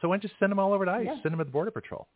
[0.00, 1.06] So why don't you send them all over to ICE?
[1.06, 1.22] Yeah.
[1.22, 2.06] Send them at the border patrol.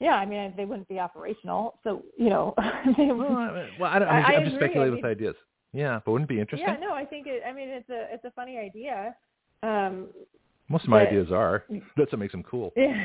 [0.00, 2.54] Yeah, I mean they wouldn't be operational, so you know.
[2.96, 5.34] they would, well, I, well, I, don't, I, am just speculating I mean, with ideas.
[5.72, 6.68] Yeah, but wouldn't it be interesting?
[6.68, 7.42] Yeah, no, I think it.
[7.46, 9.14] I mean, it's a it's a funny idea.
[9.62, 10.08] Um,
[10.68, 11.64] Most of my but, ideas are.
[11.96, 12.72] That's what makes them cool.
[12.76, 13.04] Yeah.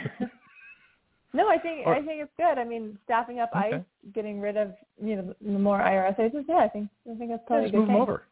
[1.34, 2.60] no, I think or, I think it's good.
[2.60, 3.78] I mean, staffing up okay.
[3.78, 4.74] ICE, getting rid of
[5.04, 6.48] you know the more IRS agents.
[6.48, 7.96] Yeah, I think I think that's probably yeah, a good move thing.
[7.96, 8.24] them over.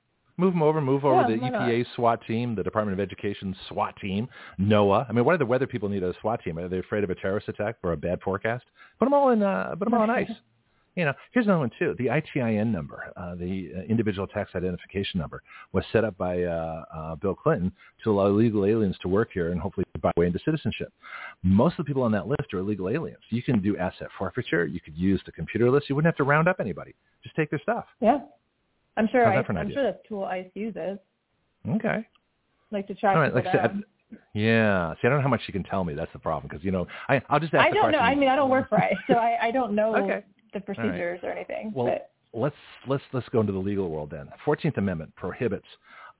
[0.41, 0.81] Move them over.
[0.81, 4.27] Move over yeah, the EPA SWAT team, the Department of Education SWAT team,
[4.59, 5.07] NOAA.
[5.07, 6.57] I mean, why do the weather people need a SWAT team?
[6.57, 8.65] Are they afraid of a terrorist attack or a bad forecast?
[8.97, 9.43] Put them all in.
[9.43, 10.31] Uh, put them all on ice.
[10.95, 11.95] You know, here's another one too.
[11.97, 16.83] The ITIN number, uh, the uh, individual tax identification number, was set up by uh,
[16.93, 17.71] uh, Bill Clinton
[18.03, 20.91] to allow illegal aliens to work here and hopefully buy way into citizenship.
[21.43, 23.21] Most of the people on that list are illegal aliens.
[23.29, 24.65] You can do asset forfeiture.
[24.65, 25.87] You could use the computer list.
[25.87, 26.93] You wouldn't have to round up anybody.
[27.23, 27.85] Just take their stuff.
[28.01, 28.19] Yeah.
[28.97, 29.25] I'm sure.
[29.25, 29.75] I, that for an I'm idea?
[29.75, 30.97] sure that's a tool ICE uses.
[31.67, 32.05] Okay.
[32.71, 33.83] Like to track All right, like I said.
[34.33, 34.93] Yeah.
[34.95, 35.93] See, I don't know how much you can tell me.
[35.93, 37.99] That's the problem because you know, I I'll just ask I don't know.
[37.99, 40.23] I mean, I don't work for ICE, so I I don't know Okay.
[40.53, 41.71] the procedures or anything.
[41.73, 42.55] Well, but let's
[42.87, 44.29] let's let's go into the legal world then.
[44.43, 45.65] Fourteenth Amendment prohibits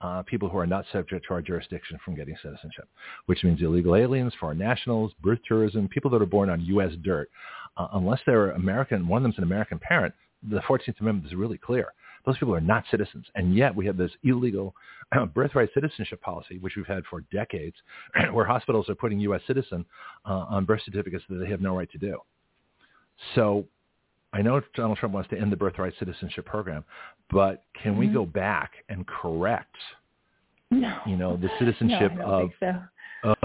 [0.01, 2.88] uh, people who are not subject to our jurisdiction from getting citizenship,
[3.27, 6.93] which means illegal aliens, foreign nationals, birth tourism, people that are born on U.S.
[7.03, 7.30] dirt,
[7.77, 10.14] uh, unless they're American, one of them's an American parent.
[10.50, 11.93] The Fourteenth Amendment is really clear.
[12.25, 14.75] Those people are not citizens, and yet we have this illegal
[15.11, 17.75] uh, birthright citizenship policy, which we've had for decades,
[18.32, 19.41] where hospitals are putting U.S.
[19.48, 19.85] citizen
[20.25, 22.19] uh, on birth certificates that they have no right to do.
[23.35, 23.66] So
[24.33, 26.83] I know Donald Trump wants to end the birthright citizenship program,
[27.32, 28.14] but can we Mhm.
[28.14, 29.75] go back and correct,
[30.69, 32.41] no, you know, the citizenship no, I don't of?
[32.41, 32.83] think so.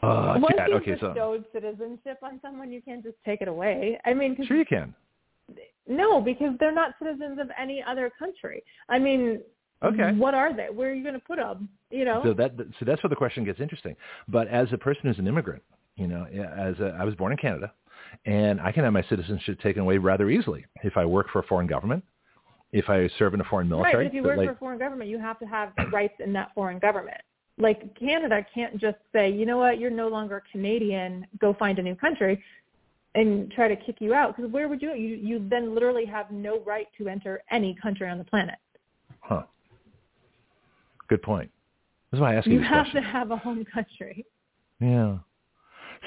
[0.02, 3.98] Uh, Once you've okay, so bestowed citizenship on someone, you can't just take it away.
[4.06, 4.94] I mean, sure you can.
[5.86, 8.62] No, because they're not citizens of any other country.
[8.89, 9.41] I mean,
[9.83, 10.12] Okay.
[10.12, 10.68] what are they?
[10.73, 11.68] Where are you going to put them?
[11.91, 12.23] You know?
[12.25, 13.94] So that so that's where the question gets interesting.
[14.26, 15.62] But as a person who's an immigrant,
[15.97, 17.73] you know, as a, I was born in Canada,
[18.25, 21.42] and I can have my citizenship taken away rather easily if I work for a
[21.44, 22.02] foreign government,
[22.73, 24.05] if I serve in a foreign Right, military.
[24.05, 26.33] but if you work like, for a foreign government, you have to have rights in
[26.33, 27.20] that foreign government.
[27.58, 31.83] Like Canada can't just say, you know what, you're no longer Canadian, go find a
[31.83, 32.42] new country,
[33.16, 34.36] and try to kick you out.
[34.36, 34.92] Because where would you?
[34.94, 38.56] You you then literally have no right to enter any country on the planet.
[39.20, 39.42] huh?
[41.08, 41.50] Good point.
[42.10, 44.24] This is why I ask you, You have to have a home country.
[44.80, 45.18] Yeah.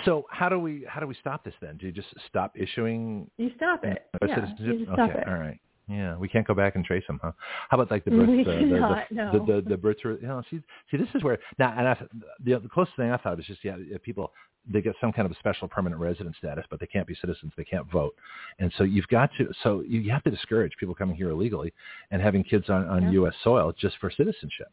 [0.05, 1.77] So how do we how do we stop this then?
[1.77, 4.07] Do you just stop issuing You stop it.
[4.21, 5.27] uh, Yeah, you okay, it.
[5.27, 5.59] all right.
[5.89, 7.31] Yeah, we can't go back and trace them, huh?
[7.69, 9.31] How about like the birth, We the, the, cannot, the, no.
[9.31, 11.97] the, the, the birth, you know, see, see, this is where now, and I,
[12.43, 14.31] the, the closest thing I thought is just yeah, people
[14.71, 17.51] they get some kind of a special permanent resident status, but they can't be citizens,
[17.57, 18.15] they can't vote,
[18.59, 21.73] and so you've got to, so you have to discourage people coming here illegally
[22.11, 23.11] and having kids on on Yeah.
[23.11, 23.33] U.S.
[23.43, 24.67] soil just for citizenship.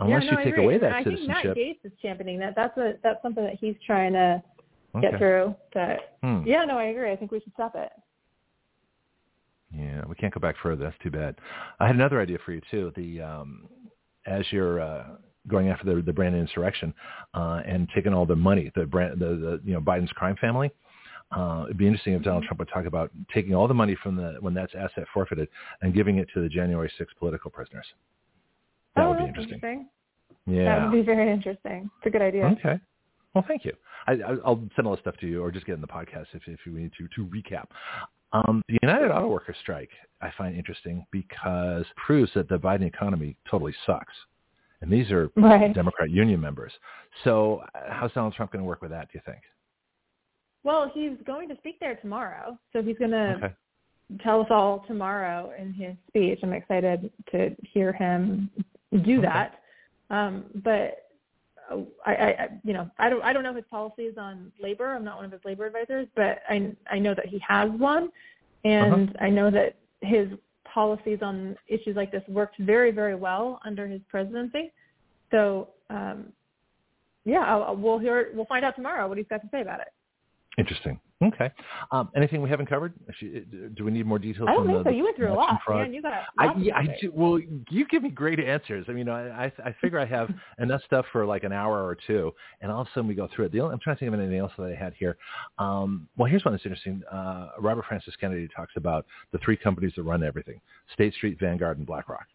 [0.00, 2.54] Unless yeah, no, you I take away that I think Matt Gaetz is championing that.
[2.54, 4.42] That's a that's something that he's trying to
[4.94, 5.10] okay.
[5.10, 5.54] get through.
[5.74, 6.42] But Hmm.
[6.46, 7.10] yeah, no, I agree.
[7.10, 7.90] I think we should stop it.
[9.74, 10.84] Yeah, we can't go back further.
[10.84, 11.36] That's too bad.
[11.78, 12.92] I had another idea for you too.
[12.96, 13.68] The um,
[14.26, 15.04] as you're uh,
[15.48, 16.94] going after the the Brandon insurrection
[17.34, 20.70] uh, and taking all the money, the brand, the, the you know Biden's crime family.
[21.30, 24.16] Uh, it'd be interesting if Donald Trump would talk about taking all the money from
[24.16, 25.48] the when that's asset forfeited
[25.82, 27.84] and giving it to the January 6th political prisoners.
[28.96, 29.54] That oh, would be interesting.
[29.54, 29.88] interesting.
[30.46, 30.64] Yeah.
[30.64, 31.90] That would be very interesting.
[31.98, 32.44] It's a good idea.
[32.46, 32.80] Okay.
[33.34, 33.72] Well, thank you.
[34.06, 36.26] I, I, I'll send all this stuff to you, or just get in the podcast
[36.32, 37.66] if, if we need to to recap.
[38.32, 42.86] Um, the United Auto Workers strike I find interesting because it proves that the Biden
[42.86, 44.14] economy totally sucks,
[44.80, 45.72] and these are Right.
[45.74, 46.72] Democrat union members.
[47.24, 49.08] So, uh, how's Donald Trump going to work with that?
[49.10, 49.42] Do you think?
[50.64, 53.54] Well, he's going to speak there tomorrow, so he's going to Okay.
[54.22, 56.40] tell us all tomorrow in his speech.
[56.42, 58.50] I'm excited to hear him
[58.92, 59.22] do Okay.
[59.22, 59.60] that.
[60.10, 61.06] Um, but
[61.70, 64.94] uh, I, I, I, you know, I don't, I don't know his policies on labor.
[64.94, 68.10] I'm not one of his labor advisors, but I, I know that he has one,
[68.64, 70.28] and I know that his
[70.72, 74.72] policies on issues like this worked very, very well under his presidency.
[75.30, 76.32] So, um,
[77.24, 79.88] yeah, I'll, we'll hear, we'll find out tomorrow what he's got to say about it.
[80.58, 81.00] Interesting.
[81.20, 81.50] Okay.
[81.90, 82.94] Um, anything we haven't covered?
[83.08, 83.40] Actually,
[83.74, 84.46] Do we need more details?
[84.48, 84.96] I don't on think the, so.
[84.96, 85.82] You went through a lot, fraud?
[85.82, 85.92] man.
[85.92, 87.10] You got I, yeah, I do.
[87.12, 87.40] Well,
[87.70, 88.86] you give me great answers.
[88.88, 90.30] I mean, I, I I figure I have
[90.60, 93.28] enough stuff for like an hour or two, and all of a sudden we go
[93.34, 93.52] through it.
[93.52, 95.16] The only, I'm trying to think of anything else that I had here.
[95.58, 97.02] Um, well, here's one that's interesting.
[97.10, 100.60] Uh, Robert Francis Kennedy talks about the three companies that run everything:
[100.94, 102.26] State Street, Vanguard, and BlackRock.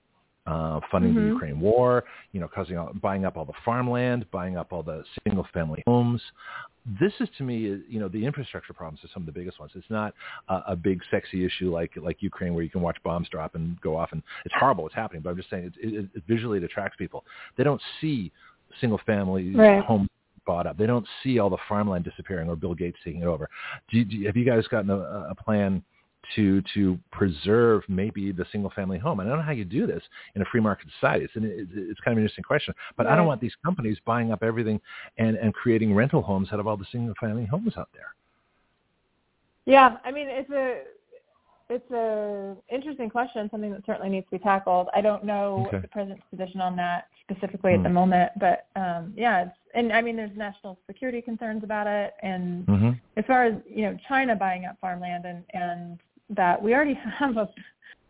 [0.46, 1.28] Uh, funding the Mhm.
[1.28, 5.06] Ukraine war, you know, causing all, buying up all the farmland, buying up all the
[5.24, 6.22] single-family homes.
[7.00, 7.56] This is to me,
[7.88, 9.72] you know, the infrastructure problems are some of the biggest ones.
[9.74, 10.14] It's not
[10.50, 13.80] a, a big sexy issue like like Ukraine where you can watch bombs drop and
[13.80, 15.22] go off, and it's horrible what's happening.
[15.22, 17.24] But I'm just saying, it, it, it visually it attracts people.
[17.56, 18.30] They don't see
[18.82, 19.82] single-family Right.
[19.82, 20.10] homes
[20.46, 20.78] bought up.
[20.78, 23.50] They don't see all the farmland disappearing or Bill Gates taking it over.
[23.90, 24.98] Do you, do you, have you guys gotten a,
[25.30, 25.82] a plan
[26.36, 29.20] to to preserve maybe the single family home?
[29.20, 30.04] I don't know how you do this
[30.36, 31.26] in a free market society.
[31.26, 32.74] It's an, it's, kind of an interesting question.
[32.98, 34.80] But I don't want these companies buying up everything
[35.18, 38.14] and and creating rental homes out of all the single family homes out there.
[39.66, 40.82] Yeah, I mean it's a
[41.70, 44.90] it's a interesting question, something that certainly needs to be tackled.
[44.94, 45.80] I don't know Okay.
[45.80, 47.84] the president's position on that specifically at Hmm.
[47.84, 52.14] the moment, but um yeah, it's and I mean there's national security concerns about it
[52.22, 52.92] and Mm-hmm.
[53.18, 57.38] as far as, you know, China buying up farmland and and that we already have
[57.38, 57.50] a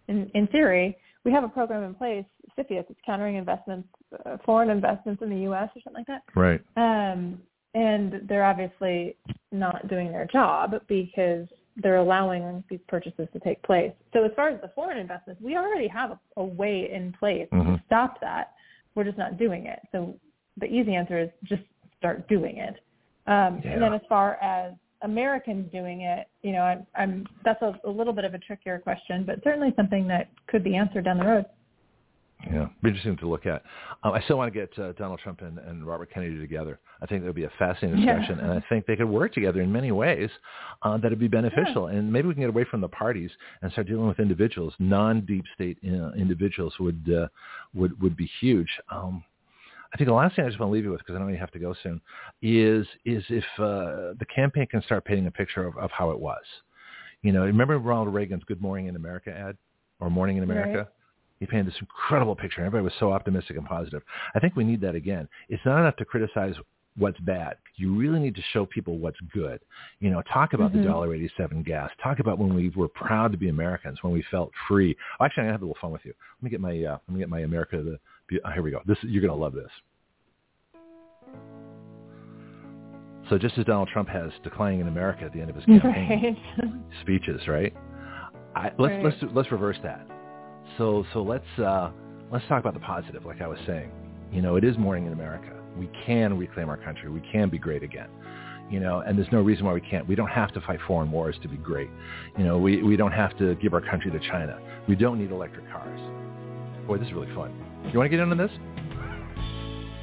[0.08, 2.26] in in theory, we have a program in place,
[2.58, 3.88] CFIUS, it's countering investments
[4.26, 6.24] uh, foreign investments in the US or something like that.
[6.36, 6.62] Right.
[6.76, 7.40] Um,
[7.74, 9.16] and they're obviously
[9.52, 13.92] not doing their job because they're allowing these purchases to take place.
[14.14, 17.48] So as far as the foreign investments, we already have a, a way in place
[17.52, 17.78] Mhm.
[17.78, 18.54] to stop that.
[18.94, 19.80] We're just not doing it.
[19.92, 20.16] So
[20.58, 21.64] the easy answer is just
[21.98, 22.76] start doing it.
[23.26, 23.72] Um, Yeah.
[23.72, 27.90] And then as far as Americans doing it, you know, I'm, I'm that's a, a
[27.90, 31.26] little bit of a trickier question, but certainly something that could be answered down the
[31.26, 31.46] road.
[32.52, 33.64] Yeah, be interesting to look at.
[34.04, 36.80] Um, I still want to get uh, Donald Trump and, and Robert Kennedy together.
[37.02, 38.18] I think that would be a fascinating Yeah.
[38.18, 40.30] discussion, and I think they could work together in many ways
[40.82, 41.88] uh, that would be beneficial.
[41.88, 44.74] And maybe we can get away from the parties and start dealing with individuals.
[44.80, 47.28] Non-deep state uh, individuals would uh,
[47.74, 48.70] would would be huge.
[48.90, 49.24] Um,
[49.94, 51.28] I think the last thing I just want to leave you with, because I know
[51.28, 52.02] you have to go soon,
[52.42, 56.20] is is if uh, the campaign can start painting a picture of, of how it
[56.20, 56.42] was.
[57.22, 59.56] You know, remember Ronald Reagan's "Good Morning in America" ad
[60.00, 60.78] or "Morning in America"?
[60.78, 60.88] Right.
[61.40, 62.62] He painted this incredible picture.
[62.62, 64.02] Everybody was so optimistic and positive.
[64.34, 65.28] I think we need that again.
[65.50, 66.56] It's not enough to criticize
[66.96, 67.58] what's bad.
[67.76, 69.60] You really need to show people what's good.
[70.00, 70.82] You know, talk about Mhm.
[70.82, 71.92] the dollar eighty-seven gas.
[72.02, 74.96] Talk about when we were proud to be Americans, when we felt free.
[75.20, 76.14] Oh, actually, I'm gonna have a little fun with you.
[76.38, 77.82] Let me get my uh, let me get my America.
[77.82, 78.82] The here we go.
[78.86, 79.70] This you're gonna love this.
[83.30, 86.38] So just as Donald Trump has declining in America at the end of his campaign,
[86.62, 86.72] Right.
[87.02, 87.74] speeches, right?
[88.56, 89.04] I, let's Right.
[89.06, 90.06] let's let's reverse that.
[90.78, 91.92] So so let's uh,
[92.32, 93.92] let's talk about the positive, like I was saying.
[94.32, 95.54] You know, it is morning in America.
[95.78, 97.10] We can reclaim our country.
[97.10, 98.10] We can be great again.
[98.70, 100.08] You know, and there's no reason why we can't.
[100.08, 101.90] We don't have to fight foreign wars to be great.
[102.38, 104.60] You know, we we don't have to give our country to China.
[104.88, 106.00] We don't need electric cars.
[106.88, 107.54] Boy, this is really fun.
[107.92, 108.52] You want to get into this?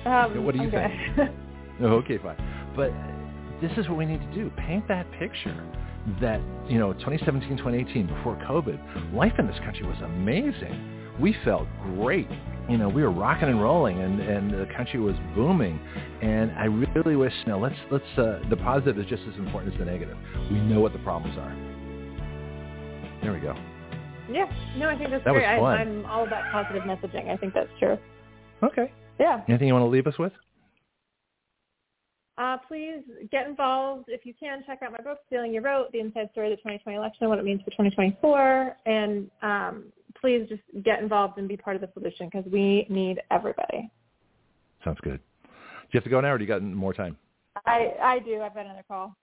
[0.06, 0.94] Um, What do you okay.
[1.16, 1.30] think?
[1.82, 2.36] Oh, okay, fine.
[2.76, 2.92] But
[3.62, 4.50] this is what we need to do.
[4.58, 5.56] Paint that picture
[6.20, 11.16] that, you know, 2017, 2018, before COVID, life in this country was amazing.
[11.18, 12.28] We felt great.
[12.68, 15.80] You know, we were rocking and rolling and, and the country was booming.
[16.20, 19.72] And I really wish, you know, let's, let's, uh, the positive is just as important
[19.72, 20.18] as the negative.
[20.50, 21.56] We know what the problems are.
[23.22, 23.54] There we go.
[24.30, 25.76] Yeah, no, I think that's That was fun.
[25.76, 27.28] I, I'm all about positive messaging.
[27.30, 27.98] I think that's true.
[28.62, 28.92] Okay.
[29.18, 29.42] Yeah.
[29.48, 30.32] Anything you want to leave us with?
[32.38, 34.06] Uh, please get involved.
[34.08, 36.56] If you can, check out my book, Stealing Your Vote, The Inside Story of the
[36.56, 38.76] 2020 Election, What It Means for 2024.
[38.86, 39.84] And um,
[40.18, 43.90] please just get involved and be part of the solution because we need everybody.
[44.84, 45.20] Sounds good.
[45.44, 45.48] Do
[45.92, 47.16] you have to go now, or do you got more time?
[47.66, 48.40] I I do.
[48.40, 49.14] I've got another call.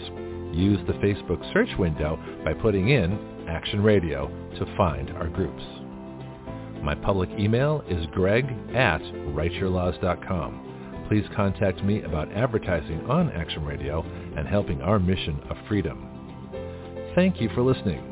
[0.53, 5.63] Use the Facebook search window by putting in Action Radio to find our groups.
[6.83, 11.07] My public email is greg at writeyourlaws.com.
[11.09, 14.03] Please contact me about advertising on Action Radio
[14.37, 16.09] and helping our mission of freedom.
[17.15, 18.12] Thank you for listening.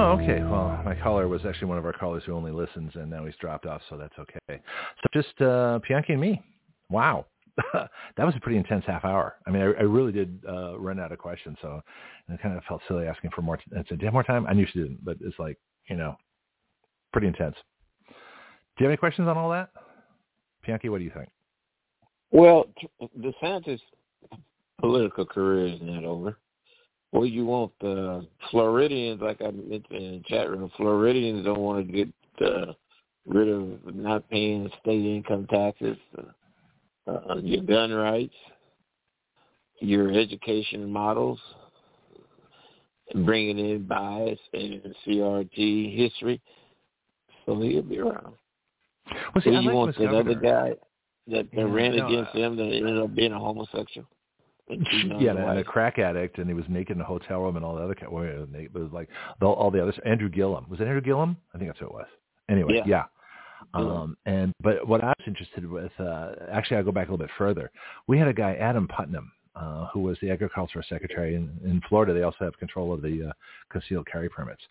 [0.00, 0.42] Oh, okay.
[0.42, 3.34] Well, my caller was actually one of our callers who only listens, and now he's
[3.36, 4.38] dropped off, so that's okay.
[4.48, 6.40] So just uh, Bianchi and me.
[6.88, 7.26] Wow.
[7.74, 7.90] that
[8.24, 9.34] was a pretty intense half hour.
[9.46, 11.82] I mean, I, I really did uh, run out of questions, so
[12.32, 13.58] I kind of felt silly asking for more.
[13.76, 14.46] I said, do you have more time?
[14.46, 15.58] I knew she didn't, but it's like,
[15.90, 16.16] you know,
[17.12, 17.56] pretty intense.
[18.08, 18.14] Do
[18.78, 19.68] you have any questions on all that?
[20.64, 21.28] Bianchi, what do you think?
[22.30, 22.68] Well,
[23.18, 23.80] DeSantis'
[24.80, 26.38] political career is not over.
[27.12, 31.86] Well, you want the Floridians, like I mentioned in the chat room, Floridians don't want
[31.86, 32.08] to get
[32.44, 32.72] uh,
[33.26, 38.34] rid of not paying state income taxes, uh, uh, your gun rights,
[39.80, 41.40] your education models,
[43.12, 46.40] and bringing in bias and CRT history.
[47.44, 48.34] So he'll be around.
[49.34, 50.74] Well, see, so you like want Miss that other guy
[51.26, 54.06] that, that Yeah, ran no, against him that ended up being a homosexual?
[54.70, 57.40] And cheating on yeah, and a crack addict, and he was naked in a hotel
[57.40, 57.96] room, and all the other.
[58.10, 59.08] well, It was like
[59.40, 59.98] the, all the others.
[60.04, 61.36] Andrew Gillum was it Andrew Gillum?
[61.54, 62.06] I think that's who it was.
[62.48, 62.84] Anyway, Yeah.
[62.86, 63.04] yeah.
[63.74, 67.24] Um, and but what I was interested with, uh, actually, I'll go back a little
[67.26, 67.70] bit further.
[68.06, 72.14] We had a guy, Adam Putnam, uh, who was the agricultural secretary in, in Florida.
[72.14, 73.32] They also have control of the uh,
[73.70, 74.62] concealed carry permits.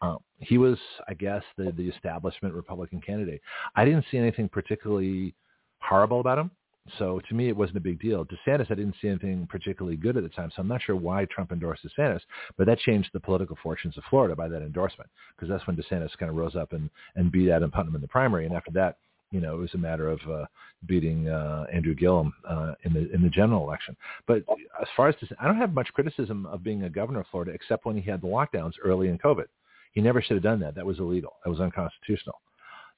[0.00, 0.78] Uh, he was,
[1.08, 3.42] I guess, the the establishment Republican candidate.
[3.76, 5.34] I didn't see anything particularly
[5.80, 6.50] horrible about him.
[6.98, 8.24] So to me, it wasn't a big deal.
[8.24, 11.26] DeSantis, I didn't see anything particularly good at the time, so I'm not sure why
[11.26, 12.20] Trump endorsed DeSantis,
[12.56, 16.16] but that changed the political fortunes of Florida by that endorsement, because that's when DeSantis
[16.18, 18.96] kind of rose up and, and beat Adam Putnam in the primary, and after that,
[19.30, 20.46] you know, it was a matter of uh,
[20.86, 23.94] beating uh, Andrew Gillum uh, in the in the general election.
[24.26, 24.42] But
[24.80, 27.52] as far as this, I don't have much criticism of being a governor of Florida,
[27.52, 29.44] except when he had the lockdowns early in COVID.
[29.92, 30.74] He never should have done that.
[30.74, 31.34] That was illegal.
[31.44, 32.40] That was unconstitutional.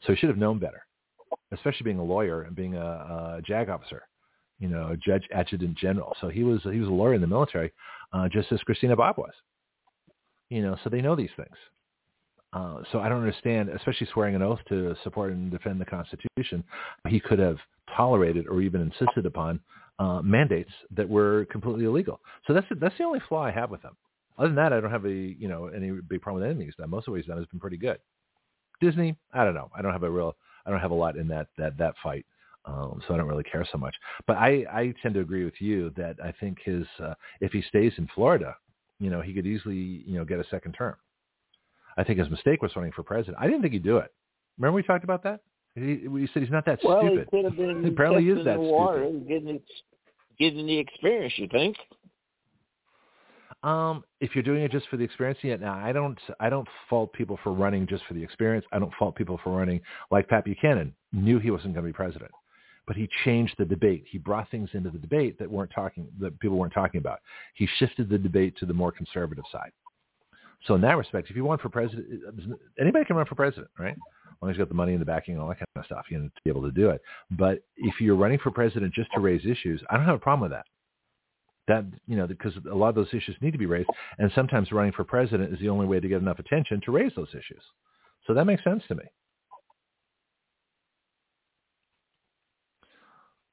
[0.07, 0.85] So he should have known better,
[1.53, 2.81] especially being a lawyer and being a,
[3.39, 4.03] a JAG officer,
[4.59, 6.15] you know, judge adjutant general.
[6.21, 7.73] So he was he was a lawyer in the military,
[8.13, 9.33] uh, just as Christina Bobb was.
[10.49, 11.57] You know, so they know these things.
[12.53, 16.65] Uh, so I don't understand, especially swearing an oath to support and defend the Constitution.
[17.09, 17.59] He could have
[17.97, 19.61] tolerated or even insisted upon
[20.01, 22.21] uh, mandates that were completely illegal.
[22.47, 23.97] So that's that's the only flaw I have with him.
[24.39, 26.75] Other than that, I don't have a you know any big problem with anything he's
[26.75, 26.91] done.
[26.91, 27.99] Most of what he's done has been pretty good.
[28.81, 29.71] Disney, I don't know.
[29.77, 30.37] I don't have a real
[30.67, 32.27] I don't have a lot in that that that fight.
[32.67, 33.95] Um, so I don't really care so much.
[34.27, 37.63] But I, I tend to agree with you that I think his uh, if he
[37.63, 38.55] stays in Florida,
[38.99, 40.97] you know, he could easily you know get a second term.
[41.97, 43.39] I think his mistake was running for president.
[43.41, 44.13] I didn't think he'd do it.
[44.59, 45.41] Remember we talked about that?
[45.75, 47.29] He, we said he's not that well, stupid.
[47.31, 49.29] He, could have been he apparently is that the water stupid.
[49.29, 49.61] Getting,
[50.39, 51.77] getting the experience, you think?
[53.63, 55.57] Um, if you're doing it just for the experience, yeah.
[55.57, 58.65] Now, I don't, I don't fault people for running just for the experience.
[58.73, 59.81] I don't fault people for running
[60.11, 62.31] like Pat Buchanan knew he wasn't going to be president,
[62.87, 64.05] but he changed the debate.
[64.09, 67.21] He brought things into the debate that weren't talking, that people weren't talking about.
[67.55, 69.73] He shifted the debate to the more conservative side.
[70.67, 72.23] So in that respect, if you want for president,
[72.79, 73.95] anybody can run for president, right?
[73.95, 75.85] As long as you got the money and the backing and all that kind of
[75.85, 77.03] stuff, you know, to be able to do it.
[77.31, 80.51] But if you're running for president just to raise issues, I don't have a problem
[80.51, 80.67] with that.
[81.71, 84.73] That you know, because a lot of those issues need to be raised, and sometimes
[84.73, 87.63] running for president is the only way to get enough attention to raise those issues.
[88.27, 89.05] So that makes sense to me.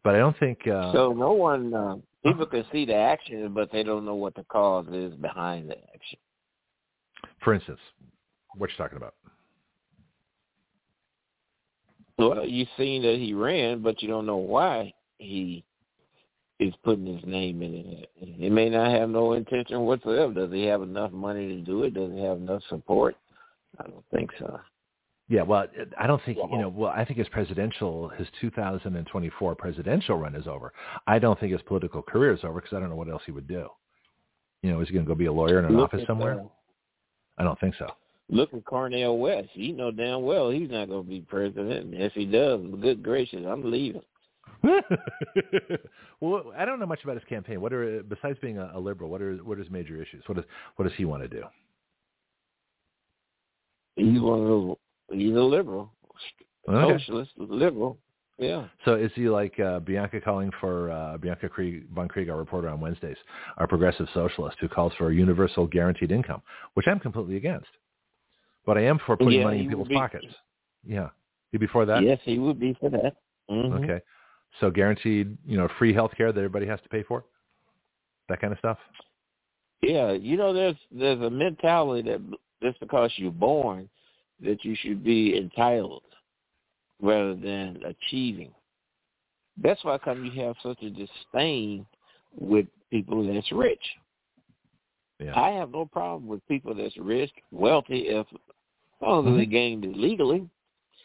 [0.03, 0.65] But I don't think.
[0.65, 4.33] Uh, so no one, uh, people can see the action, but they don't know what
[4.33, 6.17] the cause is behind the action.
[7.43, 7.79] For instance,
[8.55, 9.13] what you talking about?
[12.17, 15.63] Well, you've seen that he ran, but you don't know why he
[16.59, 18.09] is putting his name in it.
[18.15, 20.33] He may not have no intention whatsoever.
[20.33, 21.93] Does he have enough money to do it?
[21.93, 23.15] Does he have enough support?
[23.79, 24.59] I don't think so.
[25.29, 25.67] Yeah, well,
[25.99, 26.69] I don't think you know.
[26.69, 30.71] Well, I think his presidential, his 2024 presidential run is over.
[31.05, 33.33] I don't think his political career is over because I don't know what else he
[33.33, 33.67] would do.
[34.61, 36.39] You know, is he going to go be a lawyer in an Look office somewhere?
[36.39, 36.45] Uh,
[37.37, 37.87] I don't think so.
[38.29, 39.49] Look at Cornel West.
[39.53, 41.93] You know damn well he's not going to be president.
[41.93, 44.01] If he does, good gracious, I'm leaving.
[46.21, 47.61] well, I don't know much about his campaign.
[47.61, 49.09] What are besides being a, a liberal?
[49.09, 50.23] What are what are his major issues?
[50.27, 50.45] What does
[50.75, 51.43] what does he want to do?
[53.95, 54.75] He's one of those.
[55.11, 55.91] He's a liberal,
[56.69, 56.97] Okay.
[56.99, 57.97] socialist, liberal.
[58.37, 58.67] Yeah.
[58.85, 62.69] So is he like uh, Bianca calling for uh, Bianca Krieg, von Krieg, our reporter
[62.69, 63.17] on Wednesdays,
[63.57, 66.43] our progressive socialist who calls for a universal guaranteed income,
[66.75, 67.69] which I'm completely against.
[68.65, 70.25] But I am for putting Yeah, money in people's be- pockets.
[70.85, 71.09] Yeah.
[71.51, 72.03] You before that?
[72.03, 73.15] Yes, he would be for that.
[73.49, 73.83] Mhm.
[73.83, 74.01] Okay.
[74.59, 77.23] So guaranteed, you know, free health care that everybody has to pay for?
[78.29, 78.77] That kind of stuff?
[79.81, 82.21] Yeah, you know, there's there's a mentality that
[82.63, 83.87] just because you're born,
[84.43, 86.03] that you should be entitled
[87.01, 88.51] rather than achieving.
[89.61, 91.85] That's why come you have such a disdain
[92.37, 93.81] with people that's rich.
[95.19, 95.39] Yeah.
[95.39, 98.37] I have no problem with people that's rich, wealthy, if as
[99.01, 99.37] long as mm-hmm.
[99.37, 100.47] they gained it legally.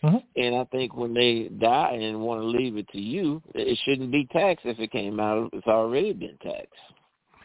[0.02, 0.22] Mhm.
[0.36, 4.10] And I think when they die and want to leave it to you, it shouldn't
[4.10, 5.50] be taxed if it came out.
[5.52, 6.80] It's already been taxed.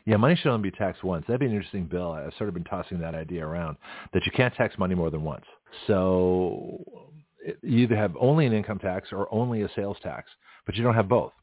[0.06, 1.26] Yeah, money should only be taxed once.
[1.27, 2.14] That'd be an interesting bill.
[2.14, 3.77] I've sort of been tossing that idea around
[4.14, 5.45] that you can't tax money more than once.
[5.86, 6.82] So
[7.61, 10.32] you either have only an income tax or only a sales tax,
[10.66, 11.34] but you don't have both.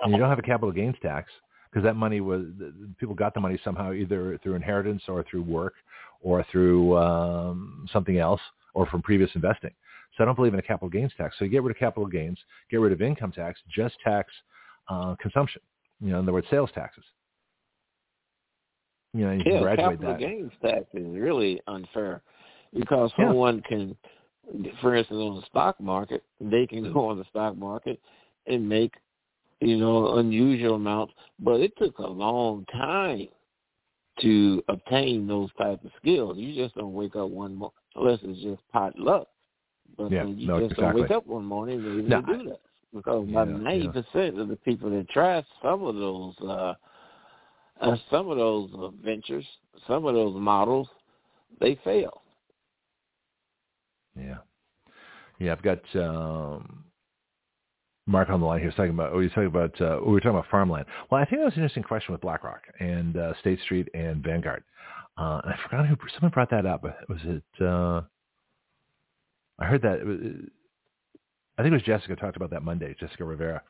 [0.00, 1.30] And you don't have a capital gains tax
[1.70, 2.46] because that money was
[2.98, 5.74] people got the money somehow either through inheritance or through work
[6.22, 8.40] or through um, something else
[8.74, 9.72] or from previous investing.
[10.16, 11.36] So I don't believe in a capital gains tax.
[11.38, 12.38] So you get rid of capital gains,
[12.70, 14.32] get rid of income tax, just tax
[14.88, 15.60] uh, consumption.
[16.00, 17.04] You know, in other words, sales taxes.
[19.12, 20.20] You know, you Yeah, graduate capital that.
[20.20, 22.22] gains tax is really unfair
[22.74, 23.28] because Yeah.
[23.28, 23.96] someone can,
[24.80, 28.00] for instance, on the stock market, they can go on the stock market
[28.46, 28.94] and make,
[29.60, 33.28] you know, unusual amounts, but it took a long time
[34.20, 36.38] to obtain those type of skills.
[36.38, 39.28] You just don't wake up one morning unless it's just pot luck.
[39.96, 40.84] But Yeah, you no, just exactly.
[40.84, 42.60] don't wake up one morning and able No, do that.
[42.94, 46.74] Because about ninety percent of the people that try some of those uh
[47.80, 49.44] uh, some of those uh, ventures,
[49.86, 50.88] some of those models,
[51.60, 52.22] they fail.
[54.18, 54.38] Yeah.
[55.38, 56.84] Yeah, I've got um
[58.06, 59.12] Mark on the line here is talking about.
[59.16, 59.80] We were talking about.
[59.80, 60.86] Uh, we were talking about farmland.
[61.10, 64.22] Well, I think that was an interesting question with BlackRock and uh, State Street and
[64.22, 64.62] Vanguard.
[65.18, 66.84] Uh, I forgot who someone brought that up.
[66.84, 67.42] Was it?
[67.60, 68.02] Uh,
[69.58, 70.04] I heard that.
[70.04, 70.18] Was,
[71.58, 72.94] I think it was Jessica talked about that Monday.
[72.98, 73.62] Jessica Rivera,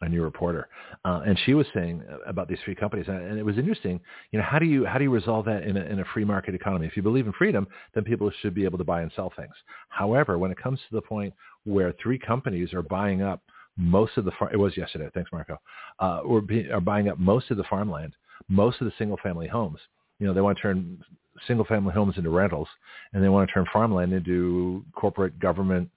[0.00, 0.68] a new reporter,
[1.04, 4.00] uh, and she was saying about these three companies, and it was interesting.
[4.32, 6.24] You know, how do you how do you resolve that in a, in a free
[6.24, 6.86] market economy?
[6.86, 9.54] If you believe in freedom, then people should be able to buy and sell things.
[9.88, 11.34] However, when it comes to the point
[11.64, 13.42] where three companies are buying up
[13.76, 15.10] most of the far- it was yesterday.
[15.12, 15.60] Thanks, Marco.
[15.98, 18.14] Uh, be- are buying up most of the farmland,
[18.48, 19.78] most of the single family homes.
[20.18, 20.98] You know, they want to turn
[21.46, 22.68] single family homes into rentals,
[23.12, 25.90] and they want to turn farmland into corporate government,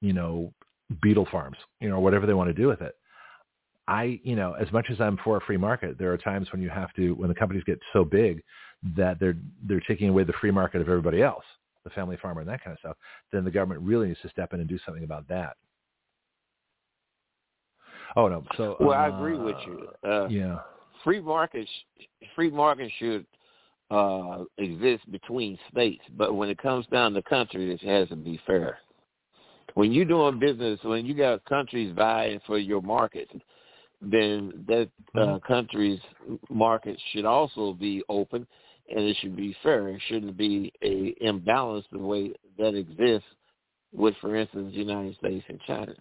[0.00, 0.52] you know,
[1.02, 2.94] beetle farms, you know, whatever they want to do with it.
[3.86, 6.60] I, you know, as much as I'm for a free market, there are times when
[6.60, 8.42] you have to, when the companies get so big
[8.96, 11.44] that they're they're taking away the free market of everybody else,
[11.84, 12.96] the family farmer and that kind of stuff.
[13.32, 15.56] Then the government really needs to step in and do something about that.
[18.16, 18.44] Oh no.
[18.56, 19.88] So well, uh, I agree with you.
[20.06, 20.58] Uh, yeah.
[21.04, 21.70] Free markets,
[22.34, 23.24] free markets should
[23.90, 28.40] uh, exist between states, but when it comes down to countries, it has to be
[28.46, 28.78] fair.
[29.74, 33.28] When you're doing business, when you got countries vying for your market,
[34.00, 35.46] then that uh, mm-hmm.
[35.46, 36.00] country's
[36.48, 38.46] market should also be open,
[38.94, 39.88] and it should be fair.
[39.88, 43.28] It shouldn't be a imbalance the way that exists
[43.92, 45.94] with, for instance, the United States and China.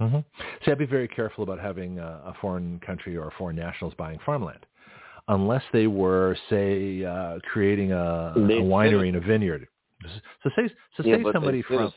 [0.00, 0.18] Mm-hmm.
[0.64, 4.18] See, I'd be very careful about having a, a foreign country or foreign nationals buying
[4.24, 4.64] farmland,
[5.28, 9.68] unless they were, say, uh, creating a, a winery and a vineyard.
[10.42, 11.92] So say, so yeah, say somebody from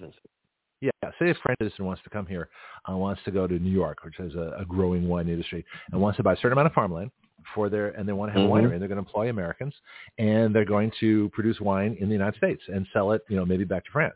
[0.81, 2.49] yeah, say a French citizen wants to come here,
[2.89, 6.01] uh, wants to go to New York, which has a, a growing wine industry, and
[6.01, 7.11] wants to buy a certain amount of farmland
[7.53, 8.57] for their, and they want to have mm-hmm.
[8.57, 9.73] a winery, and they're going to employ Americans,
[10.17, 13.45] and they're going to produce wine in the United States and sell it, you know,
[13.45, 14.15] maybe back to France.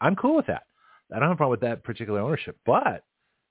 [0.00, 0.62] I'm cool with that.
[1.12, 2.56] I don't have a problem with that particular ownership.
[2.64, 3.02] But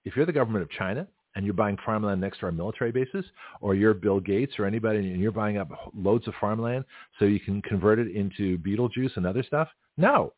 [0.06, 1.06] if you're the government of China
[1.38, 3.24] and you're buying farmland next to our military bases,
[3.61, 6.83] or you're Bill Gates or anybody and you're buying up loads of farmland
[7.19, 9.67] so you can convert it into beetle juice and other stuff,
[9.98, 10.33] no.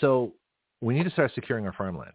[0.00, 0.32] So
[0.80, 2.12] we need to start securing our farmland.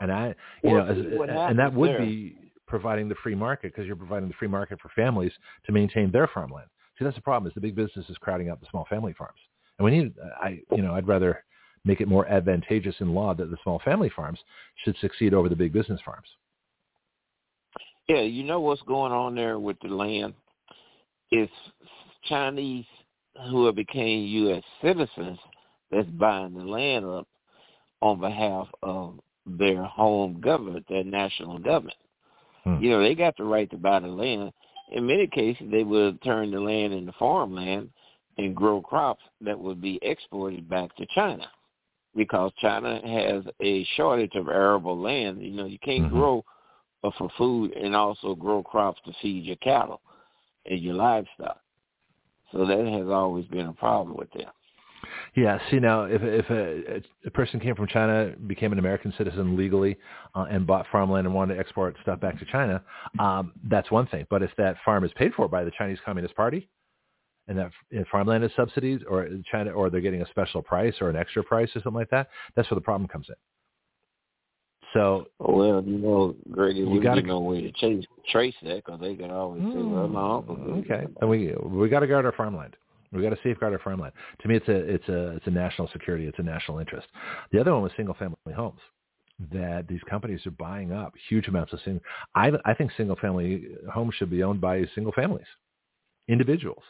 [0.00, 0.28] And I,
[0.62, 1.98] you well, know, as, and that would there?
[1.98, 5.32] be providing the free market because you're providing the free market for families
[5.66, 6.68] to maintain their farmland.
[6.98, 9.38] See, that's the problem is the big business is crowding out the small family farms.
[9.78, 11.44] And we need, I, you know, I'd rather
[11.84, 14.38] make it more advantageous in law that the small family farms
[14.82, 16.28] should succeed over the big business farms.
[18.08, 20.32] Yeah, you know what's going on there with the land?
[21.30, 21.52] It's
[22.26, 22.86] Chinese
[23.50, 24.62] who have became U.S.
[24.82, 25.38] citizens
[25.90, 27.28] that's buying the land up
[28.00, 31.96] on behalf of their home government, their national government.
[32.64, 32.82] Hmm.
[32.82, 34.52] You know, they got the right to buy the land.
[34.90, 37.90] In many cases, they would turn the land into farmland
[38.38, 41.46] and grow crops that would be exported back to China
[42.16, 45.42] because China has a shortage of arable land.
[45.42, 46.16] You know, you can't mm-hmm.
[46.16, 46.44] grow
[47.02, 50.00] for food and also grow crops to feed your cattle
[50.66, 51.60] and your livestock.
[52.52, 54.50] So that has always been a problem with them.
[55.36, 55.58] Yeah.
[55.70, 59.96] See now, if if a, a person came from China, became an American citizen legally,
[60.34, 62.82] uh, and bought farmland and wanted to export stuff back to China,
[63.18, 64.26] um, that's one thing.
[64.28, 66.68] But if that farm is paid for by the Chinese Communist Party,
[67.46, 71.10] and that if farmland is subsidies or China or they're getting a special price or
[71.10, 73.36] an extra price or something like that, that's where the problem comes in.
[74.98, 79.14] So well, you know, Greg, you got no way to chase, trace that because they
[79.14, 82.74] can always say, "Well, my uncle." Okay, and we we got to guard our farmland.
[83.12, 84.12] We got to safeguard our farmland.
[84.40, 86.26] To me, it's a it's a it's a national security.
[86.26, 87.06] It's a national interest.
[87.52, 88.80] The other one was single family homes
[89.52, 92.02] that these companies are buying up huge amounts of single.
[92.34, 95.46] I I think single family homes should be owned by single families,
[96.26, 96.82] individuals.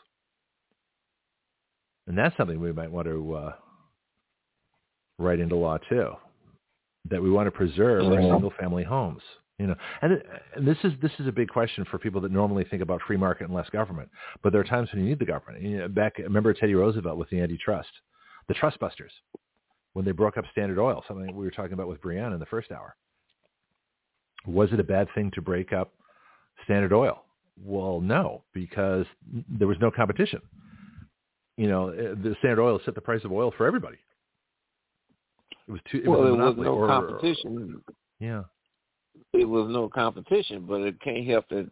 [2.06, 3.52] And that's something we might want to uh,
[5.18, 6.12] write into law too,
[7.10, 9.22] that we want to preserve our single-family homes.
[9.58, 10.22] You know, and,
[10.54, 13.16] and this is this is a big question for people that normally think about free
[13.16, 14.08] market and less government.
[14.42, 15.62] But there are times when you need the government.
[15.62, 17.88] You know, back, remember Teddy Roosevelt with the antitrust,
[18.46, 19.10] the trust busters,
[19.94, 22.46] when they broke up Standard Oil, something we were talking about with Breanna in the
[22.46, 22.94] first hour.
[24.46, 25.92] Was it a bad thing to break up
[26.64, 27.24] Standard Oil?
[27.60, 29.06] Well, no, because
[29.48, 30.40] there was no competition
[31.58, 33.98] you know, eh, the Standard Oil set the price of oil for everybody.
[35.68, 35.80] It was.
[35.92, 37.82] It well, was there was no or, competition.
[38.20, 38.42] yeah.
[39.34, 41.68] It was no competition, but it can't help that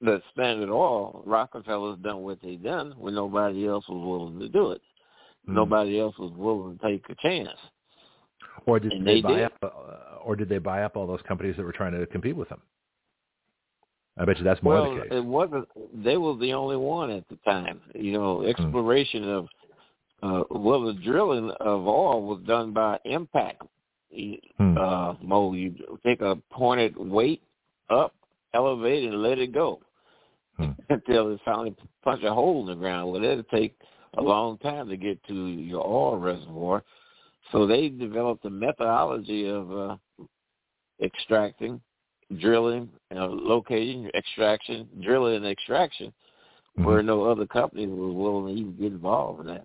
[0.00, 4.70] the Standard Oil, Rockefeller's done what they done when nobody else was willing to do
[4.70, 4.80] it.
[5.48, 5.54] Mm.
[5.54, 7.58] Nobody else was willing to take a chance.
[8.66, 9.44] Or did and they, they buy did.
[9.44, 9.52] up?
[9.62, 12.48] Uh, or did they buy up all those companies that were trying to compete with
[12.48, 12.60] them?
[14.18, 15.08] I bet you that's more well, the case.
[15.12, 15.68] it wasn't.
[16.04, 17.80] They were the only one at the time.
[17.94, 18.46] You know, Hmm.
[18.46, 19.48] exploration of
[20.22, 23.62] uh, well, the drilling of oil was done by Impact
[24.10, 24.78] hmm.
[24.78, 25.52] uh, Mo.
[25.52, 25.74] You
[26.04, 27.42] take a pointed weight
[27.88, 28.14] up,
[28.54, 29.80] elevate, and let it go
[30.56, 30.70] hmm.
[30.90, 33.12] until it finally punch a hole in the ground.
[33.12, 33.76] Well, it'll take
[34.16, 36.82] a long time to get to your oil reservoir.
[37.52, 39.96] So they developed a methodology of uh,
[41.02, 41.80] extracting,
[42.40, 46.84] drilling, you know, locating, extraction, drilling, and extraction, mm-hmm.
[46.84, 49.64] where no other company was willing to even get involved in that.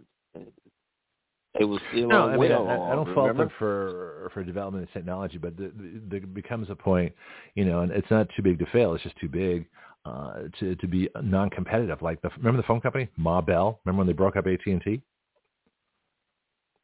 [1.59, 4.93] It was still no, I mean, I, I don't fault them for for development of
[4.93, 7.13] technology, but there becomes a point,
[7.53, 9.67] you know, and it's not too big to fail; it's just too big
[10.05, 12.01] uh, to to be non-competitive.
[12.01, 13.79] Like the remember the phone company Ma Bell?
[13.85, 15.01] Remember when they broke up AT and T?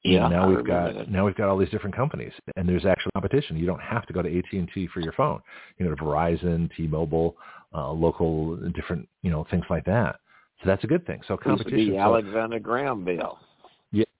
[0.04, 0.28] Yeah.
[0.30, 1.12] now we've got that.
[1.12, 3.58] now we've got all these different companies, and there's actual competition.
[3.58, 5.42] You don't have to go to AT and T for your phone.
[5.78, 7.36] You know, Verizon, T-Mobile,
[7.74, 10.20] uh, local, different, you know, things like that.
[10.62, 11.20] So that's a good thing.
[11.28, 11.78] So competition.
[11.78, 13.40] Used to be Alexander Graham Bell.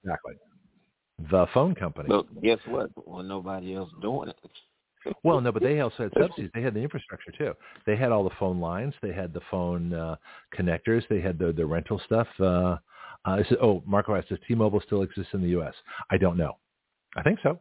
[0.04, 0.34] Exactly.
[1.32, 2.10] The phone company.
[2.10, 2.92] Well, guess what?
[2.96, 4.38] Well, nobody else doing it.
[5.24, 6.52] well, no, but they also had subsidies.
[6.54, 7.54] They had the infrastructure too.
[7.86, 8.94] They had all the phone lines.
[9.02, 10.16] They had the phone uh,
[10.58, 11.04] connectors.
[11.10, 12.28] They had the the rental stuff.
[12.40, 12.78] Uh,
[13.26, 15.74] uh, said, oh, Marco asks, does T-Mobile still exist in the U.S.?
[16.10, 16.58] I don't know.
[17.18, 17.60] I think so.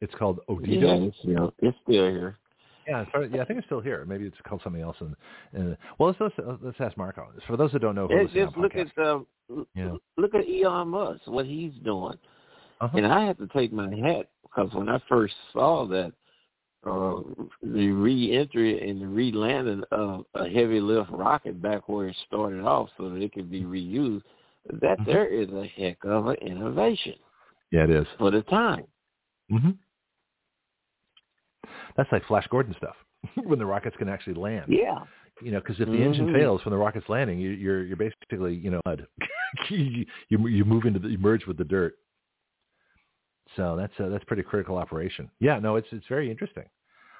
[0.00, 0.82] It's called Odido.
[0.82, 2.38] Yeah, it's, you know, it's still here.
[2.88, 4.04] Yeah, yeah, I think it's still here.
[4.06, 4.96] Maybe it's called something else.
[5.00, 5.14] And,
[5.52, 7.28] and well, let's, let's let's ask Marco.
[7.46, 9.26] For those that don't know, who just look podcast, at um,
[9.74, 9.92] yeah.
[10.16, 12.14] look at Elon Musk, what he's doing,
[12.80, 12.96] uh-huh.
[12.96, 16.12] and I have to take my hat because when I first saw that
[16.86, 17.20] uh,
[17.62, 22.88] the re-entry and the re-landing of a heavy lift rocket back where it started off,
[22.96, 24.22] so that it could be reused,
[24.80, 25.04] that mm-hmm.
[25.04, 27.14] there is a heck of an innovation.
[27.70, 28.84] Yeah, it is for the time.
[29.52, 29.70] Mm-hmm.
[31.96, 32.96] That's like Flash Gordon stuff
[33.44, 34.66] when the rockets can actually land.
[34.68, 34.98] Yeah.
[35.42, 36.02] You know, because if the mm-hmm.
[36.02, 39.06] engine fails when the rocket's landing, you, you're you're basically you know mud.
[39.70, 41.94] you, you move into the you merge with the dirt.
[43.56, 45.30] So that's a, that's pretty critical operation.
[45.38, 46.64] Yeah, no, it's it's very interesting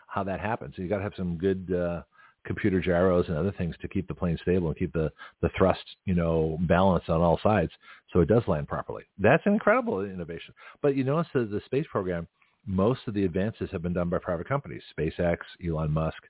[0.08, 0.74] how that happens.
[0.76, 2.02] You got to have some good uh,
[2.44, 5.12] computer gyros and other things to keep the plane stable and keep the
[5.42, 7.70] the thrust you know balanced on all sides
[8.12, 9.04] so it does land properly.
[9.18, 10.54] That's an incredible innovation.
[10.82, 12.26] But you notice that the space program
[12.68, 16.22] most of the advances have been done by private companies, SpaceX, Elon Musk,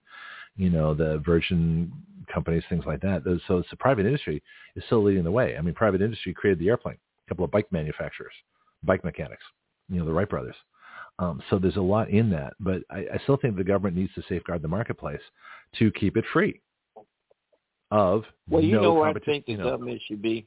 [0.56, 1.92] you know, the Virgin
[2.32, 3.22] companies, things like that.
[3.46, 4.42] So it's the private industry
[4.76, 5.56] is still leading the way.
[5.56, 8.32] I mean, private industry created the airplane, a couple of bike manufacturers,
[8.84, 9.42] bike mechanics,
[9.88, 10.54] you know, the Wright brothers.
[11.18, 14.14] Um, so there's a lot in that, but I, I still think the government needs
[14.14, 15.20] to safeguard the marketplace
[15.78, 16.60] to keep it free
[17.90, 19.70] of well, you no know what I think the you know.
[19.70, 20.46] government should be.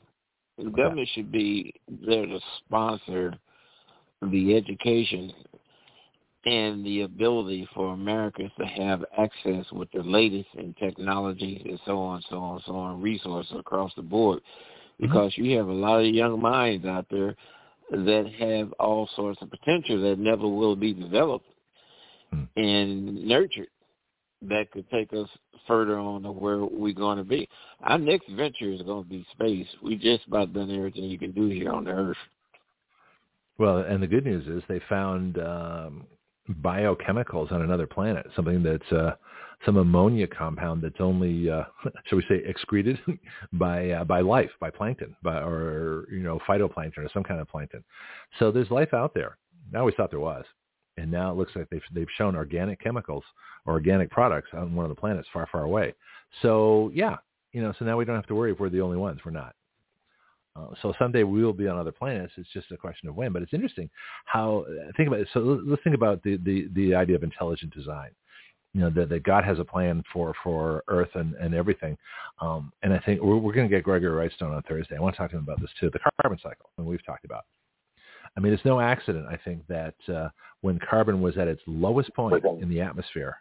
[0.57, 1.73] The government should be
[2.05, 3.33] there to sponsor
[4.21, 5.33] the education
[6.45, 11.99] and the ability for Americans to have access with the latest in technology and so
[11.99, 14.39] on, so on, so on, resources across the board.
[14.39, 15.05] Mm-hmm.
[15.05, 15.45] Because mm-hmm.
[15.45, 17.35] you have a lot of young minds out there
[17.91, 21.45] that have all sorts of potential that never will be developed
[22.33, 22.59] mm-hmm.
[22.59, 23.67] and nurtured
[24.41, 25.29] that could take us
[25.67, 27.47] further on to where we're going to be.
[27.83, 29.67] Our next venture is going to be space.
[29.83, 32.17] We just about done everything you can do here on the Earth.
[33.57, 36.05] Well, and the good news is they found um,
[36.55, 39.15] biochemicals on another planet, something that's uh,
[39.65, 41.63] some ammonia compound that's only, uh,
[42.05, 42.99] shall we say, excreted
[43.53, 47.47] by uh, by life, by plankton, by or you know phytoplankton or some kind of
[47.47, 47.83] plankton.
[48.39, 49.38] So there's life out there.
[49.73, 50.45] I always thought there was,
[50.97, 53.23] and now it looks like they've they've shown organic chemicals
[53.65, 55.93] or organic products on one of the planets far far away.
[56.41, 57.17] So yeah,
[57.51, 59.19] you know, so now we don't have to worry if we're the only ones.
[59.25, 59.55] We're not.
[60.55, 62.33] Uh, so someday we will be on other planets.
[62.38, 63.31] It's just a question of when.
[63.31, 63.89] But it's interesting
[64.25, 64.65] how
[64.97, 65.27] think about it.
[65.33, 68.09] So let's think about the the, the idea of intelligent design.
[68.73, 71.97] You know that, that God has a plan for for Earth and and everything.
[72.39, 74.95] Um, and I think we're, we're going to get Gregory Wrightstone on Thursday.
[74.95, 75.89] I want to talk to him about this too.
[75.91, 77.43] The carbon cycle, and we've talked about.
[78.38, 79.25] I mean, it's no accident.
[79.30, 80.30] I think that uh,
[80.61, 83.35] when carbon was at its lowest point in the atmosphere,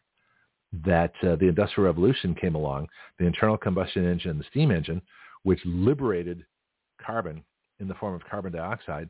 [0.85, 5.01] that uh, the Industrial Revolution came along, the internal combustion engine, the steam engine,
[5.45, 6.45] which liberated
[7.05, 7.43] carbon
[7.81, 9.09] in the form of carbon dioxide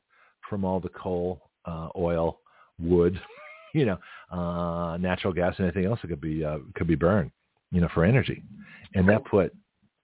[0.48, 2.40] from all the coal, uh, oil,
[2.78, 3.20] wood,
[3.74, 3.98] you know,
[4.36, 7.30] uh, natural gas, and anything else that could be uh, could be burned,
[7.72, 8.42] you know, for energy,
[8.94, 9.54] and that put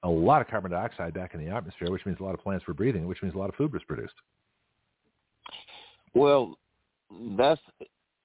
[0.03, 2.67] a lot of carbon dioxide back in the atmosphere, which means a lot of plants
[2.67, 4.15] were breathing, which means a lot of food was produced.
[6.15, 6.59] Well,
[7.37, 7.61] that's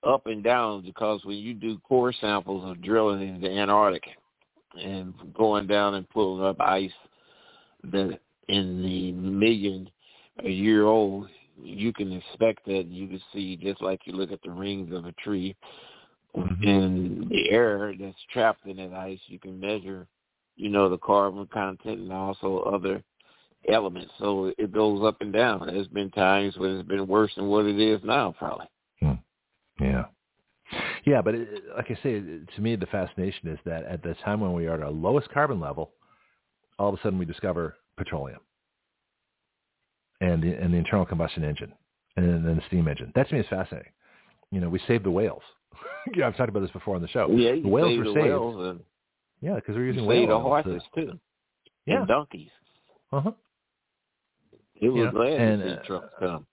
[0.03, 4.03] up and down because when you do core samples of drilling in the Antarctic
[4.80, 6.91] and going down and pulling up ice
[7.91, 9.90] that in the million
[10.44, 11.28] a year old,
[11.61, 15.06] you can expect that you can see just like you look at the rings of
[15.06, 15.56] a tree
[16.36, 16.68] mm-hmm.
[16.68, 20.08] and the air that's trapped in that ice, you can measure,
[20.56, 23.03] you know, the carbon content and also other
[23.70, 24.11] elements.
[24.20, 25.68] So it goes up and down.
[25.68, 28.68] There's been times when it's been worse than what it is now, probably.
[29.80, 30.06] Yeah.
[31.06, 34.40] Yeah, but it, like I say, to me, the fascination is that at the time
[34.40, 35.92] when we are at our lowest carbon level,
[36.80, 38.40] all of a sudden we discover petroleum
[40.22, 41.72] and the, and the internal combustion engine
[42.18, 43.12] and then the steam engine.
[43.16, 43.92] That to me is fascinating.
[44.52, 45.44] You know, we saved the whales.
[46.16, 47.30] yeah, I've talked about this before on the show.
[47.30, 48.26] Yeah, the whales were the saved.
[48.26, 48.80] Whales
[49.42, 51.20] yeah, because we're using you whale the oil horses to, too.
[51.86, 52.50] Yeah, and donkeys.
[53.12, 53.32] Uh huh.
[54.76, 56.46] It was You know, glad and, to see uh, trucks come.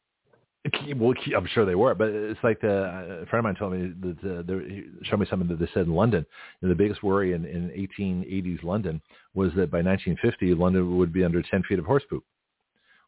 [0.97, 3.93] Well, I'm sure they were, but it's like the a friend of mine told me
[4.01, 6.27] that uh, they he showed me something that they said in London.
[6.63, 9.01] The biggest worry in, in 1880s London
[9.35, 12.25] was that by 1950 London would be under 10 feet of horse poop.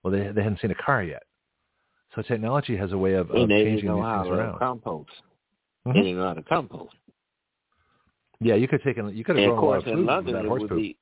[0.02, 1.22] Well, they they hadn't seen a car yet,
[2.14, 4.58] so technology has a way of, of changing these things around.
[4.58, 5.10] compost.
[5.86, 5.94] Mhm.
[5.94, 6.94] They didn't know how to compost.
[8.40, 10.46] Yeah, you could take an, you could have grown a lot of food London, that
[10.46, 10.78] horse poop.
[10.78, 10.96] be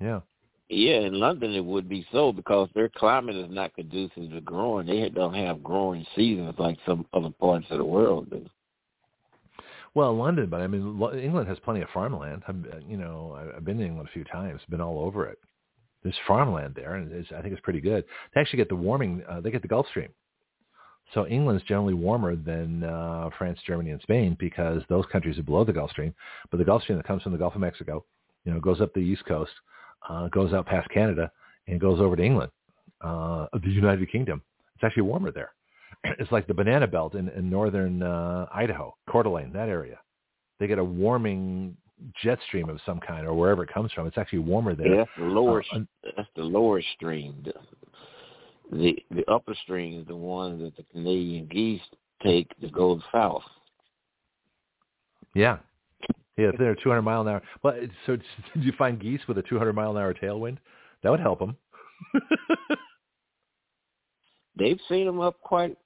[0.00, 0.20] Yeah,
[0.68, 4.86] yeah, in London it would be so because their climate is not conducive to growing.
[4.86, 8.44] They don't have growing seasons like some other parts of the world do.
[9.94, 12.42] well, London, but I mean, England has plenty of farmland.
[12.48, 12.56] I've,
[12.88, 15.38] you know, I've been to England a few times, been all over it.
[16.02, 18.04] There's farmland there, and I think it's pretty good.
[18.34, 19.22] They actually get the warming.
[19.28, 20.08] Uh, they get the Gulf Stream.
[21.14, 25.64] So England's generally warmer than uh, France, Germany, and Spain because those countries are below
[25.64, 26.12] the Gulf Stream.
[26.50, 28.04] But the Gulf Stream that comes from the Gulf of Mexico,
[28.44, 29.52] you know, goes up the east coast,
[30.08, 31.30] uh, goes out past Canada,
[31.66, 32.50] and goes over to England,
[33.00, 34.42] uh, the United Kingdom.
[34.74, 35.52] It's actually warmer there.
[36.18, 39.98] It's like the banana belt in, in northern uh, Idaho, Coeur d'Alene, that area.
[40.60, 41.76] They get a warming
[42.22, 44.06] jet stream of some kind, or wherever it comes from.
[44.06, 44.86] It's actually warmer there.
[44.86, 45.64] Yeah, that's the lower.
[45.72, 45.80] Uh,
[46.16, 47.44] that's the lower stream.
[47.44, 51.80] The, the the upper stream is the one that the Canadian geese
[52.22, 53.42] take to go south.
[55.34, 55.58] Yeah.
[56.36, 57.42] Yeah, they're 200 mile an hour.
[57.62, 57.74] Well,
[58.04, 58.16] so
[58.54, 60.58] did you find geese with a 200 mile an hour tailwind?
[61.02, 61.56] That would help them.
[64.56, 65.76] They've seen them up quite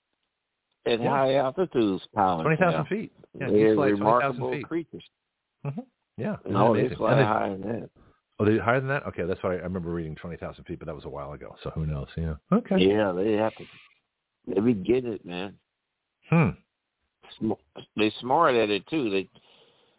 [0.86, 1.08] at Yeah.
[1.08, 2.06] high altitudes.
[2.14, 3.12] Pilots 20,000 feet.
[3.38, 4.64] Yeah, They're fly 20,000 remarkable feet.
[4.66, 5.04] creatures.
[5.64, 5.70] Yeah.
[6.40, 7.90] isn't that No, they fly they- higher than that.
[8.38, 9.06] oh, they higher than that?
[9.06, 11.56] Okay, that's what I, I remember reading 20,000 feet, but that was a while ago.
[11.62, 12.08] So who knows?
[12.16, 12.34] Yeah.
[12.52, 12.76] Okay.
[12.78, 13.64] Yeah, they have to.
[14.46, 15.58] They be getting it, man.
[16.28, 16.50] Hmm.
[17.38, 17.52] Sm-
[17.96, 19.10] They smart at it too.
[19.10, 19.28] They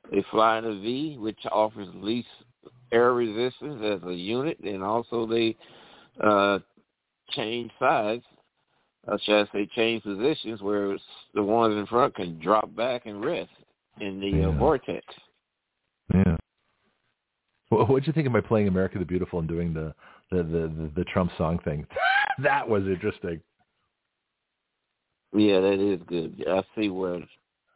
[0.10, 2.28] they fly in a V, which offers least
[2.92, 5.56] air resistance as a unit, and also they
[6.24, 6.60] uh
[7.32, 8.22] change size.
[9.08, 10.96] Uh, shall I say change positions where
[11.34, 13.50] the ones in front can drop back and rest
[14.00, 15.06] in the uh, vortex.
[16.14, 16.36] Yeah.
[17.70, 19.94] What what'd you think of my playing America the Beautiful and doing the
[20.30, 21.86] the the, the, the Trump song thing?
[22.44, 23.42] that was interesting.
[25.34, 26.44] Yeah, that is good.
[26.50, 27.20] I see where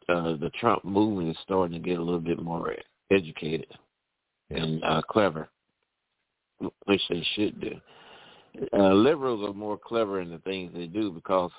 [0.10, 2.76] uh, the Trump movement is starting to get a little bit more
[3.12, 3.68] educated
[4.50, 4.64] Yeah.
[4.64, 5.50] and uh, clever,
[6.86, 7.76] which they should do.
[8.74, 11.52] Uh, liberals are more clever in the things they do because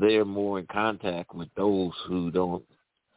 [0.00, 2.62] they're more in contact with those who don't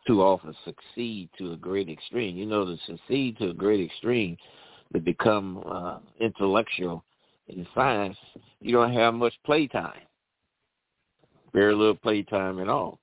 [0.08, 2.36] too often succeed to a great extreme.
[2.36, 4.38] You know, to succeed to a great extreme,
[4.94, 7.04] to become uh, intellectual
[7.48, 8.18] in science,
[8.62, 10.02] you don't have much playtime
[11.56, 13.00] very little playtime at all.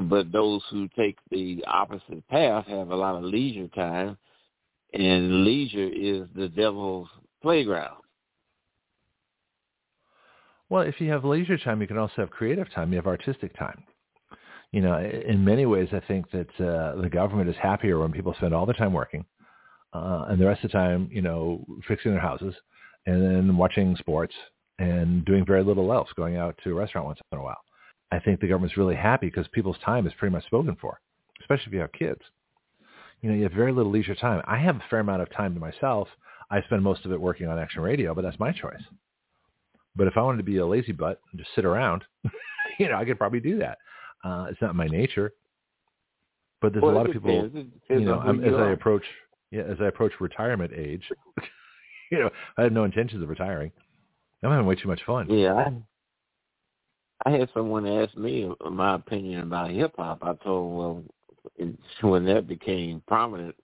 [0.00, 4.16] But those who take the opposite path have a lot of leisure time,
[4.94, 7.08] and leisure is the devil's
[7.42, 8.00] playground.
[10.70, 12.92] Well, if you have leisure time, you can also have creative time.
[12.92, 13.84] You have artistic time.
[14.72, 18.32] You know, in many ways, I think that uh, the government is happier when people
[18.38, 19.24] spend all their time working,
[19.92, 22.54] uh, and the rest of the time, you know, fixing their houses,
[23.04, 24.34] and then watching sports
[24.78, 27.58] and doing very little else, going out to a restaurant once in a while.
[28.12, 31.00] I think the government's really happy because people's time is pretty much spoken for,
[31.40, 32.20] especially if you have kids.
[33.22, 34.42] You know, you have very little leisure time.
[34.46, 36.08] I have a fair amount of time to myself.
[36.50, 38.82] I spend most of it working on Action Radio, but that's my choice.
[39.94, 42.04] But if I wanted to be a lazy butt and just sit around,
[42.78, 43.78] you know, I could probably do that.
[44.24, 45.32] Uh, it's not my nature.
[46.60, 47.50] But there's Well, a lot of people,
[47.88, 49.04] you know, I'm, as I approach,
[49.50, 51.04] yeah, as I approach retirement age,
[52.10, 53.72] you know, I have no intentions of retiring.
[54.42, 55.28] I'm having way too much fun.
[55.30, 55.70] Yeah,
[57.26, 60.18] I, had someone ask me my opinion about hip hop.
[60.22, 61.04] I told well,
[61.56, 63.54] it, when that became prominent,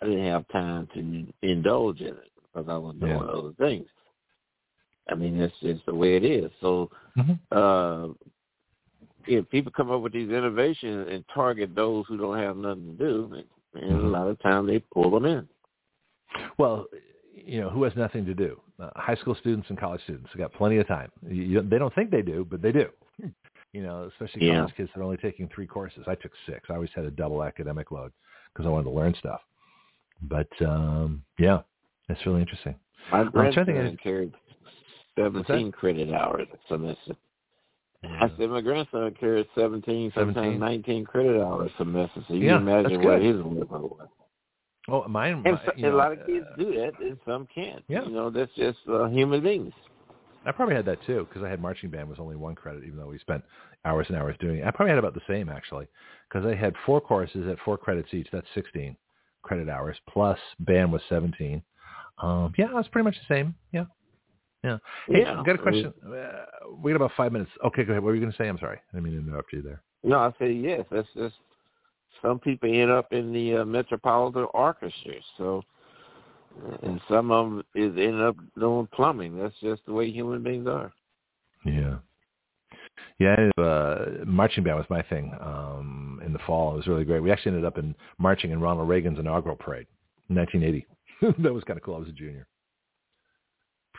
[0.00, 3.18] I didn't have time to indulge in it because I was doing Yeah.
[3.20, 3.86] other things.
[5.08, 6.50] I mean, that's just the way it is.
[6.60, 7.38] So, Mhm.
[7.50, 8.14] uh,
[9.26, 13.04] if people come up with these innovations and target those who don't have nothing to
[13.04, 13.44] do,
[13.74, 14.10] and a Mhm.
[14.12, 15.48] lot of times they pull them in.
[16.58, 16.86] Well,
[17.32, 18.60] you know, who has nothing to do?
[18.82, 21.10] Uh, high school students and college students have got plenty of time.
[21.28, 22.88] You, you, they don't think they do, but they do.
[23.72, 24.58] You know, especially Yeah.
[24.58, 26.04] college kids that are only taking three courses.
[26.06, 26.68] I took six.
[26.68, 28.12] I always had a double academic load
[28.52, 29.40] because I wanted to learn stuff.
[30.22, 31.60] But um, yeah,
[32.08, 32.74] that's really interesting.
[33.10, 34.32] My trying to think grandson carried
[35.16, 37.14] 17 credit hours a semester.
[38.04, 42.46] I said my grandson carries 17, 17, sometimes 19 credit hours a semester, so you
[42.46, 44.08] yeah, can imagine what his workload was.
[44.88, 45.42] Oh, mine.
[45.44, 47.84] And, so, know, a lot of kids uh, do that, and some can't.
[47.88, 48.04] Yeah.
[48.04, 49.72] You know, that's just uh, human beings.
[50.44, 52.98] I probably had that too because I had marching band was only one credit, even
[52.98, 53.44] though we spent
[53.84, 54.66] hours and hours doing it.
[54.66, 55.86] I probably had about the same actually
[56.28, 58.26] because I had four courses at four credits each.
[58.32, 58.96] That's 16
[59.42, 61.62] credit hours plus band was 17.
[62.18, 63.54] Um, yeah, it's pretty much the same.
[63.72, 63.84] Yeah.
[64.64, 64.78] Yeah.
[65.08, 65.42] Hey, yeah.
[65.44, 65.92] got a question.
[66.06, 66.44] Uh,
[66.76, 67.50] we got about five minutes.
[67.66, 68.02] Okay, go ahead.
[68.02, 68.48] What were you going to say?
[68.48, 68.78] I'm sorry.
[68.78, 69.82] I didn't mean to interrupt you there.
[70.04, 70.84] No, I say yes.
[70.90, 71.34] That's just
[72.22, 75.14] some people end up in the uh, metropolitan orchestra.
[75.36, 75.62] So,
[76.82, 79.38] and some of them is end up doing plumbing.
[79.38, 80.92] That's just the way human beings are.
[81.64, 81.96] Yeah.
[83.18, 86.74] Yeah, uh, marching band was my thing um, in the fall.
[86.74, 87.20] It was really great.
[87.20, 89.86] We actually ended up in marching in Ronald Reagan's inaugural parade
[90.28, 90.86] in 1980.
[91.42, 91.96] that was kind of cool.
[91.96, 92.46] I was a junior.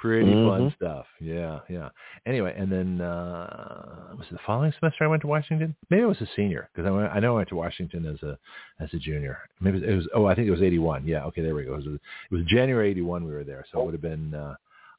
[0.04, 0.50] Pretty mm-hmm.
[0.50, 1.06] fun stuff.
[1.22, 1.88] Yeah, yeah.
[2.26, 5.74] Anyway, and then uh was it the following semester I went to Washington?
[5.90, 8.22] Maybe it was a senior because I, went, I know I went to Washington as
[8.22, 8.38] a
[8.82, 9.38] as a junior.
[9.62, 10.06] Maybe it was.
[10.14, 11.08] Oh, I think it was eighty one.
[11.08, 11.24] Yeah.
[11.28, 11.76] Okay, there we go.
[11.76, 13.24] It was, it was January eighty one.
[13.24, 14.56] We were there, so it would have been uh,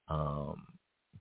[0.09, 0.67] um,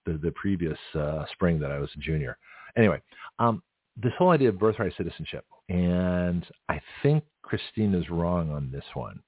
[0.05, 2.37] the the previous uh, spring that I was a junior.
[2.77, 3.01] Anyway,
[3.39, 3.61] um,
[4.01, 9.19] this whole idea of birthright citizenship, and I think Christina's wrong on this one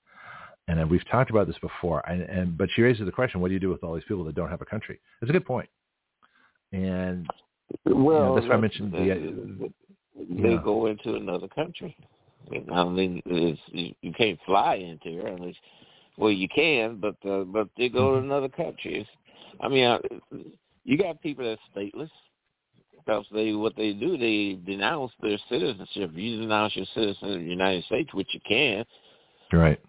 [0.67, 2.07] and we've talked about this before.
[2.09, 4.23] And, and but she raises the question: What do you do with all these people
[4.25, 4.99] that don't have a country?
[5.21, 5.69] It's a good point.
[6.71, 7.27] And
[7.85, 9.69] well, you know, that's why I mentioned the.
[10.17, 10.61] They yeah.
[10.63, 11.95] go into another country.
[12.73, 13.59] I mean, it's,
[14.01, 15.55] you, can't fly into it unless,
[16.17, 18.27] well, you can, but uh, but they go mm-hmm.
[18.27, 19.01] to another country.
[19.01, 19.09] It's,
[19.59, 19.99] I mean, I,
[20.83, 22.09] you got people that's stateless
[22.95, 26.11] because they what they do they denounce their citizenship.
[26.13, 28.85] You denounce your citizenship of the United States, which you can.
[29.51, 29.79] Right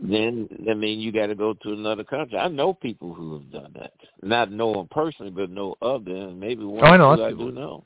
[0.00, 2.38] then I mean you got to go to another country.
[2.38, 3.92] I know people who have done that,
[4.22, 6.38] not know them personally, but know of them.
[6.38, 6.84] Maybe one.
[6.84, 7.24] Oh, I know.
[7.24, 7.84] I do know.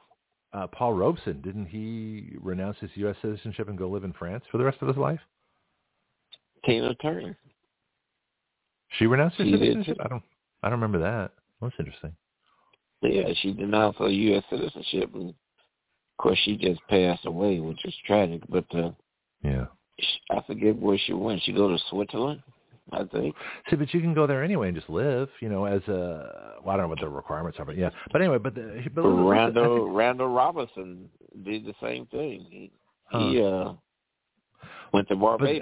[0.52, 3.16] Uh, Paul Robeson didn't he renounce his U.S.
[3.22, 5.20] citizenship and go live in France for the rest of his life?
[6.64, 7.36] Tina Turner.
[8.98, 9.96] She renounced her she citizenship.
[10.00, 10.22] I don't.
[10.62, 11.32] I don't remember that.
[11.60, 12.14] That's interesting.
[13.02, 14.44] Yeah, she denounced her U.S.
[14.50, 15.34] citizenship, and of
[16.18, 18.42] course she just passed away, which is tragic.
[18.48, 18.90] But uh,
[19.42, 19.66] yeah,
[20.30, 21.42] I forget where she went.
[21.42, 22.42] She go to Switzerland,
[22.92, 23.34] I think.
[23.68, 26.74] See, but you can go there anyway and just live, you know, as a well,
[26.74, 27.90] I don't know what the requirements are, but yeah.
[28.12, 31.08] But anyway, but the but Randall think, Randall Robinson
[31.44, 32.46] did the same thing.
[32.50, 32.72] He,
[33.06, 33.28] huh.
[33.28, 33.72] he uh
[34.92, 35.60] went to Barbados.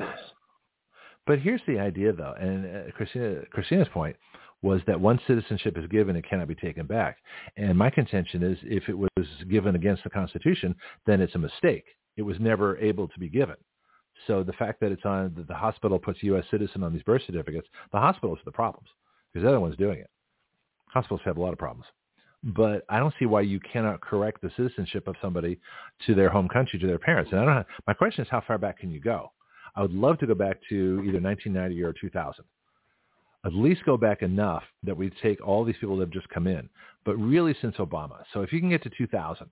[1.26, 4.16] But, but here's the idea, though, and uh, Christina Christina's point
[4.62, 7.16] was that once citizenship is given, it cannot be taken back.
[7.56, 10.74] And my contention is, if it was given against the Constitution,
[11.06, 11.84] then it's a mistake.
[12.16, 13.56] It was never able to be given.
[14.26, 16.44] So the fact that it's on that the hospital puts U.S.
[16.50, 18.88] citizen on these birth certificates, the hospitals are the problems
[19.32, 20.10] because they're the ones doing it.
[20.88, 21.86] Hospitals have a lot of problems.
[22.42, 25.60] But I don't see why you cannot correct the citizenship of somebody
[26.06, 27.30] to their home country, to their parents.
[27.32, 27.56] And I don't.
[27.56, 29.30] Have, my question is, how far back can you go?
[29.76, 32.44] I would love to go back to either 1990 or 2000.
[33.44, 36.46] At least go back enough that we take all these people that have just come
[36.46, 36.68] in,
[37.04, 38.22] but really since Obama.
[38.32, 39.48] So if you can get to 2000,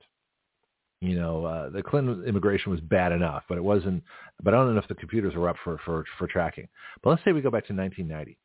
[1.00, 4.02] you know, uh, the Clinton immigration was bad enough, but it wasn't.
[4.42, 6.68] But I don't know if the computers were up for for for tracking.
[7.02, 8.36] But let's say we go back to 1990.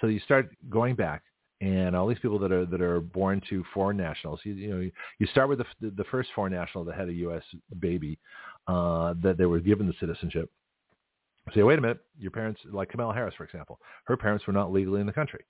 [0.00, 1.22] So you start going back,
[1.60, 4.40] and all these people that are that are born to foreign nationals.
[4.42, 7.42] You, you know, you start with the the first foreign national that had a U.S.
[7.78, 8.18] baby
[8.66, 10.50] uh, that they were given the citizenship.
[11.54, 14.72] Say, wait a minute, your parents, like Kamala Harris, for example, her parents were not
[14.72, 15.44] legally in the country.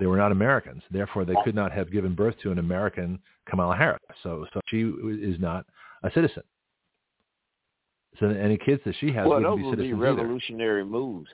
[0.00, 0.82] They were not Americans.
[0.90, 4.00] Therefore, they could not have given birth to an American Kamala Harris.
[4.22, 5.66] So, so she is not
[6.02, 6.42] a citizen.
[8.18, 10.90] So any kids that she has well, wouldn't be citizens be revolutionary either.
[10.90, 11.28] moves.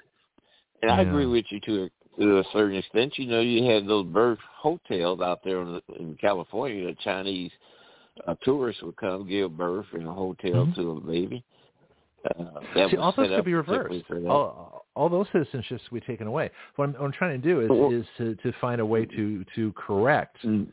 [0.83, 0.97] And yeah.
[0.97, 3.17] I agree with you to a, to a certain extent.
[3.19, 6.87] You know, you had those birth hotels out there in, in California.
[6.87, 7.53] The Chinese
[8.27, 10.81] uh, tourists would come give birth in a hotel mm-hmm.
[10.81, 11.45] to a baby.
[12.39, 14.05] Uh, See, all those could be reversed.
[14.29, 16.51] All, all those citizenships could be taken away.
[16.77, 19.05] What I'm, what I'm trying to do is, well, is to, to find a way
[19.05, 20.67] to, to correct mm.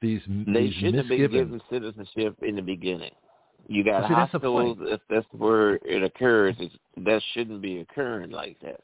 [0.00, 3.12] these They these shouldn't have been given citizenship in the beginning.
[3.66, 4.78] You got see, hospitals.
[4.78, 8.82] That's if that's where it occurs, it's, that shouldn't be occurring like that.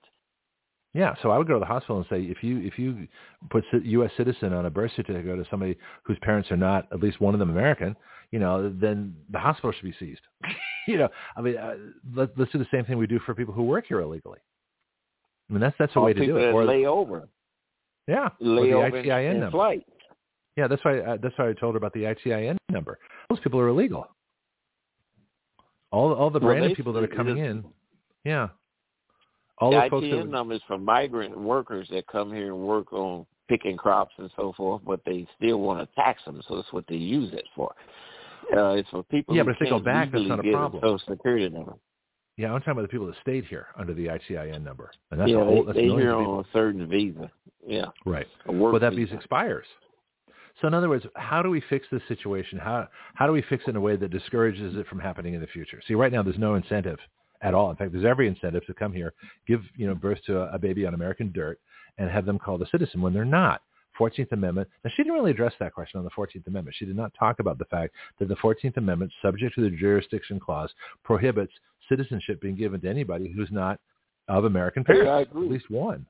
[0.93, 3.07] Yeah, so I would go to the hospital and say, if you if you
[3.51, 4.11] put U.S.
[4.17, 7.39] citizen on a birth certificate to somebody whose parents are not at least one of
[7.39, 7.95] them American,
[8.33, 10.21] you know, then the hospital should be seized.
[10.87, 11.75] you know, I mean, uh,
[12.15, 14.39] let, let's do the same thing we do for people who work here illegally.
[15.49, 16.53] I mean, that's that's a way to do it.
[16.53, 17.29] Or lay over.
[18.07, 19.57] Yeah, lay or the over ITIN in, number.
[19.57, 19.87] flight.
[20.57, 22.99] Yeah, that's why uh, that's why I told her about the ITIN number.
[23.29, 24.07] Those people are illegal.
[25.91, 27.65] All all the well, branded people that are coming in,
[28.25, 28.49] yeah.
[29.59, 33.27] All the ITN folks that, numbers for migrant workers that come here and work on
[33.49, 36.85] picking crops and so forth, but they still want to tax them, so that's what
[36.89, 37.75] they use it for.
[38.57, 39.35] Uh, it's for people.
[39.35, 40.81] Yeah, but if they go back, that's not a problem.
[40.83, 41.75] Social security number.
[42.37, 45.31] Yeah, I'm talking about the people that stayed here under the ITIN number, and that's
[45.31, 45.65] yeah, a whole.
[45.65, 47.31] they, That's they millions here on a certain visa.
[47.67, 48.27] Yeah, Right.
[48.47, 49.07] Well, that visa.
[49.07, 49.67] visa expires.
[50.61, 52.59] So in other words, how do we fix this situation?
[52.59, 55.41] How how do we fix it in a way that discourages it from happening in
[55.41, 55.81] the future?
[55.87, 56.99] See, right now there's no incentive
[57.43, 57.71] at all.
[57.71, 59.13] In fact, there's every incentive to come here,
[59.47, 61.59] give you know birth to a, a baby on American dirt,
[61.99, 63.63] and have them called a citizen when they're not.
[64.01, 64.69] 14th Amendment.
[64.85, 66.77] Now, she didn't really address that question on the 14th Amendment.
[66.79, 70.41] She did not talk about the fact that the 14th Amendment, subject to the jurisdiction
[70.41, 70.71] clause,
[71.05, 71.53] prohibits
[71.89, 73.79] citizenship being given to anybody who's not
[74.29, 76.07] of American Yeah, parents, I at least one.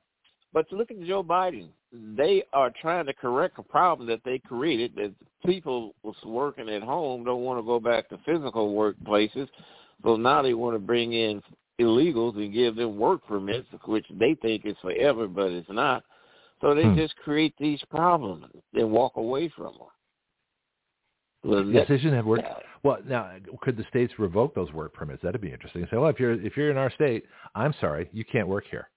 [0.53, 4.93] But look at Joe Biden, they are trying to correct a problem that they created.
[4.95, 5.13] That
[5.45, 9.47] people was working at home don't want to go back to physical workplaces,
[10.03, 11.41] so now they want to bring in
[11.79, 16.03] illegals and give them work permits, which they think is forever, but it's not.
[16.61, 16.95] So they Hmm.
[16.95, 19.87] just create these problems and walk away from them.
[21.43, 22.41] Well, Yes, that- work.
[22.83, 23.31] Well, now
[23.61, 25.23] could the states revoke those work permits?
[25.23, 25.85] That'd be interesting.
[25.87, 27.25] Say, well, if you're if you're in our state,
[27.55, 28.89] I'm sorry, you can't work here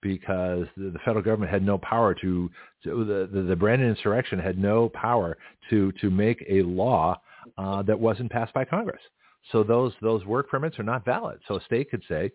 [0.00, 2.50] because the, the federal government had no power to,
[2.84, 5.36] to the, the the Brandon insurrection had no power
[5.70, 7.20] to to make a law
[7.58, 9.02] uh, that wasn't passed by Congress.
[9.50, 11.40] So those those work permits are not valid.
[11.48, 12.30] So a state could say,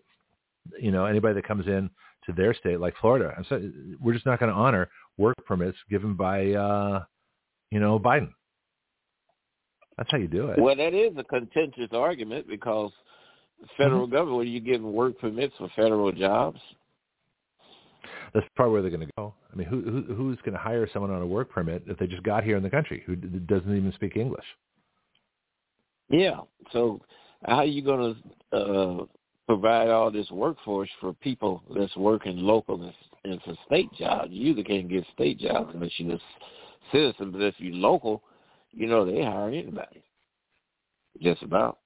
[0.78, 1.88] you know, anybody that comes in
[2.26, 5.78] to their state, like Florida, I'm sorry, we're just not going to honor work permits
[5.88, 7.04] given by, uh,
[7.70, 8.30] you know, Biden.
[9.96, 10.58] That's how you do it.
[10.58, 12.90] Well, that is a contentious argument because
[13.60, 16.60] the federal government, when you giving work permits for federal jobs,
[18.34, 19.34] That's probably where they're going to go.
[19.52, 22.06] I mean, who, who who's going to hire someone on a work permit if they
[22.06, 24.44] just got here in the country who doesn't even speak English?
[26.10, 26.40] Yeah.
[26.72, 27.00] So
[27.46, 28.16] how are you going
[28.52, 29.04] to uh,
[29.46, 32.92] provide all this workforce for people that's working local and,
[33.24, 34.30] and for state jobs?
[34.30, 36.20] You either can't get state jobs unless you're a
[36.92, 38.22] citizen, but if you're local,
[38.72, 40.02] you know they hire anybody.
[41.20, 41.78] Just about.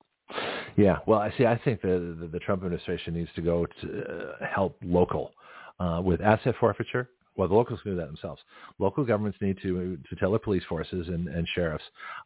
[0.76, 0.98] Yeah.
[1.06, 1.46] Well, I see.
[1.46, 5.32] I think the the, the Trump administration needs to go to uh, help local
[5.78, 7.10] uh, with asset forfeiture.
[7.40, 8.42] Well, the locals can do that themselves.
[8.78, 11.84] Local governments need to to tell their police forces and, and sheriffs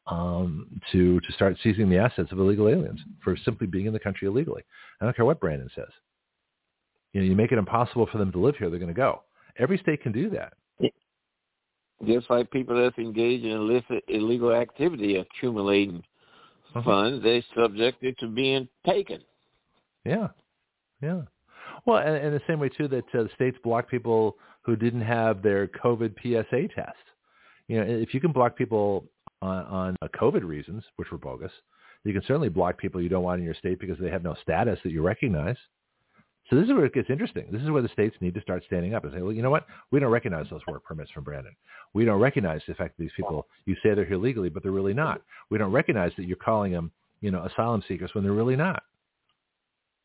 [0.09, 4.01] um, to to start seizing the assets of illegal aliens for simply being in the
[4.01, 4.65] country illegally.
[5.01, 5.87] I don't care what Brandon says.
[7.13, 9.23] You know, you make it impossible for them to live here, they're going to go.
[9.57, 10.55] Every state can do that.
[12.05, 16.03] Just like people that's engaged in illicit illegal activity accumulating
[16.75, 16.83] Uh-huh.
[16.83, 19.21] funds, they're subjected to being taken.
[20.05, 20.31] Yeah,
[21.01, 21.21] yeah.
[21.87, 25.43] Well, and, and the same way too that uh, states block people who didn't have
[25.43, 26.97] their COVID PSA test.
[27.69, 29.05] You know, if you can block people
[29.43, 31.53] on, on uh, COVID reasons, which were bogus,
[32.05, 34.37] you can certainly block people you don't want in your state because they have no
[34.43, 35.57] status that you recognize.
[36.51, 37.47] So this is where it gets interesting.
[37.51, 39.51] This is where the states need to start standing up and say, well, you know
[39.51, 39.67] what?
[39.91, 41.57] We don't recognize those work permits from Brandon.
[41.95, 44.73] We don't recognize the fact that these people, you say they're here legally, but they're
[44.73, 45.23] really not.
[45.51, 46.91] We don't recognize that you're calling them,
[47.23, 48.83] you know, asylum seekers when they're really not.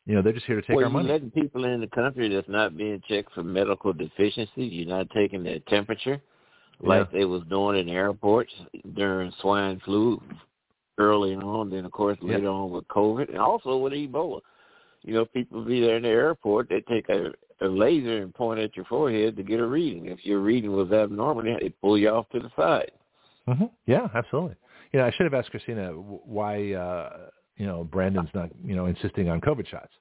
[0.09, 1.07] You know, they're just here to take well, our you're money.
[1.07, 4.73] letting people in the country that's not being checked for medical deficiencies.
[4.73, 6.19] You're not taking their temperature
[6.81, 8.51] like they was doing in airports
[8.95, 10.19] during swine flu
[10.97, 11.69] early on.
[11.69, 12.37] Then, of course, Yeah.
[12.37, 14.41] later on with COVID and also with Ebola.
[15.03, 16.69] You know, people be there in the airport.
[16.69, 17.31] They take a,
[17.61, 20.07] a laser and point at your forehead to get a reading.
[20.07, 22.89] If your reading was abnormal, they pull you off to the side.
[23.45, 24.55] hmm Yeah, absolutely.
[24.91, 27.29] You know, I should have asked Christina why, uh,
[27.59, 29.91] you know, Brandon's not, you know, insisting on COVID shots.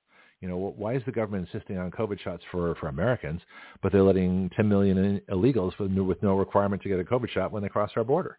[0.40, 3.40] You know, why is the government insisting on COVID shots for, for Americans,
[3.82, 7.28] but they're letting 10 million illegals with no, with no requirement to get a COVID
[7.28, 8.38] shot when they cross our border?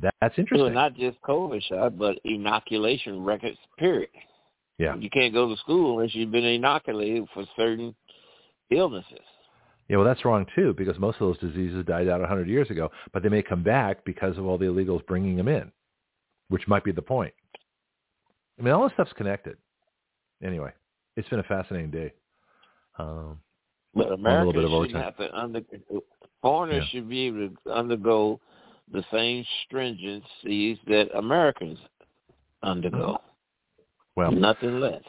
[0.00, 0.66] That's interesting.
[0.66, 4.10] Well, not just COVID shot, but inoculation records, period.
[4.78, 4.94] yeah.
[4.94, 7.92] You can't go to school unless you've been inoculated for certain
[8.70, 9.18] illnesses.
[9.88, 12.90] Yeah, well, that's wrong too, because most of those diseases died out 100 years ago,
[13.12, 15.72] but they may come back because of all the illegals bringing them in,
[16.50, 17.32] which might be the point.
[18.58, 19.56] I mean, all this stuff's connected.
[20.42, 20.70] Anyway,
[21.16, 22.12] it's been a fascinating day.
[22.98, 23.38] Um,
[23.94, 25.02] But a America little bit of shouldn't overtime.
[25.02, 25.60] have to under
[26.42, 26.88] foreigners Yeah.
[27.00, 28.40] should be able to undergo
[28.92, 31.78] the same stringencies that Americans
[32.62, 33.18] undergo.
[34.14, 35.02] well, Nothing less.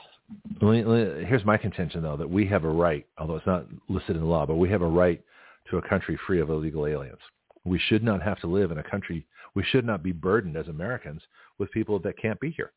[0.61, 3.45] let me- let me- here's my contention, though, that we have a right, although it's
[3.45, 5.21] not listed in the law, but we have a right
[5.65, 7.21] to a country free of illegal aliens.
[7.63, 9.25] We should not have to live in a country.
[9.53, 11.25] We should not be burdened as Americans
[11.57, 12.71] with people that can't be here.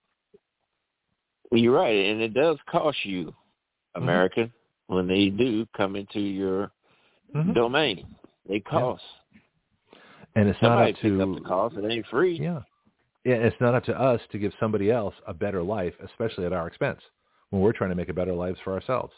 [1.52, 3.34] You're right, and it does cost you,
[3.96, 4.02] Mm-hmm.
[4.04, 4.52] American,
[4.86, 6.70] when they do come into your
[7.34, 7.54] Mhm.
[7.54, 8.06] domain.
[8.48, 9.02] They cost.
[10.36, 11.76] And it's not Somebody up pick to up the cost.
[11.76, 12.38] It ain't free.
[12.38, 12.62] Yeah.
[13.24, 16.52] Yeah, it's not up to us to give somebody else a better life, especially at
[16.52, 17.00] our expense,
[17.50, 19.12] when we're trying to make a better lives for ourselves.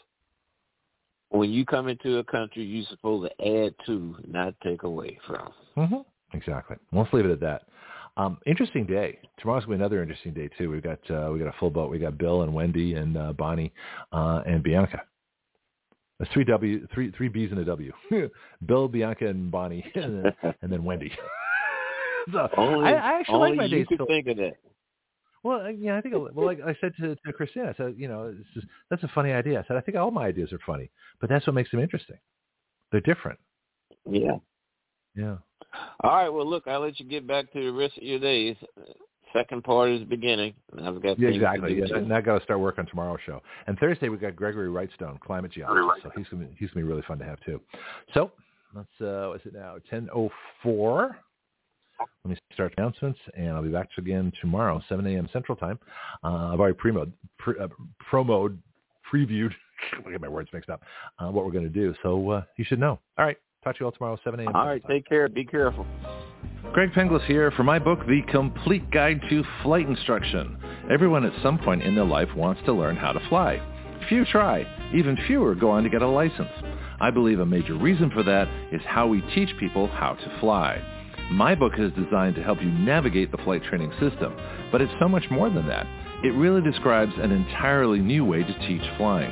[1.29, 5.53] When you come into a country, you're supposed to add to, not take away from.
[5.77, 6.01] Mm-hmm.
[6.35, 6.77] Exactly.
[6.91, 7.67] Well, let's leave it at that.
[8.15, 9.17] Um, interesting day.
[9.39, 10.69] Tomorrow's gonna be another interesting day too.
[10.69, 11.89] We've got uh, we got a full boat.
[11.89, 13.73] We got Bill and Wendy and uh, Bonnie
[14.11, 15.01] uh, and Bianca.
[16.19, 17.91] There's three W, three three B's and a W.
[18.65, 21.11] Bill, Bianca, and Bonnie, and then, and then Wendy.
[22.31, 23.87] so only, I, I actually like my days.
[23.89, 24.53] could till- think of that.
[25.43, 26.13] well, uh, yeah, I think.
[26.13, 29.11] Well, like I said to, to Christina, I said, you know, it's just, that's a
[29.15, 29.59] funny idea.
[29.59, 32.17] I said, I think all my ideas are funny, but that's what makes them interesting.
[32.91, 33.39] They're different.
[34.07, 34.37] Yeah.
[35.15, 35.37] Yeah.
[36.03, 36.29] All right.
[36.29, 38.55] Well, look, I'll let you get back to the rest of your days.
[39.33, 40.53] Second part is beginning.
[40.83, 41.69] I've got Yeah, exactly.
[41.69, 41.95] To do Yeah, too.
[41.95, 43.41] and I got to start work on tomorrow's show.
[43.65, 46.03] And Thursday we've got Gregory Wrightstone, climate geologist.
[46.03, 47.59] So he's gonna he's gonna be really fun to have too.
[48.13, 48.31] So
[48.75, 49.77] let's uh, what's it now?
[49.89, 50.29] Ten oh
[50.61, 51.17] four.
[52.25, 55.29] Let me start announcements, and I'll be back again tomorrow, 7 a.m.
[55.31, 55.79] Central Time.
[56.23, 57.67] Uh, I've already pre-mode, pre, uh,
[58.11, 58.57] promoed,
[59.11, 59.51] previewed.
[60.05, 60.81] I get my words mixed up.
[61.19, 62.99] Uh, what we're going to do, so uh, you should know.
[63.17, 64.55] All right, talk to you all tomorrow, 7 a.m.
[64.55, 64.83] All right.
[64.87, 65.27] Take care.
[65.29, 65.85] Be careful.
[66.73, 70.57] Greg Penglis here for my book, The Complete Guide to Flight Instruction.
[70.91, 73.61] Everyone at some point in their life wants to learn how to fly.
[74.09, 74.65] Few try.
[74.93, 76.49] Even fewer go on to get a license.
[76.99, 80.81] I believe a major reason for that is how we teach people how to fly.
[81.31, 84.35] My book is designed to help you navigate the flight training system,
[84.71, 85.87] but it's so much more than that.
[86.23, 89.31] It really describes an entirely new way to teach flying.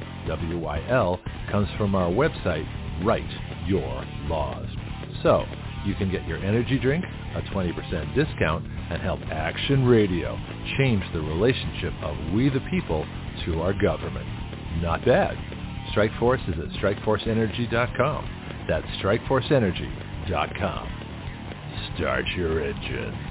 [0.27, 1.19] WYL
[1.51, 2.67] comes from our website,
[3.03, 3.29] Write
[3.67, 4.67] Your Laws.
[5.23, 5.45] So
[5.85, 7.03] you can get your energy drink,
[7.35, 10.37] a 20% discount, and help Action Radio
[10.77, 13.05] change the relationship of we the people
[13.45, 14.27] to our government.
[14.81, 15.37] Not bad.
[15.91, 18.65] Strike Force is at strikeforceenergy.com.
[18.67, 20.89] That's strikeforceenergy.com.
[21.95, 23.30] Start your engines.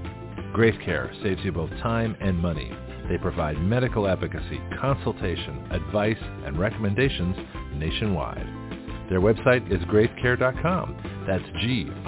[0.53, 2.71] Graith Care saves you both time and money.
[3.09, 7.35] They provide medical advocacy, consultation, advice, and recommendations
[7.75, 8.45] nationwide.
[9.09, 11.25] Their website is graithcare.com.
[11.27, 11.99] That's G-R-A-I-T-H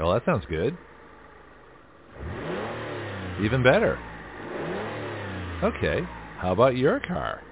[0.00, 0.78] Well, that sounds good.
[3.44, 3.98] Even better.
[5.62, 6.00] Okay,
[6.38, 7.42] how about your car?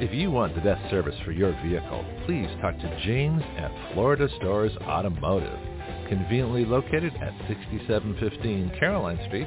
[0.00, 4.28] If you want the best service for your vehicle, please talk to James at Florida
[4.38, 5.60] Stores Automotive,
[6.08, 9.46] conveniently located at 6715 Caroline Street